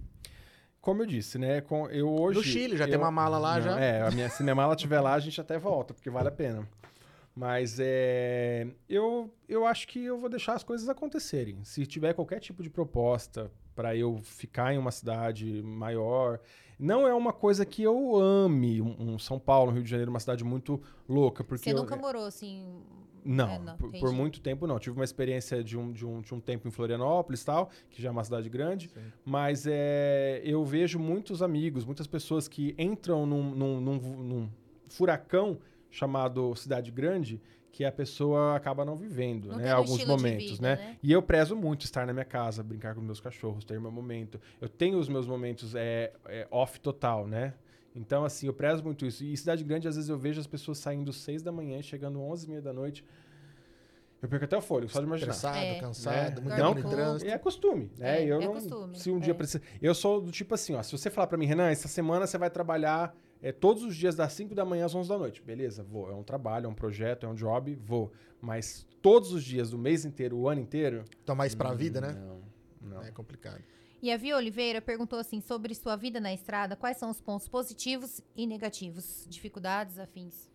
Como 0.81 1.01
eu 1.01 1.05
disse, 1.05 1.37
né? 1.39 1.61
Com, 1.61 1.87
eu 1.89 2.07
hoje. 2.09 2.37
No 2.37 2.43
Chile, 2.43 2.77
já 2.77 2.85
tem 2.85 2.93
eu- 2.95 2.99
uma 2.99 3.11
mala 3.11 3.37
lá, 3.37 3.55
Não, 3.55 3.61
já. 3.61 3.79
É, 3.79 4.01
a 4.01 4.11
minha, 4.11 4.29
se 4.29 4.43
minha 4.43 4.53
mala 4.55 4.75
estiver 4.75 4.99
lá, 4.99 5.13
a 5.13 5.19
gente 5.19 5.39
até 5.41 5.57
volta, 5.57 5.93
porque 5.93 6.09
vale 6.09 6.27
a 6.27 6.31
pena. 6.31 6.67
Mas 7.35 7.77
é, 7.81 8.67
eu, 8.87 9.33
eu 9.49 9.65
acho 9.65 9.87
que 9.87 10.03
eu 10.03 10.17
vou 10.17 10.29
deixar 10.29 10.53
as 10.53 10.63
coisas 10.63 10.87
acontecerem. 10.87 11.63
Se 11.63 11.85
tiver 11.85 12.13
qualquer 12.13 12.39
tipo 12.39 12.61
de 12.63 12.69
proposta 12.69 13.51
para 13.75 13.95
eu 13.95 14.19
ficar 14.23 14.73
em 14.73 14.77
uma 14.77 14.91
cidade 14.91 15.61
maior, 15.61 16.39
não 16.79 17.05
é 17.07 17.13
uma 17.13 17.33
coisa 17.33 17.65
que 17.65 17.83
eu 17.83 18.15
ame. 18.15 18.81
Um, 18.81 19.13
um 19.15 19.19
São 19.19 19.37
Paulo, 19.37 19.71
um 19.71 19.73
Rio 19.73 19.83
de 19.83 19.89
Janeiro, 19.89 20.11
uma 20.11 20.19
cidade 20.19 20.43
muito 20.45 20.81
louca, 21.09 21.43
porque 21.43 21.63
Você 21.65 21.71
eu- 21.73 21.77
nunca 21.77 21.95
morou 21.97 22.25
assim. 22.25 22.63
Não, 23.25 23.49
É, 23.49 23.59
não, 23.59 23.75
por, 23.77 23.91
por 23.91 24.11
muito 24.13 24.39
tempo 24.39 24.67
não. 24.67 24.77
Tive 24.79 24.95
uma 24.95 25.03
experiência 25.03 25.63
de 25.63 25.77
um, 25.77 25.91
de 25.91 26.05
um, 26.05 26.21
de 26.21 26.33
um 26.33 26.39
tempo 26.39 26.67
em 26.67 26.71
Florianópolis 26.71 27.41
e 27.41 27.45
tal, 27.45 27.69
que 27.89 28.01
já 28.01 28.09
é 28.09 28.11
uma 28.11 28.23
cidade 28.23 28.47
grande. 28.49 28.89
Sim. 28.89 29.01
Mas 29.25 29.65
é, 29.67 30.41
eu 30.45 30.63
vejo 30.63 30.99
muitos 30.99 31.41
amigos, 31.41 31.83
muitas 31.83 32.05
pessoas 32.07 32.47
que 32.47 32.75
entram 32.77 33.25
num, 33.25 33.43
num- 33.55 33.81
num- 33.81 33.99
num 34.23 34.49
furacão 34.87 35.57
chamado 35.89 36.55
cidade 36.55 36.91
grande, 36.91 37.41
que 37.71 37.83
a 37.83 37.91
pessoa 37.91 38.55
acaba 38.55 38.85
não 38.85 38.95
vivendo, 38.95 39.49
Não 39.49 39.57
né? 39.57 39.71
Alguns 39.71 40.05
momentos, 40.05 40.51
vida, 40.51 40.61
né? 40.61 40.75
né? 40.75 40.97
E 41.03 41.11
eu 41.11 41.21
prezo 41.21 41.55
muito 41.57 41.83
estar 41.83 42.05
na 42.07 42.13
minha 42.13 42.23
casa, 42.23 42.63
brincar 42.63 42.95
com 42.95 43.01
meus 43.01 43.19
cachorros, 43.19 43.65
ter 43.65 43.79
meu 43.81 43.91
momento. 43.91 44.39
Eu 44.61 44.69
tenho 44.69 44.97
os 44.97 45.09
meus 45.09 45.27
momentos 45.27 45.75
é, 45.75 46.13
é, 46.27 46.47
off 46.51 46.79
total, 46.79 47.27
né? 47.27 47.53
Então, 47.95 48.25
assim, 48.25 48.47
eu 48.47 48.53
prezo 48.53 48.83
muito 48.83 49.05
isso. 49.05 49.23
E 49.23 49.35
cidade 49.37 49.63
grande, 49.63 49.87
às 49.87 49.95
vezes 49.95 50.09
eu 50.09 50.17
vejo 50.17 50.39
as 50.39 50.47
pessoas 50.47 50.77
saindo 50.77 51.13
seis 51.13 51.41
da 51.41 51.51
manhã, 51.51 51.79
e 51.79 51.83
chegando 51.83 52.19
onze 52.21 52.45
e 52.45 52.49
meia 52.49 52.61
da 52.61 52.73
noite. 52.73 53.05
Eu 54.21 54.27
perco 54.29 54.45
até 54.45 54.57
o 54.57 54.61
fôlego, 54.61 54.91
só 54.91 54.99
de 54.99 55.05
imaginar. 55.05 55.31
Estressado, 55.33 55.57
É. 55.65 55.79
cansado, 55.79 56.41
Né? 56.41 56.63
muito 56.63 56.81
Não, 56.83 56.89
trânsito. 56.89 57.29
É 57.31 57.37
costume, 57.37 57.91
né? 57.97 58.23
É, 58.23 58.25
eu 58.25 58.41
é 58.41 58.45
não, 58.45 58.53
costume, 58.53 58.97
Se 58.99 59.11
um 59.11 59.19
dia 59.19 59.31
é. 59.31 59.33
precisa. 59.35 59.61
Eu 59.81 59.93
sou 59.93 60.19
do 60.19 60.31
tipo 60.31 60.53
assim, 60.55 60.73
ó. 60.73 60.81
Se 60.81 60.91
você 60.91 61.09
falar 61.09 61.27
pra 61.27 61.37
mim, 61.37 61.45
Renan, 61.45 61.69
essa 61.69 61.87
semana 61.87 62.25
você 62.25 62.37
vai 62.37 62.49
trabalhar 62.49 63.15
é, 63.41 63.51
todos 63.51 63.83
os 63.83 63.95
dias 63.95 64.15
das 64.15 64.33
5 64.33 64.55
da 64.55 64.65
manhã 64.65 64.85
às 64.85 64.95
11 64.95 65.07
da 65.09 65.17
noite. 65.17 65.41
Beleza, 65.41 65.83
vou. 65.83 66.09
É 66.09 66.15
um 66.15 66.23
trabalho, 66.23 66.65
é 66.65 66.69
um 66.69 66.73
projeto, 66.73 67.25
é 67.25 67.29
um 67.29 67.35
job, 67.35 67.75
vou. 67.85 68.11
Mas 68.41 68.87
todos 69.01 69.31
os 69.31 69.43
dias 69.43 69.69
do 69.69 69.77
mês 69.77 70.05
inteiro, 70.05 70.35
o 70.37 70.49
ano 70.49 70.59
inteiro. 70.61 71.03
Tomar 71.25 71.45
isso 71.45 71.55
pra 71.57 71.73
vida, 71.73 72.01
né? 72.01 72.13
Não, 72.13 72.41
não. 72.81 73.03
É 73.03 73.11
complicado. 73.11 73.61
E 74.05 74.11
a 74.11 74.17
Via 74.17 74.37
Oliveira 74.37 74.79
perguntou 74.79 75.17
assim 75.17 75.41
sobre 75.41 75.73
sua 75.73 75.95
vida 75.95 76.19
na 76.19 76.31
estrada, 76.31 76.75
quais 76.75 76.95
são 76.95 77.09
os 77.09 77.19
pontos 77.19 77.47
positivos 77.47 78.21
e 78.35 78.45
negativos, 78.45 79.25
dificuldades, 79.27 79.97
afins. 79.97 80.47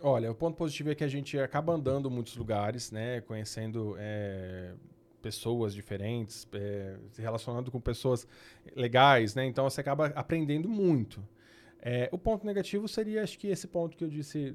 Olha, 0.00 0.30
o 0.30 0.34
ponto 0.36 0.56
positivo 0.56 0.92
é 0.92 0.94
que 0.94 1.02
a 1.02 1.08
gente 1.08 1.36
acaba 1.36 1.72
andando 1.72 2.08
muitos 2.08 2.36
lugares, 2.36 2.92
né? 2.92 3.22
Conhecendo 3.22 3.96
é, 3.98 4.72
pessoas 5.20 5.74
diferentes, 5.74 6.46
é, 6.52 6.96
se 7.10 7.20
relacionando 7.20 7.72
com 7.72 7.80
pessoas 7.80 8.24
legais, 8.76 9.34
né? 9.34 9.44
Então 9.46 9.68
você 9.68 9.80
acaba 9.80 10.06
aprendendo 10.14 10.68
muito. 10.68 11.20
É, 11.82 12.08
o 12.12 12.18
ponto 12.18 12.46
negativo 12.46 12.86
seria, 12.86 13.24
acho 13.24 13.36
que 13.36 13.48
esse 13.48 13.66
ponto 13.66 13.96
que 13.96 14.04
eu 14.04 14.08
disse 14.08 14.54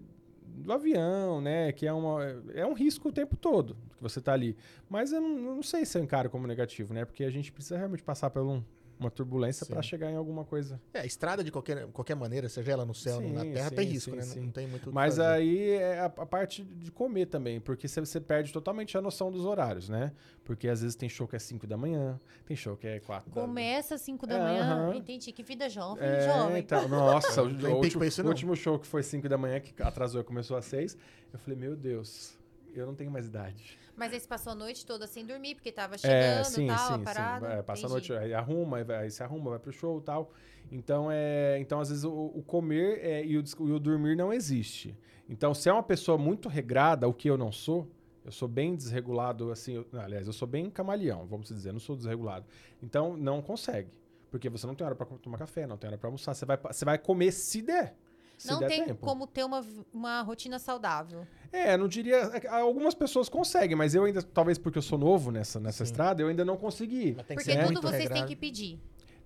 do 0.56 0.72
avião, 0.74 1.42
né? 1.42 1.72
Que 1.72 1.88
é, 1.88 1.94
uma, 1.94 2.24
é 2.54 2.66
um 2.66 2.74
risco 2.74 3.10
o 3.10 3.12
tempo 3.12 3.36
todo 3.36 3.76
que 3.98 4.02
você 4.04 4.20
tá 4.22 4.34
ali. 4.34 4.56
Mas 4.90 5.12
eu 5.12 5.22
não, 5.22 5.56
não 5.56 5.64
sei 5.64 5.86
se 5.86 5.98
eu 5.98 6.04
encaro 6.04 6.30
como 6.30 6.46
negativo, 6.48 6.94
né? 6.94 7.06
Porque 7.06 7.24
a 7.24 7.30
gente 7.30 7.52
precisa 7.52 7.78
realmente 7.78 8.04
passar 8.04 8.30
por 8.30 8.42
um- 8.44 8.64
uma 9.02 9.10
turbulência 9.12 9.66
para 9.66 9.82
chegar 9.82 10.12
em 10.12 10.16
alguma 10.16 10.46
coisa. 10.46 10.80
É, 10.94 11.06
estrada 11.06 11.44
de 11.44 11.52
qualquer, 11.52 11.88
qualquer 11.88 12.16
maneira, 12.16 12.48
seja 12.48 12.72
ela 12.72 12.86
no 12.86 12.94
céu 12.94 13.22
ou 13.22 13.34
na 13.34 13.44
terra, 13.44 13.70
sim, 13.70 13.76
tem 13.76 13.86
risco, 13.88 14.12
sim, 14.12 14.16
né? 14.18 14.22
sim. 14.22 14.42
Não 14.42 14.52
tem 14.52 14.68
muito 14.68 14.84
o 14.84 14.90
que 14.90 14.96
Mas 14.96 15.18
fazer. 15.18 15.28
aí 15.30 15.70
é 15.72 16.00
a, 16.00 16.06
a 16.06 16.26
parte 16.26 16.64
de 16.64 16.92
comer 16.92 17.26
também, 17.26 17.60
porque 17.60 17.88
você, 17.88 18.00
você 18.00 18.22
perde 18.22 18.54
totalmente 18.54 18.98
a 18.98 19.02
noção 19.02 19.32
dos 19.32 19.44
horários, 19.46 19.90
né? 19.90 20.14
Porque 20.46 20.68
às 20.68 20.82
vezes 20.82 20.96
tem 20.96 21.10
show 21.10 21.28
que 21.28 21.36
é 21.36 21.40
5 21.40 21.66
da 21.66 21.76
manhã, 21.76 22.20
tem 22.46 22.56
show 22.56 22.78
que 22.78 22.88
é 22.88 23.00
4 23.00 23.30
da 23.32 23.42
Começa 23.42 23.96
às 23.96 24.02
5 24.02 24.28
da 24.28 24.36
É, 24.36 24.40
manhã, 24.40 24.62
aham. 24.62 24.96
entendi, 24.96 25.32
que 25.32 25.42
vida 25.44 25.68
jovem, 25.68 26.08
É, 26.08 26.22
jovem. 26.22 26.60
então, 26.60 26.88
nossa, 26.88 27.42
o, 27.44 27.50
Não 27.50 27.74
o 27.74 27.78
último, 27.78 28.04
isso, 28.04 28.22
o 28.22 28.24
não. 28.26 28.32
último 28.32 28.56
show 28.56 28.78
que 28.78 28.86
foi 28.88 29.02
5 29.02 29.28
da 29.28 29.38
manhã, 29.38 29.60
que 29.60 29.82
atrasou 29.82 30.22
e 30.22 30.24
começou 30.24 30.56
às 30.56 30.66
6, 30.66 30.96
eu 31.34 31.40
falei, 31.40 31.58
meu 31.58 31.76
Deus, 31.76 32.38
eu 32.74 32.86
não 32.86 32.94
tenho 32.96 33.10
mais 33.10 33.26
idade. 33.28 33.78
Mas 33.96 34.14
aí 34.14 34.20
você 34.20 34.28
passou 34.28 34.54
a 34.54 34.56
noite 34.56 34.86
toda 34.86 35.06
sem 35.08 35.26
dormir, 35.26 35.56
porque 35.56 35.72
tava 35.72 35.96
É, 35.96 35.98
chegando, 35.98 36.46
sim, 36.46 36.68
tal, 36.68 36.98
sim, 36.98 37.04
parado. 37.04 37.46
sim. 37.46 37.52
É, 37.52 37.62
passa 37.62 37.88
a 37.88 37.90
entendi. 37.90 38.10
noite, 38.10 38.14
aí 38.14 38.34
arruma, 38.34 38.78
aí, 38.78 38.84
vai- 38.84 38.98
aí 39.04 39.12
se 39.12 39.22
arruma, 39.24 39.50
vai 39.52 39.60
pro 39.60 39.72
show 39.72 40.00
e 40.00 40.02
tal. 40.04 40.32
Então, 40.72 41.10
é, 41.12 41.60
então 41.60 41.80
às 41.80 41.90
vezes, 41.90 42.04
o, 42.04 42.12
o 42.34 42.42
comer 42.44 43.00
é, 43.04 43.26
e, 43.26 43.38
o, 43.38 43.44
e 43.44 43.72
o 43.72 43.80
dormir 43.80 44.16
não 44.16 44.32
existe. 44.34 44.98
Então, 45.30 45.54
se 45.54 45.70
é 45.70 45.74
uma 45.74 45.84
pessoa 45.84 46.18
muito 46.18 46.48
regrada, 46.50 47.08
o 47.08 47.14
que 47.14 47.30
eu 47.30 47.38
não 47.38 47.52
sou, 47.52 47.90
eu 48.24 48.32
sou 48.32 48.48
bem 48.48 48.76
desregulado, 48.76 49.52
assim, 49.52 49.74
eu- 49.76 49.86
aliás, 49.94 50.28
eu 50.28 50.34
sou 50.34 50.48
bem 50.48 50.70
camaleão, 50.70 51.26
vamos 51.28 51.48
dizer, 51.50 51.72
não 51.72 51.80
sou 51.80 51.96
desregulado. 51.96 52.46
Então, 52.82 53.16
não 53.18 53.42
consegue. 53.42 53.90
Porque 54.30 54.50
você 54.50 54.66
não 54.66 54.74
tem 54.76 54.86
hora 54.86 54.96
pra 54.96 55.06
tomar 55.06 55.38
café, 55.38 55.68
não 55.68 55.78
tem 55.78 55.90
hora 55.90 55.98
pra 55.98 56.08
almoçar. 56.08 56.34
Você 56.34 56.46
vai, 56.46 56.58
você 56.58 56.86
vai 56.86 56.98
comer 56.98 57.32
se 57.34 57.62
der. 57.62 57.98
Se 58.42 58.48
Não 58.48 58.58
tem 58.60 58.86
tempo. 58.86 59.06
como 59.06 59.28
ter 59.28 59.44
uma, 59.44 59.64
uma 59.94 60.22
rotina 60.24 60.58
saudável. 60.58 61.28
É, 61.52 61.78
não 61.78 61.88
diria. 61.88 62.16
é, 62.18 62.48
Algumas 62.48 62.96
pessoas 62.96 63.30
conseguem, 63.30 63.76
mas 63.76 63.94
eu 63.94 64.04
ainda, 64.04 64.24
talvez 64.24 64.58
porque 64.58 64.80
eu 64.80 64.82
sou 64.82 64.98
novo 64.98 65.30
nessa, 65.30 65.60
nessa 65.60 65.86
Sim. 65.86 65.92
estrada, 65.92 66.24
eu 66.24 66.28
ainda 66.28 66.44
não 66.44 66.58
consegui. 66.58 67.14
Mas 67.16 67.28
tem 67.28 67.38
que 67.38 67.44
Porque 67.44 67.52
ser 67.62 67.68
tudo 67.68 67.82
vocês 67.82 67.98
têm 67.98 68.08
regrado. 68.08 68.28
que 68.28 68.36
pedir. 68.36 68.80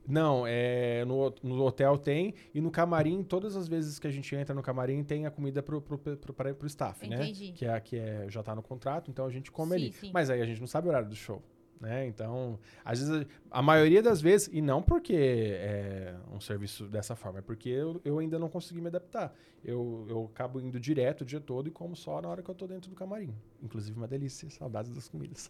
Não, 0.05 0.43
é, 0.45 1.05
no, 1.05 1.34
no 1.41 1.63
hotel 1.63 1.97
tem, 1.97 2.34
e 2.53 2.59
no 2.59 2.70
camarim, 2.70 3.24
todas 3.24 3.55
as 3.55 3.70
vezes 3.70 3.97
que 3.99 4.05
a 4.05 4.11
gente 4.11 4.36
entra 4.36 4.53
no 4.53 4.61
camarim, 4.61 5.01
tem 5.01 5.26
a 5.26 5.32
comida 5.32 5.63
pro, 5.63 5.82
pro, 5.82 5.97
pro, 5.97 6.18
pro, 6.18 6.55
pro 6.55 6.68
staff, 6.68 7.07
né? 7.07 7.16
Entendi. 7.16 7.53
Que, 7.53 7.66
é, 7.66 7.80
que 7.80 7.97
é, 7.97 8.26
já 8.30 8.43
tá 8.43 8.53
no 8.53 8.61
contrato, 8.61 9.09
então 9.09 9.26
a 9.26 9.32
gente 9.32 9.49
come 9.49 9.72
Sim, 9.72 9.76
ali. 9.86 9.93
sim. 9.93 10.11
Mas 10.13 10.30
aí 10.30 10.41
a 10.41 10.45
gente 10.45 10.59
não 10.59 10.68
sabe 10.68 10.88
o 10.88 10.89
horário 10.89 11.07
do 11.07 11.16
show. 11.16 11.41
Né? 11.80 12.08
Então, 12.08 12.58
às 12.84 13.00
vezes, 13.00 13.28
a 13.52 13.62
maioria 13.62 14.02
das 14.02 14.22
vezes, 14.22 14.50
e 14.52 14.62
não 14.62 14.82
porque 14.82 15.16
é 15.16 16.16
um 16.32 16.40
serviço 16.40 16.88
dessa 16.88 17.16
forma, 17.16 17.40
é 17.40 17.42
porque 17.42 17.70
eu, 17.70 18.02
eu 18.06 18.20
ainda 18.20 18.40
não 18.40 18.50
consegui 18.50 18.82
me 18.82 18.88
adaptar. 18.88 19.34
Eu, 19.64 20.06
eu 20.10 20.30
acabo 20.32 20.60
indo 20.62 20.80
direto 20.80 21.22
o 21.22 21.26
dia 21.26 21.40
todo 21.40 21.68
e 21.68 21.72
como 21.72 21.96
só 21.96 22.22
na 22.22 22.30
hora 22.30 22.42
que 22.42 22.50
eu 22.50 22.56
tô 22.56 22.68
dentro 22.68 22.90
do 22.90 22.96
camarim. 22.96 23.36
Inclusive, 23.62 23.98
uma 23.98 24.08
delícia, 24.08 24.50
saudades 24.50 24.94
das 24.94 25.10
comidas. 25.10 25.50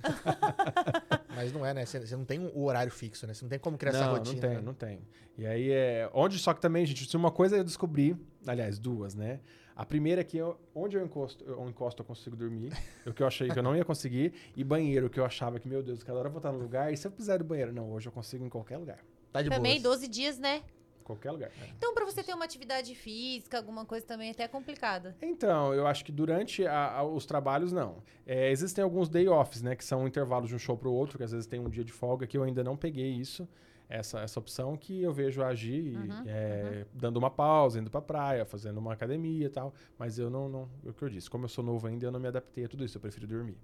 Mas 1.35 1.51
não 1.51 1.65
é, 1.65 1.73
né? 1.73 1.85
Você 1.85 1.99
você 1.99 2.15
não 2.15 2.23
tem 2.23 2.39
o 2.39 2.63
horário 2.63 2.91
fixo, 2.91 3.27
né? 3.27 3.33
Você 3.33 3.43
não 3.43 3.49
tem 3.49 3.59
como 3.59 3.77
criar 3.77 3.91
essa 3.91 4.05
não, 4.05 4.13
rotina. 4.13 4.33
não 4.33 4.41
tem, 4.41 4.49
né? 4.49 4.61
não 4.61 4.73
tem. 4.73 4.99
E 5.37 5.45
aí 5.45 5.69
é. 5.69 6.09
Onde 6.13 6.39
só 6.39 6.53
que 6.53 6.61
também, 6.61 6.85
gente, 6.85 7.09
se 7.09 7.17
uma 7.17 7.29
coisa 7.29 7.57
eu 7.57 7.63
descobri, 7.63 8.15
aliás, 8.47 8.79
duas, 8.79 9.13
né? 9.13 9.41
A 9.75 9.85
primeira 9.85 10.21
é 10.21 10.23
que 10.23 10.37
eu, 10.37 10.57
onde 10.73 10.95
eu 10.95 11.03
encosto, 11.03 11.43
eu 11.43 11.67
encosto 11.67 12.01
eu 12.01 12.05
consigo 12.05 12.35
dormir, 12.35 12.71
o 13.05 13.13
que 13.13 13.21
eu 13.21 13.27
achei 13.27 13.49
que 13.49 13.59
eu 13.59 13.63
não 13.63 13.75
ia 13.75 13.83
conseguir, 13.83 14.33
e 14.55 14.63
banheiro, 14.63 15.09
que 15.09 15.19
eu 15.19 15.25
achava 15.25 15.59
que, 15.59 15.67
meu 15.67 15.83
Deus, 15.83 16.01
cada 16.01 16.17
hora 16.17 16.27
eu 16.29 16.31
vou 16.31 16.39
estar 16.39 16.51
no 16.53 16.59
lugar, 16.59 16.93
e 16.93 16.97
se 16.97 17.05
eu 17.05 17.11
precisar 17.11 17.37
do 17.37 17.43
banheiro? 17.43 17.73
Não, 17.73 17.91
hoje 17.91 18.07
eu 18.07 18.11
consigo 18.11 18.45
em 18.45 18.49
qualquer 18.49 18.77
lugar. 18.77 18.99
Tá 19.33 19.41
de 19.41 19.49
Também 19.49 19.81
boa. 19.81 19.93
12 19.95 20.07
dias, 20.07 20.39
né? 20.39 20.63
Qualquer 21.03 21.29
lugar. 21.31 21.49
né? 21.59 21.67
Então, 21.77 21.93
pra 21.93 22.03
você 22.05 22.23
ter 22.23 22.33
uma 22.33 22.45
atividade 22.45 22.95
física, 22.95 23.57
alguma 23.57 23.85
coisa 23.85 24.03
também 24.05 24.29
é 24.29 24.31
até 24.31 24.47
complicada. 24.47 25.15
Então, 25.21 25.71
eu 25.73 25.85
acho 25.85 26.03
que 26.05 26.11
durante 26.11 26.65
a- 26.65 26.97
a- 26.99 27.03
os 27.03 27.25
trabalhos, 27.27 27.71
não. 27.71 27.97
É, 28.25 28.49
existem 28.49 28.83
alguns 28.83 29.07
day 29.09 29.27
offs, 29.27 29.61
né? 29.61 29.75
Que 29.75 29.83
são 29.85 30.07
intervalos 30.07 30.49
de 30.49 30.55
um 30.55 30.57
show 30.57 30.75
para 30.75 30.87
o 30.89 30.93
outro, 30.93 31.17
que 31.19 31.23
às 31.23 31.31
vezes 31.31 31.45
tem 31.45 31.59
um 31.59 31.69
dia 31.69 31.83
de 31.83 31.91
folga, 31.91 32.25
que 32.25 32.35
eu 32.37 32.41
ainda 32.43 32.63
não 32.63 32.75
peguei 32.75 33.11
isso, 33.11 33.47
essa, 33.89 34.19
essa 34.19 34.39
opção, 34.39 34.75
que 34.75 35.01
eu 35.01 35.13
vejo 35.13 35.43
agir 35.43 35.95
Uhum, 35.95 36.23
é, 36.27 36.85
dando 36.93 37.17
uma 37.17 37.29
pausa, 37.29 37.79
indo 37.79 37.89
pra 37.89 38.01
praia, 38.01 38.45
fazendo 38.45 38.77
uma 38.77 38.93
academia 38.93 39.45
e 39.45 39.49
tal. 39.49 39.73
Mas 39.97 40.17
eu 40.17 40.29
não, 40.29 40.49
não, 40.49 40.69
é 40.85 40.89
o 40.89 40.93
que 40.93 41.03
eu 41.03 41.09
disse, 41.09 41.29
como 41.29 41.45
eu 41.45 41.49
sou 41.49 41.63
novo 41.63 41.87
ainda, 41.87 42.05
eu 42.05 42.11
não 42.11 42.19
me 42.19 42.27
adaptei 42.27 42.65
a 42.65 42.67
tudo 42.67 42.83
isso, 42.83 42.97
eu 42.97 43.01
prefiro 43.01 43.27
dormir. 43.27 43.57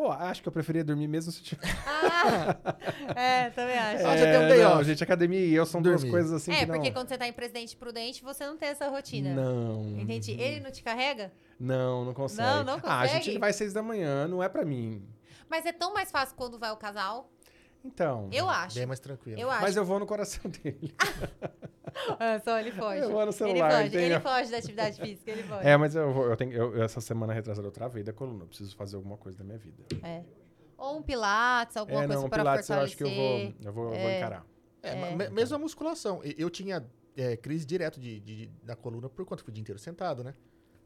Oh, 0.00 0.12
acho 0.12 0.40
que 0.42 0.48
eu 0.48 0.52
preferia 0.52 0.84
dormir 0.84 1.08
mesmo 1.08 1.32
se 1.32 1.40
eu 1.40 1.44
tivesse. 1.44 1.76
Ah, 2.20 3.20
é, 3.20 3.50
também 3.50 3.78
acho. 3.78 4.06
Ah, 4.06 4.16
você 4.16 4.24
tem 4.24 4.36
um 4.36 4.48
day 4.48 4.62
não, 4.62 4.72
off. 4.74 4.84
gente, 4.84 5.02
academia 5.04 5.38
e 5.38 5.54
eu 5.54 5.64
são 5.64 5.80
duas 5.80 6.00
Dormir. 6.00 6.10
coisas 6.10 6.32
assim 6.32 6.50
é, 6.52 6.60
que 6.60 6.66
porque 6.66 6.88
não... 6.88 6.92
quando 6.92 7.08
você 7.08 7.16
tá 7.16 7.28
em 7.28 7.32
Presidente 7.32 7.76
Prudente, 7.76 8.22
você 8.24 8.44
não 8.44 8.56
tem 8.56 8.68
essa 8.70 8.88
rotina. 8.88 9.34
Não. 9.34 9.98
Entendi. 10.00 10.32
Ele 10.32 10.60
não 10.60 10.70
te 10.70 10.82
carrega? 10.82 11.32
Não, 11.58 12.04
não 12.04 12.12
consegue. 12.12 12.48
Não, 12.48 12.64
não 12.64 12.80
Ah, 12.82 13.00
a 13.00 13.06
gente 13.06 13.18
consegue? 13.20 13.38
vai 13.38 13.52
seis 13.52 13.72
da 13.72 13.82
manhã, 13.82 14.26
não 14.26 14.42
é 14.42 14.48
pra 14.48 14.64
mim. 14.64 15.02
Mas 15.48 15.64
é 15.64 15.72
tão 15.72 15.94
mais 15.94 16.10
fácil 16.10 16.34
quando 16.36 16.58
vai 16.58 16.70
o 16.70 16.76
casal. 16.76 17.30
Então. 17.84 18.28
Eu 18.32 18.48
acho. 18.48 18.74
Bem 18.76 18.86
mais 18.86 19.00
tranquilo. 19.00 19.38
Eu 19.40 19.50
acho. 19.50 19.62
Mas 19.62 19.76
eu 19.76 19.84
vou 19.84 19.98
no 19.98 20.06
coração 20.06 20.50
dele. 20.62 20.94
Ah, 22.20 22.38
só 22.44 22.60
ele 22.60 22.70
foge. 22.70 23.00
Eu 23.00 23.08
vou 23.10 23.20
no 23.20 23.24
ele 23.26 23.32
celular, 23.32 23.70
foge, 23.72 23.86
entendeu? 23.88 24.06
ele 24.06 24.20
foge 24.20 24.50
da 24.52 24.58
atividade 24.58 25.00
física, 25.00 25.30
ele 25.32 25.42
foge. 25.42 25.66
É, 25.66 25.76
mas 25.76 25.96
eu, 25.96 26.12
vou, 26.12 26.26
eu 26.26 26.36
tenho. 26.36 26.52
eu- 26.52 26.82
essa 26.82 27.00
semana 27.00 27.32
retrasada 27.32 27.66
eu 27.66 27.72
travei 27.72 28.02
da 28.04 28.12
coluna. 28.12 28.44
Eu 28.44 28.46
preciso 28.46 28.76
fazer 28.76 28.94
alguma 28.96 29.16
coisa 29.16 29.38
da 29.38 29.42
minha 29.44 29.58
vida. 29.58 29.82
É. 30.04 30.22
Ou 30.76 30.98
um 30.98 31.02
pilates, 31.02 31.76
alguma 31.76 32.04
é, 32.04 32.06
coisa 32.06 32.22
não, 32.22 32.28
para 32.28 32.38
Pilates 32.42 32.68
eu 32.68 32.76
fortalecer. 32.76 32.84
acho 32.84 32.96
que 32.96 33.02
eu 33.02 33.10
vou, 33.10 33.54
eu 33.64 33.72
vou, 33.72 33.84
eu 33.94 33.98
vou 34.00 34.08
É. 34.10 34.18
encarar. 34.18 34.46
É, 34.82 35.14
me- 35.16 35.28
mesmo 35.30 35.56
a 35.56 35.58
musculação. 35.58 36.20
Eu 36.36 36.48
tinha 36.50 36.86
é, 37.16 37.36
crise 37.36 37.66
direto 37.66 37.98
de, 37.98 38.20
de- 38.20 38.36
de- 38.46 38.52
da 38.62 38.76
coluna 38.76 39.08
por 39.08 39.24
conta 39.24 39.42
que 39.42 39.46
fui 39.46 39.50
o 39.50 39.54
dia 39.54 39.62
inteiro 39.62 39.78
sentado, 39.80 40.22
né? 40.22 40.34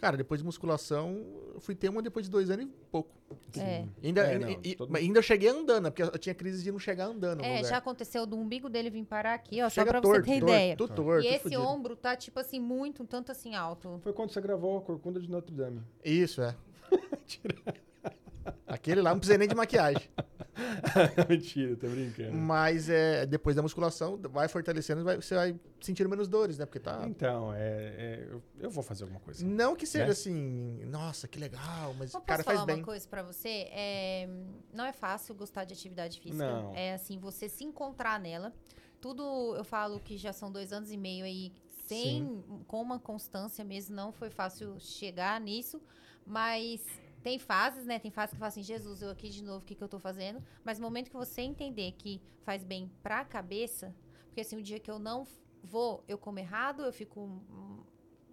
Cara, 0.03 0.17
depois 0.17 0.41
de 0.41 0.45
musculação, 0.45 1.25
eu 1.55 1.61
fui 1.61 1.77
ter 1.77 1.89
uma 1.89 2.03
depois 2.03 2.27
de 2.27 2.31
dois 2.33 2.51
anos 2.51 2.65
e 2.65 2.69
pouco. 2.91 3.09
É. 3.57 3.85
Ainda, 4.03 4.23
É, 4.23 4.33
ainda- 4.33 4.47
não, 4.47 4.59
e- 4.65 4.75
todo 4.75 4.97
ainda 4.97 5.19
eu 5.21 5.23
cheguei 5.23 5.49
andando, 5.49 5.85
né? 5.85 5.91
porque 5.91 6.03
eu 6.03 6.19
tinha 6.19 6.35
crise 6.35 6.61
de 6.65 6.73
não 6.73 6.79
chegar 6.81 7.05
andando. 7.07 7.41
É, 7.45 7.63
já 7.63 7.77
aconteceu 7.77 8.27
do 8.27 8.37
umbigo 8.37 8.69
dele 8.69 8.91
vir 8.91 9.05
parar 9.05 9.35
aqui, 9.35 9.63
ó, 9.63 9.71
Chega 9.71 9.87
só 9.87 9.93
pra 9.93 10.01
torto, 10.01 10.25
você 10.27 10.33
ter 10.33 10.41
torto, 10.41 10.53
ideia. 10.55 10.77
Tudo 10.77 10.93
torto, 10.93 11.25
e 11.25 11.29
esse 11.29 11.43
fudido. 11.45 11.63
ombro 11.63 11.95
tá, 11.95 12.17
tipo 12.17 12.41
assim, 12.41 12.59
muito, 12.59 13.05
um 13.05 13.07
tanto 13.07 13.31
assim 13.31 13.55
alto. 13.55 14.01
Foi 14.03 14.13
quando 14.13 14.33
você 14.33 14.41
gravou 14.41 14.79
a 14.79 14.81
Corcunda 14.83 15.21
de 15.21 15.31
Notre 15.31 15.55
Dame. 15.55 15.81
Isso, 16.05 16.43
é. 16.43 16.57
Aquele 18.67 19.01
lá 19.03 19.11
não 19.11 19.19
precisa 19.19 19.39
nem 19.39 19.47
de 19.47 19.55
maquiagem. 19.55 20.03
Mentira, 21.29 21.77
tô 21.77 21.89
brincando. 21.89 22.33
Mas 22.33 22.89
é, 22.89 23.25
depois 23.27 23.57
da 23.57 23.63
musculação, 23.63 24.19
vai 24.31 24.49
fortalecendo, 24.49 25.03
vai- 25.03 25.17
você 25.17 25.35
vai 25.35 25.59
sentindo 25.81 26.09
menos 26.09 26.29
dores, 26.29 26.59
né? 26.59 26.67
Porque 26.67 26.79
tá. 26.81 27.05
Então, 27.07 27.53
é, 27.55 27.59
é, 27.59 28.29
eu, 28.61 28.71
vou 28.71 28.83
fazer 28.83 29.05
alguma 29.05 29.21
coisa. 29.21 29.45
Não 29.45 29.75
que 29.75 29.87
seja 29.87 30.07
Né? 30.07 30.11
assim, 30.13 30.85
nossa, 30.87 31.27
que 31.27 31.39
legal, 31.39 31.95
mas 31.99 32.11
o 32.11 32.13
posso 32.15 32.27
cara 32.27 32.45
falar 32.45 32.57
faz 32.59 32.67
bem. 32.67 32.77
uma 32.77 32.85
coisa 32.85 33.09
pra 33.09 33.23
você? 33.23 33.69
É, 33.71 34.29
não 34.73 34.85
é 34.85 34.93
fácil 34.93 35.35
gostar 35.35 35.65
de 35.65 35.73
atividade 35.75 36.21
física. 36.21 36.45
Não. 36.45 36.75
É 36.75 36.95
assim, 36.95 37.19
você 37.19 37.49
se 37.49 37.65
encontrar 37.65 38.21
nela. 38.21 38.53
Tudo, 39.01 39.57
eu 39.57 39.65
falo 39.65 39.99
que 39.99 40.17
já 40.17 40.33
são 40.33 40.53
dois 40.53 40.73
anos 40.73 40.93
e 40.93 40.97
meio 40.97 41.25
aí, 41.25 41.53
sem, 41.87 42.45
com 42.69 42.81
uma 42.81 42.99
constância 43.01 43.65
mesmo, 43.65 43.97
não 43.97 44.13
foi 44.13 44.31
fácil 44.31 44.77
chegar 44.79 45.41
nisso. 45.41 45.81
Mas 46.25 46.81
tem 47.23 47.39
fases, 47.39 47.85
né? 47.87 47.99
Tem 47.99 48.11
fases 48.11 48.33
que 48.33 48.39
falam 48.39 48.49
assim, 48.49 48.63
Jesus, 48.63 49.03
eu 49.03 49.11
aqui 49.11 49.29
de 49.29 49.43
novo, 49.43 49.59
o 49.59 49.67
que, 49.67 49.75
que 49.75 49.83
eu 49.83 49.89
tô 49.89 49.99
fazendo? 49.99 50.43
Mas 50.65 50.79
no 50.79 50.85
momento 50.85 51.11
que 51.11 51.17
você 51.17 51.41
entender 51.43 51.93
que 51.93 52.21
faz 52.43 52.65
bem 52.65 52.91
pra 53.03 53.25
cabeça, 53.25 53.95
porque 54.27 54.41
assim, 54.41 54.57
o 54.57 54.63
dia 54.63 54.79
que 54.81 54.91
eu 54.91 54.99
não 54.99 55.27
vou, 55.63 56.03
eu 56.09 56.19
como 56.19 56.39
errado, 56.39 56.85
eu 56.85 56.93
fico. 56.93 57.21
hum, 57.21 57.83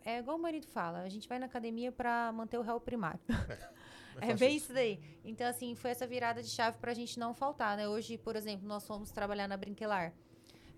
É 0.04 0.20
igual 0.20 0.38
o 0.38 0.42
marido 0.42 0.68
fala, 0.68 1.00
a 1.02 1.10
gente 1.10 1.28
vai 1.28 1.38
na 1.40 1.46
academia 1.46 1.92
pra 1.92 2.32
manter 2.32 2.58
o 2.58 2.62
réu 2.62 2.80
primário. 2.80 3.20
Não 4.16 4.24
É 4.24 4.32
fácil 4.32 4.38
bem 4.40 4.56
isso. 4.56 4.66
isso 4.66 4.74
daí. 4.74 5.00
Então, 5.24 5.48
assim, 5.48 5.76
foi 5.76 5.92
essa 5.92 6.06
virada 6.08 6.42
de 6.42 6.50
chave 6.50 6.78
pra 6.80 6.94
gente 6.94 7.18
não 7.20 7.34
faltar, 7.34 7.78
né? 7.78 7.88
Hoje, 7.88 8.18
por 8.18 8.36
exemplo, 8.36 8.68
nós 8.68 8.86
fomos 8.86 9.12
trabalhar 9.12 9.48
na 9.48 9.56
Brinquelar. 9.56 10.14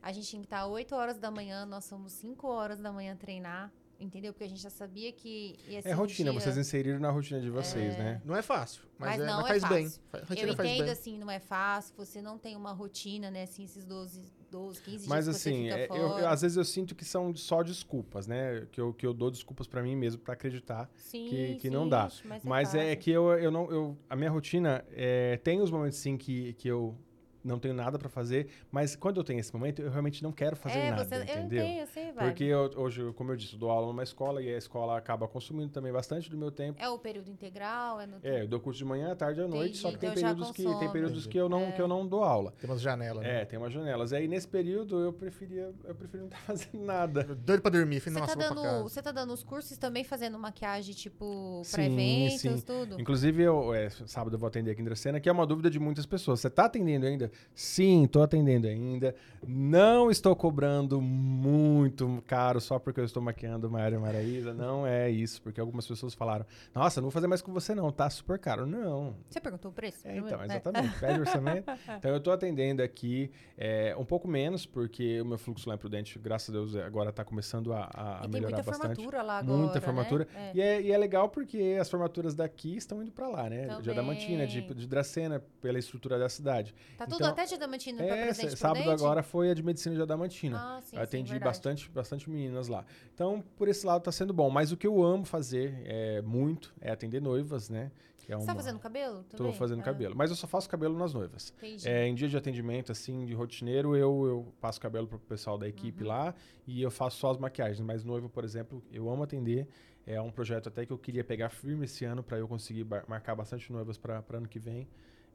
A 0.01 0.11
gente 0.11 0.27
tinha 0.27 0.41
que 0.41 0.45
estar 0.47 0.65
8 0.67 0.93
horas 0.93 1.17
da 1.17 1.31
manhã, 1.31 1.65
nós 1.65 1.87
fomos 1.89 2.11
5 2.11 2.45
horas 2.47 2.79
da 2.81 2.91
manhã 2.91 3.15
treinar, 3.15 3.71
entendeu? 4.01 4.33
Porque 4.33 4.43
a 4.43 4.49
gente 4.49 4.61
já 4.61 4.69
sabia 4.69 5.11
que 5.11 5.55
ia 5.67 5.81
ser 5.81 5.89
É 5.89 5.93
rotina, 5.93 6.31
dia- 6.31 6.39
vocês 6.41 6.57
inseriram 6.57 6.99
na 6.99 7.09
rotina 7.11 7.39
de 7.39 7.49
vocês, 7.49 7.97
né? 7.97 8.21
Não 8.25 8.35
é 8.35 8.41
fácil, 8.41 8.81
mas, 8.97 9.11
Mas 9.11 9.21
é- 9.21 9.25
não 9.25 9.41
mas 9.41 9.45
é 9.45 9.59
faz 9.59 9.73
bem. 9.73 9.83
fácil. 9.85 10.01
Fa- 10.11 10.17
Eu 10.19 10.25
faz 10.25 10.39
entendo, 10.41 10.57
bem. 10.85 10.89
assim, 10.91 11.17
não 11.17 11.29
é 11.31 11.39
fácil, 11.39 11.93
você 11.95 12.21
não 12.21 12.37
tem 12.37 12.55
uma 12.55 12.71
rotina, 12.73 13.29
né? 13.31 13.43
Assim, 13.43 13.63
esses 13.63 13.85
12, 13.85 14.21
12 14.51 14.81
15 14.81 15.07
Mas 15.07 15.25
dias 15.25 15.41
que 15.41 15.49
assim, 15.49 15.63
você 15.67 15.69
é, 15.73 15.81
fica 15.83 15.95
eu- 15.95 16.09
fora. 16.09 16.21
eu- 16.23 16.29
às 16.29 16.41
vezes 16.41 16.57
eu 16.57 16.65
sinto 16.65 16.93
que 16.95 17.05
são 17.05 17.33
só 17.35 17.63
desculpas, 17.63 18.27
né? 18.27 18.67
Que 18.71 18.81
eu, 18.81 18.93
que 18.93 19.05
eu 19.05 19.13
dou 19.13 19.31
desculpas 19.31 19.65
pra 19.67 19.81
mim 19.81 19.95
mesmo 19.95 20.21
pra 20.21 20.33
acreditar. 20.33 20.89
sim, 20.97 21.27
que- 21.29 21.55
que 21.55 21.61
sim, 21.61 21.69
não 21.69 21.87
dá. 21.87 22.09
Mas, 22.25 22.43
Mas 22.43 22.75
é, 22.75 22.81
fácil. 22.89 22.97
que 22.99 23.11
eu, 23.11 23.31
eu 23.37 23.51
não. 23.51 23.71
Eu, 23.71 23.97
a 24.09 24.15
minha 24.15 24.29
rotina 24.29 24.83
é, 24.91 25.37
tem 25.37 25.61
os 25.61 25.71
momentos 25.71 25.97
sim 25.99 26.17
que, 26.17 26.53
que 26.53 26.67
eu 26.67 26.97
não 27.43 27.59
tenho 27.59 27.73
nada 27.73 27.97
pra 27.97 28.09
fazer, 28.09 28.47
mas 28.71 28.95
quando 28.95 29.17
eu 29.19 29.23
tenho 29.23 29.39
esse 29.39 29.53
momento, 29.53 29.81
eu 29.81 29.89
realmente 29.89 30.21
não 30.23 30.31
quero 30.31 30.55
fazer 30.55 30.79
é, 30.79 30.89
nada, 30.91 31.05
você, 31.05 31.15
eu 31.15 31.21
entendeu? 31.23 31.63
entendo, 31.65 31.79
eu 31.79 31.87
sei, 31.87 32.11
vai. 32.11 32.27
Porque 32.27 32.43
eu- 32.43 32.71
hoje, 32.75 33.11
como 33.13 33.31
eu 33.31 33.35
disse, 33.35 33.53
eu 33.53 33.59
dou 33.59 33.69
aula 33.69 33.87
numa 33.87 34.03
escola 34.03 34.41
e 34.41 34.53
a 34.53 34.57
escola 34.57 34.97
acaba 34.97 35.27
consumindo 35.27 35.71
também 35.71 35.91
bastante 35.91 36.29
do 36.29 36.37
meu 36.37 36.51
tempo. 36.51 36.81
É 36.81 36.89
o 36.89 36.97
período 36.99 37.29
integral, 37.29 37.99
é 37.99 38.05
no 38.05 38.17
É, 38.23 38.43
eu 38.43 38.47
dou 38.47 38.59
curso 38.59 38.77
de 38.79 38.85
manhã, 38.85 39.11
à 39.11 39.15
tarde 39.15 39.39
e 39.39 39.43
à 39.43 39.47
noite, 39.47 39.77
só 39.77 39.89
que 39.89 39.95
Entendi, 39.95 40.13
tem 40.15 40.23
então 40.23 40.35
períodos 40.35 40.51
que 40.55 40.63
tem 40.79 40.91
períodos 40.91 41.19
Entendi. 41.19 41.29
que 41.29 41.37
eu 41.37 41.49
não 41.49 41.71
que 41.71 41.81
eu 41.81 41.87
não 41.87 42.05
dou 42.07 42.23
aula. 42.23 42.51
Tem 42.59 42.69
umas 42.69 42.81
janelas, 42.81 43.23
né? 43.23 43.41
É, 43.41 43.45
tem 43.45 43.57
umas 43.57 43.73
janelas. 43.73 44.11
E 44.11 44.15
aí 44.15 44.27
nesse 44.27 44.47
período 44.47 44.99
eu 44.99 45.13
preferia 45.13 45.73
eu 45.83 45.95
prefiro 45.95 46.23
não 46.23 46.29
estar 46.29 46.39
fazendo 46.45 46.83
nada. 46.85 47.23
Doido 47.23 47.61
pra 47.61 47.71
dormir. 47.71 47.99
Falei, 47.99 48.19
nossa, 48.19 48.35
tá, 48.35 48.47
dando, 48.49 48.61
casa. 48.61 48.83
você 48.83 49.01
tá 49.01 49.11
dando 49.11 49.33
os 49.33 49.43
cursos 49.43 49.77
também 49.77 50.03
fazendo 50.03 50.37
maquiagem, 50.37 50.93
tipo, 50.93 51.61
Sim, 51.63 51.71
pra 51.71 51.83
eventos, 51.85 52.41
sim. 52.41 52.61
tudo? 52.61 52.99
Inclusive, 52.99 53.43
eu, 53.43 53.73
é, 53.73 53.89
sábado 53.89 54.35
eu 54.35 54.39
vou 54.39 54.47
atender 54.47 54.71
aqui 54.71 54.81
em 54.81 54.85
Dracena, 54.85 55.19
que 55.19 55.29
é 55.29 55.31
uma 55.31 55.45
dúvida 55.45 55.69
de 55.69 55.79
muitas 55.79 56.05
pessoas. 56.05 56.39
Você 56.39 56.47
está 56.47 56.65
atendendo 56.65 57.05
ainda? 57.05 57.30
Sim, 57.53 58.03
estou 58.05 58.23
atendendo 58.23 58.67
ainda. 58.67 59.15
Não 59.47 60.11
estou 60.11 60.35
cobrando 60.35 61.01
muito 61.01 62.23
caro 62.27 62.61
só 62.61 62.77
porque 62.77 62.99
eu 62.99 63.05
estou 63.05 63.21
maquiando 63.21 63.69
Maria 63.69 63.99
Maraísa. 63.99 64.53
Não 64.53 64.85
é 64.85 65.09
isso, 65.09 65.41
porque 65.41 65.59
algumas 65.59 65.87
pessoas 65.87 66.13
falaram: 66.13 66.45
Nossa, 66.73 67.01
não 67.01 67.05
vou 67.05 67.11
fazer 67.11 67.27
mais 67.27 67.41
com 67.41 67.51
você, 67.51 67.73
não, 67.73 67.91
tá 67.91 68.09
super 68.09 68.37
caro. 68.37 68.65
Não. 68.65 69.15
Você 69.29 69.39
perguntou 69.39 69.71
o 69.71 69.73
preço? 69.73 70.07
É, 70.07 70.17
então, 70.17 70.37
né? 70.39 70.45
exatamente. 70.45 70.99
Pede 70.99 71.19
orçamento. 71.19 71.71
Então, 71.97 72.11
eu 72.11 72.17
estou 72.17 72.33
atendendo 72.33 72.83
aqui 72.83 73.31
é, 73.57 73.95
um 73.97 74.05
pouco 74.05 74.27
menos, 74.27 74.65
porque 74.65 75.19
o 75.21 75.25
meu 75.25 75.37
fluxo 75.37 75.67
lá 75.67 75.75
em 75.75 75.77
Prudente, 75.77 76.17
graças 76.19 76.49
a 76.49 76.51
Deus, 76.51 76.75
agora 76.75 77.09
está 77.09 77.23
começando 77.23 77.73
a, 77.73 77.83
a 77.85 78.19
tem 78.21 78.31
melhorar 78.31 78.57
muita 78.57 78.71
bastante. 78.71 78.95
formatura 78.95 79.21
lá 79.21 79.37
agora, 79.39 79.57
Muita 79.57 79.75
né? 79.75 79.81
formatura. 79.81 80.27
É. 80.35 80.51
E, 80.53 80.61
é, 80.61 80.81
e 80.81 80.91
é 80.91 80.97
legal 80.97 81.29
porque 81.29 81.77
as 81.79 81.89
formaturas 81.89 82.35
daqui 82.35 82.75
estão 82.75 83.01
indo 83.01 83.11
para 83.11 83.27
lá, 83.27 83.49
né? 83.49 83.61
De 83.61 83.75
Também. 83.75 83.91
Adamantina, 83.91 84.45
de, 84.47 84.61
de 84.61 84.87
Dracena, 84.87 85.41
pela 85.61 85.79
estrutura 85.79 86.19
da 86.19 86.29
cidade. 86.29 86.73
Tá 86.97 87.05
tudo 87.05 87.20
Então, 87.21 87.31
até 87.31 87.45
de 87.45 87.55
Adamantina 87.55 88.03
É, 88.03 88.25
Presidente 88.25 88.57
sábado 88.57 88.81
Prudente? 88.83 89.01
agora 89.03 89.23
foi 89.23 89.49
a 89.51 89.53
de 89.53 89.63
medicina 89.63 89.95
de 89.95 90.01
Adamantina. 90.01 90.57
Ah, 90.59 90.81
sim, 90.81 90.95
eu 90.95 91.01
atendi 91.01 91.33
sim, 91.33 91.39
bastante, 91.39 91.89
bastante 91.89 92.29
meninas 92.29 92.67
lá. 92.67 92.85
Então, 93.13 93.43
por 93.55 93.67
esse 93.67 93.85
lado 93.85 94.01
tá 94.03 94.11
sendo 94.11 94.33
bom. 94.33 94.49
Mas 94.49 94.71
o 94.71 94.77
que 94.77 94.85
eu 94.87 95.01
amo 95.03 95.25
fazer 95.25 95.81
é 95.85 96.21
muito 96.21 96.73
é 96.81 96.91
atender 96.91 97.21
noivas, 97.21 97.69
né? 97.69 97.91
Que 98.17 98.31
é 98.31 98.35
Você 98.37 98.45
tá 98.45 98.51
uma- 98.53 98.61
fazendo 98.61 98.79
cabelo 98.79 99.23
Tô 99.29 99.37
também? 99.37 99.53
fazendo 99.53 99.79
Ah, 99.79 99.83
cabelo. 99.83 100.15
Mas 100.15 100.29
eu 100.29 100.35
só 100.35 100.45
faço 100.47 100.69
cabelo 100.69 100.95
nas 100.97 101.13
noivas. 101.13 101.53
Entendi. 101.57 101.87
É, 101.87 102.05
em 102.07 102.13
dia 102.13 102.27
de 102.29 102.37
atendimento, 102.37 102.91
assim, 102.91 103.25
de 103.25 103.33
rotineiro, 103.33 103.95
eu, 103.95 104.25
eu 104.27 104.53
passo 104.61 104.79
cabelo 104.79 105.07
pro 105.07 105.17
pessoal 105.19 105.57
da 105.57 105.65
Uhum. 105.65 105.69
equipe 105.69 106.03
lá 106.03 106.33
e 106.67 106.81
eu 106.83 106.91
faço 106.91 107.17
só 107.17 107.31
as 107.31 107.37
maquiagens. 107.37 107.79
Mas 107.81 108.03
noivo, 108.03 108.29
por 108.29 108.43
exemplo, 108.43 108.83
eu 108.91 109.09
amo 109.09 109.23
atender. 109.23 109.67
É 110.05 110.19
um 110.21 110.31
projeto 110.31 110.67
até 110.67 110.85
que 110.85 110.91
eu 110.93 110.97
queria 110.97 111.23
pegar 111.23 111.49
firme 111.49 111.85
esse 111.85 112.05
ano 112.05 112.23
para 112.23 112.37
eu 112.37 112.47
conseguir 112.47 112.85
marcar 113.07 113.35
bastante 113.35 113.71
noivas 113.71 113.97
para 113.97 114.23
ano 114.33 114.47
que 114.47 114.59
vem. 114.59 114.87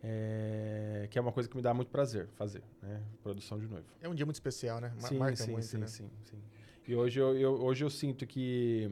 É, 0.09 1.09
que 1.11 1.19
é 1.19 1.21
uma 1.21 1.33
coisa 1.33 1.49
que 1.49 1.57
me 1.57 1.63
dá 1.63 1.75
muito 1.75 1.91
prazer 1.91 2.29
fazer, 2.37 2.63
né? 2.81 3.03
Produção 3.25 3.59
de 3.59 3.67
noivo. 3.67 3.89
É 4.01 4.09
um 4.09 4.15
dia 4.15 4.25
muito 4.25 4.37
especial, 4.37 4.81
né? 4.81 4.93
Ma- 5.03 5.09
Sim, 5.09 5.19
Marca 5.19 5.37
sim, 5.45 5.51
muito, 5.51 5.67
sim, 5.67 5.79
né? 5.79 5.87
sim, 5.89 6.09
sim. 6.23 6.39
E 6.87 6.95
hoje 6.95 7.19
eu, 7.19 7.37
eu- 7.37 7.61
hoje 7.61 7.85
eu 7.85 7.91
sinto 7.91 8.25
que, 8.25 8.89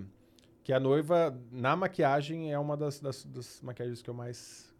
que 0.65 0.73
a 0.73 0.81
noiva, 0.81 1.39
na 1.53 1.77
maquiagem, 1.77 2.53
é 2.53 2.59
uma 2.59 2.77
das, 2.77 2.99
das, 2.99 3.25
das 3.27 3.61
maquiagens 3.63 4.03
que 4.03 4.11
eu 4.11 4.15
mais 4.15 4.75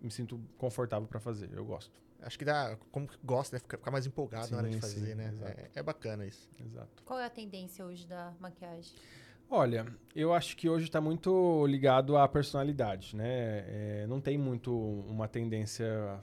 me 0.00 0.10
sinto 0.10 0.40
confortável 0.58 1.06
para 1.06 1.20
fazer. 1.20 1.50
Eu 1.52 1.64
gosto. 1.64 1.92
Acho 2.20 2.36
que 2.36 2.44
dá, 2.44 2.76
como 2.90 3.06
que 3.06 3.16
gosta, 3.22 3.54
né? 3.54 3.60
Ficar 3.60 3.90
mais 3.92 4.06
empolgado 4.06 4.50
na 4.50 4.58
hora 4.58 4.68
de 4.68 4.74
Sim, 4.74 4.80
fazer, 4.80 5.06
sim, 5.10 5.14
né? 5.14 5.32
É, 5.74 5.78
é 5.78 5.82
bacana 5.84 6.26
isso. 6.26 6.48
Exato. 6.58 7.04
Qual 7.04 7.20
é 7.20 7.26
a 7.26 7.30
tendência 7.30 7.86
hoje 7.86 8.08
da 8.08 8.34
maquiagem? 8.40 8.92
Olha, 9.48 9.86
eu 10.14 10.32
acho 10.32 10.56
que 10.56 10.68
hoje 10.68 10.86
está 10.86 11.00
muito 11.00 11.64
ligado 11.66 12.16
à 12.16 12.26
personalidade, 12.26 13.14
né? 13.14 13.64
É, 13.68 14.06
não 14.08 14.20
tem 14.20 14.36
muito 14.36 14.76
uma 15.08 15.28
tendência 15.28 16.20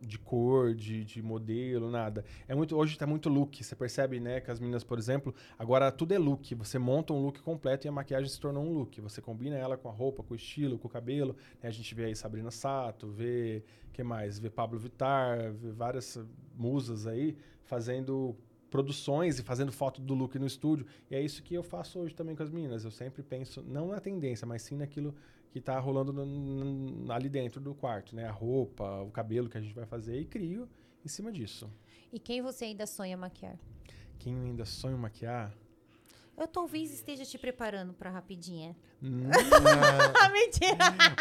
de 0.00 0.18
cor, 0.18 0.74
de, 0.74 1.04
de 1.04 1.20
modelo, 1.20 1.90
nada. 1.90 2.24
É 2.48 2.54
muito, 2.54 2.76
hoje 2.76 2.92
está 2.92 3.06
muito 3.06 3.28
look. 3.28 3.62
Você 3.62 3.74
percebe, 3.74 4.20
né, 4.20 4.40
que 4.40 4.50
as 4.50 4.60
meninas, 4.60 4.84
por 4.84 4.98
exemplo, 4.98 5.34
agora 5.58 5.90
tudo 5.90 6.14
é 6.14 6.18
look. 6.18 6.54
Você 6.54 6.78
monta 6.78 7.12
um 7.12 7.20
look 7.22 7.40
completo 7.42 7.86
e 7.86 7.88
a 7.88 7.92
maquiagem 7.92 8.28
se 8.28 8.40
tornou 8.40 8.64
um 8.64 8.72
look. 8.72 9.00
Você 9.00 9.20
combina 9.20 9.56
ela 9.56 9.76
com 9.76 9.88
a 9.88 9.92
roupa, 9.92 10.22
com 10.22 10.32
o 10.32 10.36
estilo, 10.36 10.78
com 10.78 10.88
o 10.88 10.90
cabelo. 10.90 11.36
né? 11.62 11.68
A 11.68 11.72
gente 11.72 11.94
vê 11.94 12.06
aí 12.06 12.16
Sabrina 12.16 12.50
Sato, 12.50 13.08
vê 13.08 13.64
que 13.92 14.02
mais? 14.02 14.38
Vê 14.38 14.48
Pablo 14.48 14.78
Vittar, 14.78 15.52
vê 15.52 15.72
várias 15.72 16.18
musas 16.56 17.06
aí 17.06 17.36
fazendo 17.64 18.36
produções 18.70 19.38
e 19.38 19.42
fazendo 19.42 19.72
foto 19.72 20.00
do 20.00 20.14
look 20.14 20.38
no 20.38 20.46
estúdio. 20.46 20.86
E 21.10 21.14
é 21.14 21.20
isso 21.20 21.42
que 21.42 21.54
eu 21.54 21.62
faço 21.62 21.98
hoje 21.98 22.14
também 22.14 22.36
com 22.36 22.42
as 22.42 22.50
meninas. 22.50 22.84
Eu 22.84 22.90
sempre 22.90 23.22
penso, 23.22 23.62
não 23.66 23.88
na 23.88 24.00
tendência, 24.00 24.46
mas 24.46 24.62
sim 24.62 24.76
naquilo 24.76 25.14
que 25.50 25.60
tá 25.60 25.78
rolando 25.80 26.12
no- 26.12 26.24
no- 26.24 27.12
ali 27.12 27.28
dentro 27.28 27.60
do 27.60 27.74
quarto, 27.74 28.14
né? 28.14 28.24
A 28.26 28.30
roupa, 28.30 29.00
o 29.02 29.10
cabelo 29.10 29.48
que 29.48 29.58
a 29.58 29.60
gente 29.60 29.74
vai 29.74 29.84
fazer 29.84 30.20
e 30.20 30.24
crio 30.24 30.68
em 31.04 31.08
cima 31.08 31.32
disso. 31.32 31.68
E 32.12 32.18
quem 32.20 32.40
você 32.40 32.66
ainda 32.66 32.86
sonha 32.86 33.16
maquiar? 33.16 33.58
Quem 34.18 34.34
ainda 34.38 34.64
sonha 34.64 34.96
maquiar? 34.96 35.52
Eu 36.38 36.46
talvez 36.48 36.90
esteja 36.92 37.24
te 37.24 37.36
preparando 37.36 37.92
pra 37.92 38.08
rapidinha. 38.10 38.74
Hum, 39.02 39.24
Ah, 40.14 40.28
mentira! 40.30 40.76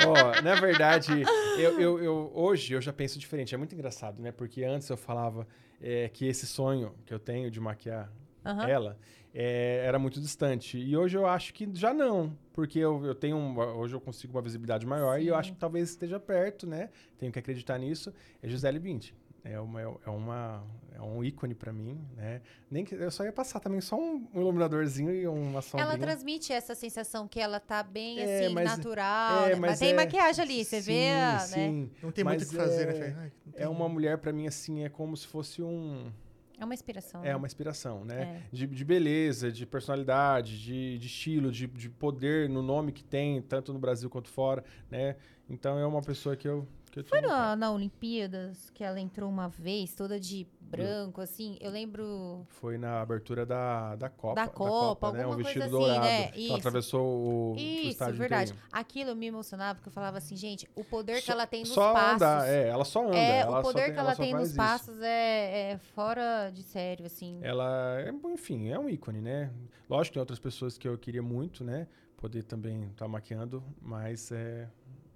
Ó, 0.08 0.42
na 0.42 0.56
verdade, 0.56 1.12
eu, 1.58 1.80
eu- 1.80 2.04
eu- 2.04 2.32
hoje 2.34 2.74
eu 2.74 2.82
já 2.82 2.94
penso 2.94 3.20
diferente. 3.20 3.54
É 3.54 3.58
muito 3.58 3.74
engraçado, 3.74 4.22
né? 4.22 4.32
Porque 4.32 4.64
antes 4.64 4.88
eu 4.90 4.96
falava 4.96 5.46
é, 5.82 6.10
que 6.10 6.26
esse 6.28 6.46
sonho 6.48 6.94
que 7.06 7.14
eu 7.14 7.20
tenho 7.20 7.50
de 7.52 7.60
maquiar 7.60 8.12
Aham. 8.46 8.68
ela 8.68 8.98
é, 9.34 9.84
era 9.86 10.00
muito 10.00 10.20
distante. 10.20 10.78
E 10.78 10.96
hoje 10.98 11.18
eu 11.18 11.26
acho 11.28 11.54
que 11.54 11.70
já 11.74 11.94
não, 11.94 12.36
porque 12.54 12.80
eu, 12.80 13.06
eu 13.06 13.14
tenho 13.16 13.38
um- 13.38 13.58
hoje 13.78 13.94
eu 13.96 14.02
consigo 14.02 14.34
uma 14.34 14.42
visibilidade 14.42 14.86
maior 14.86 15.20
e 15.22 15.28
eu 15.28 15.34
Sim. 15.36 15.40
acho 15.40 15.52
que 15.54 15.58
talvez 15.60 15.90
esteja 15.90 16.20
perto, 16.20 16.66
né? 16.66 16.90
Tenho 17.18 17.32
que 17.32 17.38
acreditar 17.40 17.78
nisso. 17.78 18.14
É 18.42 18.48
Gisele 18.48 18.80
Bündchen. 18.80 19.16
É 19.44 19.60
uma, 19.60 19.82
é 19.82 20.10
uma 20.10 20.64
é 20.94 21.02
um 21.02 21.24
ícone 21.24 21.56
pra 21.56 21.72
mim, 21.72 21.98
né? 22.18 22.42
Nem 22.70 22.84
que 22.84 22.94
eu 22.94 23.10
só 23.10 23.24
ia 23.24 23.32
passar 23.32 23.60
também 23.62 23.80
só 23.80 23.96
um, 23.98 24.28
um 24.34 24.42
iluminadorzinho 24.42 25.12
e 25.14 25.26
uma 25.28 25.62
sombrinha. 25.62 25.90
Ela 25.94 25.98
transmite 25.98 26.52
essa 26.52 26.76
sensação 26.76 27.26
que 27.28 27.40
ela 27.40 27.58
tá 27.60 27.82
bem, 27.82 28.20
É, 28.20 28.46
assim, 28.46 28.54
mas- 28.54 28.78
natural. 28.78 29.46
é, 29.46 29.50
né? 29.50 29.56
Mas, 29.56 29.70
mas 29.72 29.80
tem 29.80 29.92
é- 29.92 29.94
maquiagem 29.96 30.44
ali, 30.44 30.66
você 30.66 30.82
sim, 30.82 30.92
vê, 30.92 31.10
né? 31.12 31.40
sim. 31.40 31.92
Não 32.04 32.12
tem 32.12 32.24
Mas 32.26 32.36
muito 32.36 32.48
o 32.48 32.50
que 32.52 32.56
fazer, 32.58 32.88
né? 32.88 33.00
é-? 33.08 33.16
Ai, 33.18 33.32
É 33.56 33.68
uma 33.70 33.88
mulher 33.88 34.18
pra 34.18 34.34
mim 34.34 34.46
assim, 34.46 34.84
é 34.84 34.90
como 34.90 35.16
se 35.16 35.26
fosse 35.26 35.62
um 35.64 36.12
É 36.60 36.66
uma 36.66 36.74
inspiração. 36.74 37.22
É 37.24 37.30
né? 37.30 37.36
uma 37.38 37.48
inspiração, 37.48 38.04
né? 38.04 38.44
É. 38.52 38.56
De, 38.56 38.68
de 38.68 38.84
beleza, 38.84 39.50
de 39.50 39.66
personalidade, 39.66 40.62
de, 40.62 40.98
de 40.98 41.08
estilo, 41.08 41.50
de, 41.50 41.66
de 41.68 41.90
poder 41.90 42.50
no 42.50 42.62
nome 42.62 42.92
que 42.92 43.04
tem, 43.06 43.42
tanto 43.42 43.72
no 43.72 43.80
Brasil 43.80 44.10
quanto 44.10 44.28
fora, 44.30 44.66
né? 44.92 45.16
Então 45.50 45.80
é 45.80 45.86
uma 45.86 46.02
pessoa 46.02 46.36
que 46.36 46.48
eu. 46.48 46.68
Que 46.92 47.04
Foi 47.04 47.22
na, 47.22 47.56
na 47.56 47.72
Olimpíadas 47.72 48.70
que 48.72 48.84
ela 48.84 49.00
entrou 49.00 49.30
uma 49.30 49.48
vez, 49.48 49.94
toda 49.94 50.20
de 50.20 50.48
branco, 50.60 51.22
assim. 51.22 51.58
Eu 51.62 51.72
lembro. 51.72 52.46
Foi 52.50 52.78
na 52.78 53.02
abertura 53.02 53.46
da, 53.46 53.96
da 53.96 54.10
Copa. 54.10 54.36
Da 54.36 54.48
Copa, 54.48 55.12
né? 55.12 55.26
Um 55.28 55.36
vestido 55.36 55.62
coisa 55.62 55.66
assim, 55.66 55.72
dourado. 55.72 56.02
né? 56.06 56.28
que 56.32 56.40
Isso. 56.40 56.50
Ela 56.50 56.58
atravessou 56.58 57.02
o, 57.06 57.52
o 57.54 57.56
Isso, 57.58 57.90
estádio 57.90 58.16
verdade. 58.18 58.52
inteirinho. 58.52 58.70
Aquilo 58.72 59.16
me 59.16 59.28
emocionava, 59.28 59.76
porque 59.76 59.90
eu 59.90 59.94
falava 59.94 60.18
assim, 60.18 60.36
gente, 60.36 60.68
o 60.76 60.84
poder 60.84 61.16
que 61.22 61.28
Só- 61.28 61.34
ela 61.34 61.48
tem 61.48 61.62
nos 61.62 61.70
só 61.70 61.94
passos. 61.94 62.22
anda, 62.22 62.48
é, 62.48 62.68
ela 62.70 62.86
só 62.86 63.08
anda. 63.08 63.18
É, 63.18 63.38
ela 63.40 63.60
o 63.60 63.62
poder 63.64 63.84
tem- 63.86 63.94
que 63.94 64.00
ela 64.00 64.16
só 64.16 64.22
tem 64.24 64.34
nos 64.34 64.48
isso. 64.50 64.58
passos 64.58 65.02
é, 65.02 65.72
é 65.72 65.78
fora 65.78 66.50
de 66.52 66.64
sério, 66.64 67.06
assim. 67.06 67.40
Ela, 67.42 68.00
é, 68.02 68.12
enfim, 68.34 68.70
é 68.70 68.80
um 68.80 68.90
ícone, 68.90 69.22
né? 69.22 69.52
Lógico 69.90 70.12
que 70.12 70.14
tem 70.16 70.20
outras 70.22 70.40
pessoas 70.40 70.78
que 70.78 70.88
eu 70.88 70.98
queria 70.98 71.22
muito, 71.24 71.64
né? 71.64 71.88
Poder 72.18 72.44
também 72.44 72.84
estar 72.86 73.08
maquiando, 73.08 73.64
mas 73.82 74.32
é, 74.32 74.68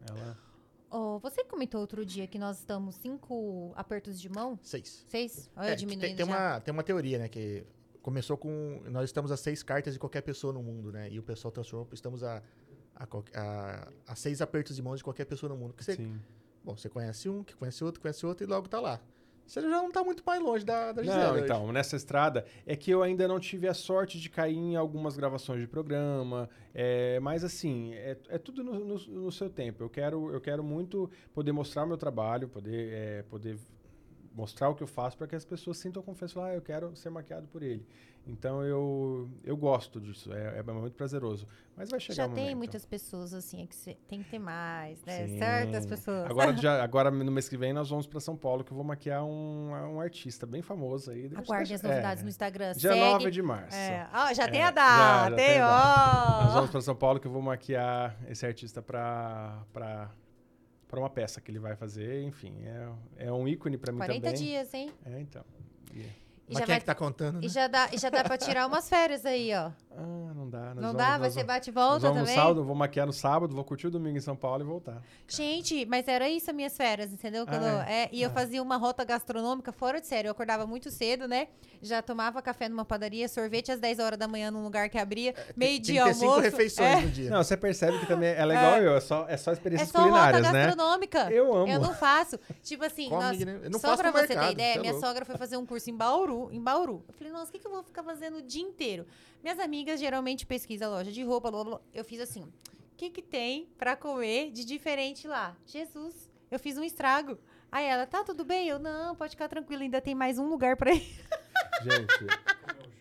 ela... 0.09 0.37
Oh, 0.95 1.17
você 1.17 1.43
comentou 1.43 1.81
outro 1.81 2.05
dia 2.05 2.27
que 2.27 2.37
nós 2.37 2.59
estamos 2.59 2.93
cinco 2.95 3.73
apertos 3.75 4.21
de 4.21 4.29
mão? 4.29 4.59
Seis. 4.61 5.03
Seis? 5.07 5.49
Olha, 5.55 5.69
É, 5.69 5.75
diminuindo 5.75 6.01
tem, 6.05 6.15
tem 6.15 6.25
já. 6.25 6.31
uma, 6.31 6.59
tem 6.61 6.71
uma 6.71 6.83
teoria, 6.83 7.17
né? 7.17 7.27
Que 7.27 7.65
começou 8.01 8.37
com. 8.37 8.79
Nós 8.91 9.05
estamos 9.05 9.31
a 9.31 9.37
seis 9.37 9.63
cartas 9.63 9.93
de 9.93 9.99
qualquer 9.99 10.21
pessoa 10.21 10.53
no 10.53 10.61
mundo, 10.61 10.91
né? 10.91 11.09
E 11.09 11.17
o 11.17 11.23
pessoal 11.23 11.51
transformou. 11.51 11.87
Estamos 11.91 12.23
a, 12.23 12.43
a, 12.95 13.07
a- 13.33 13.87
a 14.07 14.15
seis 14.15 14.39
apertos 14.39 14.75
de 14.75 14.83
mão 14.83 14.95
de 14.95 15.03
qualquer 15.03 15.25
pessoa 15.25 15.49
no 15.49 15.57
mundo. 15.57 15.73
Que 15.73 15.83
você, 15.83 15.95
Sim. 15.95 16.21
bom, 16.63 16.77
você 16.77 16.89
conhece 16.89 17.27
um, 17.27 17.43
que 17.43 17.55
conhece 17.55 17.83
outro, 17.83 17.99
conhece 17.99 18.23
outro 18.25 18.45
e 18.45 18.47
logo 18.47 18.67
tá 18.69 18.79
lá. 18.79 19.01
Você 19.45 19.61
já 19.61 19.67
não 19.67 19.91
tá 19.91 20.03
muito 20.03 20.23
mais 20.25 20.41
longe 20.41 20.65
da, 20.65 20.91
da 20.93 21.03
Gisele. 21.03 21.21
Não, 21.23 21.33
hoje. 21.33 21.43
então, 21.43 21.71
nessa 21.71 21.95
estrada 21.95 22.45
é 22.65 22.75
que 22.75 22.89
eu 22.91 23.03
ainda 23.03 23.27
não 23.27 23.39
tive 23.39 23.67
a 23.67 23.73
sorte 23.73 24.19
de 24.19 24.29
cair 24.29 24.55
em 24.57 24.75
algumas 24.75 25.15
gravações 25.17 25.59
de 25.61 25.67
programa, 25.67 26.49
é, 26.73 27.19
mas 27.19 27.43
assim, 27.43 27.93
é, 27.93 28.17
é 28.29 28.37
tudo 28.37 28.63
no, 28.63 28.79
no- 28.79 28.97
no 29.07 29.31
seu 29.31 29.49
tempo. 29.49 29.83
Eu 29.83 29.89
quero, 29.89 30.31
eu 30.33 30.39
quero 30.41 30.63
muito 30.63 31.09
poder 31.33 31.51
mostrar 31.51 31.83
o 31.83 31.87
meu 31.87 31.97
trabalho, 31.97 32.47
poder, 32.47 32.93
é, 32.93 33.23
poder 33.23 33.57
mostrar 34.33 34.69
o 34.69 34.75
que 34.75 34.81
eu 34.81 34.87
faço 34.87 35.17
para 35.17 35.27
que 35.27 35.35
as 35.35 35.45
pessoas 35.45 35.77
sintam 35.77 36.01
confiança, 36.01 36.43
ah, 36.43 36.55
eu 36.55 36.61
quero 36.61 36.95
ser 36.95 37.09
maquiado 37.11 37.47
por 37.47 37.61
ele. 37.61 37.85
Então 38.25 38.63
eu, 38.63 39.29
eu 39.43 39.57
gosto 39.57 39.99
disso, 39.99 40.31
é, 40.31 40.57
é 40.59 40.63
muito 40.63 40.95
prazeroso. 40.95 41.45
Mas 41.75 41.89
vai 41.89 41.99
chegar 41.99 42.15
Já 42.15 42.25
o 42.25 42.29
momento. 42.29 42.45
tem 42.45 42.55
muitas 42.55 42.85
pessoas, 42.85 43.33
assim, 43.33 43.63
é 43.63 43.67
que 43.67 43.75
cê- 43.75 43.97
tem 44.07 44.23
que 44.23 44.29
ter 44.29 44.39
mais, 44.39 45.03
né? 45.03 45.27
Sim. 45.27 45.37
Certas 45.39 45.85
pessoas. 45.85 46.31
Agora, 46.31 46.55
já, 46.57 46.81
agora, 46.81 47.11
no 47.11 47.31
mês 47.31 47.49
que 47.49 47.57
vem, 47.57 47.73
nós 47.73 47.89
vamos 47.89 48.07
para 48.07 48.21
São 48.21 48.37
Paulo, 48.37 48.63
que 48.63 48.71
eu 48.71 48.75
vou 48.75 48.83
maquiar 48.85 49.25
um, 49.25 49.71
um 49.71 49.99
artista 49.99 50.45
bem 50.45 50.61
famoso 50.61 51.11
aí. 51.11 51.29
Aguarde 51.35 51.73
as 51.73 51.83
É. 51.83 51.87
novidades 51.89 52.23
no 52.23 52.29
Instagram. 52.29 52.71
Dia 52.73 52.91
segue. 52.93 53.01
9 53.01 53.29
de 53.31 53.41
março. 53.41 53.75
É. 53.75 54.07
Ah, 54.13 54.33
já 54.33 54.43
É, 54.45 54.47
tem 54.47 54.61
a 54.61 54.65
já- 54.67 54.71
data, 54.71 55.29
já 55.31 55.35
tem, 55.35 55.45
tem 55.47 55.61
ó. 55.61 56.43
Nós 56.45 56.53
vamos 56.53 56.69
para 56.69 56.81
São 56.81 56.95
Paulo 56.95 57.19
que 57.19 57.27
eu 57.27 57.31
vou 57.31 57.41
maquiar 57.41 58.17
esse 58.29 58.45
artista 58.45 58.81
para 58.81 59.61
para 59.73 60.09
para 60.87 60.99
uma 60.99 61.09
peça 61.09 61.41
que 61.41 61.49
ele 61.49 61.57
vai 61.57 61.75
fazer, 61.75 62.21
enfim, 62.21 62.53
é, 63.17 63.25
é 63.25 63.31
um 63.33 63.47
ícone 63.47 63.77
para 63.79 63.91
mim 63.91 63.97
40 63.97 64.27
também. 64.27 64.39
dias, 64.41 64.71
hein? 64.75 64.91
É, 65.03 65.19
então. 65.19 65.43
E- 65.91 66.05
E 66.47 66.53
Mas 66.55 66.59
já, 66.59 66.65
quem 66.65 66.73
é 66.73 66.75
vai, 66.75 66.79
que 66.81 66.85
tá 66.85 66.93
contando, 66.95 67.35
né? 67.35 67.45
e, 67.45 67.49
já 67.49 67.67
dá, 67.67 67.87
e 67.93 67.97
já 67.97 68.09
dá 68.09 68.21
pra 68.23 68.37
tirar 68.37 68.67
umas 68.67 68.89
férias 68.89 69.25
aí, 69.25 69.51
ó. 69.55 69.71
Ah, 69.95 70.33
não 70.35 70.49
dá. 70.49 70.59
nós 70.59 70.75
Não 70.75 70.81
vamos- 70.81 70.97
dá? 70.97 71.09
Vai 71.11 71.19
nós 71.19 71.33
ser 71.33 71.39
vamos- 71.39 71.47
bate 71.53 71.69
e 71.69 71.73
volta 71.73 71.99
vamos 72.01 72.17
também? 72.19 72.35
no 72.35 72.41
sábado, 72.41 72.63
vou 72.65 72.75
maquiar 72.75 73.07
no 73.07 73.13
sábado, 73.13 73.55
vou 73.55 73.63
curtir 73.63 73.87
o 73.87 73.91
domingo 73.91 74.17
em 74.17 74.21
São 74.21 74.35
Paulo 74.35 74.61
e 74.61 74.65
voltar. 74.65 75.01
Gente, 75.27 75.85
mas 75.85 76.05
era 76.07 76.27
isso 76.27 76.49
as 76.49 76.55
minhas 76.55 76.75
férias, 76.75 77.13
entendeu? 77.13 77.45
Quando, 77.45 77.63
Ah, 77.63 77.89
é, 77.89 78.09
e 78.11 78.21
eu 78.21 78.29
Ah. 78.29 78.33
fazia 78.33 78.61
uma 78.61 78.75
rota 78.75 79.03
gastronômica 79.05 79.71
fora 79.71 80.01
de 80.01 80.07
sério. 80.07 80.27
Eu 80.27 80.31
acordava 80.33 80.67
muito 80.67 80.91
cedo, 80.91 81.27
né? 81.29 81.47
Já 81.81 82.01
tomava 82.01 82.41
café 82.41 82.67
numa 82.67 82.83
padaria, 82.83 83.27
sorvete 83.29 83.71
às 83.71 83.79
10 83.79 83.99
horas 83.99 84.17
da 84.19 84.27
manhã 84.27 84.51
num 84.51 84.63
lugar 84.63 84.89
que 84.89 84.97
abria, 84.97 85.29
É, 85.29 85.33
Tem 85.33 85.45
que 85.53 85.59
meio-dia 85.59 86.03
ter 86.05 86.13
cinco 86.13 86.25
almoço. 86.25 86.41
refeições 86.41 86.87
é, 86.97 87.01
no 87.01 87.09
dia. 87.09 87.29
Não, 87.29 87.43
você 87.43 87.55
percebe 87.55 87.99
que 87.99 88.05
também 88.05 88.29
ela 88.33 88.53
é 88.53 88.57
igual 88.57 88.77
eu, 88.81 88.97
é 88.97 88.99
só, 88.99 89.25
é 89.29 89.37
só 89.37 89.51
é 89.51 89.53
experiências 89.53 89.89
só 89.89 89.99
rota 89.99 90.09
culinárias, 90.11 90.51
né? 90.51 90.65
gastronômica. 90.65 91.31
Eu 91.31 91.53
amo. 91.55 91.71
Eu 91.71 91.79
não 91.79 91.93
faço. 91.93 92.37
Tipo 92.61 92.83
assim, 92.83 93.07
Come, 93.09 93.21
nós- 93.23 93.39
né? 93.39 93.59
Eu 93.63 93.69
não 93.69 93.79
só 93.79 93.87
faço 93.89 94.01
pra 94.01 94.11
você 94.11 94.27
mercado, 94.27 94.45
ter 94.47 94.51
ideia, 94.53 94.75
é 94.75 94.79
minha 94.79 94.91
louco. 94.91 95.07
sogra 95.07 95.23
foi 95.25 95.37
fazer 95.37 95.55
um 95.57 95.65
curso 95.65 95.89
em 95.89 95.95
Bauru, 95.95 96.32
em 96.51 96.61
Bauru. 96.61 97.03
Eu 97.07 97.13
falei, 97.13 97.31
nossa, 97.31 97.49
o 97.49 97.51
que, 97.51 97.59
que 97.59 97.67
eu 97.67 97.71
vou 97.71 97.83
ficar 97.83 98.03
fazendo 98.03 98.37
o 98.37 98.41
dia 98.41 98.61
inteiro? 98.61 99.05
Minhas 99.41 99.59
amigas 99.59 99.99
geralmente 99.99 100.45
pesquisam 100.45 100.91
loja 100.91 101.11
de 101.11 101.23
roupa, 101.23 101.49
blá, 101.51 101.63
blá, 101.63 101.77
blá. 101.77 101.81
Eu 101.93 102.03
fiz 102.03 102.19
assim, 102.19 102.43
o 102.43 102.95
que 102.97 103.09
que 103.09 103.21
tem 103.21 103.67
pra 103.77 103.95
comer 103.95 104.51
de 104.51 104.65
diferente 104.65 105.27
lá? 105.27 105.55
Jesus, 105.65 106.29
eu 106.49 106.59
fiz 106.59 106.77
um 106.77 106.83
estrago. 106.83 107.37
Aí 107.71 107.85
ela, 107.85 108.05
tá 108.05 108.23
tudo 108.23 108.45
bem? 108.45 108.67
Eu, 108.67 108.77
não, 108.77 109.15
pode 109.15 109.31
ficar 109.31 109.47
tranquila, 109.47 109.81
ainda 109.81 109.99
tem 109.99 110.13
mais 110.13 110.37
um 110.37 110.47
lugar 110.47 110.77
pra 110.77 110.93
ir. 110.93 111.07
Gente, 111.81 112.27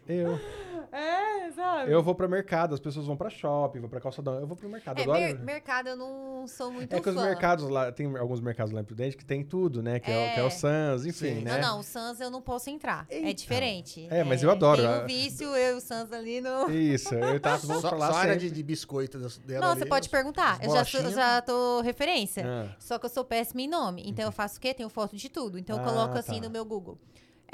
eu, 0.08 0.38
É, 0.92 1.50
sabe? 1.52 1.90
eu 1.90 2.02
vou 2.02 2.14
pra 2.14 2.28
mercado, 2.28 2.74
as 2.74 2.80
pessoas 2.80 3.06
vão 3.06 3.16
pra 3.16 3.30
shopping, 3.30 3.80
vão 3.80 3.88
pra 3.88 3.98
calçadão, 4.00 4.34
eu 4.38 4.46
vou 4.46 4.56
pro 4.56 4.68
mercado. 4.68 4.98
É, 4.98 5.02
adoro. 5.02 5.18
mer- 5.18 5.38
mercado 5.40 5.88
eu 5.88 5.96
não 5.96 6.46
sou 6.46 6.70
muito 6.70 6.94
É 6.94 7.00
que 7.00 7.08
os 7.08 7.14
fã. 7.14 7.24
mercados 7.24 7.66
lá, 7.68 7.90
tem 7.90 8.14
alguns 8.18 8.40
mercados 8.40 8.72
lá 8.74 8.80
em 8.82 8.84
Prudente 8.84 9.16
que 9.16 9.24
tem 9.24 9.42
tudo, 9.42 9.82
né? 9.82 9.98
Que 9.98 10.10
é, 10.10 10.30
o- 10.30 10.34
que 10.34 10.40
é 10.40 10.42
o 10.42 10.46
É. 10.48 10.50
Sans, 10.50 11.06
enfim, 11.06 11.36
Sim. 11.36 11.40
né? 11.42 11.58
Não, 11.58 11.68
não, 11.72 11.80
o 11.80 11.82
Sans 11.82 12.20
eu 12.20 12.30
não 12.30 12.42
posso 12.42 12.68
entrar. 12.68 13.06
É 13.08 13.18
Então. 13.20 13.32
diferente. 13.32 14.06
É, 14.10 14.22
mas 14.22 14.42
eu 14.42 14.50
adoro. 14.50 14.82
Tem 14.82 14.90
Ah. 14.90 15.00
um 15.02 15.06
vício, 15.06 15.48
eu 15.56 15.74
e 15.74 15.78
o 15.78 15.80
Sans 15.80 16.12
ali 16.12 16.40
no... 16.42 16.68
Isso, 16.70 17.14
eu 17.14 17.36
o 17.36 17.40
Tato 17.40 17.66
vamos 17.66 17.80
Só, 17.82 17.88
pra 17.88 17.98
lá 17.98 18.12
só 18.12 18.18
área 18.18 18.36
de, 18.36 18.50
de 18.50 18.62
biscoito 18.62 19.18
dela 19.18 19.60
Não, 19.62 19.70
ali, 19.72 19.78
você 19.80 19.86
pode 19.86 20.06
os- 20.06 20.10
perguntar. 20.10 20.58
Eu 20.62 20.70
já, 20.72 20.84
sou, 20.84 21.10
já 21.10 21.40
tô 21.40 21.80
referência. 21.80 22.44
Ah, 22.46 22.76
Só 22.78 22.98
que 22.98 23.06
eu 23.06 23.10
sou 23.10 23.24
péssima 23.24 23.62
em 23.62 23.68
nome. 23.68 24.02
Então 24.06 24.24
eu 24.26 24.32
faço 24.32 24.58
o 24.58 24.60
quê? 24.60 24.74
Tenho 24.74 24.90
foto 24.90 25.16
de 25.16 25.28
tudo. 25.30 25.58
Então 25.58 25.76
eu 25.78 25.82
Ah, 25.82 25.86
coloco 25.86 26.18
assim 26.18 26.36
tá. 26.40 26.46
no 26.46 26.50
meu 26.50 26.64
Google. 26.66 26.98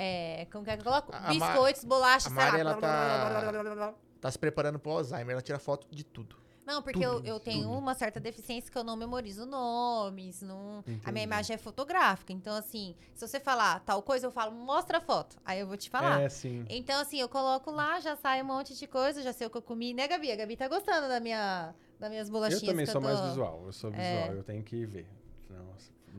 É, 0.01 0.47
como 0.53 0.65
que 0.65 0.71
é 0.71 0.77
que 0.77 0.81
eu 0.81 0.85
coloco? 0.85 1.13
A- 1.13 1.19
a 1.19 1.35
Ma- 1.35 1.49
Biscoitos, 1.49 1.83
bolachas, 1.85 2.33
sei 2.33 2.37
lá. 2.43 2.59
Ela 2.59 2.75
tá- 2.77 3.95
Tá 4.21 4.31
se 4.31 4.39
preparando 4.39 4.79
pro 4.79 4.93
Alzheimer, 4.93 5.33
ela 5.33 5.43
tira 5.43 5.59
foto 5.59 5.87
de 5.91 6.05
tudo. 6.05 6.37
Não, 6.65 6.83
porque 6.83 7.05
eu, 7.05 7.25
eu 7.25 7.41
tenho 7.41 7.71
uma 7.71 7.95
certa 7.95 8.21
deficiência 8.21 8.71
que 8.71 8.77
eu 8.77 8.85
não 8.85 8.95
memorizo 8.95 9.47
nomes. 9.47 10.43
Não... 10.43 10.85
A 11.03 11.11
minha 11.11 11.25
imagem 11.25 11.55
é 11.55 11.57
fotográfica. 11.57 12.31
Então, 12.31 12.55
assim, 12.55 12.95
se 13.15 13.27
você 13.27 13.41
falar 13.41 13.81
tal 13.81 14.03
coisa, 14.03 14.27
eu 14.27 14.31
falo, 14.31 14.53
mostra 14.53 14.99
a 14.99 15.01
foto. 15.01 15.39
Aí 15.47 15.61
eu 15.61 15.67
vou 15.67 15.79
te 15.79 15.89
falar. 15.89 16.21
É, 16.21 16.29
sim. 16.29 16.67
Então, 16.69 17.01
assim, 17.01 17.19
eu 17.21 17.29
coloco 17.29 17.71
lá, 17.71 17.99
já 18.01 18.15
sai 18.17 18.43
um 18.43 18.45
monte 18.45 18.77
de 18.77 18.87
coisa, 18.87 19.23
já 19.23 19.33
sei 19.33 19.47
o 19.47 19.51
que 19.51 19.57
eu 19.57 19.63
comi. 19.63 19.95
Né, 19.95 20.07
Gabi? 20.07 20.31
A 20.31 20.37
Gabi 20.37 20.57
tá 20.59 20.69
gostando 20.69 21.09
da 21.09 21.19
minha, 21.21 21.75
das 21.99 22.11
minhas 22.11 22.29
bolachinhas. 22.29 22.63
Eu 22.63 22.69
também 22.69 22.85
que 22.85 22.93
sou 22.93 23.01
tô- 23.01 23.09
mais 23.09 23.21
visual, 23.21 23.63
eu 23.65 23.73
sou 23.73 23.91
visual, 23.91 24.07
É. 24.07 24.31
eu 24.33 24.43
tenho 24.45 24.63
que 24.63 24.85
ver. 24.85 25.09
Senão 25.47 25.65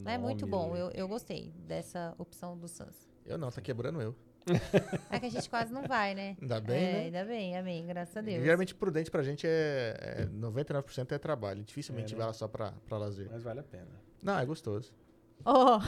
É 0.05 0.17
muito 0.17 0.47
bom. 0.47 0.75
Eu, 0.75 0.89
eu 0.91 1.07
gostei 1.07 1.53
dessa 1.67 2.15
opção 2.17 2.57
do 2.57 2.67
Sans. 2.67 3.07
Eu 3.29 3.37
não, 3.37 3.49
tá 3.51 3.61
quebrando 3.61 4.01
eu. 4.01 4.15
É 5.11 5.19
que 5.19 5.27
a 5.27 5.29
gente 5.29 5.47
quase 5.49 5.71
não 5.71 5.83
vai, 5.83 6.15
né? 6.15 6.35
Ainda 6.41 6.59
bem, 6.59 6.83
é, 6.83 6.91
né? 6.93 6.99
Ainda 7.05 7.25
bem, 7.25 7.57
amém. 7.57 7.85
Graças 7.85 8.17
a 8.17 8.21
Deus. 8.21 8.43
Geralmente 8.43 8.73
prudente 8.73 9.11
pra 9.11 9.21
gente 9.21 9.45
é, 9.45 9.95
é 10.01 10.25
99% 10.25 11.11
é 11.11 11.17
trabalho. 11.19 11.63
Dificilmente 11.63 12.13
É, 12.13 12.15
né? 12.15 12.17
vai 12.17 12.27
lá 12.27 12.33
só 12.33 12.47
pra, 12.47 12.73
pra 12.87 12.97
lazer. 12.97 13.27
Mas 13.31 13.43
vale 13.43 13.59
a 13.59 13.63
pena. 13.63 13.85
Não, 14.23 14.39
é 14.39 14.45
gostoso. 14.45 14.91
Ó, 15.45 15.79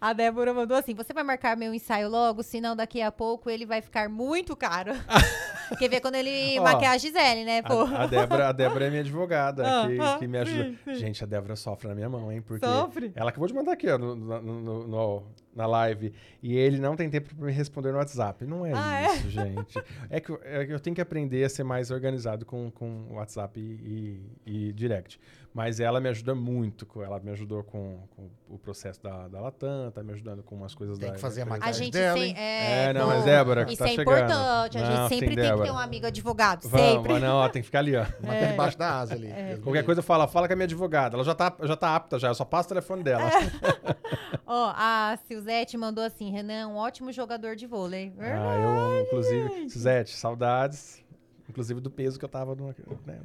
a 0.00 0.12
Débora 0.12 0.54
mandou 0.54 0.76
assim: 0.76 0.94
você 0.94 1.12
vai 1.12 1.22
marcar 1.24 1.56
meu 1.56 1.74
ensaio 1.74 2.08
logo, 2.08 2.42
senão 2.42 2.74
daqui 2.76 3.02
a 3.02 3.10
pouco 3.12 3.50
ele 3.50 3.66
vai 3.66 3.82
ficar 3.82 4.08
muito 4.08 4.56
caro. 4.56 4.92
Quer 5.78 5.88
ver 5.88 6.00
quando 6.00 6.14
ele 6.14 6.58
Ó, 6.58 6.62
maquiar 6.62 6.92
a 6.94 6.98
Gisele, 6.98 7.44
né, 7.44 7.62
pô? 7.62 7.80
A, 7.82 8.02
a, 8.02 8.06
Débora, 8.06 8.48
a 8.48 8.52
Débora 8.52 8.84
é 8.86 8.90
minha 8.90 9.00
advogada, 9.02 9.62
Ah, 9.82 9.86
que, 9.88 9.98
ah, 10.00 10.16
que 10.18 10.26
me 10.26 10.38
ajuda. 10.38 10.64
sim, 10.70 10.78
sim. 10.84 10.94
Gente, 10.94 11.24
a 11.24 11.26
Débora 11.26 11.56
sofre 11.56 11.88
na 11.88 11.94
minha 11.94 12.08
mão, 12.08 12.30
hein? 12.30 12.40
Porque 12.42 12.64
Sofre? 12.64 13.12
ela 13.14 13.30
acabou 13.30 13.48
de 13.48 13.54
mandar 13.54 13.72
aqui, 13.72 13.88
ó, 13.90 13.98
no, 13.98 14.14
no- 14.14 14.40
no- 14.42 14.86
no- 14.86 15.22
na 15.54 15.66
live. 15.66 16.12
E 16.42 16.56
ele 16.56 16.78
não 16.78 16.96
tem 16.96 17.08
tempo 17.08 17.34
pra 17.34 17.46
me 17.46 17.52
responder 17.52 17.92
no 17.92 17.98
WhatsApp. 17.98 18.44
Não 18.44 18.64
é 18.66 18.72
Ah, 18.74 19.02
é? 19.02 19.14
isso, 19.16 19.30
gente. 19.30 19.78
É 20.10 20.20
que, 20.20 20.30
eu- 20.30 20.40
é 20.44 20.66
que 20.66 20.72
eu 20.72 20.80
tenho 20.80 20.94
que 20.96 21.00
aprender 21.00 21.44
a 21.44 21.48
ser 21.48 21.64
mais 21.64 21.90
organizado 21.90 22.44
com, 22.44 22.70
com 22.70 23.06
o 23.10 23.14
WhatsApp 23.14 23.58
e, 23.60 24.20
e- 24.46 24.68
e 24.68 24.72
direct. 24.72 25.20
Mas 25.54 25.78
ela 25.78 26.00
me 26.00 26.08
ajuda 26.08 26.34
muito. 26.34 26.84
com- 26.84 27.00
Ela 27.00 27.20
me 27.20 27.30
ajudou 27.30 27.62
com, 27.62 28.00
com 28.16 28.28
o 28.48 28.58
processo 28.58 29.00
da, 29.00 29.28
da 29.28 29.40
Latam, 29.40 29.88
tá 29.92 30.02
me 30.02 30.12
ajudando 30.12 30.42
com 30.42 30.56
umas 30.56 30.74
coisas 30.74 30.98
Tem 30.98 31.10
da. 31.10 31.14
que 31.14 31.20
fazer 31.20 31.42
a 31.42 31.44
da- 31.44 31.50
A 31.52 31.54
maquiagem 31.54 31.84
gente 31.84 31.92
dela, 31.92 32.18
tem. 32.18 32.34
É, 32.36 32.86
É, 32.86 32.92
não, 32.92 33.06
mas 33.06 33.24
Débora, 33.24 33.62
Isso 33.68 33.76
tá 33.78 33.84
é 33.84 33.88
chegando. 33.90 34.02
importante. 34.16 34.78
A 34.78 34.80
Não, 34.80 34.86
gente 34.96 35.02
sim, 35.02 35.08
sempre 35.10 35.26
tem 35.26 35.36
que 35.36 35.42
Débora. 35.42 35.64
ter 35.68 35.70
um 35.72 35.78
amigo 35.78 36.06
advogado. 36.08 36.68
Vamos, 36.68 36.86
sempre. 36.86 37.18
não, 37.20 37.36
ó, 37.36 37.48
tem 37.48 37.62
que 37.62 37.66
ficar 37.66 37.78
ali, 37.78 37.94
ó. 37.94 38.04
Mantém 38.20 38.48
debaixo 38.50 38.76
da 38.76 38.98
asa 38.98 39.14
ali. 39.14 39.28
É. 39.30 39.56
Qualquer 39.62 39.84
coisa 39.84 40.02
fala, 40.02 40.26
fala 40.26 40.48
com 40.48 40.54
a 40.54 40.56
minha 40.56 40.64
advogada. 40.64 41.14
Ela 41.16 41.22
já 41.24 41.34
tá, 41.36 41.54
já 41.62 41.76
tá 41.76 41.94
apta 41.94 42.18
já, 42.18 42.28
eu 42.28 42.34
só 42.34 42.44
passo 42.44 42.66
o 42.66 42.68
telefone 42.70 43.04
dela. 43.04 43.22
Ó, 44.44 44.72
a 44.76 45.16
Silzete 45.28 45.76
mandou 45.78 46.02
assim: 46.02 46.32
Renan, 46.32 46.66
um 46.66 46.76
ótimo 46.76 47.12
jogador 47.12 47.54
de 47.54 47.66
vôlei. 47.66 48.12
Ah, 48.18 48.56
eu 48.58 48.68
amo, 48.68 49.00
inclusive. 49.02 49.70
Suzete, 49.70 50.16
saudades. 50.16 51.00
Inclusive 51.48 51.80
do 51.80 51.90
peso 51.92 52.18
que 52.18 52.24
eu 52.24 52.28
tava 52.28 52.56
no. 52.56 52.74
né? 53.06 53.20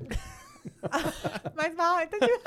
Mas 1.56 1.76
tá 1.76 2.18
de- 2.20 2.40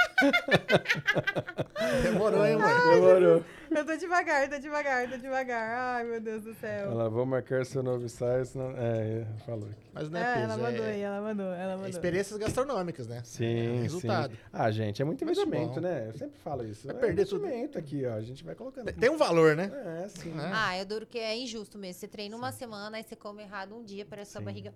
Demorou, 2.02 2.46
hein, 2.46 2.56
mãe? 2.56 2.74
Demorou. 2.94 3.44
eu 3.70 3.84
tô 3.86 3.96
devagar, 3.96 4.48
tô 4.48 4.58
devagar, 4.58 5.08
tô 5.10 5.16
devagar. 5.16 5.96
Ai, 5.96 6.04
meu 6.04 6.20
Deus 6.20 6.42
do 6.42 6.54
céu. 6.54 6.90
Ela, 6.92 7.08
vou 7.08 7.26
marcar 7.26 7.64
seu 7.66 7.82
novo 7.82 8.04
ensaio, 8.04 8.44
senão... 8.46 8.72
É, 8.76 9.24
falou 9.44 9.68
aqui. 9.68 9.82
Mas 9.92 10.08
não 10.08 10.18
é, 10.18 10.22
É, 10.22 10.34
peso, 10.34 10.44
ela 10.44 10.56
mandou 10.56 10.84
é, 10.84 10.90
aí, 10.90 11.00
ela 11.00 11.20
mandou, 11.20 11.46
ela 11.46 11.72
é 11.72 11.74
mandou. 11.74 11.88
experiências 11.90 12.38
gastronômicas, 12.38 13.06
né? 13.08 13.20
Sim, 13.24 13.78
É 13.78 13.82
resultado. 13.82 14.32
sim. 14.32 14.38
Ah, 14.52 14.70
gente, 14.70 15.02
é 15.02 15.04
muito 15.04 15.22
investimento, 15.22 15.80
né? 15.80 16.08
Eu 16.08 16.12
sempre 16.18 16.38
falo 16.38 16.64
isso. 16.66 16.86
Vai 16.86 16.96
é 16.96 16.98
perder 16.98 17.26
tudo. 17.26 17.44
investimento 17.44 17.78
aqui, 17.78 18.06
ó. 18.06 18.14
A 18.14 18.22
gente 18.22 18.42
vai 18.44 18.54
colocando. 18.54 18.92
Tem 18.92 19.10
um 19.10 19.16
valor, 19.18 19.54
né? 19.56 19.70
É, 20.04 20.08
sim. 20.08 20.32
É. 20.38 20.50
Ah, 20.52 20.78
eu 20.78 20.86
duro 20.86 21.04
que 21.06 21.18
é 21.18 21.36
injusto 21.36 21.78
mesmo. 21.78 22.00
Você 22.00 22.08
treina 22.08 22.34
uma 22.36 22.52
semana, 22.52 22.96
aí 22.96 23.02
você 23.02 23.14
come 23.16 23.42
errado 23.42 23.74
um 23.74 23.82
dia, 23.84 24.06
parece 24.08 24.28
que 24.30 24.32
sua 24.32 24.40
Sim. 24.40 24.44
barriga 24.46 24.72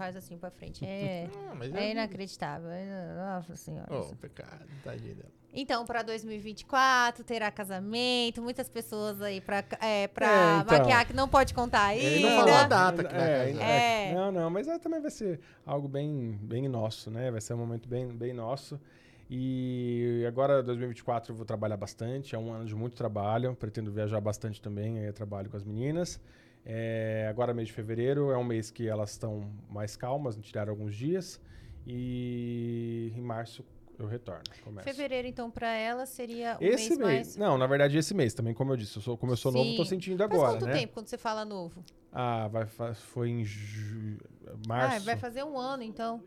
faz 0.00 0.16
assim 0.16 0.38
pra 0.38 0.50
frente. 0.50 0.82
É, 0.82 1.28
Ah, 1.50 1.54
mas 1.54 1.74
é 1.74 1.90
inacreditável. 1.90 2.70
É- 2.70 3.14
Nossa 3.34 3.54
senhora. 3.54 3.86
Oh, 3.94 4.16
pecado, 4.16 4.64
tadinha 4.82 5.14
dela. 5.14 5.28
Então, 5.52 5.84
pra 5.84 6.02
2024, 6.02 7.22
terá 7.24 7.50
casamento, 7.50 8.40
muitas 8.40 8.68
pessoas 8.68 9.20
aí 9.20 9.40
pra, 9.40 9.64
é, 9.82 10.06
pra 10.08 10.26
É, 10.26 10.60
então. 10.60 10.78
maquiar 10.78 11.04
que 11.06 11.12
não 11.12 11.28
pode 11.28 11.52
contar 11.52 11.94
Ele 11.94 12.16
ainda. 12.24 12.30
não 12.30 12.36
falou 12.38 12.54
a 12.54 12.66
data 12.68 13.04
que 13.04 13.12
vai 13.14 13.52
É. 13.52 14.10
É. 14.10 14.14
Não, 14.14 14.30
não, 14.32 14.48
mas 14.48 14.68
é, 14.68 14.78
também 14.78 15.00
vai 15.02 15.10
ser 15.10 15.40
algo 15.66 15.88
bem, 15.88 16.38
bem 16.40 16.68
nosso, 16.68 17.10
né? 17.10 17.30
Vai 17.32 17.40
ser 17.40 17.52
um 17.54 17.58
momento 17.58 17.88
bem, 17.88 18.06
bem 18.08 18.32
nosso. 18.32 18.80
E 19.28 20.24
agora, 20.26 20.62
2024, 20.62 21.32
eu 21.32 21.36
vou 21.36 21.44
trabalhar 21.44 21.76
bastante. 21.76 22.34
É 22.34 22.38
um 22.38 22.52
ano 22.52 22.64
de 22.64 22.74
muito 22.74 22.96
trabalho. 22.96 23.54
Pretendo 23.54 23.90
viajar 23.92 24.20
bastante 24.20 24.60
também. 24.62 24.98
Aí 24.98 25.06
eu 25.06 25.12
trabalho 25.12 25.50
com 25.50 25.56
as 25.56 25.62
meninas. 25.64 26.20
É, 26.64 27.26
agora, 27.28 27.54
mês 27.54 27.68
de 27.68 27.74
fevereiro, 27.74 28.30
é 28.30 28.36
um 28.36 28.44
mês 28.44 28.70
que 28.70 28.86
elas 28.86 29.10
estão 29.12 29.50
mais 29.68 29.96
calmas, 29.96 30.36
tiraram 30.36 30.72
alguns 30.72 30.94
dias. 30.94 31.40
E 31.86 33.12
em 33.16 33.20
março 33.20 33.64
eu 33.98 34.06
retorno. 34.06 34.42
Começo. 34.62 34.84
Fevereiro, 34.84 35.28
então, 35.28 35.50
pra 35.50 35.68
ela 35.74 36.06
seria 36.06 36.56
um 36.60 36.64
Esse 36.64 36.90
mês, 36.90 36.98
mês, 36.98 36.98
mais... 36.98 37.36
não, 37.36 37.58
na 37.58 37.66
verdade 37.66 37.98
esse 37.98 38.14
mês 38.14 38.32
também, 38.32 38.54
como 38.54 38.72
eu 38.72 38.76
disse, 38.76 38.96
eu 38.96 39.02
sou, 39.02 39.16
como 39.16 39.32
eu 39.32 39.36
sou 39.36 39.52
novo, 39.52 39.76
tô 39.76 39.84
Sim. 39.84 39.90
sentindo 39.90 40.18
Faz 40.18 40.32
agora, 40.32 40.52
quanto 40.52 40.66
né? 40.66 40.72
tempo 40.72 40.94
quando 40.94 41.06
você 41.06 41.18
fala 41.18 41.44
novo? 41.44 41.84
Ah, 42.12 42.48
vai, 42.48 42.66
foi 42.94 43.28
em 43.28 43.44
ju... 43.44 44.18
março. 44.66 44.96
Ah, 44.96 45.00
vai 45.00 45.16
fazer 45.16 45.44
um 45.44 45.58
ano, 45.58 45.82
então. 45.82 46.22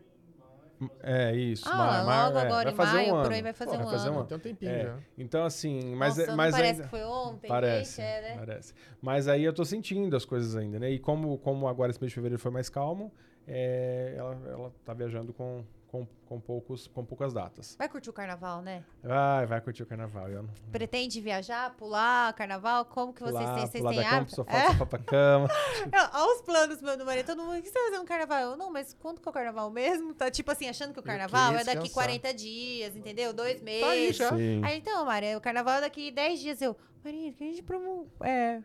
É, 1.02 1.34
isso. 1.34 1.68
Ah, 1.68 1.76
ma- 1.76 2.04
ma- 2.04 2.26
logo 2.28 2.38
é, 2.38 2.42
agora 2.42 2.64
vai 2.64 2.72
em 2.72 2.76
fazer 2.76 2.92
maio, 2.96 3.06
um 3.06 3.10
por 3.10 3.26
ano. 3.26 3.34
aí 3.34 3.42
vai 3.42 3.52
fazer 3.52 3.70
Pô, 3.70 3.76
um 3.76 3.84
vai 3.84 3.92
fazer 3.92 4.08
ano. 4.08 4.16
um 4.16 4.18
ano. 4.20 4.28
Tem 4.28 4.36
um 4.36 4.40
tempinho 4.40 4.70
É, 4.72 4.82
já. 4.84 4.96
Então, 5.18 5.44
assim, 5.44 5.94
mas, 5.94 6.16
Nossa, 6.18 6.30
é- 6.30 6.34
mas 6.34 6.54
parece 6.54 6.70
ainda... 6.72 6.82
que 6.84 6.88
foi 6.90 7.04
ontem, 7.04 7.48
Parece, 7.48 8.02
gente, 8.02 8.06
é, 8.10 8.20
né? 8.22 8.34
parece. 8.38 8.74
Mas 9.02 9.28
aí 9.28 9.44
eu 9.44 9.52
tô 9.52 9.64
sentindo 9.64 10.16
as 10.16 10.24
coisas 10.24 10.56
ainda, 10.56 10.78
né? 10.78 10.90
E 10.90 10.98
como, 10.98 11.38
como 11.38 11.68
agora 11.68 11.90
esse 11.90 12.00
mês 12.00 12.10
de 12.10 12.14
fevereiro 12.14 12.40
foi 12.40 12.50
mais 12.50 12.68
calmo, 12.68 13.12
é, 13.46 14.14
ela, 14.16 14.38
ela 14.48 14.72
tá 14.84 14.94
viajando 14.94 15.32
com, 15.32 15.64
com, 15.94 16.04
com, 16.26 16.40
poucos, 16.40 16.88
com 16.88 17.04
poucas 17.04 17.32
datas. 17.32 17.76
Vai 17.78 17.88
curtir 17.88 18.10
o 18.10 18.12
carnaval, 18.12 18.60
né? 18.60 18.82
Vai, 19.00 19.46
vai 19.46 19.60
curtir 19.60 19.84
o 19.84 19.86
carnaval. 19.86 20.28
Eu 20.28 20.42
não... 20.42 20.50
Pretende 20.72 21.20
viajar, 21.20 21.72
pular, 21.76 22.32
carnaval? 22.34 22.84
Como 22.86 23.12
que 23.12 23.20
vocês 23.20 23.36
pular, 23.38 23.54
têm? 23.54 23.66
Vocês 23.68 23.80
pular 23.80 23.90
têm 23.92 24.00
da 24.02 24.04
cama, 24.08 24.16
hábito? 24.22 24.34
sofá, 24.34 24.52
É? 24.52 24.66
sofá 24.72 24.86
pra 24.86 24.98
cama. 24.98 25.48
Olha 26.12 26.34
os 26.34 26.42
planos 26.42 26.82
meu 26.82 26.96
do 26.96 27.04
marido. 27.04 27.26
Todo 27.26 27.42
mundo, 27.44 27.56
o 27.58 27.62
que 27.62 27.68
você 27.68 27.78
vai 27.78 27.84
fazer 27.90 27.98
no 27.98 28.04
carnaval? 28.04 28.40
Eu, 28.40 28.56
não, 28.56 28.72
mas 28.72 28.92
quando 28.94 29.20
que 29.20 29.28
é 29.28 29.30
o 29.30 29.32
carnaval 29.32 29.70
mesmo? 29.70 30.12
Tá 30.14 30.28
tipo 30.32 30.50
assim, 30.50 30.68
achando 30.68 30.92
que 30.92 30.98
o 30.98 31.02
carnaval 31.02 31.52
é 31.52 31.62
daqui 31.62 31.84
descansar. 31.84 31.92
40 32.08 32.34
dias, 32.34 32.96
entendeu? 32.96 33.32
Dois 33.32 33.60
Tá 33.60 33.66
aí 33.70 34.00
meses. 34.00 34.16
já. 34.16 34.30
Sim. 34.30 34.62
Aí 34.64 34.78
então, 34.78 35.04
Maria, 35.04 35.38
o 35.38 35.40
carnaval 35.40 35.74
é 35.76 35.80
daqui 35.82 36.10
10 36.10 36.40
dias. 36.40 36.60
Eu, 36.60 36.76
Maria, 37.04 37.30
o 37.30 37.34
que 37.34 37.44
a 37.44 37.46
gente 37.46 37.62
promo... 37.62 38.08
É, 38.20 38.60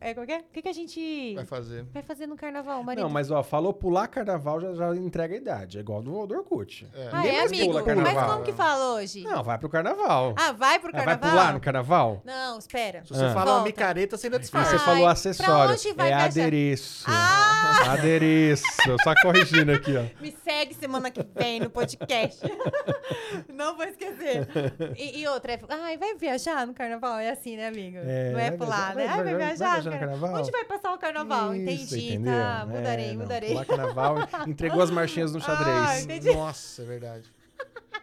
é, 0.00 0.14
como 0.14 0.24
é 0.24 0.26
que 0.26 0.32
é? 0.32 0.38
O 0.38 0.44
que, 0.52 0.62
que 0.62 0.68
a 0.68 0.72
gente 0.72 1.34
Vai 1.34 1.44
fazer. 1.44 1.84
vai 1.92 2.02
fazer 2.02 2.26
no 2.26 2.36
carnaval, 2.36 2.82
marido? 2.82 3.02
Não, 3.04 3.10
mas 3.10 3.30
ó, 3.30 3.42
falou 3.42 3.72
pular 3.72 4.08
carnaval 4.08 4.60
já, 4.60 4.72
já 4.74 4.96
entrega 4.96 5.34
a 5.34 5.36
idade. 5.36 5.76
É 5.78 5.80
igual 5.80 6.02
do, 6.02 6.26
do 6.26 6.34
Orkut. 6.36 6.88
É. 6.94 7.08
Ah, 7.12 7.16
Ninguém 7.18 7.30
é, 7.30 7.38
mais 7.38 7.50
amigo? 7.52 7.66
pula 7.66 7.82
Mas 7.84 7.94
carnaval. 7.94 8.30
como 8.32 8.44
que 8.44 8.52
fala 8.52 8.94
hoje? 8.94 9.22
Não, 9.22 9.42
vai 9.42 9.58
pro 9.58 9.68
carnaval. 9.68 10.34
Ah, 10.38 10.52
vai 10.52 10.78
pro 10.78 10.88
Ah, 10.88 10.92
vai 10.92 11.04
carnaval? 11.04 11.30
pular 11.30 11.52
no 11.54 11.60
carnaval? 11.60 12.22
Não, 12.24 12.58
espera. 12.58 13.02
Se 13.04 13.10
você 13.14 13.24
Ah. 13.24 13.32
fala 13.34 13.50
uma 13.50 13.54
Volta. 13.58 13.64
micareta, 13.66 14.16
você 14.16 14.26
ainda 14.28 14.38
disfarça. 14.38 14.70
você 14.70 14.76
Ai, 14.76 14.84
falou 14.84 15.02
pra 15.02 15.10
acessório. 15.12 15.72
onde 15.74 15.92
vai 15.92 16.06
é 16.06 16.16
viajar? 16.16 16.24
adereço. 16.26 17.04
Ah! 17.08 17.92
Adereço. 17.92 18.64
Só 19.02 19.14
corrigindo 19.22 19.72
aqui, 19.72 19.94
ó. 19.96 20.02
Me 20.22 20.34
segue 20.44 20.74
semana 20.74 21.10
que 21.10 21.22
vem 21.34 21.60
no 21.60 21.70
podcast. 21.70 22.40
Não 23.52 23.76
vou 23.76 23.84
esquecer. 23.86 24.46
E, 24.96 25.20
e 25.20 25.28
outra, 25.28 25.52
é, 25.52 25.60
ai, 25.68 25.96
vai 25.96 26.14
viajar 26.14 26.66
no 26.66 26.74
carnaval? 26.74 27.18
É 27.18 27.30
assim, 27.30 27.56
né, 27.56 27.68
amigo? 27.68 27.98
É, 27.98 28.30
Não 28.32 28.38
é 28.38 28.48
vai 28.50 28.58
pular, 28.58 28.94
viajar- 28.94 28.94
né? 28.94 28.94
vai- 28.94 29.04
Ai, 29.06 29.16
vai, 29.16 29.24
vai- 29.24 29.34
vai 29.34 29.46
viajar, 29.46 29.72
viajar 29.74 29.89
no 29.90 29.98
cara. 29.98 30.12
carnaval? 30.12 30.40
Onde 30.40 30.50
vai 30.50 30.64
passar 30.64 30.92
o 30.92 30.98
carnaval? 30.98 31.54
Isso, 31.54 31.94
entendi, 31.94 32.08
entendeu? 32.08 32.32
tá. 32.32 32.60
É, 32.60 32.66
Mudarei, 32.66 33.08
não, 33.08 33.22
mudarei. 33.22 33.64
Carnaval, 33.64 34.16
entregou 34.46 34.82
as 34.82 34.90
marchinhas 34.90 35.32
no 35.32 35.40
xadrez. 35.40 35.76
Ah, 35.76 36.00
entendi. 36.00 36.32
Nossa, 36.32 36.82
é 36.82 36.84
verdade. 36.84 37.32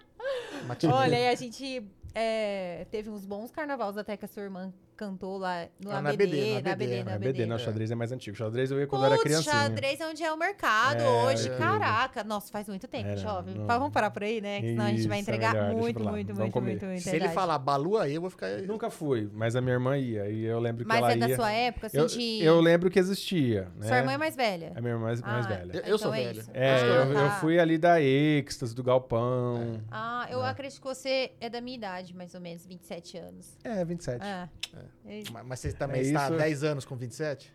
Olha, 0.92 1.32
a 1.32 1.36
gente 1.36 1.84
é, 2.14 2.86
teve 2.92 3.10
uns 3.10 3.26
bons 3.26 3.52
carnavais 3.52 3.98
até 3.98 4.18
que 4.18 4.26
a 4.26 4.28
sua 4.28 4.44
irmã 4.44 4.74
cantou 4.98 5.38
lá 5.38 5.68
no 5.80 5.92
Ah, 5.92 6.02
na 6.02 6.10
ABD, 6.10 6.18
BD, 6.26 6.54
na 6.56 6.62
na 6.62 6.72
ABD, 6.72 6.86
BD, 6.88 7.04
na 7.04 7.12
É, 7.12 7.16
ABD. 7.16 7.26
BD, 7.34 7.46
não, 7.46 7.58
xadrez 7.58 7.92
é 7.92 7.96
mais 7.96 8.12
antigo. 8.12 8.36
Xadrez 8.36 8.72
eu 8.72 8.80
ia 8.80 8.88
quando 8.88 9.04
eu 9.04 9.06
era 9.06 9.16
Putz, 9.16 9.24
criancinha. 9.28 9.54
xadrez 9.54 10.02
é 10.02 10.08
onde 10.08 10.24
é 10.24 10.32
o 10.34 10.38
mercado 10.38 11.02
É, 11.02 11.08
hoje. 11.08 11.50
é. 11.50 11.58
Caraca, 11.58 12.24
nossa, 12.24 12.52
faz 12.52 12.68
muito 12.68 12.88
tempo, 12.88 13.08
Era, 13.10 13.18
jovem. 13.18 13.56
não. 13.56 13.68
Vamos 13.68 13.92
parar 13.92 14.10
por 14.12 14.24
aí, 14.24 14.42
né? 14.42 14.60
Que 14.62 14.68
senão 14.70 14.86
a 14.86 14.90
gente 14.90 15.08
vai 15.08 15.20
Isso, 15.20 15.30
é 15.30 15.34
entregar 15.36 15.54
melhor, 15.54 15.66
deixa 15.68 15.80
muito, 15.82 16.00
muito, 16.04 16.28
Vamos 16.28 16.40
muito, 16.40 16.54
comer. 16.54 16.72
muito, 16.72 16.86
muito. 16.88 17.02
Se 17.02 17.16
ele 17.16 17.30
falar 17.30 17.58
Balu 17.60 17.98
aí, 17.98 18.16
eu 18.16 18.22
vou 18.22 18.30
ficar. 18.30 18.50
Nunca 18.64 18.90
fui, 18.90 19.30
mas 19.34 19.56
a 19.56 19.62
minha 19.62 19.74
irmã 19.74 19.98
ia. 19.98 20.28
E 20.30 20.44
eu 20.44 20.60
lembro 20.60 20.84
que 20.84 20.88
Mas 20.88 20.98
ela 21.00 21.12
é 21.14 21.18
da 21.18 21.30
ia. 21.30 21.36
sua 21.36 21.52
época, 21.52 21.88
assim, 21.88 21.98
eu, 21.98 22.06
de... 22.08 22.44
eu 22.44 22.60
lembro 22.60 22.90
que 22.90 22.98
existia. 23.00 23.68
Né? 23.78 23.88
Sua 23.88 23.98
irmã 23.98 24.14
é 24.14 24.18
mais 24.18 24.36
velha. 24.36 24.74
A 24.76 24.82
minha 24.82 24.94
irmã 24.94 25.12
é 25.12 25.16
mais, 25.22 25.22
Ah, 25.24 25.42
velha. 25.48 25.72
Eu- 25.76 25.82
eu 25.84 25.98
sou 25.98 26.08
então 26.10 26.14
é 26.22 26.24
velho. 26.26 26.40
isso. 26.42 26.50
É, 26.54 26.72
Ah, 26.72 26.80
eu, 26.80 27.12
eu 27.12 27.14
tá. 27.14 27.32
fui 27.40 27.60
ali 27.60 27.78
da 27.78 28.02
Êxtase, 28.02 28.74
do 28.74 28.84
Galpão. 28.84 29.82
Ah, 29.92 30.28
eu 30.30 30.44
É. 30.44 30.50
acredito 30.50 30.80
que 30.82 30.88
você 30.88 31.32
é 31.40 31.50
da 31.50 31.62
minha 31.62 31.78
idade, 31.78 32.16
mais 32.16 32.34
ou 32.34 32.42
menos, 32.42 32.66
27 32.66 33.18
anos. 33.18 33.58
É, 33.64 33.84
27. 33.86 34.22
Ah, 34.24 34.50
é. 34.76 34.80
Mas 35.06 35.30
mas 35.46 35.60
você 35.60 35.72
também 35.74 36.02
É 36.02 36.04
está 36.04 36.22
há 36.26 36.30
isso. 36.30 36.38
10 36.38 36.64
anos 36.64 36.86
com 36.86 36.96
27? 36.96 37.54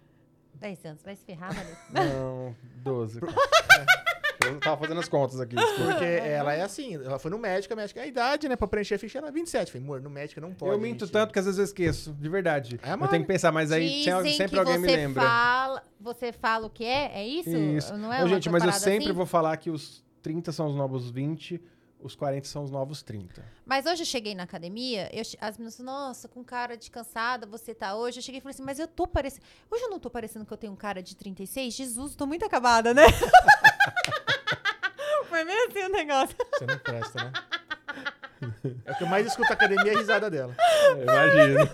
10 0.55 0.85
anos, 0.85 1.03
vai 1.03 1.17
se 1.17 1.25
ferrar, 1.25 1.53
Maria. 1.55 1.77
Não, 1.91 2.55
12. 2.83 3.21
Eu 4.45 4.59
tava 4.59 4.77
fazendo 4.77 4.99
as 4.99 5.09
contas 5.09 5.41
aqui. 5.41 5.55
desculpa. 5.55 5.93
Porque 5.93 6.05
ela 6.05 6.53
é 6.53 6.63
assim, 6.63 6.95
ela 6.97 7.17
foi 7.19 7.31
no 7.31 7.39
médico, 7.39 7.73
a 7.75 7.77
médica, 7.77 8.01
a 8.03 8.07
idade, 8.07 8.49
né, 8.49 8.57
pra 8.57 8.67
preencher 8.67 8.97
a 8.97 8.99
ficha 8.99 9.19
era 9.19 9.31
27. 9.31 9.71
Falei, 9.71 9.85
amor, 9.87 10.01
no 10.01 10.11
médico 10.11 10.41
não 10.41 10.53
pode. 10.53 10.73
Eu 10.73 10.79
minto 10.79 11.05
emitir. 11.05 11.11
tanto 11.11 11.33
que 11.33 11.39
às 11.39 11.45
vezes 11.45 11.59
eu 11.59 11.65
esqueço, 11.65 12.13
de 12.15 12.29
verdade. 12.29 12.81
É, 12.83 12.93
eu 12.93 13.09
tenho 13.09 13.23
que 13.23 13.29
pensar, 13.29 13.53
mas 13.53 13.71
aí 13.71 14.03
Dizem 14.03 14.33
sempre 14.37 14.51
que 14.55 14.59
alguém 14.59 14.81
você 14.81 14.87
me 14.87 14.97
lembra. 14.97 15.23
Fala, 15.23 15.83
você 16.01 16.33
fala 16.33 16.67
o 16.67 16.71
que 16.71 16.85
é? 16.85 17.13
É 17.21 17.27
isso? 17.27 17.51
Isso. 17.57 17.97
Não 17.97 18.13
é 18.13 18.19
Ô, 18.19 18.23
uma 18.23 18.29
gente, 18.29 18.51
mas 18.51 18.65
eu 18.65 18.73
sempre 18.73 19.05
assim? 19.05 19.13
vou 19.13 19.27
falar 19.27 19.57
que 19.59 19.71
os 19.71 20.05
30 20.23 20.51
são 20.51 20.67
os 20.67 20.75
novos 20.75 21.09
20, 21.09 21.63
os 22.03 22.15
40 22.15 22.47
são 22.47 22.65
os 22.65 22.71
novos 22.71 23.03
30. 23.03 23.43
Mas 23.65 23.87
hoje 23.87 24.03
eu 24.03 24.07
cheguei 24.07 24.35
na 24.35 24.43
academia, 24.43 25.09
eu 25.13 25.23
as 25.41 25.57
meninas 25.57 25.77
falaram, 25.77 26.09
nossa, 26.09 26.29
com 26.29 26.45
cara 26.45 26.77
de 26.77 26.91
cansada 26.91 27.47
você 27.47 27.75
tá 27.75 27.95
hoje. 27.95 28.19
Eu 28.19 28.23
cheguei 28.23 28.39
e 28.39 28.43
falei 28.43 28.55
assim, 28.55 28.63
mas 28.63 28.79
eu 28.79 28.89
tô 28.89 29.07
parecendo. 29.07 29.45
Hoje 29.71 29.85
eu 29.85 29.91
não 29.91 29.99
tô 29.99 30.11
parecendo 30.11 30.45
que 30.45 30.53
eu 30.53 30.57
tenho 30.57 30.73
um 30.73 30.77
cara 30.77 31.03
de 31.03 31.17
36? 31.17 31.75
Jesus, 31.75 32.15
tô 32.15 32.27
muito 32.27 32.45
acabada, 32.45 32.93
né? 32.93 33.07
Foi 35.29 35.45
meio 35.45 35.69
assim 35.69 35.85
o 35.85 35.89
negócio. 35.89 36.37
Você 36.59 36.67
não 36.67 36.79
presta, 36.79 37.25
né? 37.25 37.33
É 38.85 38.93
o 38.93 38.97
que 38.97 39.05
eu 39.05 39.09
mais 39.09 39.27
escuto 39.27 39.49
na 39.49 39.55
academia 39.55 39.93
é 39.93 39.95
a 39.95 39.99
risada 39.99 40.31
dela. 40.31 40.55
É, 40.59 41.03
Imagina. 41.03 41.71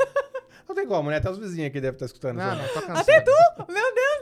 Não 0.69 0.75
tem 0.75 0.87
como, 0.87 1.11
né? 1.11 1.17
Até 1.17 1.31
os 1.31 1.39
vizinhos 1.39 1.69
aqui 1.69 1.81
devem 1.81 1.95
estar 1.95 2.07
escutando. 2.07 2.37
Não, 2.37 2.55
não, 2.55 2.69
tô 2.69 2.83
cansado. 2.83 2.99
Até 2.99 3.21
tu? 3.23 3.33
Meu 3.73 3.95
Deus! 3.95 4.18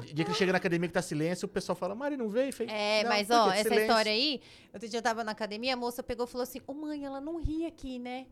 Dia 0.00 0.24
que 0.24 0.30
ele 0.30 0.34
chega 0.38 0.52
na 0.52 0.58
academia 0.58 0.88
que 0.88 0.94
tá 0.94 1.02
silêncio, 1.02 1.46
o 1.46 1.48
pessoal 1.48 1.74
fala, 1.76 1.94
Mari, 1.94 2.16
não 2.16 2.28
veio? 2.28 2.52
Falei, 2.52 2.72
É, 2.74 3.02
"Não, 3.02 3.10
mas 3.10 3.30
ó, 3.30 3.50
essa 3.50 3.62
silêncio?" 3.64 3.82
história 3.86 4.12
aí, 4.12 4.40
outro 4.72 4.88
dia 4.88 4.98
eu 4.98 5.02
tava 5.02 5.22
na 5.24 5.32
academia, 5.32 5.74
a 5.74 5.76
moça 5.76 6.02
pegou 6.02 6.26
e 6.26 6.28
falou 6.28 6.42
assim: 6.42 6.60
Ô 6.66 6.72
mãe, 6.74 7.04
ela 7.04 7.20
não 7.20 7.40
ri 7.40 7.66
aqui, 7.66 7.98
né? 7.98 8.26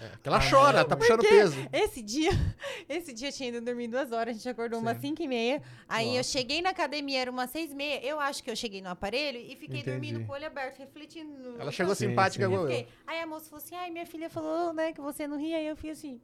É, 0.00 0.10
que 0.20 0.28
ela 0.28 0.40
chora, 0.50 0.78
ela 0.80 0.84
tá 0.88 0.96
puxando 0.96 1.20
Porque 1.20 1.32
peso. 1.32 1.56
Esse 1.72 2.02
dia, 2.02 2.30
esse 2.88 3.12
dia 3.12 3.28
eu 3.28 3.32
tinha 3.32 3.50
ido 3.50 3.60
dormir 3.60 3.86
duas 3.86 4.10
horas, 4.10 4.34
a 4.34 4.36
gente 4.36 4.48
acordou 4.48 4.80
umas 4.80 4.96
Sim. 4.96 5.08
5 5.10 5.22
e 5.22 5.28
meia. 5.28 5.62
Aí 5.88 6.08
eu 6.08 6.16
Nossa. 6.16 6.30
cheguei 6.30 6.60
na 6.60 6.70
academia, 6.70 7.20
era 7.20 7.30
umas 7.30 7.50
6 7.50 7.70
e 7.70 7.74
meia. 7.74 8.04
Eu 8.04 8.18
acho 8.18 8.42
que 8.42 8.50
eu 8.50 8.56
cheguei 8.56 8.82
no 8.82 8.88
aparelho 8.88 9.38
e 9.38 9.54
fiquei 9.54 9.78
Entendi. 9.80 9.90
dormindo 9.90 10.26
com 10.26 10.32
o 10.32 10.34
olho 10.34 10.46
aberto, 10.46 10.78
refletindo. 10.78 11.32
no- 11.52 11.60
Ela 11.60 11.70
chegou 11.70 11.94
Sim, 11.94 12.08
simpática 12.08 12.44
sim. 12.44 12.50
igual 12.52 12.66
Eu 12.66 12.70
eu. 12.72 12.76
fiquei- 12.78 12.92
Aí 13.06 13.20
a 13.20 13.26
moça 13.26 13.48
falou 13.48 13.62
assim: 13.64 13.76
ai, 13.76 13.90
minha 13.90 14.06
filha 14.06 14.28
falou, 14.28 14.72
né, 14.72 14.92
que 14.92 15.00
você 15.00 15.28
não 15.28 15.38
ria. 15.38 15.56
Aí 15.58 15.66
eu 15.68 15.76
fiquei 15.76 15.92
assim. 15.92 16.20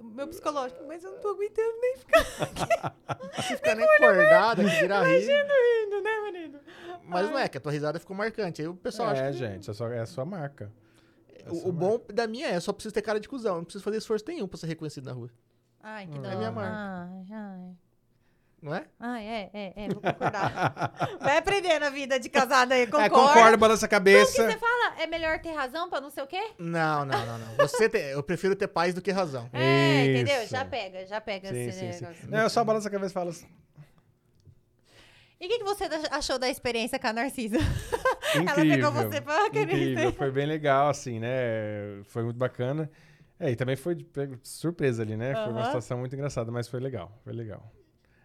Meu 0.00 0.28
psicológico, 0.28 0.84
mas 0.86 1.02
eu 1.02 1.12
não 1.12 1.20
tô 1.20 1.28
aguentando 1.28 1.80
nem 1.80 1.96
ficar 1.96 2.94
Você 3.36 3.56
fica 3.56 3.74
nem 3.74 3.86
acordada, 3.86 4.62
que 4.62 4.70
vira 4.70 5.02
rir. 5.02 5.20
rindo, 5.20 6.00
né, 6.02 6.20
menino? 6.30 6.60
Mas 7.04 7.30
não 7.30 7.38
é, 7.38 7.48
que 7.48 7.58
a 7.58 7.60
tua 7.60 7.72
risada 7.72 7.98
ficou 7.98 8.16
marcante. 8.16 8.60
Aí 8.62 8.68
o 8.68 8.74
pessoal 8.74 9.08
é, 9.10 9.12
acha 9.12 9.26
que... 9.32 9.32
gente, 9.38 9.70
é, 9.70 9.72
só, 9.72 9.88
é 9.88 10.00
a 10.00 10.06
sua 10.06 10.24
marca. 10.24 10.70
É 11.44 11.50
O, 11.50 11.54
sua 11.54 11.68
o 11.68 11.72
bom 11.72 12.00
da 12.12 12.26
minha 12.26 12.48
é, 12.48 12.60
só 12.60 12.72
preciso 12.72 12.94
ter 12.94 13.02
cara 13.02 13.18
de 13.20 13.28
cuzão. 13.28 13.56
Não 13.56 13.64
preciso 13.64 13.84
fazer 13.84 13.98
esforço 13.98 14.24
nenhum 14.28 14.46
pra 14.48 14.58
ser 14.58 14.66
reconhecido 14.66 15.04
na 15.04 15.12
rua. 15.12 15.30
Ai, 15.82 16.06
que 16.06 16.16
É 16.16 16.20
dó. 16.20 16.36
minha 16.36 16.50
marca. 16.50 16.76
Ai, 16.76 17.26
ai. 17.32 17.76
Não 18.64 18.74
é? 18.74 18.86
Ai, 18.98 19.26
é, 19.26 19.50
é, 19.52 19.72
é, 19.76 19.88
vou 19.88 20.00
concordar. 20.00 20.94
Vai 21.20 21.36
aprender 21.36 21.78
na 21.78 21.90
vida 21.90 22.18
de 22.18 22.30
casada 22.30 22.74
aí, 22.74 22.86
concorda. 22.86 23.04
É, 23.06 23.10
concordo, 23.10 23.58
balança 23.58 23.84
a 23.84 23.88
Como 23.90 24.02
que 24.02 24.10
cabeça. 24.12 24.50
você 24.50 24.58
fala? 24.58 25.02
É 25.02 25.06
melhor 25.06 25.38
ter 25.38 25.52
razão 25.52 25.90
pra 25.90 26.00
não 26.00 26.08
sei 26.08 26.24
o 26.24 26.26
quê? 26.26 26.42
Não, 26.58 27.04
não, 27.04 27.26
não, 27.26 27.38
não. 27.40 27.56
Você 27.58 27.90
te- 27.90 27.98
Eu 27.98 28.22
prefiro 28.22 28.56
ter 28.56 28.66
paz 28.66 28.94
do 28.94 29.02
que 29.02 29.10
razão. 29.10 29.50
É, 29.52 30.06
entendeu? 30.06 30.40
Isso. 30.44 30.50
Já 30.50 30.64
pega, 30.64 31.04
já 31.04 31.20
pega 31.20 31.50
Sim, 31.50 31.66
esse 31.68 31.78
sim, 31.78 31.92
sim. 31.92 32.00
negócio. 32.04 32.30
Não, 32.30 32.38
eu 32.40 32.48
só 32.48 32.64
balança 32.64 32.88
a 32.88 32.90
cabeça 32.90 33.10
e 33.10 33.12
falo 33.12 33.28
assim. 33.28 33.46
E 35.38 35.44
o 35.44 35.48
que, 35.50 35.58
que 35.58 35.64
você 35.64 35.84
achou 36.10 36.38
da 36.38 36.48
experiência 36.48 36.98
com 36.98 37.06
a 37.08 37.12
Narcisa? 37.12 37.58
Ela 38.34 38.42
Incrível. 38.44 38.76
pegou 38.76 38.92
você 38.92 39.20
pra 39.20 39.50
querer 39.50 39.74
Incrível, 39.74 40.12
foi 40.14 40.30
bem 40.30 40.46
legal, 40.46 40.88
assim, 40.88 41.20
né? 41.20 42.02
Foi 42.04 42.22
muito 42.22 42.38
bacana. 42.38 42.90
É, 43.38 43.50
e 43.50 43.56
também 43.56 43.76
foi 43.76 43.94
de 43.94 44.06
surpresa 44.42 45.02
ali, 45.02 45.18
né? 45.18 45.34
Foi 45.34 45.52
uma 45.52 45.66
situação 45.66 45.98
muito 45.98 46.14
engraçada, 46.14 46.50
mas 46.50 46.66
foi 46.66 46.80
legal, 46.80 47.12
foi 47.22 47.34
legal. 47.34 47.70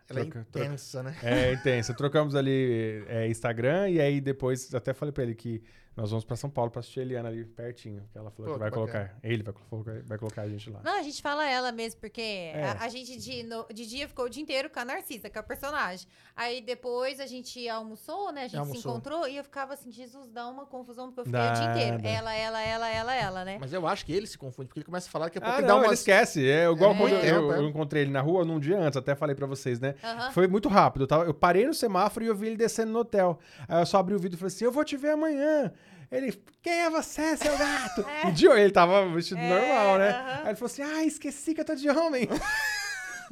Ela 0.10 0.22
é 0.22 0.24
Troca- 0.24 0.48
troca- 0.52 0.66
intensa, 0.68 1.04
né? 1.04 1.16
É 1.24 1.54
intensa. 1.54 1.94
Trocamos 1.94 2.36
ali 2.36 3.04
é, 3.08 3.28
Instagram 3.28 3.90
e 3.90 4.00
aí 4.02 4.20
depois 4.20 4.74
até 4.74 4.94
falei 4.94 5.12
pra 5.12 5.24
ele 5.24 5.36
que 5.36 5.62
nós 6.00 6.10
vamos 6.12 6.24
pra 6.26 6.36
São 6.36 6.50
Paulo 6.50 6.72
pra 6.72 6.80
assistir 6.80 7.00
a 7.02 7.04
Eliana 7.04 7.30
ali 7.30 7.44
pertinho. 7.46 8.04
Que 8.12 8.18
ela 8.18 8.32
falou 8.32 8.48
Pô, 8.48 8.54
que 8.54 8.60
vai 8.60 8.70
bacana. 8.70 8.92
colocar. 8.92 9.18
Ele 9.24 9.44
vai 9.44 9.54
colocar, 9.54 10.02
vai 10.06 10.18
colocar 10.18 10.42
a 10.44 10.50
gente 10.50 10.70
lá. 10.70 10.80
Não, 10.84 11.00
a 11.00 11.02
gente 11.04 11.22
fala 11.22 11.48
ela 11.48 11.72
mesmo, 11.72 12.00
porque 12.00 12.22
É. 12.22 12.64
a, 12.80 12.84
a 12.86 12.90
gente 12.90 13.18
de, 13.18 13.44
no- 13.44 13.66
de 13.74 13.86
dia 13.86 14.08
ficou 14.08 14.26
o 14.26 14.30
dia 14.30 14.42
inteiro 14.42 14.70
com 14.70 14.80
a 14.80 14.86
Narcisa, 14.86 15.30
com 15.30 15.40
a 15.40 15.44
personagem. 15.44 16.08
Aí 16.36 16.62
depois 16.62 17.20
a 17.20 17.26
gente 17.28 17.68
almoçou, 17.68 18.32
né? 18.32 18.42
A 18.42 18.44
gente 18.44 18.52
se 18.52 18.58
Almoçou. 18.58 18.92
encontrou 18.92 19.28
e 19.28 19.38
eu 19.38 19.44
ficava 19.44 19.74
assim, 19.74 19.92
Jesus, 19.92 20.30
dá 20.32 20.48
uma 20.48 20.66
confusão, 20.66 21.08
porque 21.12 21.22
eu 21.22 21.26
fiquei 21.26 21.40
o 21.42 21.54
dia 21.54 21.66
inteiro. 21.72 22.02
dá. 22.02 22.10
Ela, 22.10 22.34
ela, 22.34 22.62
ela, 22.62 22.90
ela, 22.90 23.16
ela, 23.16 23.46
né? 23.46 23.58
Mas 23.60 23.74
eu 23.74 23.86
acho 23.86 24.06
que 24.06 24.14
ele 24.14 24.26
se 24.28 24.38
confunde, 24.38 24.68
porque 24.68 24.80
ele 24.80 24.86
começa 24.86 25.08
a 25.08 25.12
falar 25.12 25.30
que 25.30 25.38
a 25.38 25.42
pouco 25.42 25.56
Ah, 25.56 25.60
ele 25.60 25.68
não, 25.68 25.76
dá 25.76 25.82
ele 25.82 25.90
umas... 25.90 26.00
esquece. 26.00 26.48
É 26.50 26.70
igual 26.72 26.94
É. 26.94 26.98
quando 26.98 27.14
eu, 27.14 27.52
é. 27.54 27.58
eu 27.60 27.68
encontrei 27.68 28.04
ele 28.04 28.12
na 28.12 28.22
rua 28.22 28.46
num 28.46 28.60
dia 28.60 28.80
antes, 28.80 28.96
até 28.98 29.16
falei 29.16 29.36
pra 29.36 29.46
vocês, 29.48 29.80
né? 29.80 29.96
Aham. 30.04 30.32
Foi 30.32 30.48
muito 30.48 30.70
rápido. 30.70 31.04
Eu, 31.04 31.08
tava- 31.08 31.26
eu 31.26 31.34
parei 31.34 31.66
no 31.68 31.74
semáforo 31.74 32.24
e 32.26 32.28
eu 32.30 32.36
vi 32.36 32.48
ele 32.48 32.56
descendo 32.58 32.92
no 32.92 33.00
hotel. 33.00 33.38
Aí 33.68 33.82
eu 33.82 33.86
só 33.86 33.98
abri 33.98 34.16
o 34.16 34.20
vidro 34.20 34.38
e 34.38 34.40
falei 34.40 34.54
assim: 34.54 34.66
Eu 34.66 34.72
vou 34.72 34.84
te 34.86 34.96
ver 34.98 35.12
amanhã. 35.12 35.72
Ele, 36.12 36.32
quem 36.62 36.74
é 36.74 36.90
você, 36.90 37.38
seu 37.38 37.56
gato? 37.58 38.04
E 38.28 38.32
de 38.32 38.48
ele 38.48 38.72
tava 38.72 39.08
vestido 39.14 39.40
É, 39.40 39.48
normal, 39.50 39.98
né? 40.00 40.10
aham. 40.10 40.42
Aí 40.42 40.48
ele 40.48 40.56
falou 40.56 40.66
assim: 40.72 40.82
Ah, 40.82 41.04
esqueci 41.04 41.54
que 41.54 41.62
eu 41.62 41.66
tô 41.66 41.76
de 41.76 41.90
homem. 41.90 42.28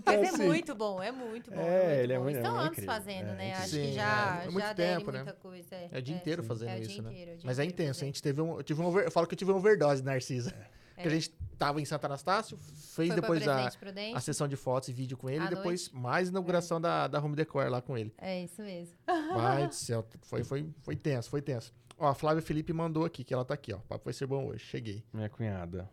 Mas 0.05 0.21
é 0.21 0.29
assim. 0.29 0.45
muito 0.45 0.75
bom, 0.75 1.01
é 1.01 1.11
muito 1.11 1.49
bom. 1.49 1.59
É, 1.59 1.63
muito 1.87 1.99
ele 2.03 2.13
é 2.13 2.17
bom. 2.17 2.23
muito- 2.25 2.35
Estão 2.37 2.55
é 2.55 2.59
anos 2.59 2.71
incrível. 2.73 2.93
fazendo, 2.93 3.29
É, 3.29 3.33
né? 3.33 3.53
Acho 3.55 3.69
sim, 3.69 3.81
que 3.81 3.93
já, 3.93 4.39
é, 4.43 4.45
é 4.45 4.49
muito 4.51 4.67
já 4.67 4.73
tempo, 4.75 5.11
né? 5.11 5.17
muita 5.23 5.33
coisa. 5.33 5.75
É, 5.75 5.89
É 5.91 5.97
o 5.97 6.01
dia 6.03 6.15
inteiro 6.15 6.41
sim. 6.43 6.47
fazendo 6.47 6.69
É 6.69 6.79
isso, 6.79 6.89
dia 6.89 7.01
né? 7.01 7.09
inteiro, 7.11 7.31
o 7.31 7.37
dia 7.37 7.43
Mas 7.47 7.57
é 7.59 7.65
intenso. 7.65 8.03
A 8.03 8.05
gente 8.05 8.21
teve 8.21 8.39
um, 8.39 8.57
eu 8.57 8.63
tive 8.63 8.79
um 8.79 8.85
over- 8.85 9.05
eu 9.05 9.11
falo 9.11 9.25
que 9.25 9.33
eu 9.33 9.37
tive 9.37 9.49
uma 9.51 9.57
overdose, 9.57 10.03
Narcisa. 10.03 10.53
Que 11.01 11.07
a 11.07 11.11
gente 11.11 11.29
tava 11.57 11.79
em 11.81 11.85
Santo 11.85 12.05
Anastácio, 12.05 12.57
fez 12.57 13.09
Foi 13.09 13.09
depois 13.09 13.47
a, 13.47 13.69
a 14.15 14.19
sessão 14.19 14.47
de 14.47 14.55
fotos 14.55 14.89
e 14.89 14.93
vídeo 14.93 15.15
com 15.17 15.29
ele, 15.29 15.41
À 15.43 15.45
e 15.45 15.49
depois 15.49 15.89
mais 15.89 16.29
inauguração 16.29 16.79
da, 16.81 17.07
da 17.07 17.19
Home 17.19 17.35
Decor 17.35 17.69
lá 17.69 17.81
com 17.81 17.95
ele. 17.97 18.11
É 18.19 18.43
isso 18.43 18.61
mesmo. 18.63 18.95
Vai 19.33 19.67
do 19.67 19.73
céu, 19.75 20.05
foi, 20.23 20.43
foi, 20.43 20.67
foi 20.81 20.95
tenso, 20.95 21.29
foi 21.29 21.41
tenso. 21.41 21.71
Ó, 21.99 22.07
a 22.07 22.13
Flávia 22.13 22.41
Felipe 22.41 22.71
mandou 22.73 23.05
aqui, 23.05 23.23
que 23.23 23.33
ela 23.33 23.43
tá 23.45 23.53
aqui, 23.53 23.73
ó. 23.73 23.77
O 23.77 23.81
papo 23.81 24.05
vai 24.05 24.13
ser 24.13 24.27
bom 24.27 24.45
hoje, 24.47 24.59
cheguei. 24.65 25.03
Minha 25.13 25.29
cunhada. 25.29 25.89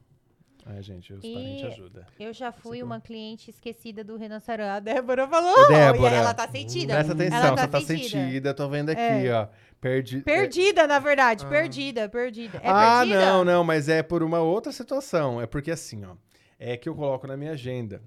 Ai, 0.67 0.83
gente, 0.83 1.13
os 1.13 1.23
E- 1.23 1.33
parentes 1.33 1.65
ajudam. 1.65 2.05
Eu 2.19 2.33
já 2.33 2.51
fui 2.51 2.79
Você 2.79 2.83
uma 2.85 2.99
cliente 3.01 3.51
esquecida 3.51 4.03
do 4.03 4.17
Renan 4.17 4.41
Sarão. 4.41 4.65
A 4.67 4.81
Débora 4.81 5.29
falou. 5.29 5.69
Débora, 5.69 6.15
E 6.15 6.19
ela 6.19 6.33
tá 6.33 6.49
sentida. 6.49 6.95
Presta 6.95 7.13
atenção, 7.13 7.39
Ela 7.39 7.57
você 7.57 7.69
tá 7.69 7.81
sentida. 7.83 8.09
sentida. 8.09 8.55
Tô 8.55 8.69
vendo 8.69 8.89
aqui, 8.91 9.01
É. 9.01 9.33
ó. 9.35 9.49
Perdi. 9.79 10.23
Perdida, 10.23 10.87
na 10.87 10.99
verdade. 10.99 11.45
Ah. 11.45 11.49
Perdida, 11.51 12.09
perdida. 12.09 12.59
É 12.63 12.69
ah, 12.71 12.99
perdida? 13.01 13.21
não, 13.27 13.45
não, 13.45 13.63
mas 13.65 13.91
é 13.91 14.03
por 14.03 14.23
uma 14.23 14.41
outra 14.41 14.73
situação. 14.73 15.39
É 15.39 15.47
porque 15.47 15.71
assim, 15.71 16.03
ó, 16.07 16.15
é 16.59 16.79
que 16.79 16.89
eu 16.89 16.95
coloco 16.95 17.27
na 17.27 17.37
minha 17.37 17.53
agenda. 17.53 18.03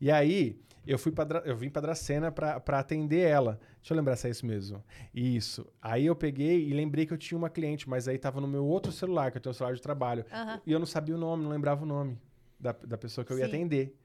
E 0.00 0.10
aí, 0.10 0.58
eu 0.86 0.98
fui 0.98 1.12
pra, 1.12 1.42
eu 1.44 1.54
vim 1.54 1.68
pra 1.68 1.82
Dracena 1.82 2.32
pra, 2.32 2.58
pra 2.58 2.78
atender 2.78 3.20
ela. 3.28 3.60
Deixa 3.88 3.94
eu 3.94 3.96
lembrar 3.96 4.16
se 4.16 4.26
é 4.26 4.30
isso 4.30 4.44
mesmo. 4.44 4.84
Isso. 5.14 5.66
Aí 5.80 6.04
eu 6.04 6.14
peguei 6.14 6.68
e 6.68 6.74
lembrei 6.74 7.06
que 7.06 7.12
eu 7.14 7.16
tinha 7.16 7.38
uma 7.38 7.48
cliente, 7.48 7.88
mas 7.88 8.06
aí 8.06 8.18
tava 8.18 8.38
no 8.38 8.46
meu 8.46 8.66
outro 8.66 8.92
celular, 8.92 9.30
que 9.30 9.38
eu 9.38 9.40
tenho 9.40 9.50
um 9.50 9.54
celular 9.54 9.74
de 9.74 9.80
trabalho. 9.80 10.26
E 10.66 10.72
eu 10.72 10.78
não 10.78 10.84
sabia 10.84 11.14
o 11.14 11.18
nome, 11.18 11.42
não 11.42 11.50
lembrava 11.50 11.84
o 11.84 11.86
nome 11.86 12.18
da, 12.60 12.72
da 12.72 12.98
pessoa 12.98 13.24
que 13.24 13.32
eu 13.32 13.38
ia 13.38 13.46
Sim. 13.46 13.50
atender. 13.50 13.98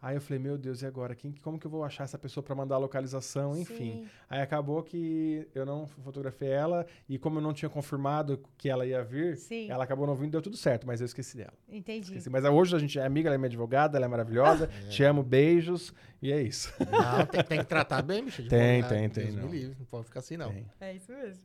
Aí 0.00 0.16
eu 0.16 0.20
falei, 0.20 0.38
meu 0.38 0.56
Deus, 0.56 0.82
e 0.82 0.86
agora? 0.86 1.14
Quem, 1.14 1.32
como 1.42 1.58
que 1.58 1.66
eu 1.66 1.70
vou 1.70 1.82
achar 1.82 2.04
essa 2.04 2.16
pessoa 2.16 2.42
pra 2.42 2.54
mandar 2.54 2.76
a 2.76 2.78
localização? 2.78 3.56
Enfim. 3.58 4.02
Sim. 4.02 4.08
Aí 4.30 4.40
acabou 4.40 4.82
que 4.82 5.48
eu 5.54 5.66
não 5.66 5.86
fotografei 5.88 6.48
ela 6.48 6.86
e 7.08 7.18
como 7.18 7.38
eu 7.38 7.42
não 7.42 7.52
tinha 7.52 7.68
confirmado 7.68 8.40
que 8.56 8.68
ela 8.68 8.86
ia 8.86 9.02
vir, 9.02 9.36
Sim. 9.36 9.68
ela 9.70 9.82
acabou 9.82 10.06
não 10.06 10.14
vindo, 10.14 10.30
deu 10.30 10.42
tudo 10.42 10.56
certo, 10.56 10.86
mas 10.86 11.00
eu 11.00 11.04
esqueci 11.04 11.36
dela. 11.36 11.52
Entendi. 11.68 12.06
Esqueci. 12.06 12.30
Mas 12.30 12.44
hoje 12.44 12.76
a 12.76 12.78
gente 12.78 12.98
é 12.98 13.04
amiga, 13.04 13.28
ela 13.28 13.34
é 13.34 13.38
minha 13.38 13.48
advogada, 13.48 13.98
ela 13.98 14.06
é 14.06 14.08
maravilhosa, 14.08 14.68
te 14.88 15.02
amo, 15.02 15.22
beijos, 15.22 15.92
e 16.22 16.32
é 16.32 16.40
isso. 16.40 16.72
Não, 16.78 17.26
tem, 17.26 17.42
tem 17.44 17.58
que 17.58 17.66
tratar 17.66 18.02
bem, 18.02 18.24
bicho. 18.24 18.42
de 18.42 18.48
Tem, 18.48 18.82
tem, 18.84 19.08
tem, 19.08 19.24
Deus 19.24 19.34
me 19.36 19.42
não. 19.42 19.48
livre, 19.50 19.76
não 19.78 19.86
pode 19.86 20.04
ficar 20.06 20.20
assim, 20.20 20.36
não. 20.36 20.52
Tem. 20.52 20.66
É 20.80 20.94
isso 20.94 21.10
mesmo. 21.12 21.42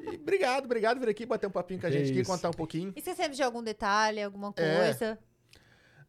E 0.00 0.16
obrigado, 0.16 0.64
obrigado 0.64 0.98
por 0.98 1.04
vir 1.04 1.10
aqui 1.10 1.26
bater 1.26 1.46
um 1.46 1.50
papinho 1.50 1.80
com 1.80 1.86
a 1.86 1.90
gente 1.90 2.10
aqui, 2.10 2.20
isso. 2.20 2.30
contar 2.30 2.48
um 2.48 2.54
pouquinho. 2.54 2.92
E 2.96 3.00
você 3.00 3.14
sempre 3.14 3.36
de 3.36 3.42
algum 3.42 3.62
detalhe, 3.62 4.22
alguma 4.22 4.54
É. 4.56 5.18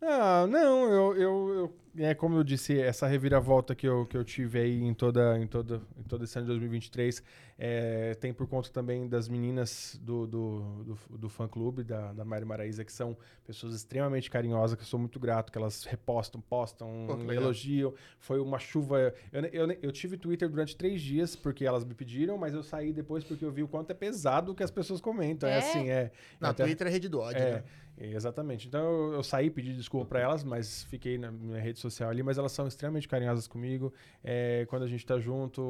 Ah, 0.01 0.45
não, 0.47 0.83
eu, 0.89 1.15
eu, 1.17 1.49
eu- 1.53 1.75
é 1.97 2.13
como 2.13 2.35
eu 2.37 2.43
disse, 2.43 2.79
essa 2.79 3.07
reviravolta 3.07 3.75
que 3.75 3.87
eu, 3.87 4.05
que 4.05 4.15
eu 4.15 4.23
tive 4.23 4.59
aí 4.59 4.81
em 4.81 4.93
toda, 4.93 5.37
em 5.39 5.47
toda, 5.47 5.81
em 5.97 6.03
todo 6.03 6.23
esse 6.23 6.37
ano 6.37 6.45
de 6.45 6.51
2023 6.53 7.23
é, 7.63 8.15
tem 8.15 8.33
por 8.33 8.47
conta 8.47 8.71
também 8.71 9.07
das 9.07 9.29
meninas 9.29 9.99
do, 10.01 10.25
do, 10.25 10.83
do, 10.83 11.17
do 11.17 11.29
fã-clube, 11.29 11.83
da, 11.83 12.11
da 12.11 12.25
Mari 12.25 12.43
Maraíza, 12.43 12.83
que 12.83 12.91
são 12.91 13.15
pessoas 13.45 13.75
extremamente 13.75 14.31
carinhosas, 14.31 14.75
que 14.75 14.81
eu 14.81 14.87
sou 14.87 14.99
muito 14.99 15.19
grato, 15.19 15.51
que 15.51 15.59
elas 15.59 15.83
repostam, 15.83 16.41
postam, 16.41 17.05
Pô, 17.07 17.31
elogiam. 17.31 17.93
Foi 18.19 18.39
uma 18.39 18.57
chuva... 18.57 19.13
Eu, 19.31 19.43
eu, 19.45 19.77
eu 19.79 19.91
tive 19.91 20.17
Twitter 20.17 20.49
durante 20.49 20.75
três 20.75 20.99
dias, 21.01 21.35
porque 21.35 21.63
elas 21.63 21.85
me 21.85 21.93
pediram, 21.93 22.35
mas 22.35 22.55
eu 22.55 22.63
saí 22.63 22.91
depois 22.91 23.23
porque 23.23 23.45
eu 23.45 23.51
vi 23.51 23.61
o 23.61 23.67
quanto 23.67 23.91
é 23.91 23.93
pesado 23.93 24.53
o 24.53 24.55
que 24.55 24.63
as 24.63 24.71
pessoas 24.71 24.99
comentam. 24.99 25.47
É, 25.47 25.53
É? 25.53 25.57
assim, 25.59 25.89
é... 25.89 26.11
Na 26.39 26.49
até- 26.49 26.63
Twitter 26.63 26.87
é 26.87 26.89
rede 26.89 27.09
do 27.09 27.19
ódio, 27.19 27.41
é, 27.43 27.51
né? 27.51 27.63
exatamente. 27.99 28.67
Então 28.67 28.81
eu, 28.81 29.13
eu 29.13 29.23
saí, 29.23 29.51
pedi 29.51 29.75
desculpa 29.75 30.07
pra 30.07 30.19
elas, 30.19 30.43
mas 30.43 30.83
fiquei 30.85 31.19
na 31.19 31.31
minha 31.31 31.61
rede 31.61 31.79
social 31.81 32.09
ali, 32.09 32.23
mas 32.23 32.37
elas 32.37 32.51
são 32.51 32.67
extremamente 32.67 33.07
carinhosas 33.07 33.47
comigo. 33.47 33.91
É, 34.23 34.65
quando 34.69 34.83
a 34.83 34.87
gente 34.87 35.05
tá 35.05 35.19
junto, 35.19 35.61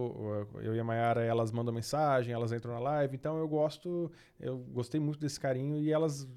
eu 0.61 0.75
e 0.75 0.79
a 0.79 0.83
Mayara, 0.83 1.23
elas 1.23 1.51
mandam 1.51 1.73
mensagem, 1.73 2.33
elas 2.33 2.51
entram 2.51 2.73
na 2.73 2.79
live, 2.79 3.15
então 3.15 3.37
eu 3.37 3.47
gosto, 3.47 4.11
eu 4.39 4.57
gostei 4.57 4.99
muito 4.99 5.19
desse 5.19 5.39
carinho 5.39 5.77
e 5.77 5.91
elas, 5.91 6.27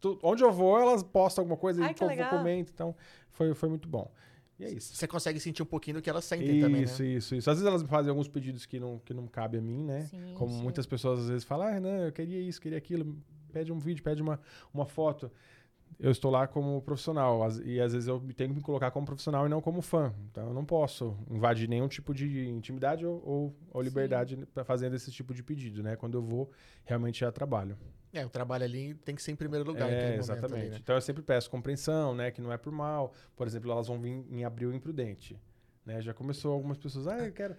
tu- 0.00 0.18
onde 0.22 0.42
eu 0.42 0.52
vou, 0.52 0.78
elas 0.80 1.02
postam 1.02 1.42
alguma 1.42 1.56
coisa 1.58 1.82
Ai, 1.82 1.90
e 1.90 1.94
que 1.94 2.02
o 2.04 2.08
povo 2.08 2.28
comenta, 2.30 2.70
então 2.72 2.94
foi, 3.30 3.52
foi 3.54 3.68
muito 3.68 3.88
bom. 3.88 4.10
E 4.58 4.64
é 4.64 4.70
isso. 4.70 4.94
Você 4.96 5.06
consegue 5.06 5.38
sentir 5.38 5.62
um 5.62 5.66
pouquinho 5.66 5.96
do 5.98 6.02
que 6.02 6.08
elas 6.08 6.24
sentem 6.24 6.58
também, 6.58 6.82
Isso, 6.84 7.02
né? 7.02 7.08
isso, 7.10 7.34
isso. 7.34 7.50
Às 7.50 7.58
vezes 7.58 7.68
elas 7.68 7.82
me 7.82 7.88
fazem 7.90 8.08
alguns 8.08 8.26
pedidos 8.26 8.64
que 8.64 8.80
não, 8.80 8.98
que 9.04 9.12
não 9.12 9.26
cabe 9.26 9.58
a 9.58 9.60
mim, 9.60 9.84
né? 9.84 10.06
Sim, 10.06 10.32
Como 10.34 10.50
sim. 10.50 10.62
muitas 10.62 10.86
pessoas 10.86 11.20
às 11.20 11.28
vezes 11.28 11.44
falam, 11.44 11.66
ah, 11.66 11.78
não, 11.78 12.04
eu 12.06 12.10
queria 12.12 12.40
isso, 12.40 12.58
queria 12.58 12.78
aquilo, 12.78 13.18
pede 13.52 13.70
um 13.70 13.78
vídeo, 13.78 14.02
pede 14.02 14.22
uma, 14.22 14.40
uma 14.72 14.86
foto. 14.86 15.30
Eu 15.98 16.10
estou 16.10 16.30
lá 16.30 16.46
como 16.46 16.82
profissional 16.82 17.40
e 17.64 17.80
às 17.80 17.92
vezes 17.92 18.06
eu 18.06 18.20
tenho 18.36 18.50
que 18.50 18.56
me 18.56 18.60
colocar 18.60 18.90
como 18.90 19.06
profissional 19.06 19.46
e 19.46 19.48
não 19.48 19.62
como 19.62 19.80
fã. 19.80 20.14
Então 20.30 20.48
eu 20.48 20.54
não 20.54 20.64
posso 20.64 21.16
invadir 21.30 21.68
nenhum 21.68 21.88
tipo 21.88 22.12
de 22.12 22.48
intimidade 22.48 23.06
ou, 23.06 23.22
ou, 23.24 23.56
ou 23.70 23.82
liberdade 23.82 24.36
pra 24.52 24.62
fazendo 24.62 24.94
esse 24.94 25.10
tipo 25.10 25.32
de 25.32 25.42
pedido, 25.42 25.82
né? 25.82 25.96
Quando 25.96 26.18
eu 26.18 26.22
vou 26.22 26.50
realmente 26.84 27.24
a 27.24 27.32
trabalho. 27.32 27.78
É, 28.12 28.24
o 28.24 28.30
trabalho 28.30 28.64
ali 28.64 28.94
tem 28.94 29.14
que 29.14 29.22
ser 29.22 29.32
em 29.32 29.36
primeiro 29.36 29.64
lugar 29.64 29.90
É, 29.90 30.16
exatamente. 30.16 30.54
ali, 30.54 30.70
né? 30.70 30.78
Então 30.82 30.94
eu 30.94 31.00
sempre 31.00 31.22
peço 31.22 31.50
compreensão, 31.50 32.14
né? 32.14 32.30
Que 32.30 32.40
não 32.40 32.52
é 32.52 32.58
por 32.58 32.72
mal. 32.72 33.12
Por 33.34 33.46
exemplo, 33.46 33.70
elas 33.70 33.88
vão 33.88 34.00
vir 34.00 34.24
em 34.30 34.44
abril 34.44 34.72
imprudente. 34.74 35.38
Né? 35.86 36.02
Já 36.02 36.12
começou 36.12 36.52
algumas 36.52 36.76
pessoas, 36.76 37.06
ah, 37.06 37.18
eu 37.18 37.32
quero. 37.32 37.54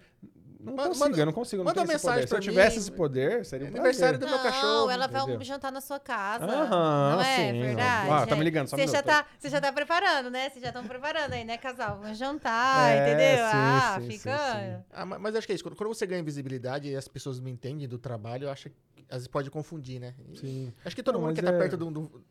Não 0.60 0.72
Manda- 0.74 0.88
consigo, 0.88 1.04
manda- 1.08 1.18
eu 1.22 1.26
não 1.26 1.32
consigo, 1.32 1.62
não 1.64 1.70
manda 1.72 1.84
mensagem. 1.86 2.26
Se 2.26 2.34
eu 2.34 2.40
tivesse 2.40 2.76
mim. 2.76 2.82
esse 2.82 2.92
poder, 2.92 3.44
seria 3.46 3.66
um 3.66 3.70
Aniversário 3.70 4.18
prazer. 4.18 4.36
do 4.36 4.42
meu 4.42 4.52
cachorro, 4.52 4.90
ela 4.90 5.06
vai 5.06 5.22
entendeu? 5.22 5.44
jantar 5.44 5.72
na 5.72 5.80
sua 5.80 5.98
casa. 6.00 6.44
Aham, 6.44 7.12
não 7.14 7.20
é 7.22 7.52
sim, 7.52 7.60
verdade? 7.62 8.10
Ah, 8.10 8.26
tá 8.26 8.36
me 8.36 8.44
ligando, 8.44 8.66
só 8.68 8.76
um 8.76 8.78
Você 8.78 8.86
já 8.86 8.92
minuto. 8.92 9.06
tá, 9.06 9.26
você 9.38 9.48
já 9.48 9.60
tá 9.60 9.72
preparando, 9.72 10.30
né? 10.30 10.50
Vocês 10.50 10.60
já 10.60 10.68
estão 10.68 10.84
preparando 10.84 11.32
aí, 11.32 11.44
né, 11.44 11.56
casal? 11.56 12.00
Vamos 12.02 12.18
jantar, 12.18 12.90
É, 12.90 12.96
entendeu? 12.98 13.36
sim, 13.46 13.52
ah, 13.54 13.98
sim, 14.00 14.10
fica. 14.10 14.36
sim, 14.36 14.76
sim. 14.76 14.84
Ah, 14.92 15.06
ma- 15.06 15.18
mas 15.18 15.34
acho 15.36 15.46
que 15.46 15.52
é 15.52 15.54
isso. 15.54 15.64
Quando, 15.64 15.76
quando 15.76 15.88
você 15.94 16.06
ganha 16.06 16.22
visibilidade 16.22 16.88
e 16.88 16.96
as 16.96 17.06
pessoas 17.08 17.40
não 17.40 17.48
entendem 17.48 17.88
do 17.88 17.98
trabalho, 17.98 18.44
eu 18.46 18.50
acho 18.50 18.68
que 18.68 18.76
às 19.08 19.14
vezes 19.18 19.28
pode 19.28 19.50
confundir, 19.50 20.00
né? 20.00 20.14
Sim. 20.34 20.70
Acho 20.84 20.94
que 20.94 21.02
todo 21.04 21.14
Não, 21.14 21.22
mundo 21.22 21.34
quer 21.34 21.40
estar 21.44 21.54
é- 21.54 21.58
perto 21.58 21.76
de, 21.78 21.84
um- 21.84 21.92
do- 21.92 22.22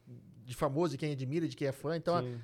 de 0.46 0.54
famoso, 0.54 0.92
de 0.92 0.98
quem 0.98 1.14
admira, 1.14 1.48
de 1.48 1.56
quem 1.56 1.68
é 1.68 1.72
fã. 1.72 1.96
Então, 1.96 2.22
sim. 2.22 2.38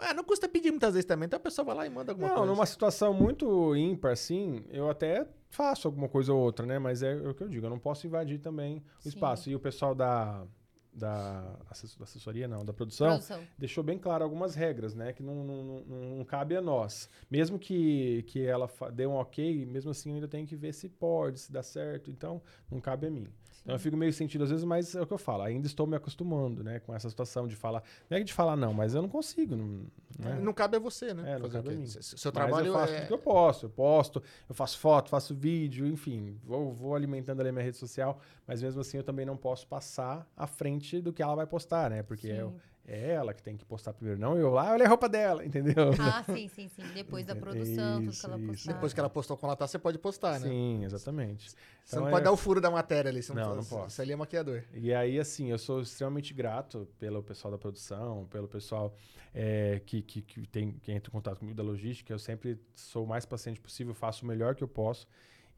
Ah, 0.00 0.14
não 0.14 0.24
custa 0.24 0.48
pedir 0.48 0.70
muitas 0.70 0.94
vezes 0.94 1.04
também. 1.06 1.26
Então 1.26 1.36
a 1.38 1.40
pessoa 1.40 1.64
vai 1.64 1.74
lá 1.74 1.86
e 1.86 1.90
manda 1.90 2.12
alguma 2.12 2.28
Não, 2.28 2.34
coisa. 2.36 2.52
numa 2.52 2.66
situação 2.66 3.12
muito 3.14 3.74
ímpar, 3.76 4.12
assim, 4.12 4.64
eu 4.70 4.88
até 4.90 5.26
faço 5.50 5.88
alguma 5.88 6.08
coisa 6.08 6.32
ou 6.32 6.40
outra, 6.40 6.64
né? 6.66 6.78
Mas 6.78 7.02
é 7.02 7.14
o 7.16 7.34
que 7.34 7.42
eu 7.42 7.48
digo, 7.48 7.66
eu 7.66 7.70
não 7.70 7.78
posso 7.78 8.06
invadir 8.06 8.38
também 8.38 8.78
o 8.98 9.02
Sim. 9.02 9.08
espaço. 9.10 9.48
E 9.50 9.54
o 9.54 9.60
pessoal 9.60 9.94
da, 9.94 10.44
da, 10.92 11.56
assess- 11.70 11.96
da 11.96 12.04
assessoria, 12.04 12.46
não, 12.48 12.64
da 12.64 12.72
produção, 12.72 13.08
Produção. 13.12 13.42
deixou 13.56 13.82
bem 13.84 13.98
claro 13.98 14.24
algumas 14.24 14.54
regras, 14.54 14.94
né? 14.94 15.12
Que 15.12 15.22
não, 15.22 15.44
não, 15.44 15.62
não, 15.64 16.16
não 16.18 16.24
cabe 16.24 16.56
a 16.56 16.60
nós. 16.60 17.08
Mesmo 17.30 17.58
que, 17.58 18.22
que 18.28 18.44
ela 18.44 18.68
dê 18.92 19.06
um 19.06 19.14
ok, 19.14 19.64
mesmo 19.66 19.90
assim 19.90 20.10
eu 20.10 20.14
ainda 20.16 20.28
tenho 20.28 20.46
que 20.46 20.56
ver 20.56 20.72
se 20.74 20.88
pode, 20.88 21.40
se 21.40 21.52
dá 21.52 21.62
certo. 21.62 22.10
Então, 22.10 22.42
não 22.70 22.80
cabe 22.80 23.06
a 23.06 23.10
mim. 23.10 23.26
Então 23.68 23.74
eu 23.76 23.80
fico 23.80 23.98
meio 23.98 24.10
sentido 24.14 24.44
às 24.44 24.50
vezes, 24.50 24.64
mas 24.64 24.94
é 24.94 25.02
o 25.02 25.06
que 25.06 25.12
eu 25.12 25.18
falo. 25.18 25.42
Ainda 25.42 25.66
estou 25.66 25.86
me 25.86 25.94
acostumando, 25.94 26.64
né? 26.64 26.80
Com 26.80 26.94
essa 26.94 27.10
situação 27.10 27.46
de 27.46 27.54
falar. 27.54 27.82
Não 28.08 28.16
é 28.16 28.22
de 28.22 28.32
falar 28.32 28.56
não, 28.56 28.72
mas 28.72 28.94
eu 28.94 29.02
não 29.02 29.10
consigo. 29.10 29.54
Não, 29.54 29.84
né? 30.18 30.40
Não 30.40 30.54
cabe 30.54 30.78
a 30.78 30.80
você, 30.80 31.12
né? 31.12 31.32
É, 31.32 31.38
não 31.38 31.42
Fazer 31.42 31.58
o 31.58 31.62
cabe 31.62 31.74
a 31.74 31.78
mim. 31.78 31.86
Se- 31.86 32.02
Seu 32.02 32.32
Mas 32.34 32.46
trabalho 32.46 32.66
eu 32.68 32.72
faço 32.72 32.94
é... 32.94 32.96
tudo 33.00 33.06
que 33.08 33.12
eu 33.12 33.18
posso. 33.18 33.66
Eu 33.66 33.70
posto, 33.70 34.22
eu 34.48 34.54
faço 34.54 34.78
foto, 34.78 35.10
faço 35.10 35.34
vídeo, 35.34 35.86
enfim. 35.86 36.40
Vou, 36.42 36.72
vou 36.72 36.94
alimentando 36.94 37.40
ali 37.40 37.50
a 37.50 37.52
minha 37.52 37.64
rede 37.64 37.76
social, 37.76 38.18
mas 38.46 38.62
mesmo 38.62 38.80
assim 38.80 38.96
eu 38.96 39.04
também 39.04 39.26
não 39.26 39.36
posso 39.36 39.66
passar 39.66 40.26
à 40.34 40.46
frente 40.46 40.98
do 41.02 41.12
que 41.12 41.22
ela 41.22 41.34
vai 41.34 41.46
postar, 41.46 41.90
né? 41.90 42.02
Porque 42.02 42.34
Sim. 42.34 42.54
É 42.90 43.10
ela 43.10 43.34
que 43.34 43.42
tem 43.42 43.56
que 43.56 43.64
postar 43.64 43.92
primeiro, 43.92 44.18
não 44.18 44.36
eu 44.36 44.50
lá, 44.50 44.72
olha 44.72 44.86
a 44.86 44.88
roupa 44.88 45.08
dela, 45.08 45.44
entendeu? 45.44 45.90
Ah, 46.00 46.24
sim, 46.24 46.48
sim, 46.48 46.68
sim. 46.68 46.82
Depois 46.94 47.26
da 47.26 47.36
produção, 47.36 48.02
tudo 48.02 48.12
que 48.16 48.24
ela 48.26 48.36
Isso, 48.36 48.44
isso. 48.44 48.46
postar. 48.46 48.72
Depois 48.72 48.92
que 48.94 49.00
ela 49.00 49.10
postou 49.10 49.36
com 49.36 49.46
ela 49.46 49.54
tá, 49.56 49.66
você 49.66 49.78
pode 49.78 49.98
postar, 49.98 50.40
né? 50.40 50.48
Sim, 50.48 50.84
exatamente. 50.84 51.50
Você 51.50 51.56
Então 51.86 52.00
não 52.00 52.08
é- 52.08 52.10
pode 52.12 52.24
dar 52.24 52.32
o 52.32 52.36
furo 52.36 52.60
da 52.60 52.70
matéria 52.70 53.10
ali. 53.10 53.22
Você 53.22 53.34
Não, 53.34 53.42
pode- 53.42 53.56
não 53.56 53.64
posso. 53.64 53.88
Isso 53.88 54.02
ali 54.02 54.12
é 54.12 54.16
maquiador. 54.16 54.64
E 54.72 54.92
aí, 54.94 55.18
assim, 55.20 55.50
eu 55.50 55.58
sou 55.58 55.82
extremamente 55.82 56.32
grato 56.32 56.88
pelo 56.98 57.22
pessoal 57.22 57.52
da 57.52 57.58
produção, 57.58 58.26
pelo 58.30 58.48
pessoal 58.48 58.94
é, 59.34 59.80
que, 59.84 60.00
que, 60.00 60.22
que, 60.22 60.46
tem, 60.48 60.72
que 60.72 60.90
entra 60.90 61.10
em 61.10 61.12
contato 61.12 61.38
comigo 61.38 61.56
da 61.56 61.62
logística. 61.62 62.12
Eu 62.12 62.18
sempre 62.18 62.58
sou 62.74 63.04
o 63.04 63.06
mais 63.06 63.26
paciente 63.26 63.60
possível, 63.60 63.92
faço 63.94 64.24
o 64.24 64.28
melhor 64.28 64.54
que 64.54 64.64
eu 64.64 64.68
posso. 64.68 65.06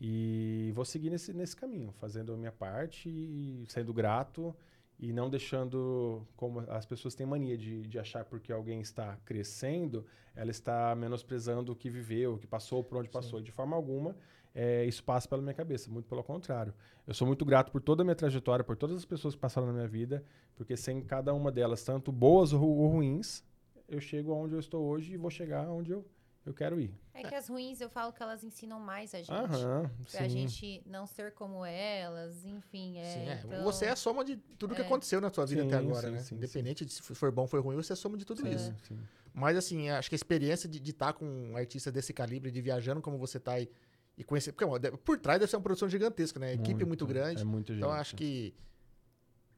E 0.01 0.73
vou 0.75 0.85
seguir 0.85 1.11
nesse, 1.11 1.33
nesse 1.33 1.55
caminho, 1.55 1.93
fazendo 1.99 2.33
a 2.33 2.37
minha 2.37 2.51
parte 2.53 3.09
e 3.09 3.65
sendo 3.69 3.93
grato 3.93 4.55
e 5.01 5.15
não 5.15 5.31
deixando, 5.31 6.27
como 6.37 6.61
as 6.69 6.85
pessoas 6.85 7.15
têm 7.15 7.27
mania 7.27 7.57
de, 7.57 7.87
de 7.87 7.99
achar 7.99 8.23
porque 8.23 8.53
alguém 8.53 8.83
está 8.83 9.17
crescendo, 9.25 10.05
ela 10.37 10.51
está 10.51 10.95
menosprezando 10.95 11.73
o 11.73 11.75
que 11.77 11.89
viveu, 11.89 12.35
o 12.35 12.39
que 12.39 12.47
passou, 12.47 12.85
por 12.85 12.99
onde 12.99 13.09
passou. 13.09 13.41
De 13.41 13.51
forma 13.51 13.75
alguma, 13.75 14.15
é, 14.55 14.85
isso 14.85 15.03
passa 15.03 15.27
pela 15.27 15.41
minha 15.41 15.55
cabeça, 15.55 15.91
muito 15.91 16.07
pelo 16.07 16.23
contrário. 16.23 16.75
Eu 17.07 17.15
sou 17.15 17.27
muito 17.27 17.47
grato 17.47 17.73
por 17.73 17.81
toda 17.81 18.03
a 18.03 18.05
minha 18.05 18.15
trajetória, 18.15 18.63
por 18.63 18.77
todas 18.77 18.95
as 18.97 19.07
pessoas 19.07 19.35
que 19.35 19.41
passaram 19.41 19.67
na 19.67 19.73
minha 19.73 19.89
vida, 19.89 20.23
porque 20.55 20.77
sem 20.77 21.01
cada 21.03 21.33
uma 21.33 21.51
delas, 21.51 21.83
tanto 21.83 22.13
boas 22.13 22.53
ou 22.53 22.87
ruins, 22.89 23.43
eu 23.89 24.01
chego 24.01 24.33
aonde 24.33 24.55
eu 24.55 24.61
estou 24.61 24.85
hoje 24.85 25.15
e 25.15 25.17
vou 25.17 25.31
chegar 25.31 25.67
onde 25.71 25.93
eu, 25.93 26.05
eu 26.47 26.55
quero 26.55 26.81
ir. 26.81 26.93
É 27.13 27.23
que 27.23 27.35
as 27.35 27.49
ruins, 27.49 27.81
eu 27.81 27.89
falo 27.91 28.13
que 28.13 28.23
elas 28.23 28.43
ensinam 28.43 28.81
mais 28.81 29.15
a 29.15 29.19
gente. 29.19 29.31
Aham, 29.33 29.91
Pra 30.11 30.23
sim. 30.23 30.29
gente 30.31 30.83
não 30.87 31.07
ser 31.07 31.33
como 31.35 31.65
elas, 31.65 32.45
enfim. 32.45 32.99
É, 32.99 33.05
Sim, 33.05 33.21
é. 33.29 33.43
então- 33.45 33.65
Você 33.65 33.85
é 33.87 33.91
a 33.91 33.97
soma 33.97 34.25
de 34.25 34.37
tudo 34.37 34.75
que 34.75 34.81
É. 34.81 34.85
aconteceu 34.85 35.21
na 35.21 35.31
sua 35.33 35.45
vida 35.47 35.63
Sim, 35.63 35.69
até 35.69 35.77
agora, 35.77 36.07
sim, 36.09 36.13
né? 36.15 36.19
sim, 36.23 36.35
Independente 36.37 36.85
de 36.85 36.93
se 36.93 37.03
for 37.03 37.31
bom 37.31 37.43
ou 37.43 37.49
for 37.49 37.61
ruim, 37.63 37.77
você 37.77 37.93
é 37.93 37.95
a 37.95 37.97
soma 37.97 38.17
de 38.17 38.25
tudo 38.25 38.43
Sim. 38.43 38.51
isso. 38.55 38.67
Sim, 38.67 38.77
sim. 38.97 38.99
Mas, 39.33 39.57
assim, 39.57 39.91
acho 39.91 40.09
que 40.09 40.15
a 40.15 40.17
experiência 40.17 40.69
de 40.69 40.91
estar 40.91 41.13
com 41.13 41.25
um 41.25 41.57
artista 41.57 41.93
desse 41.93 42.13
calibre, 42.13 42.51
de 42.51 42.61
viajando 42.61 43.01
como 43.01 43.17
você 43.19 43.39
tá 43.39 43.61
e, 43.61 43.71
e 44.19 44.25
conhecer. 44.25 44.53
Porque, 44.53 44.65
ó, 44.65 44.77
de- 44.79 44.91
por 44.99 45.19
trás 45.19 45.39
deve 45.39 45.49
ser 45.51 45.57
uma 45.57 45.63
produção 45.63 45.89
gigantesca, 45.89 46.41
né? 46.41 46.49
A 46.49 46.55
equipe 46.55 46.85
muito 46.85 47.07
grande. 47.07 47.43
É 47.43 47.45
muito 47.45 47.73
então, 47.73 47.91
gente. 47.91 48.01
acho 48.01 48.17
que 48.17 48.53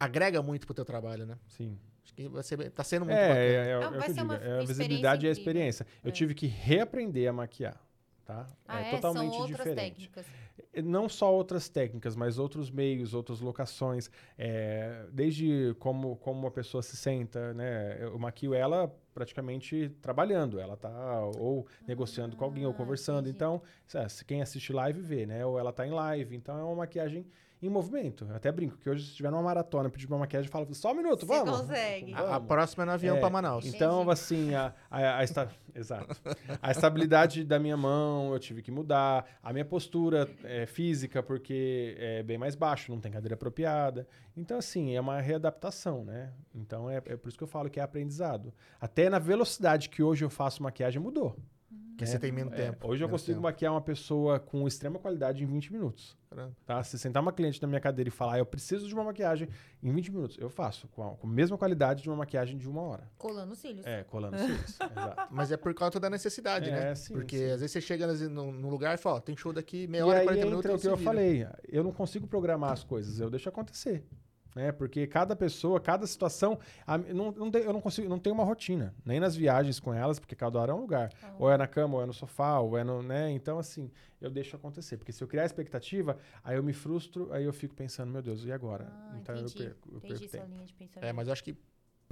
agrega 0.05 0.43
muito 0.43 0.67
pro 0.67 0.75
teu 0.75 0.85
trabalho, 0.85 1.25
né? 1.27 1.39
Sim. 1.49 1.79
Acho 2.05 2.15
que 2.15 2.29
vai 2.29 2.43
ser, 2.43 2.71
tá 2.71 2.83
sendo 2.83 3.05
muito 3.05 3.17
É, 3.17 3.29
bacana. 3.29 3.41
é, 3.41 3.55
é, 3.55 3.71
é 3.71 3.81
Não, 3.81 3.89
o 3.89 3.91
vai 3.91 3.91
que 3.93 3.97
eu 4.11 4.15
ser 4.15 4.21
digo. 4.21 4.25
uma 4.25 4.35
É 4.35 4.37
a 4.37 4.41
experiência 4.41 4.67
visibilidade 4.67 5.27
e 5.27 5.29
a 5.29 5.33
experiência. 5.33 5.87
Eu 6.03 6.09
É. 6.09 6.13
tive 6.13 6.35
que 6.35 6.47
reaprender 6.47 7.29
a 7.29 7.33
maquiar, 7.33 7.81
tá? 8.25 8.47
Ah, 8.67 8.81
é 8.83 8.89
é? 8.89 8.91
totalmente 8.91 9.31
São 9.31 9.41
outras 9.43 9.59
diferente. 9.59 9.77
técnicas. 10.09 10.27
não 10.85 11.09
só 11.09 11.33
outras 11.33 11.69
técnicas, 11.69 12.17
mas 12.17 12.39
outros 12.39 12.71
meios, 12.71 13.15
outras 13.15 13.41
locações, 13.41 14.11
é, 14.37 15.07
desde 15.13 15.75
como, 15.79 16.17
como 16.17 16.41
uma 16.41 16.51
pessoa 16.51 16.83
se 16.83 16.97
senta, 16.97 17.55
né? 17.55 17.99
Eu 18.01 18.19
maquio 18.19 18.53
ela 18.55 18.93
praticamente 19.15 19.91
trabalhando, 20.01 20.59
ela 20.59 20.77
tá 20.77 21.21
ou 21.39 21.67
negociando 21.87 22.37
com 22.37 22.45
alguém 22.45 22.65
ou 22.67 22.73
Ah, 22.73 22.75
conversando, 22.75 23.29
entendi. 23.29 23.37
então, 23.37 23.63
é, 23.95 24.09
se 24.09 24.25
quem 24.25 24.41
assiste 24.43 24.73
live 24.73 25.01
vê, 25.01 25.27
né? 25.27 25.45
Ou 25.47 25.59
ela 25.59 25.73
tá 25.73 25.87
em 25.87 25.91
live, 25.91 26.35
então 26.35 26.59
é 26.59 26.63
uma 26.65 26.75
maquiagem 26.77 27.27
em 27.63 27.69
movimento. 27.71 28.27
Eu 28.29 28.35
até 28.35 28.51
brinco 28.51 28.77
que 28.77 28.91
hoje 28.91 29.07
se 29.07 29.15
tiver 29.15 29.31
numa 29.31 29.43
maratona, 29.43 29.89
pedir 29.89 30.07
uma 30.07 30.19
maquiagem, 30.19 30.51
fala, 30.51 30.67
só 30.75 30.91
um 30.91 30.95
minuto, 30.97 31.21
Você 31.21 31.27
vamos. 31.27 31.61
consegue. 31.61 32.13
A, 32.13 32.19
a 32.21 32.25
Vamos. 32.33 32.49
próxima 32.49 32.83
é 32.83 32.87
no 32.87 32.93
avião 32.93 33.17
É, 33.17 33.21
pra 33.21 33.31
Manaus. 33.31 33.65
Então, 33.67 33.99
Entendi. 34.03 34.11
assim, 34.13 34.55
a, 34.55 34.75
a, 34.91 35.19
a 35.19 35.23
esta- 35.23 35.49
Exato. 35.75 36.21
A 36.61 36.71
estabilidade 36.71 37.45
da 37.45 37.59
minha 37.59 37.77
mão 37.77 38.33
eu 38.33 38.39
tive 38.39 38.61
que 38.63 38.71
mudar. 38.71 39.25
A 39.43 39.53
minha 39.53 39.65
postura 39.65 40.29
é, 40.45 40.67
física, 40.67 41.23
porque 41.23 41.97
é 41.99 42.23
bem 42.23 42.37
mais 42.37 42.55
baixo, 42.55 42.91
não 42.93 43.01
tem 43.01 43.11
cadeira 43.13 43.35
apropriada. 43.35 44.07
Então, 44.37 44.59
assim, 44.59 44.95
é 44.97 45.01
uma 45.01 45.21
readaptação, 45.21 46.05
né? 46.05 46.33
Então, 46.55 46.91
é, 46.91 46.97
é 46.97 47.17
por 47.17 47.29
isso 47.29 47.39
que 47.39 47.45
eu 47.45 47.49
falo 47.49 47.71
que 47.71 47.79
é 47.81 47.83
aprendizado. 47.83 48.53
Até 48.81 49.09
na 49.09 49.19
velocidade 49.19 49.89
que 49.89 50.03
hoje 50.03 50.25
eu 50.25 50.31
faço 50.31 50.63
maquiagem 50.63 51.01
mudou. 51.01 51.37
Porque 51.93 52.07
você 52.07 52.19
tem 52.19 52.33
menos 52.33 52.53
É, 52.55 52.57
tempo. 52.57 52.89
hoje 52.89 53.03
eu 53.05 53.09
menos 53.09 53.21
consigo 53.21 53.37
tempo. 53.39 53.43
maquiar 53.43 53.73
uma 53.73 53.81
pessoa 53.81 54.41
com 54.41 54.67
extrema 54.67 54.99
qualidade 54.99 55.43
em 55.45 55.47
20 55.47 55.73
minutos. 55.73 56.17
Caramba. 56.29 56.57
Tá? 56.65 56.83
Se 56.83 56.99
sentar 56.99 57.23
uma 57.23 57.33
cliente 57.33 57.61
na 57.61 57.69
minha 57.69 57.81
cadeira 57.81 58.09
e 58.09 58.11
falar, 58.11 58.39
eu 58.39 58.47
preciso 58.47 58.89
de 58.89 58.95
uma 58.95 59.05
maquiagem 59.05 59.49
em 59.83 59.93
20 59.93 60.11
minutos, 60.11 60.37
eu 60.41 60.49
faço, 60.49 60.89
com 60.89 61.03
a, 61.07 61.15
com 61.17 61.27
a 61.27 61.31
mesma 61.31 61.59
qualidade 61.59 62.03
de 62.03 62.09
uma 62.09 62.17
maquiagem 62.17 62.57
de 62.57 62.69
uma 62.69 62.81
hora. 62.81 63.11
Colando 63.19 63.53
os 63.53 63.59
cílios. 63.59 63.85
É, 63.87 64.03
colando 64.05 64.39
cílios. 64.39 64.79
Exato. 64.81 65.29
Mas 65.31 65.53
é 65.53 65.57
por 65.59 65.75
causa 65.75 66.01
da 66.01 66.09
necessidade, 66.09 66.71
É, 66.71 66.73
né? 66.73 66.95
sim, 66.95 67.13
Porque 67.13 67.37
sim. 67.37 67.45
às 67.45 67.61
vezes 67.61 67.71
você 67.73 67.81
chega 67.83 68.07
num, 68.29 68.51
num 68.51 68.71
lugar 68.71 68.95
e 68.95 68.99
fala, 68.99 69.17
ó, 69.17 69.21
tem 69.21 69.37
show 69.37 69.53
daqui 69.53 69.87
meia 69.87 70.01
e 70.01 70.05
hora, 70.05 70.19
aí 70.21 70.25
40 70.25 70.39
entra 70.47 70.51
minutos. 70.51 70.75
o 70.75 70.79
que 70.81 70.89
eu 70.89 70.97
vira. 70.97 71.11
falei, 71.11 71.47
eu 71.69 71.85
não 71.85 71.93
consigo 71.93 72.27
programar 72.27 72.73
as 72.73 72.83
coisas, 72.83 73.21
eu 73.21 73.29
deixo 73.29 73.49
acontecer. 73.51 74.03
Né? 74.55 74.71
Porque 74.73 75.07
cada 75.07 75.35
pessoa, 75.35 75.81
cada 75.81 76.07
situação, 76.07 76.59
a- 76.87 76.99
não, 76.99 77.31
não 77.33 77.51
tem- 77.51 77.63
eu 77.63 77.73
não 77.73 77.81
consigo, 77.81 78.09
não 78.09 78.19
tenho 78.19 78.35
uma 78.35 78.45
rotina, 78.45 78.95
nem 79.05 79.19
nas 79.19 79.35
viagens 79.35 79.81
com 79.81 79.95
elas, 79.95 80.19
porque 80.19 80.35
cada 80.37 80.59
hora 80.59 80.73
é 80.73 80.75
um 80.75 80.81
lugar. 80.81 81.11
Ah. 81.23 81.35
Ou 81.39 81.51
é 81.51 81.57
na 81.57 81.67
cama, 81.67 81.97
ou 81.97 82.03
é 82.03 82.07
no 82.07 82.13
sofá, 82.13 82.59
ou 82.61 82.77
é 82.77 82.85
no, 82.85 83.03
né? 83.03 83.31
Então, 83.31 83.59
assim, 83.59 83.91
eu 84.21 84.31
deixo 84.31 84.55
acontecer. 84.55 84.97
Porque 84.99 85.11
se 85.13 85.23
eu 85.25 85.29
criar 85.29 85.47
expectativa, 85.47 86.19
aí 86.45 86.57
eu 86.57 86.63
me 86.63 86.73
frustro, 86.75 87.33
aí 87.33 87.45
eu 87.45 87.53
fico 87.53 87.75
pensando, 87.75 88.13
meu 88.13 88.21
Deus, 88.23 88.45
e 88.45 88.53
agora? 88.53 88.87
Ah, 88.91 89.17
então 89.21 89.35
entendi. 89.35 89.59
eu 89.59 89.65
perco, 89.69 89.89
eu 89.91 89.97
Entendi 89.99 90.15
perco 90.29 90.33
tempo. 90.33 90.47
linha 90.49 90.67
de 90.67 90.75
pensamento. 90.75 91.09
É, 91.09 91.13
mas 91.13 91.27
eu 91.29 91.33
acho 91.33 91.45
que 91.45 91.57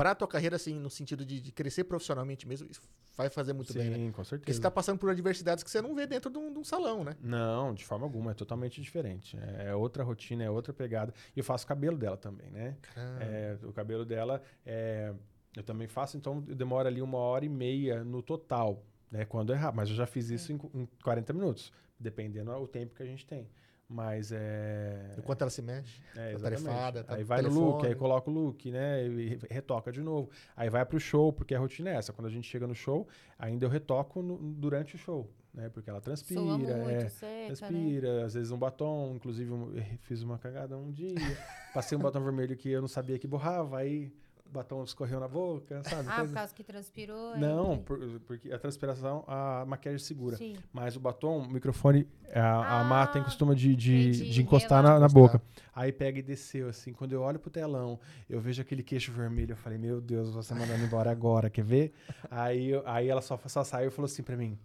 pra 0.02 0.14
tua 0.14 0.27
carreira, 0.27 0.56
assim, 0.56 0.78
no 0.78 0.89
sentido 0.89 1.27
de, 1.27 1.39
de 1.43 1.52
crescer 1.52 1.85
profissionalmente 1.85 2.48
mesmo, 2.48 2.66
isso 2.70 2.81
vai 3.14 3.28
fazer 3.28 3.52
muito 3.52 3.70
Sim, 3.70 3.78
bem, 3.81 3.90
né? 3.90 3.97
com 4.06 4.12
Porque 4.12 4.28
certeza. 4.31 4.56
você 4.56 4.62
tá 4.62 4.70
passando 4.70 4.98
por 4.98 5.10
adversidades 5.10 5.62
que 5.62 5.70
você 5.70 5.82
não 5.82 5.94
vê 5.94 6.06
dentro 6.06 6.31
de 6.31 6.39
um, 6.39 6.51
de 6.51 6.59
um 6.59 6.64
salão, 6.64 7.05
né? 7.05 7.14
Não, 7.20 7.74
de 7.74 7.85
forma 7.85 8.06
alguma, 8.06 8.31
é 8.31 8.35
totalmente 8.35 8.81
diferente. 8.81 9.39
É 9.59 9.74
outra 9.74 10.02
rotina, 10.02 10.43
é 10.43 10.48
outra 10.51 10.72
pegada. 10.72 11.12
E 11.36 11.40
eu 11.40 11.44
faço 11.44 11.66
o 11.66 11.68
cabelo 11.68 11.98
dela 11.98 12.16
também, 12.16 12.51
né? 12.51 12.78
É, 13.20 13.59
o 13.62 13.72
cabelo 13.74 14.06
dela, 14.06 14.40
é, 14.64 15.12
eu 15.55 15.62
também 15.62 15.86
faço, 15.86 16.16
então 16.16 16.40
demora 16.40 16.89
ali 16.89 17.02
uma 17.02 17.18
hora 17.18 17.44
e 17.44 17.48
meia 17.51 18.02
no 18.02 18.22
total, 18.22 18.82
né? 19.10 19.27
Quando 19.27 19.52
errar. 19.52 19.70
Mas 19.72 19.90
eu 19.90 19.97
já 19.97 20.06
fiz 20.06 20.31
isso 20.31 20.51
em, 20.51 20.56
cu- 20.56 20.70
em 20.72 20.86
40 21.05 21.31
minutos, 21.35 21.70
dependendo 21.98 22.52
do 22.59 22.66
tempo 22.66 22.94
que 22.94 23.02
a 23.02 23.06
gente 23.06 23.27
tem. 23.27 23.47
Mas 23.93 24.31
é. 24.31 25.17
Enquanto 25.19 25.43
ela 25.43 25.51
se 25.51 25.61
mexe. 25.61 26.01
É, 26.15 26.35
tá 26.35 26.39
tarefada, 26.39 27.03
tá 27.03 27.17
aí 27.17 27.25
vai 27.25 27.43
no 27.43 27.49
look, 27.49 27.75
aí 27.79 27.81
telefone. 27.81 27.95
coloca 27.97 28.31
o 28.31 28.33
look, 28.33 28.71
né? 28.71 29.05
E 29.05 29.29
re- 29.31 29.39
retoca 29.51 29.91
de 29.91 30.01
novo. 30.01 30.31
Aí 30.57 30.71
vai 30.71 30.87
pro 30.87 31.01
show, 31.01 31.33
porque 31.33 31.57
a 31.57 31.59
rotina 31.59 31.91
é 31.91 31.95
essa. 31.97 32.12
Quando 32.12 32.29
a 32.29 32.31
gente 32.31 32.49
chega 32.49 32.69
no 32.69 32.75
show, 32.75 33.09
ainda 33.37 33.67
eu 33.67 33.69
retoco 33.69 34.23
no- 34.23 34.39
durante 34.39 34.95
o 34.95 34.99
show, 34.99 35.29
né? 35.53 35.69
Porque 35.71 35.91
ela 35.91 36.01
transpira, 36.01 36.41
muito, 36.41 36.71
é, 36.71 37.09
seca, 37.09 37.35
né? 37.35 37.47
transpira, 37.47 38.25
às 38.27 38.35
vezes 38.35 38.53
um 38.53 38.59
batom, 38.59 39.15
inclusive 39.17 39.51
um- 39.53 39.75
eu 39.77 39.83
fiz 40.03 40.23
uma 40.23 40.39
cagada 40.39 40.79
um 40.79 40.93
dia, 40.93 41.15
passei 41.75 41.99
um 41.99 42.01
batom 42.01 42.23
vermelho 42.23 42.57
que 42.57 42.71
eu 42.71 42.81
não 42.81 42.89
sabia 42.89 43.19
que 43.19 43.27
borrava, 43.27 43.79
aí 43.79 44.12
batom 44.52 44.82
escorreu 44.85 45.20
na 45.20 45.28
boca, 45.28 45.82
sabe? 45.85 46.09
Ah, 46.09 46.24
por 46.24 46.32
causa 46.35 46.55
que 46.55 46.62
transpirou. 46.64 47.32
aí- 47.35 47.40
Não, 47.40 47.78
por- 47.78 48.01
porque 48.27 48.52
a 48.52 48.59
transpiração, 48.59 49.24
a 49.27 49.64
maquiagem 49.66 49.98
segura. 49.98 50.36
Sim. 50.36 50.56
Mas 50.72 50.97
o 50.97 51.01
batom, 51.01 51.39
o 51.39 51.48
microfone, 51.51 52.06
a, 52.35 52.81
a 52.81 52.85
Má 52.85 53.06
tem 53.06 53.22
Ah, 53.22 53.24
costume 53.24 53.55
de, 53.55 53.74
de, 53.77 54.09
entendi, 54.10 54.31
de 54.31 54.43
encostar 54.43 54.82
na, 54.82 54.98
na 54.98 55.09
boca. 55.09 55.40
Aí 55.74 55.93
pega 55.93 56.18
e 56.18 56.22
desceu, 56.22 56.68
assim. 56.68 56.93
Quando 56.93 57.12
eu 57.12 57.22
olho 57.22 57.39
pro 57.39 57.51
telão, 57.51 57.98
eu 58.28 58.40
vejo 58.40 58.60
aquele 58.60 58.82
queixo 58.82 59.12
vermelho. 59.12 59.52
Eu 59.52 59.56
falei, 59.56 59.78
meu 59.78 60.01
Deus, 60.01 60.31
você 60.31 60.55
mandando 60.55 60.85
embora 60.85 61.10
agora, 61.10 61.48
quer 61.48 61.64
ver? 61.64 61.93
aí, 62.31 62.70
aí 62.85 63.09
ela 63.09 63.20
só, 63.22 63.39
só 63.47 63.62
saiu 63.64 63.89
e 63.89 63.90
falou 63.90 64.06
assim 64.06 64.22
pra 64.22 64.36
mim: 64.36 64.59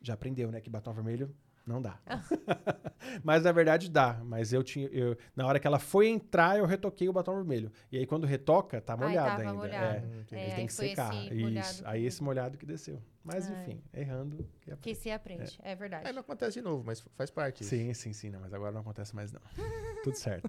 já 0.00 0.14
aprendeu, 0.14 0.50
né? 0.50 0.60
Que 0.60 0.70
batom 0.70 0.92
vermelho 0.92 1.34
não 1.66 1.82
dá. 1.82 1.98
mas 3.24 3.42
na 3.42 3.50
verdade 3.50 3.90
dá. 3.90 4.20
Mas 4.24 4.52
eu 4.52 4.62
tinha. 4.62 4.86
Eu, 4.88 5.16
na 5.34 5.46
hora 5.46 5.58
que 5.58 5.66
ela 5.66 5.78
foi 5.78 6.06
entrar, 6.08 6.58
eu 6.58 6.64
retoquei 6.64 7.08
o 7.08 7.12
batom 7.12 7.34
vermelho. 7.34 7.72
E 7.90 7.98
aí 7.98 8.06
quando 8.06 8.26
retoca, 8.26 8.80
tá 8.80 8.94
Ai, 8.94 9.08
molhado 9.08 9.40
ainda. 9.42 9.54
molhado. 9.54 9.84
É. 9.84 9.98
Hum. 9.98 10.24
É, 10.30 10.46
Ele 10.46 10.54
tem 10.54 10.66
que 10.66 10.72
secar. 10.72 11.12
Isso. 11.32 11.82
Aí 11.86 12.06
esse 12.06 12.22
molhado 12.22 12.56
que 12.56 12.64
desceu. 12.64 13.02
Mas 13.24 13.50
Ai. 13.50 13.60
enfim, 13.60 13.82
errando. 13.92 14.48
que 14.60 14.70
aprende. 14.70 14.80
Que 14.80 14.94
se 14.94 15.10
aprende, 15.10 15.58
é, 15.60 15.74
verdade. 15.74 16.06
Aí 16.06 16.12
não 16.12 16.20
acontece 16.20 16.60
de 16.60 16.62
novo, 16.62 16.84
mas 16.86 17.00
faz 17.16 17.28
parte. 17.28 17.62
isso. 17.62 17.70
Sim, 17.70 17.92
sim, 17.92 18.12
sim. 18.12 18.30
Não, 18.30 18.38
mas 18.38 18.54
agora 18.54 18.70
não 18.70 18.82
acontece 18.82 19.16
mais, 19.16 19.32
não. 19.32 19.40
Tudo 20.04 20.16
certo. 20.16 20.48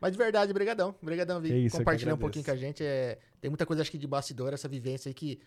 Mas 0.00 0.10
de 0.10 0.18
verdade, 0.18 0.52
brigadão. 0.52 0.92
Brigadão, 1.00 1.40
Vi. 1.40 1.66
isso, 1.66 1.76
Compartilhar 1.76 2.14
um 2.14 2.18
pouquinho 2.18 2.44
com 2.44 2.50
a 2.50 2.56
gente. 2.56 2.82
É... 2.82 3.18
Tem 3.40 3.48
muita 3.48 3.64
coisa, 3.64 3.82
acho 3.82 3.90
que, 3.90 3.98
de 3.98 4.08
bastidor, 4.08 4.52
essa 4.52 4.66
vivência 4.68 5.08
aí 5.08 5.14
que 5.14 5.40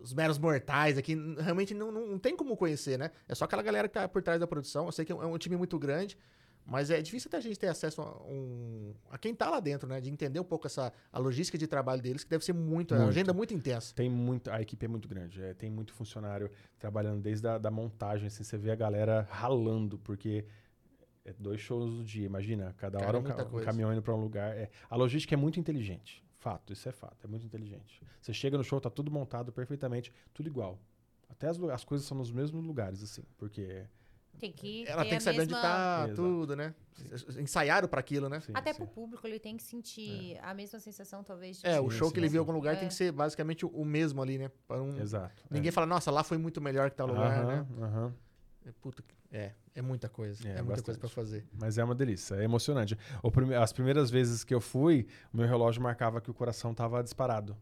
os 0.00 0.12
meros 0.14 0.38
mortais 0.38 0.96
aqui 0.98 1.14
realmente 1.38 1.74
não, 1.74 1.90
não, 1.92 2.06
não 2.06 2.18
tem 2.18 2.36
como 2.36 2.56
conhecer, 2.56 2.98
né? 2.98 3.10
É 3.28 3.34
só 3.34 3.44
aquela 3.44 3.62
galera 3.62 3.88
que 3.88 3.94
tá 3.94 4.08
por 4.08 4.22
trás 4.22 4.38
da 4.40 4.46
produção. 4.46 4.86
Eu 4.86 4.92
sei 4.92 5.04
que 5.04 5.12
é 5.12 5.14
um, 5.14 5.22
é 5.22 5.26
um 5.26 5.38
time 5.38 5.56
muito 5.56 5.78
grande, 5.78 6.16
mas 6.64 6.90
é 6.90 7.00
difícil 7.00 7.28
até 7.28 7.38
a 7.38 7.40
gente 7.40 7.58
ter 7.58 7.68
acesso 7.68 8.02
a, 8.02 8.22
um, 8.24 8.94
a 9.10 9.16
quem 9.16 9.34
tá 9.34 9.48
lá 9.48 9.58
dentro, 9.58 9.88
né? 9.88 10.00
De 10.00 10.10
entender 10.10 10.38
um 10.38 10.44
pouco 10.44 10.66
essa 10.66 10.92
a 11.12 11.18
logística 11.18 11.56
de 11.56 11.66
trabalho 11.66 12.02
deles, 12.02 12.22
que 12.24 12.30
deve 12.30 12.44
ser 12.44 12.52
muito, 12.52 12.94
é 12.94 12.98
uma 12.98 13.04
Muito. 13.04 13.14
agenda 13.16 13.32
muito 13.32 13.54
intensa. 13.54 13.94
Tem 13.94 14.08
muito, 14.10 14.50
a 14.50 14.60
equipe 14.60 14.84
é 14.84 14.88
muito 14.88 15.08
grande, 15.08 15.42
é, 15.42 15.54
tem 15.54 15.70
muito 15.70 15.92
funcionário 15.94 16.50
trabalhando 16.78 17.20
desde 17.22 17.46
a 17.48 17.56
da 17.58 17.70
montagem, 17.70 18.26
assim, 18.26 18.44
você 18.44 18.58
vê 18.58 18.70
a 18.70 18.76
galera 18.76 19.26
ralando, 19.30 19.98
porque 19.98 20.44
é 21.24 21.32
dois 21.38 21.60
shows 21.60 21.90
do 21.96 22.04
dia, 22.04 22.24
imagina, 22.26 22.74
cada 22.76 22.98
Cara, 22.98 23.08
hora 23.08 23.16
é 23.16 23.20
um, 23.20 23.24
ca- 23.24 23.34
muita 23.44 23.56
um 23.56 23.60
caminhão 23.64 23.92
indo 23.92 24.02
pra 24.02 24.14
um 24.14 24.20
lugar. 24.20 24.56
é. 24.56 24.70
a 24.88 24.96
logística 24.96 25.34
é 25.34 25.36
muito 25.36 25.58
inteligente, 25.58 26.22
fato, 26.38 26.72
isso 26.72 26.88
é 26.88 26.92
fato, 26.92 27.24
é 27.24 27.28
muito 27.28 27.44
inteligente. 27.44 28.02
Você 28.20 28.32
chega 28.32 28.56
no 28.56 28.64
show, 28.64 28.80
tá 28.80 28.90
tudo 28.90 29.10
montado 29.10 29.52
perfeitamente, 29.52 30.12
tudo 30.32 30.48
igual. 30.48 30.78
Até 31.28 31.48
as, 31.48 31.60
as 31.60 31.84
coisas 31.84 32.06
são 32.06 32.16
nos 32.16 32.30
mesmos 32.30 32.64
lugares, 32.64 33.02
assim, 33.02 33.22
porque... 33.36 33.86
Tem 34.38 34.52
que 34.52 34.84
Ela 34.86 35.04
tem 35.04 35.18
que 35.18 35.24
saber 35.24 35.38
mesma... 35.38 35.56
onde 35.58 35.62
tá 35.62 36.08
tudo, 36.14 36.54
né? 36.54 36.72
Ensaiaram 37.40 37.88
pra 37.88 37.98
aquilo, 37.98 38.28
né? 38.28 38.40
sim, 38.40 38.52
Até 38.54 38.72
sim. 38.72 38.78
pro 38.78 38.86
público, 38.86 39.26
ele 39.26 39.40
tem 39.40 39.56
que 39.56 39.62
sentir 39.64 40.38
a 40.42 40.54
mesma 40.54 40.78
sensação, 40.78 41.24
talvez. 41.24 41.58
de- 41.60 41.66
É, 41.66 41.80
o 41.80 41.90
Sim, 41.90 41.96
show 41.96 42.08
sim, 42.08 42.14
que 42.14 42.20
ele 42.20 42.28
viu 42.28 42.36
em 42.36 42.38
sim. 42.44 42.48
algum 42.48 42.52
lugar 42.52 42.74
É. 42.74 42.78
tem 42.78 42.86
que 42.88 42.94
ser 42.94 43.10
basicamente 43.10 43.66
o, 43.66 43.84
mesmo 43.84 44.22
ali, 44.22 44.38
né? 44.38 44.48
Para 44.68 44.80
um, 44.80 44.96
Exato. 45.00 45.42
Ninguém 45.50 45.72
fala, 45.72 45.86
nossa, 45.88 46.10
lá 46.10 46.22
foi 46.22 46.38
muito 46.38 46.60
melhor 46.60 46.88
que 46.90 46.96
tal 46.96 47.08
lugar, 47.08 47.44
né? 47.46 47.54
Aham, 47.54 47.84
aham. 47.84 48.14
É, 48.14 48.27
Puta, 48.80 49.02
que- 49.02 49.14
é, 49.30 49.52
é 49.74 49.82
muita 49.82 50.08
coisa. 50.08 50.46
É, 50.48 50.58
É, 50.58 50.62
muita 50.62 50.82
coisa 50.82 50.98
pra 50.98 51.08
fazer. 51.08 51.46
Mas 51.52 51.78
é 51.78 51.84
uma 51.84 51.94
delícia, 51.94 52.34
é 52.36 52.44
emocionante. 52.44 52.96
O 53.22 53.30
prime- 53.30 53.54
as 53.54 53.72
primeiras 53.72 54.10
vezes 54.10 54.44
que 54.44 54.54
eu 54.54 54.60
fui, 54.60 55.06
o 55.32 55.36
meu 55.36 55.46
relógio 55.46 55.82
marcava 55.82 56.20
que 56.20 56.30
o 56.30 56.34
coração 56.34 56.72
tava 56.74 57.02
disparado. 57.02 57.56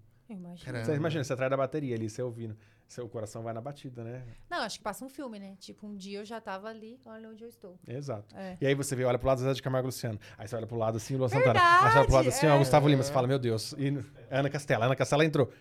Caramba. 0.65 0.85
Você 0.85 0.95
imagina, 0.95 1.23
você 1.23 1.33
atrás 1.33 1.49
da 1.51 1.57
bateria 1.57 1.95
ali, 1.95 2.11
você 2.11 2.21
ouvindo. 2.21 2.57
Seu 2.89 3.09
coração 3.09 3.43
vai 3.43 3.53
na 3.53 3.61
batida, 3.61 4.03
né? 4.05 4.23
Não, 4.51 4.59
acho 4.59 4.79
que 4.79 4.83
passa 4.85 5.05
um 5.05 5.09
filme, 5.09 5.39
né? 5.41 5.57
Tipo, 5.59 5.87
um 5.89 5.97
dia 5.97 6.21
eu 6.21 6.25
já 6.25 6.41
tava 6.41 6.69
ali, 6.69 7.01
olha 7.05 7.29
onde 7.31 7.43
eu 7.45 7.49
estou. 7.49 7.79
Exato. 7.87 8.35
É. 8.37 8.57
E 8.61 8.67
aí 8.67 8.75
você 8.75 8.95
vê, 8.97 9.05
olha 9.05 9.19
pro 9.19 9.27
lado 9.29 9.41
Zé 9.41 9.53
de 9.53 9.63
Camargo 9.63 9.87
Luciano. 9.87 10.19
Aí 10.39 10.47
você 10.49 10.55
olha 10.57 10.67
pro 10.69 10.77
lado 10.77 10.97
assim, 10.97 11.15
o 11.15 11.19
Lua 11.19 11.29
Santana. 11.29 11.59
Aí 11.61 11.91
você 11.93 11.99
olha 11.99 12.07
pro 12.07 12.15
lado 12.17 12.29
assim, 12.29 12.47
ó, 12.47 12.55
é. 12.55 12.59
Gustavo 12.59 12.89
Lima. 12.89 13.03
Você 13.03 13.13
fala, 13.13 13.27
meu 13.29 13.39
Deus. 13.41 13.73
E 13.79 13.89
Ana 14.31 14.49
Castela. 14.51 14.87
Ana 14.87 14.95
Castela 14.97 15.25
entrou. 15.25 15.53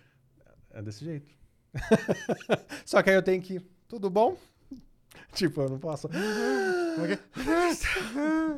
É 0.70 0.82
desse 0.82 1.04
jeito. 1.04 1.32
Só 2.84 3.02
que 3.02 3.10
aí 3.10 3.16
eu 3.16 3.22
tenho 3.22 3.42
que. 3.42 3.60
Tudo 3.88 4.10
bom? 4.10 4.36
Tipo, 5.32 5.62
eu 5.62 5.68
não 5.70 5.78
posso. 5.78 6.08
Como 6.08 7.06
é 7.06 7.16
que 7.16 7.22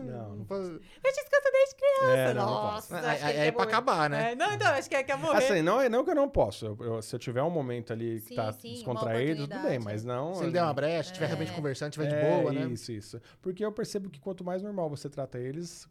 Não, 0.05 0.37
não 0.37 0.45
posso? 0.45 0.63
Eu 0.71 0.81
te 0.81 1.21
escuto 1.21 1.51
desde 1.53 1.75
criança. 1.77 2.31
É, 2.31 2.35
não, 2.35 2.47
não 2.47 2.61
posso. 2.61 2.93
Nossa, 2.93 3.01
que 3.01 3.07
aí 3.07 3.31
ele 3.33 3.39
é 3.41 3.45
quer 3.47 3.53
pra 3.53 3.65
acabar, 3.65 4.11
né? 4.11 4.33
É, 4.33 4.35
não, 4.35 4.53
então, 4.53 4.69
acho 4.73 4.89
que 4.89 4.95
ele 4.95 5.05
quer 5.05 5.17
morrer. 5.19 5.39
Assim, 5.45 5.63
não 5.63 5.81
é 5.81 5.89
não 5.89 6.05
que 6.05 6.11
eu 6.11 6.15
não 6.15 6.29
posso. 6.29 6.67
Eu- 6.67 6.79
eu- 6.81 7.03
se 7.03 7.15
eu 7.15 7.19
tiver 7.19 7.43
um 7.43 7.51
momento 7.51 7.93
ali 7.93 8.21
que 8.21 8.29
Sim, 8.29 8.35
tá 8.35 8.53
sim, 8.53 8.73
descontraído, 8.75 9.47
tudo 9.49 9.61
bem, 9.63 9.79
mas 9.79 10.05
não. 10.05 10.35
Se 10.35 10.43
ele 10.45 10.53
der 10.53 10.63
uma 10.63 10.75
brecha, 10.75 11.11
estiver 11.11 11.27
realmente 11.27 11.53
É. 11.53 11.55
conversando, 11.55 11.91
estiver 11.91 12.07
de 12.07 12.15
É, 12.15 12.21
boa, 12.21 12.53
né? 12.53 12.67
Isso, 12.67 12.93
isso. 12.93 13.21
Porque 13.43 13.65
eu 13.65 13.73
percebo 13.73 14.09
que 14.11 14.21
quanto 14.21 14.45
mais 14.45 14.63
normal 14.63 14.89
você 14.89 15.09
trata 15.09 15.39
eles, 15.39 15.89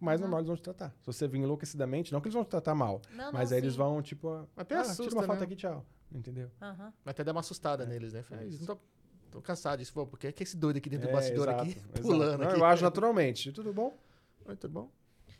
mais 0.00 0.20
Uhum. 0.20 0.24
normal 0.26 0.40
eles 0.40 0.48
vão 0.48 0.56
te 0.56 0.62
tratar. 0.62 0.90
Se 1.00 1.06
você 1.06 1.26
vir 1.26 1.38
enlouquecidamente, 1.40 2.12
não 2.12 2.20
que 2.20 2.28
eles 2.28 2.34
vão 2.34 2.44
te 2.44 2.48
tratar 2.50 2.74
mal, 2.74 3.00
Não, 3.12 3.32
mas 3.32 3.50
não, 3.50 3.56
aí 3.56 3.62
eles 3.62 3.74
vão, 3.76 4.00
tipo, 4.02 4.46
Até 4.56 4.76
ah, 4.76 4.80
assusta, 4.82 5.02
tira 5.04 5.14
uma 5.16 5.22
foto 5.22 5.38
né? 5.40 5.44
aqui, 5.44 5.56
tchau. 5.56 5.84
Entendeu? 6.10 6.50
Vai 7.04 7.10
até 7.10 7.22
dar 7.22 7.32
uma 7.32 7.40
assustada 7.40 7.84
neles, 7.84 8.14
né? 8.14 8.24
"Ah, 8.30 8.36
Não 8.36 8.66
tô, 8.66 8.78
tô 9.30 9.40
cansado 9.40 9.78
disso. 9.78 9.92
Pô, 9.92 10.06
porque 10.06 10.26
é 10.28 10.32
que 10.32 10.42
esse 10.42 10.56
doido 10.56 10.76
aqui 10.78 10.88
dentro 10.88 11.06
do 11.06 11.10
É, 11.10 11.12
bastidor 11.14 11.48
exato, 11.48 11.62
aqui, 11.62 11.70
exato. 11.78 12.00
pulando 12.02 12.38
Não, 12.42 12.48
aqui. 12.50 12.60
Eu 12.60 12.64
acho 12.64 12.82
naturalmente. 12.82 13.52
Tudo 13.52 13.72
bom? 13.72 13.96
Oi, 14.46 14.56
tudo 14.56 14.72
bom? 14.72 14.90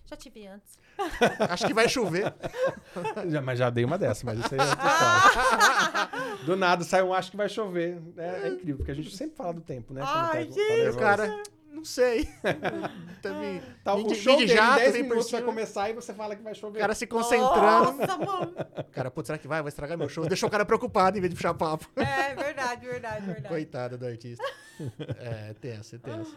Já 0.07 0.17
tive 0.17 0.47
antes. 0.47 0.79
Acho 1.51 1.67
que 1.67 1.75
vai 1.75 1.87
chover. 1.89 2.35
Já- 3.29 3.43
mas 3.43 3.59
já 3.59 3.69
dei 3.71 3.85
uma 3.85 3.99
dessa, 3.99 4.25
mas 4.25 4.39
isso 4.39 4.55
aí 4.55 4.59
é 4.61 4.65
outra 4.65 4.89
história. 4.89 6.45
Do 6.47 6.57
nada 6.57 6.83
sai 6.83 7.03
um 7.03 7.13
acho 7.13 7.31
que 7.31 7.37
vai 7.37 7.49
chover. 7.49 8.01
É, 8.17 8.47
é 8.47 8.49
incrível, 8.49 8.79
porque 8.79 8.91
a 8.91 8.95
gente 8.95 9.15
sempre 9.15 9.37
fala 9.37 9.53
do 9.53 9.61
tempo, 9.61 9.93
né? 9.95 10.01
Ai, 10.03 10.47
tá, 10.47 10.53
gente, 10.53 10.85
tá 10.85 10.91
o 10.91 10.97
cara, 10.97 11.43
não 11.79 11.85
sei. 11.85 12.29
Também. 13.23 13.61
Tá, 13.83 13.95
Vim 13.97 14.07
o 14.07 14.15
show 14.15 14.37
de 14.37 14.47
dele, 14.47 14.57
jato, 14.59 14.79
10 14.79 14.93
vem 14.93 15.03
por 15.05 15.09
minutos 15.11 15.31
vai 15.31 15.43
começar 15.43 15.91
e 15.91 15.93
você 15.95 16.13
fala 16.15 16.37
que 16.37 16.43
vai 16.43 16.53
O 16.53 16.57
chover. 16.57 16.79
cara 16.81 16.95
se 16.95 17.07
concentrando. 17.07 17.93
Nossa, 17.93 18.17
mano. 18.19 18.55
O 18.79 18.85
cara, 18.93 19.11
putz, 19.11 19.27
será 19.27 19.39
que 19.39 19.49
vai? 19.49 19.63
Vai 19.63 19.69
estragar 19.69 19.97
meu 19.99 20.09
show? 20.09 20.27
Deixou 20.27 20.49
o 20.49 20.53
cara 20.53 20.65
preocupado 20.65 21.17
em 21.17 21.21
vez 21.21 21.31
de 21.31 21.37
puxar 21.37 21.55
papo. 21.55 21.89
É, 21.97 22.35
verdade, 22.35 22.87
verdade, 22.87 23.25
verdade. 23.27 23.49
Coitada 23.49 23.97
do 23.97 24.07
artista. 24.07 24.45
É, 25.19 25.55
tenso, 25.61 25.97
é 25.97 25.99
tenso. 25.99 26.37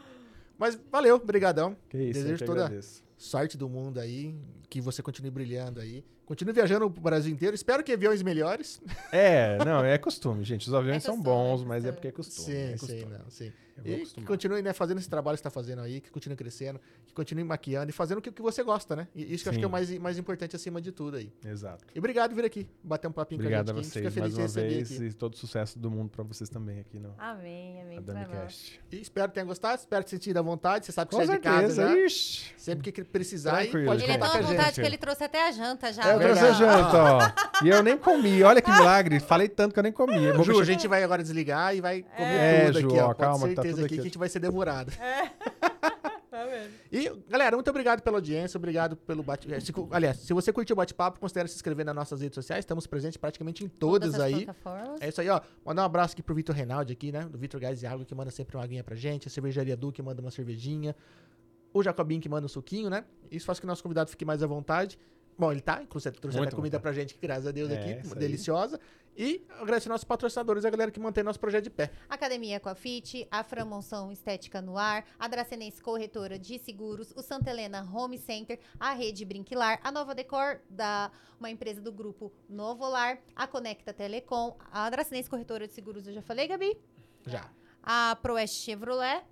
Mas 0.57 0.79
valeu, 0.91 1.19
brigadão. 1.19 1.77
Que 1.89 1.97
isso, 1.97 2.19
eu 2.19 2.23
Desejo 2.23 2.39
que 2.39 2.45
toda- 2.45 2.65
agradeço. 2.65 3.03
Sorte 3.17 3.55
do 3.55 3.69
mundo 3.69 3.99
aí, 3.99 4.35
que 4.67 4.81
você 4.81 5.03
continue 5.03 5.29
brilhando 5.29 5.79
aí. 5.79 6.03
Continue 6.31 6.53
viajando 6.53 6.89
pro 6.89 7.01
Brasil 7.01 7.29
inteiro. 7.33 7.53
Espero 7.53 7.83
que 7.83 7.91
aviões 7.91 8.23
melhores. 8.23 8.81
É, 9.11 9.57
não, 9.65 9.83
é 9.83 9.97
costume, 9.97 10.45
gente. 10.45 10.65
Os 10.65 10.73
aviões 10.73 10.95
É 10.97 10.99
são 11.01 11.15
costume, 11.17 11.35
bons, 11.35 11.61
é 11.61 11.65
mas 11.65 11.83
é 11.83 11.91
costume. 11.91 11.93
porque 11.93 12.07
é 12.07 12.11
costume. 12.11 12.45
sim, 12.45 12.53
é 12.55 12.77
sim, 12.77 12.77
costume. 12.77 13.17
não, 13.17 13.29
sim. 13.29 13.51
Eu 13.83 13.83
vou 13.95 14.03
E 14.03 14.05
que 14.05 14.21
continue, 14.25 14.61
né, 14.61 14.73
fazendo 14.73 14.99
esse 14.99 15.09
trabalho 15.09 15.35
que 15.35 15.39
você 15.39 15.43
tá 15.43 15.49
fazendo 15.49 15.81
aí, 15.81 16.01
que 16.01 16.11
continue 16.11 16.35
crescendo, 16.35 16.79
que 17.07 17.13
continue 17.13 17.43
maquiando 17.43 17.89
e 17.89 17.93
fazendo 17.93 18.19
o 18.19 18.21
que, 18.21 18.31
que 18.31 18.41
você 18.41 18.61
gosta, 18.63 18.95
né? 18.95 19.07
E 19.15 19.33
isso 19.33 19.43
que 19.43 19.49
eu 19.49 19.51
acho 19.51 19.59
que 19.59 19.63
é 19.65 19.67
o 19.67 19.69
Sim. 19.69 19.71
mais, 19.71 19.97
mais 19.97 20.17
importante 20.19 20.55
acima 20.55 20.79
de 20.79 20.91
tudo 20.91 21.17
aí. 21.17 21.33
Exato. 21.43 21.83
E 21.95 21.97
obrigado 21.97 22.29
por 22.29 22.35
vir 22.35 22.45
aqui, 22.45 22.69
bater 22.83 23.07
um 23.07 23.11
papinho 23.11 23.39
Obrigado 23.41 23.73
com 23.73 23.79
a 23.79 23.81
gente. 23.81 23.97
aqui. 23.97 23.99
A 24.07 24.11
vocês 24.11 24.13
fica 24.13 24.21
feliz 24.21 24.35
mais 24.37 24.53
de 24.53 24.59
uma 24.59 24.65
receber 24.67 24.85
vez 24.85 24.91
aqui. 24.91 25.03
e 25.05 25.13
todo 25.13 25.35
sucesso 25.35 25.79
do 25.79 25.89
mundo 25.89 26.09
pra 26.09 26.23
vocês 26.23 26.47
também 26.49 26.79
aqui 26.81 26.99
no 26.99 27.15
Amém, 27.17 27.81
amém. 27.81 28.01
pra 28.03 28.13
nós. 28.13 28.23
AdamiCast. 28.23 28.81
E 28.91 29.01
espero 29.01 29.27
que 29.29 29.33
tenham 29.35 29.47
gostado, 29.47 29.79
espero 29.79 30.03
que 30.03 30.09
sentido 30.11 30.37
à 30.37 30.41
vontade. 30.43 30.85
Você 30.85 30.91
sabe 30.91 31.09
que 31.09 31.15
Com 31.15 31.25
você 31.25 31.31
é 31.31 31.35
de 31.35 31.41
casa 31.41 31.87
já. 31.87 31.97
ixi. 32.05 32.53
Sempre 32.57 32.91
que 32.91 33.03
precisar, 33.03 33.61
Tranquilo, 33.63 33.85
pode 33.87 34.03
Ele 34.03 34.11
é 34.11 34.15
contar 34.15 34.29
tão 34.29 34.39
com 34.41 34.45
à 34.45 34.47
a 34.47 34.51
vontade 34.51 34.67
gente. 34.75 34.81
que 34.81 34.85
ele 34.87 34.97
trouxe 34.97 35.23
até 35.23 35.47
a 35.47 35.51
janta 35.51 35.91
já. 35.91 36.03
É, 36.03 36.17
viu? 36.19 36.20
Trouxe 36.21 36.41
verdade. 36.41 36.59
janta, 36.59 36.97
ó. 37.03 37.65
E 37.65 37.69
eu 37.69 37.83
nem 37.83 37.97
comi, 37.97 38.43
olha 38.43 38.61
que 38.61 38.71
milagre. 38.71 39.19
Falei 39.19 39.47
tanto 39.47 39.73
que 39.73 39.79
eu 39.79 39.83
nem 39.83 39.91
comi. 39.91 40.23
Eu 40.23 40.43
Ju, 40.43 40.59
a 40.59 40.63
gente 40.63 40.87
vai 40.87 41.03
agora 41.03 41.21
desligar 41.21 41.75
e 41.75 41.81
vai 41.81 42.01
comer 42.03 42.35
É, 42.35 42.65
tudo 42.67 42.81
Ju, 42.81 42.87
aqui, 42.87 42.99
ó. 42.99 43.07
Pode 43.07 43.19
calma, 43.19 43.39
tá 43.39 43.45
certeza 43.55 43.75
tudo 43.75 43.85
aqui 43.85 43.85
aqui. 43.85 43.95
que 43.95 44.01
a 44.01 44.03
gente 44.03 44.17
vai 44.17 44.29
ser 44.29 44.39
devorado. 44.39 44.91
Tá 46.31 46.45
vendo? 46.45 46.71
E, 46.89 47.11
galera, 47.29 47.57
muito 47.57 47.69
obrigado 47.69 48.01
pela 48.01 48.15
audiência, 48.17 48.57
obrigado 48.57 48.95
pelo 48.95 49.21
bate... 49.21 49.53
eh, 49.53 49.59
se 49.59 49.73
Aliás, 49.91 50.15
se 50.15 50.33
você 50.33 50.53
curtiu 50.53 50.73
o 50.73 50.77
bate-papo, 50.77 51.19
considere 51.19 51.49
se 51.49 51.55
inscrever 51.55 51.85
nas 51.85 51.93
nossas 51.93 52.21
redes 52.21 52.35
sociais. 52.35 52.61
Estamos 52.63 52.87
presentes 52.87 53.17
praticamente 53.17 53.65
em 53.65 53.67
todas, 53.67 54.15
as 54.15 54.21
aí. 54.21 54.47
É 55.01 55.09
isso 55.09 55.19
aí, 55.19 55.27
ó. 55.27 55.41
Mandar 55.65 55.81
um 55.81 55.85
abraço 55.85 56.13
aqui 56.13 56.23
pro 56.23 56.33
Vitor 56.33 56.55
Reinaldi 56.55 56.93
aqui, 56.93 57.11
né? 57.11 57.27
Do 57.29 57.37
Vitor 57.37 57.59
Gás 57.59 57.83
e 57.83 57.85
Água, 57.85 58.05
que 58.05 58.15
manda 58.15 58.31
sempre 58.31 58.55
uma 58.55 58.63
aguinha 58.63 58.81
pra 58.81 58.95
gente. 58.95 59.27
A 59.27 59.29
Cervejaria 59.31 59.75
Du, 59.75 59.91
que 59.91 60.01
manda 60.01 60.21
uma 60.21 60.31
cervejinha. 60.31 60.95
O 61.73 61.83
Jacobinho, 61.83 62.21
que 62.21 62.29
manda 62.29 62.45
um 62.45 62.49
suquinho, 62.49 62.89
né? 62.89 63.03
Isso 63.29 63.45
faz 63.45 63.59
com 63.59 63.63
que 63.63 63.67
o 63.67 63.69
nosso 63.69 63.83
convidado 63.83 64.09
fique 64.09 64.23
mais 64.23 64.41
à 64.41 64.47
vontade. 64.47 64.97
Bom, 65.41 65.51
ele 65.51 65.59
tá, 65.61 65.81
inclusive 65.81 66.19
trouxe 66.19 66.37
Muito 66.37 66.49
até 66.49 66.55
comida 66.55 66.77
vontade. 66.77 66.93
pra 66.93 67.01
gente, 67.01 67.15
que 67.15 67.19
graças 67.25 67.47
a 67.47 67.51
Deus 67.51 67.71
É, 67.71 67.73
aqui, 67.95 68.15
deliciosa. 68.15 68.79
E 69.17 69.43
agradecer 69.59 69.89
nossos 69.89 70.03
patrocinadores, 70.03 70.63
a 70.65 70.69
galera 70.69 70.91
que 70.91 70.99
mantém 70.99 71.23
nosso 71.23 71.39
projeto 71.39 71.63
de 71.63 71.71
pé. 71.71 71.89
Academia 72.07 72.59
Coafit, 72.59 73.27
a 73.31 73.43
Framonção 73.43 74.11
Estética 74.11 74.61
no 74.61 74.77
Ar, 74.77 75.03
a 75.17 75.27
Dracenense 75.27 75.81
Corretora 75.81 76.37
de 76.37 76.59
Seguros, 76.59 77.11
o 77.15 77.23
Santa 77.23 77.49
Helena 77.49 77.81
Home 77.91 78.19
Center, 78.19 78.59
a 78.79 78.93
Rede 78.93 79.25
Brinquilar, 79.25 79.79
a 79.83 79.91
Nova 79.91 80.13
Decor, 80.13 80.61
da 80.69 81.11
uma 81.39 81.49
empresa 81.49 81.81
do 81.81 81.91
grupo 81.91 82.31
Novolar, 82.47 83.17
a 83.35 83.47
Conecta 83.47 83.91
Telecom, 83.91 84.55
a 84.71 84.87
Dracenense 84.91 85.27
Corretora 85.27 85.67
de 85.67 85.73
Seguros, 85.73 86.05
eu 86.05 86.13
já 86.13 86.21
falei, 86.21 86.47
Gabi? 86.47 86.77
Já. 87.25 87.49
A 87.81 88.15
Proeste 88.21 88.63
Chevrolet. 88.63 89.23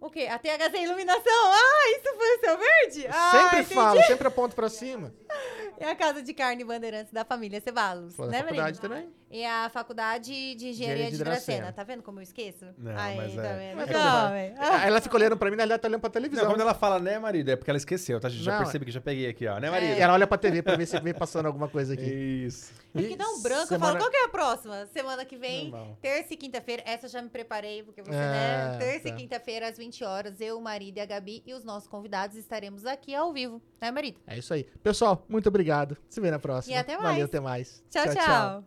O 0.00 0.08
quê? 0.10 0.26
A 0.30 0.38
THZ 0.38 0.74
Iluminação. 0.82 1.22
Ah, 1.52 1.98
isso 1.98 2.16
foi 2.16 2.36
o 2.36 2.40
seu 2.40 2.58
verde? 2.58 3.06
Ah, 3.12 3.30
sempre 3.32 3.58
entendi. 3.60 3.74
falo, 3.74 4.02
sempre 4.04 4.28
aponto 4.28 4.56
pra 4.56 4.68
cima. 4.68 5.12
É 5.78 5.88
a 5.88 5.96
Casa 5.96 6.22
de 6.22 6.34
Carne 6.34 6.62
Bandeirantes 6.62 7.10
da 7.10 7.24
família 7.24 7.58
Cebalos, 7.58 8.14
Foi 8.14 8.26
na 8.26 8.32
né, 8.32 8.38
faculdade 8.42 8.78
Marina? 8.82 9.02
também. 9.02 9.14
E 9.30 9.46
a 9.46 9.68
Faculdade 9.70 10.54
de 10.56 10.68
Engenharia 10.70 11.04
de 11.04 11.12
de 11.12 11.18
Dracena. 11.18 11.58
Dracena. 11.58 11.72
Tá 11.72 11.84
vendo 11.84 12.02
como 12.02 12.18
eu 12.18 12.22
esqueço? 12.24 12.66
Não, 12.76 12.90
Aí, 12.98 13.16
mas 13.16 13.34
tá 13.34 13.44
é- 13.46 13.58
vendo? 13.58 13.76
Mas 13.76 13.90
é. 13.90 14.54
Aí 14.58 14.88
ela 14.88 15.00
fica 15.00 15.16
olhando 15.16 15.36
pra 15.36 15.48
mim, 15.48 15.56
na 15.56 15.60
realidade 15.62 15.82
tá 15.82 15.86
olhando 15.88 16.00
pra 16.00 16.10
televisão. 16.10 16.44
Não, 16.44 16.50
quando 16.52 16.62
ela 16.62 16.74
fala, 16.74 16.98
né, 16.98 17.16
marido? 17.16 17.48
É 17.48 17.54
porque 17.54 17.70
ela 17.70 17.76
esqueceu, 17.78 18.18
tá? 18.18 18.28
Já 18.28 18.52
Não, 18.52 18.58
percebi 18.64 18.84
que 18.86 18.90
já 18.90 19.00
peguei 19.00 19.28
aqui, 19.28 19.46
ó. 19.46 19.60
Né, 19.60 19.68
É. 19.68 19.70
marido? 19.70 19.98
E 19.98 20.00
ela 20.00 20.14
olha 20.14 20.26
pra 20.26 20.36
TV 20.36 20.62
pra 20.62 20.74
ver 20.76 20.84
se 20.86 20.98
vem 20.98 21.14
passando 21.14 21.46
alguma 21.46 21.68
coisa 21.68 21.94
aqui. 21.94 22.02
Isso. 22.10 22.72
É 22.92 23.02
que 23.02 23.14
dá 23.16 23.28
um 23.28 23.40
branco, 23.40 23.66
semana- 23.68 23.86
eu 23.86 23.88
falo, 23.92 23.98
qual 23.98 24.10
que 24.10 24.16
é 24.16 24.24
a 24.24 24.28
próxima? 24.28 24.86
Semana 24.86 25.24
que 25.24 25.36
vem, 25.36 25.70
Normal. 25.70 25.96
terça 26.02 26.34
e 26.34 26.36
quinta-feira. 26.36 26.82
Essa 26.84 27.06
eu 27.06 27.10
já 27.10 27.22
me 27.22 27.28
preparei, 27.28 27.84
porque 27.84 28.02
você, 28.02 28.10
Ah, 28.10 28.72
né? 28.72 28.78
Terça 28.80 29.08
tá. 29.10 29.14
e 29.14 29.16
quinta-feira, 29.16 29.68
às 29.68 29.78
20 29.78 30.02
horas, 30.02 30.40
eu, 30.40 30.58
o 30.58 30.60
marido 30.60 30.98
e 30.98 31.00
a 31.00 31.06
Gabi 31.06 31.40
e 31.46 31.54
os 31.54 31.62
nossos 31.62 31.88
convidados 31.88 32.36
estaremos 32.36 32.84
aqui 32.84 33.14
ao 33.14 33.32
vivo, 33.32 33.62
né, 33.80 33.92
marido? 33.92 34.18
É 34.26 34.36
isso 34.36 34.52
aí. 34.52 34.64
Pessoal, 34.82 35.24
muito 35.28 35.48
obrigado. 35.48 35.96
Se 36.08 36.20
vê 36.20 36.32
na 36.32 36.40
próxima. 36.40 36.74
E 36.74 36.78
até 36.78 36.96
Valeu, 36.96 37.10
mais. 37.12 37.24
até 37.24 37.38
mais. 37.38 37.84
tchau. 37.88 38.04
tchau. 38.12 38.64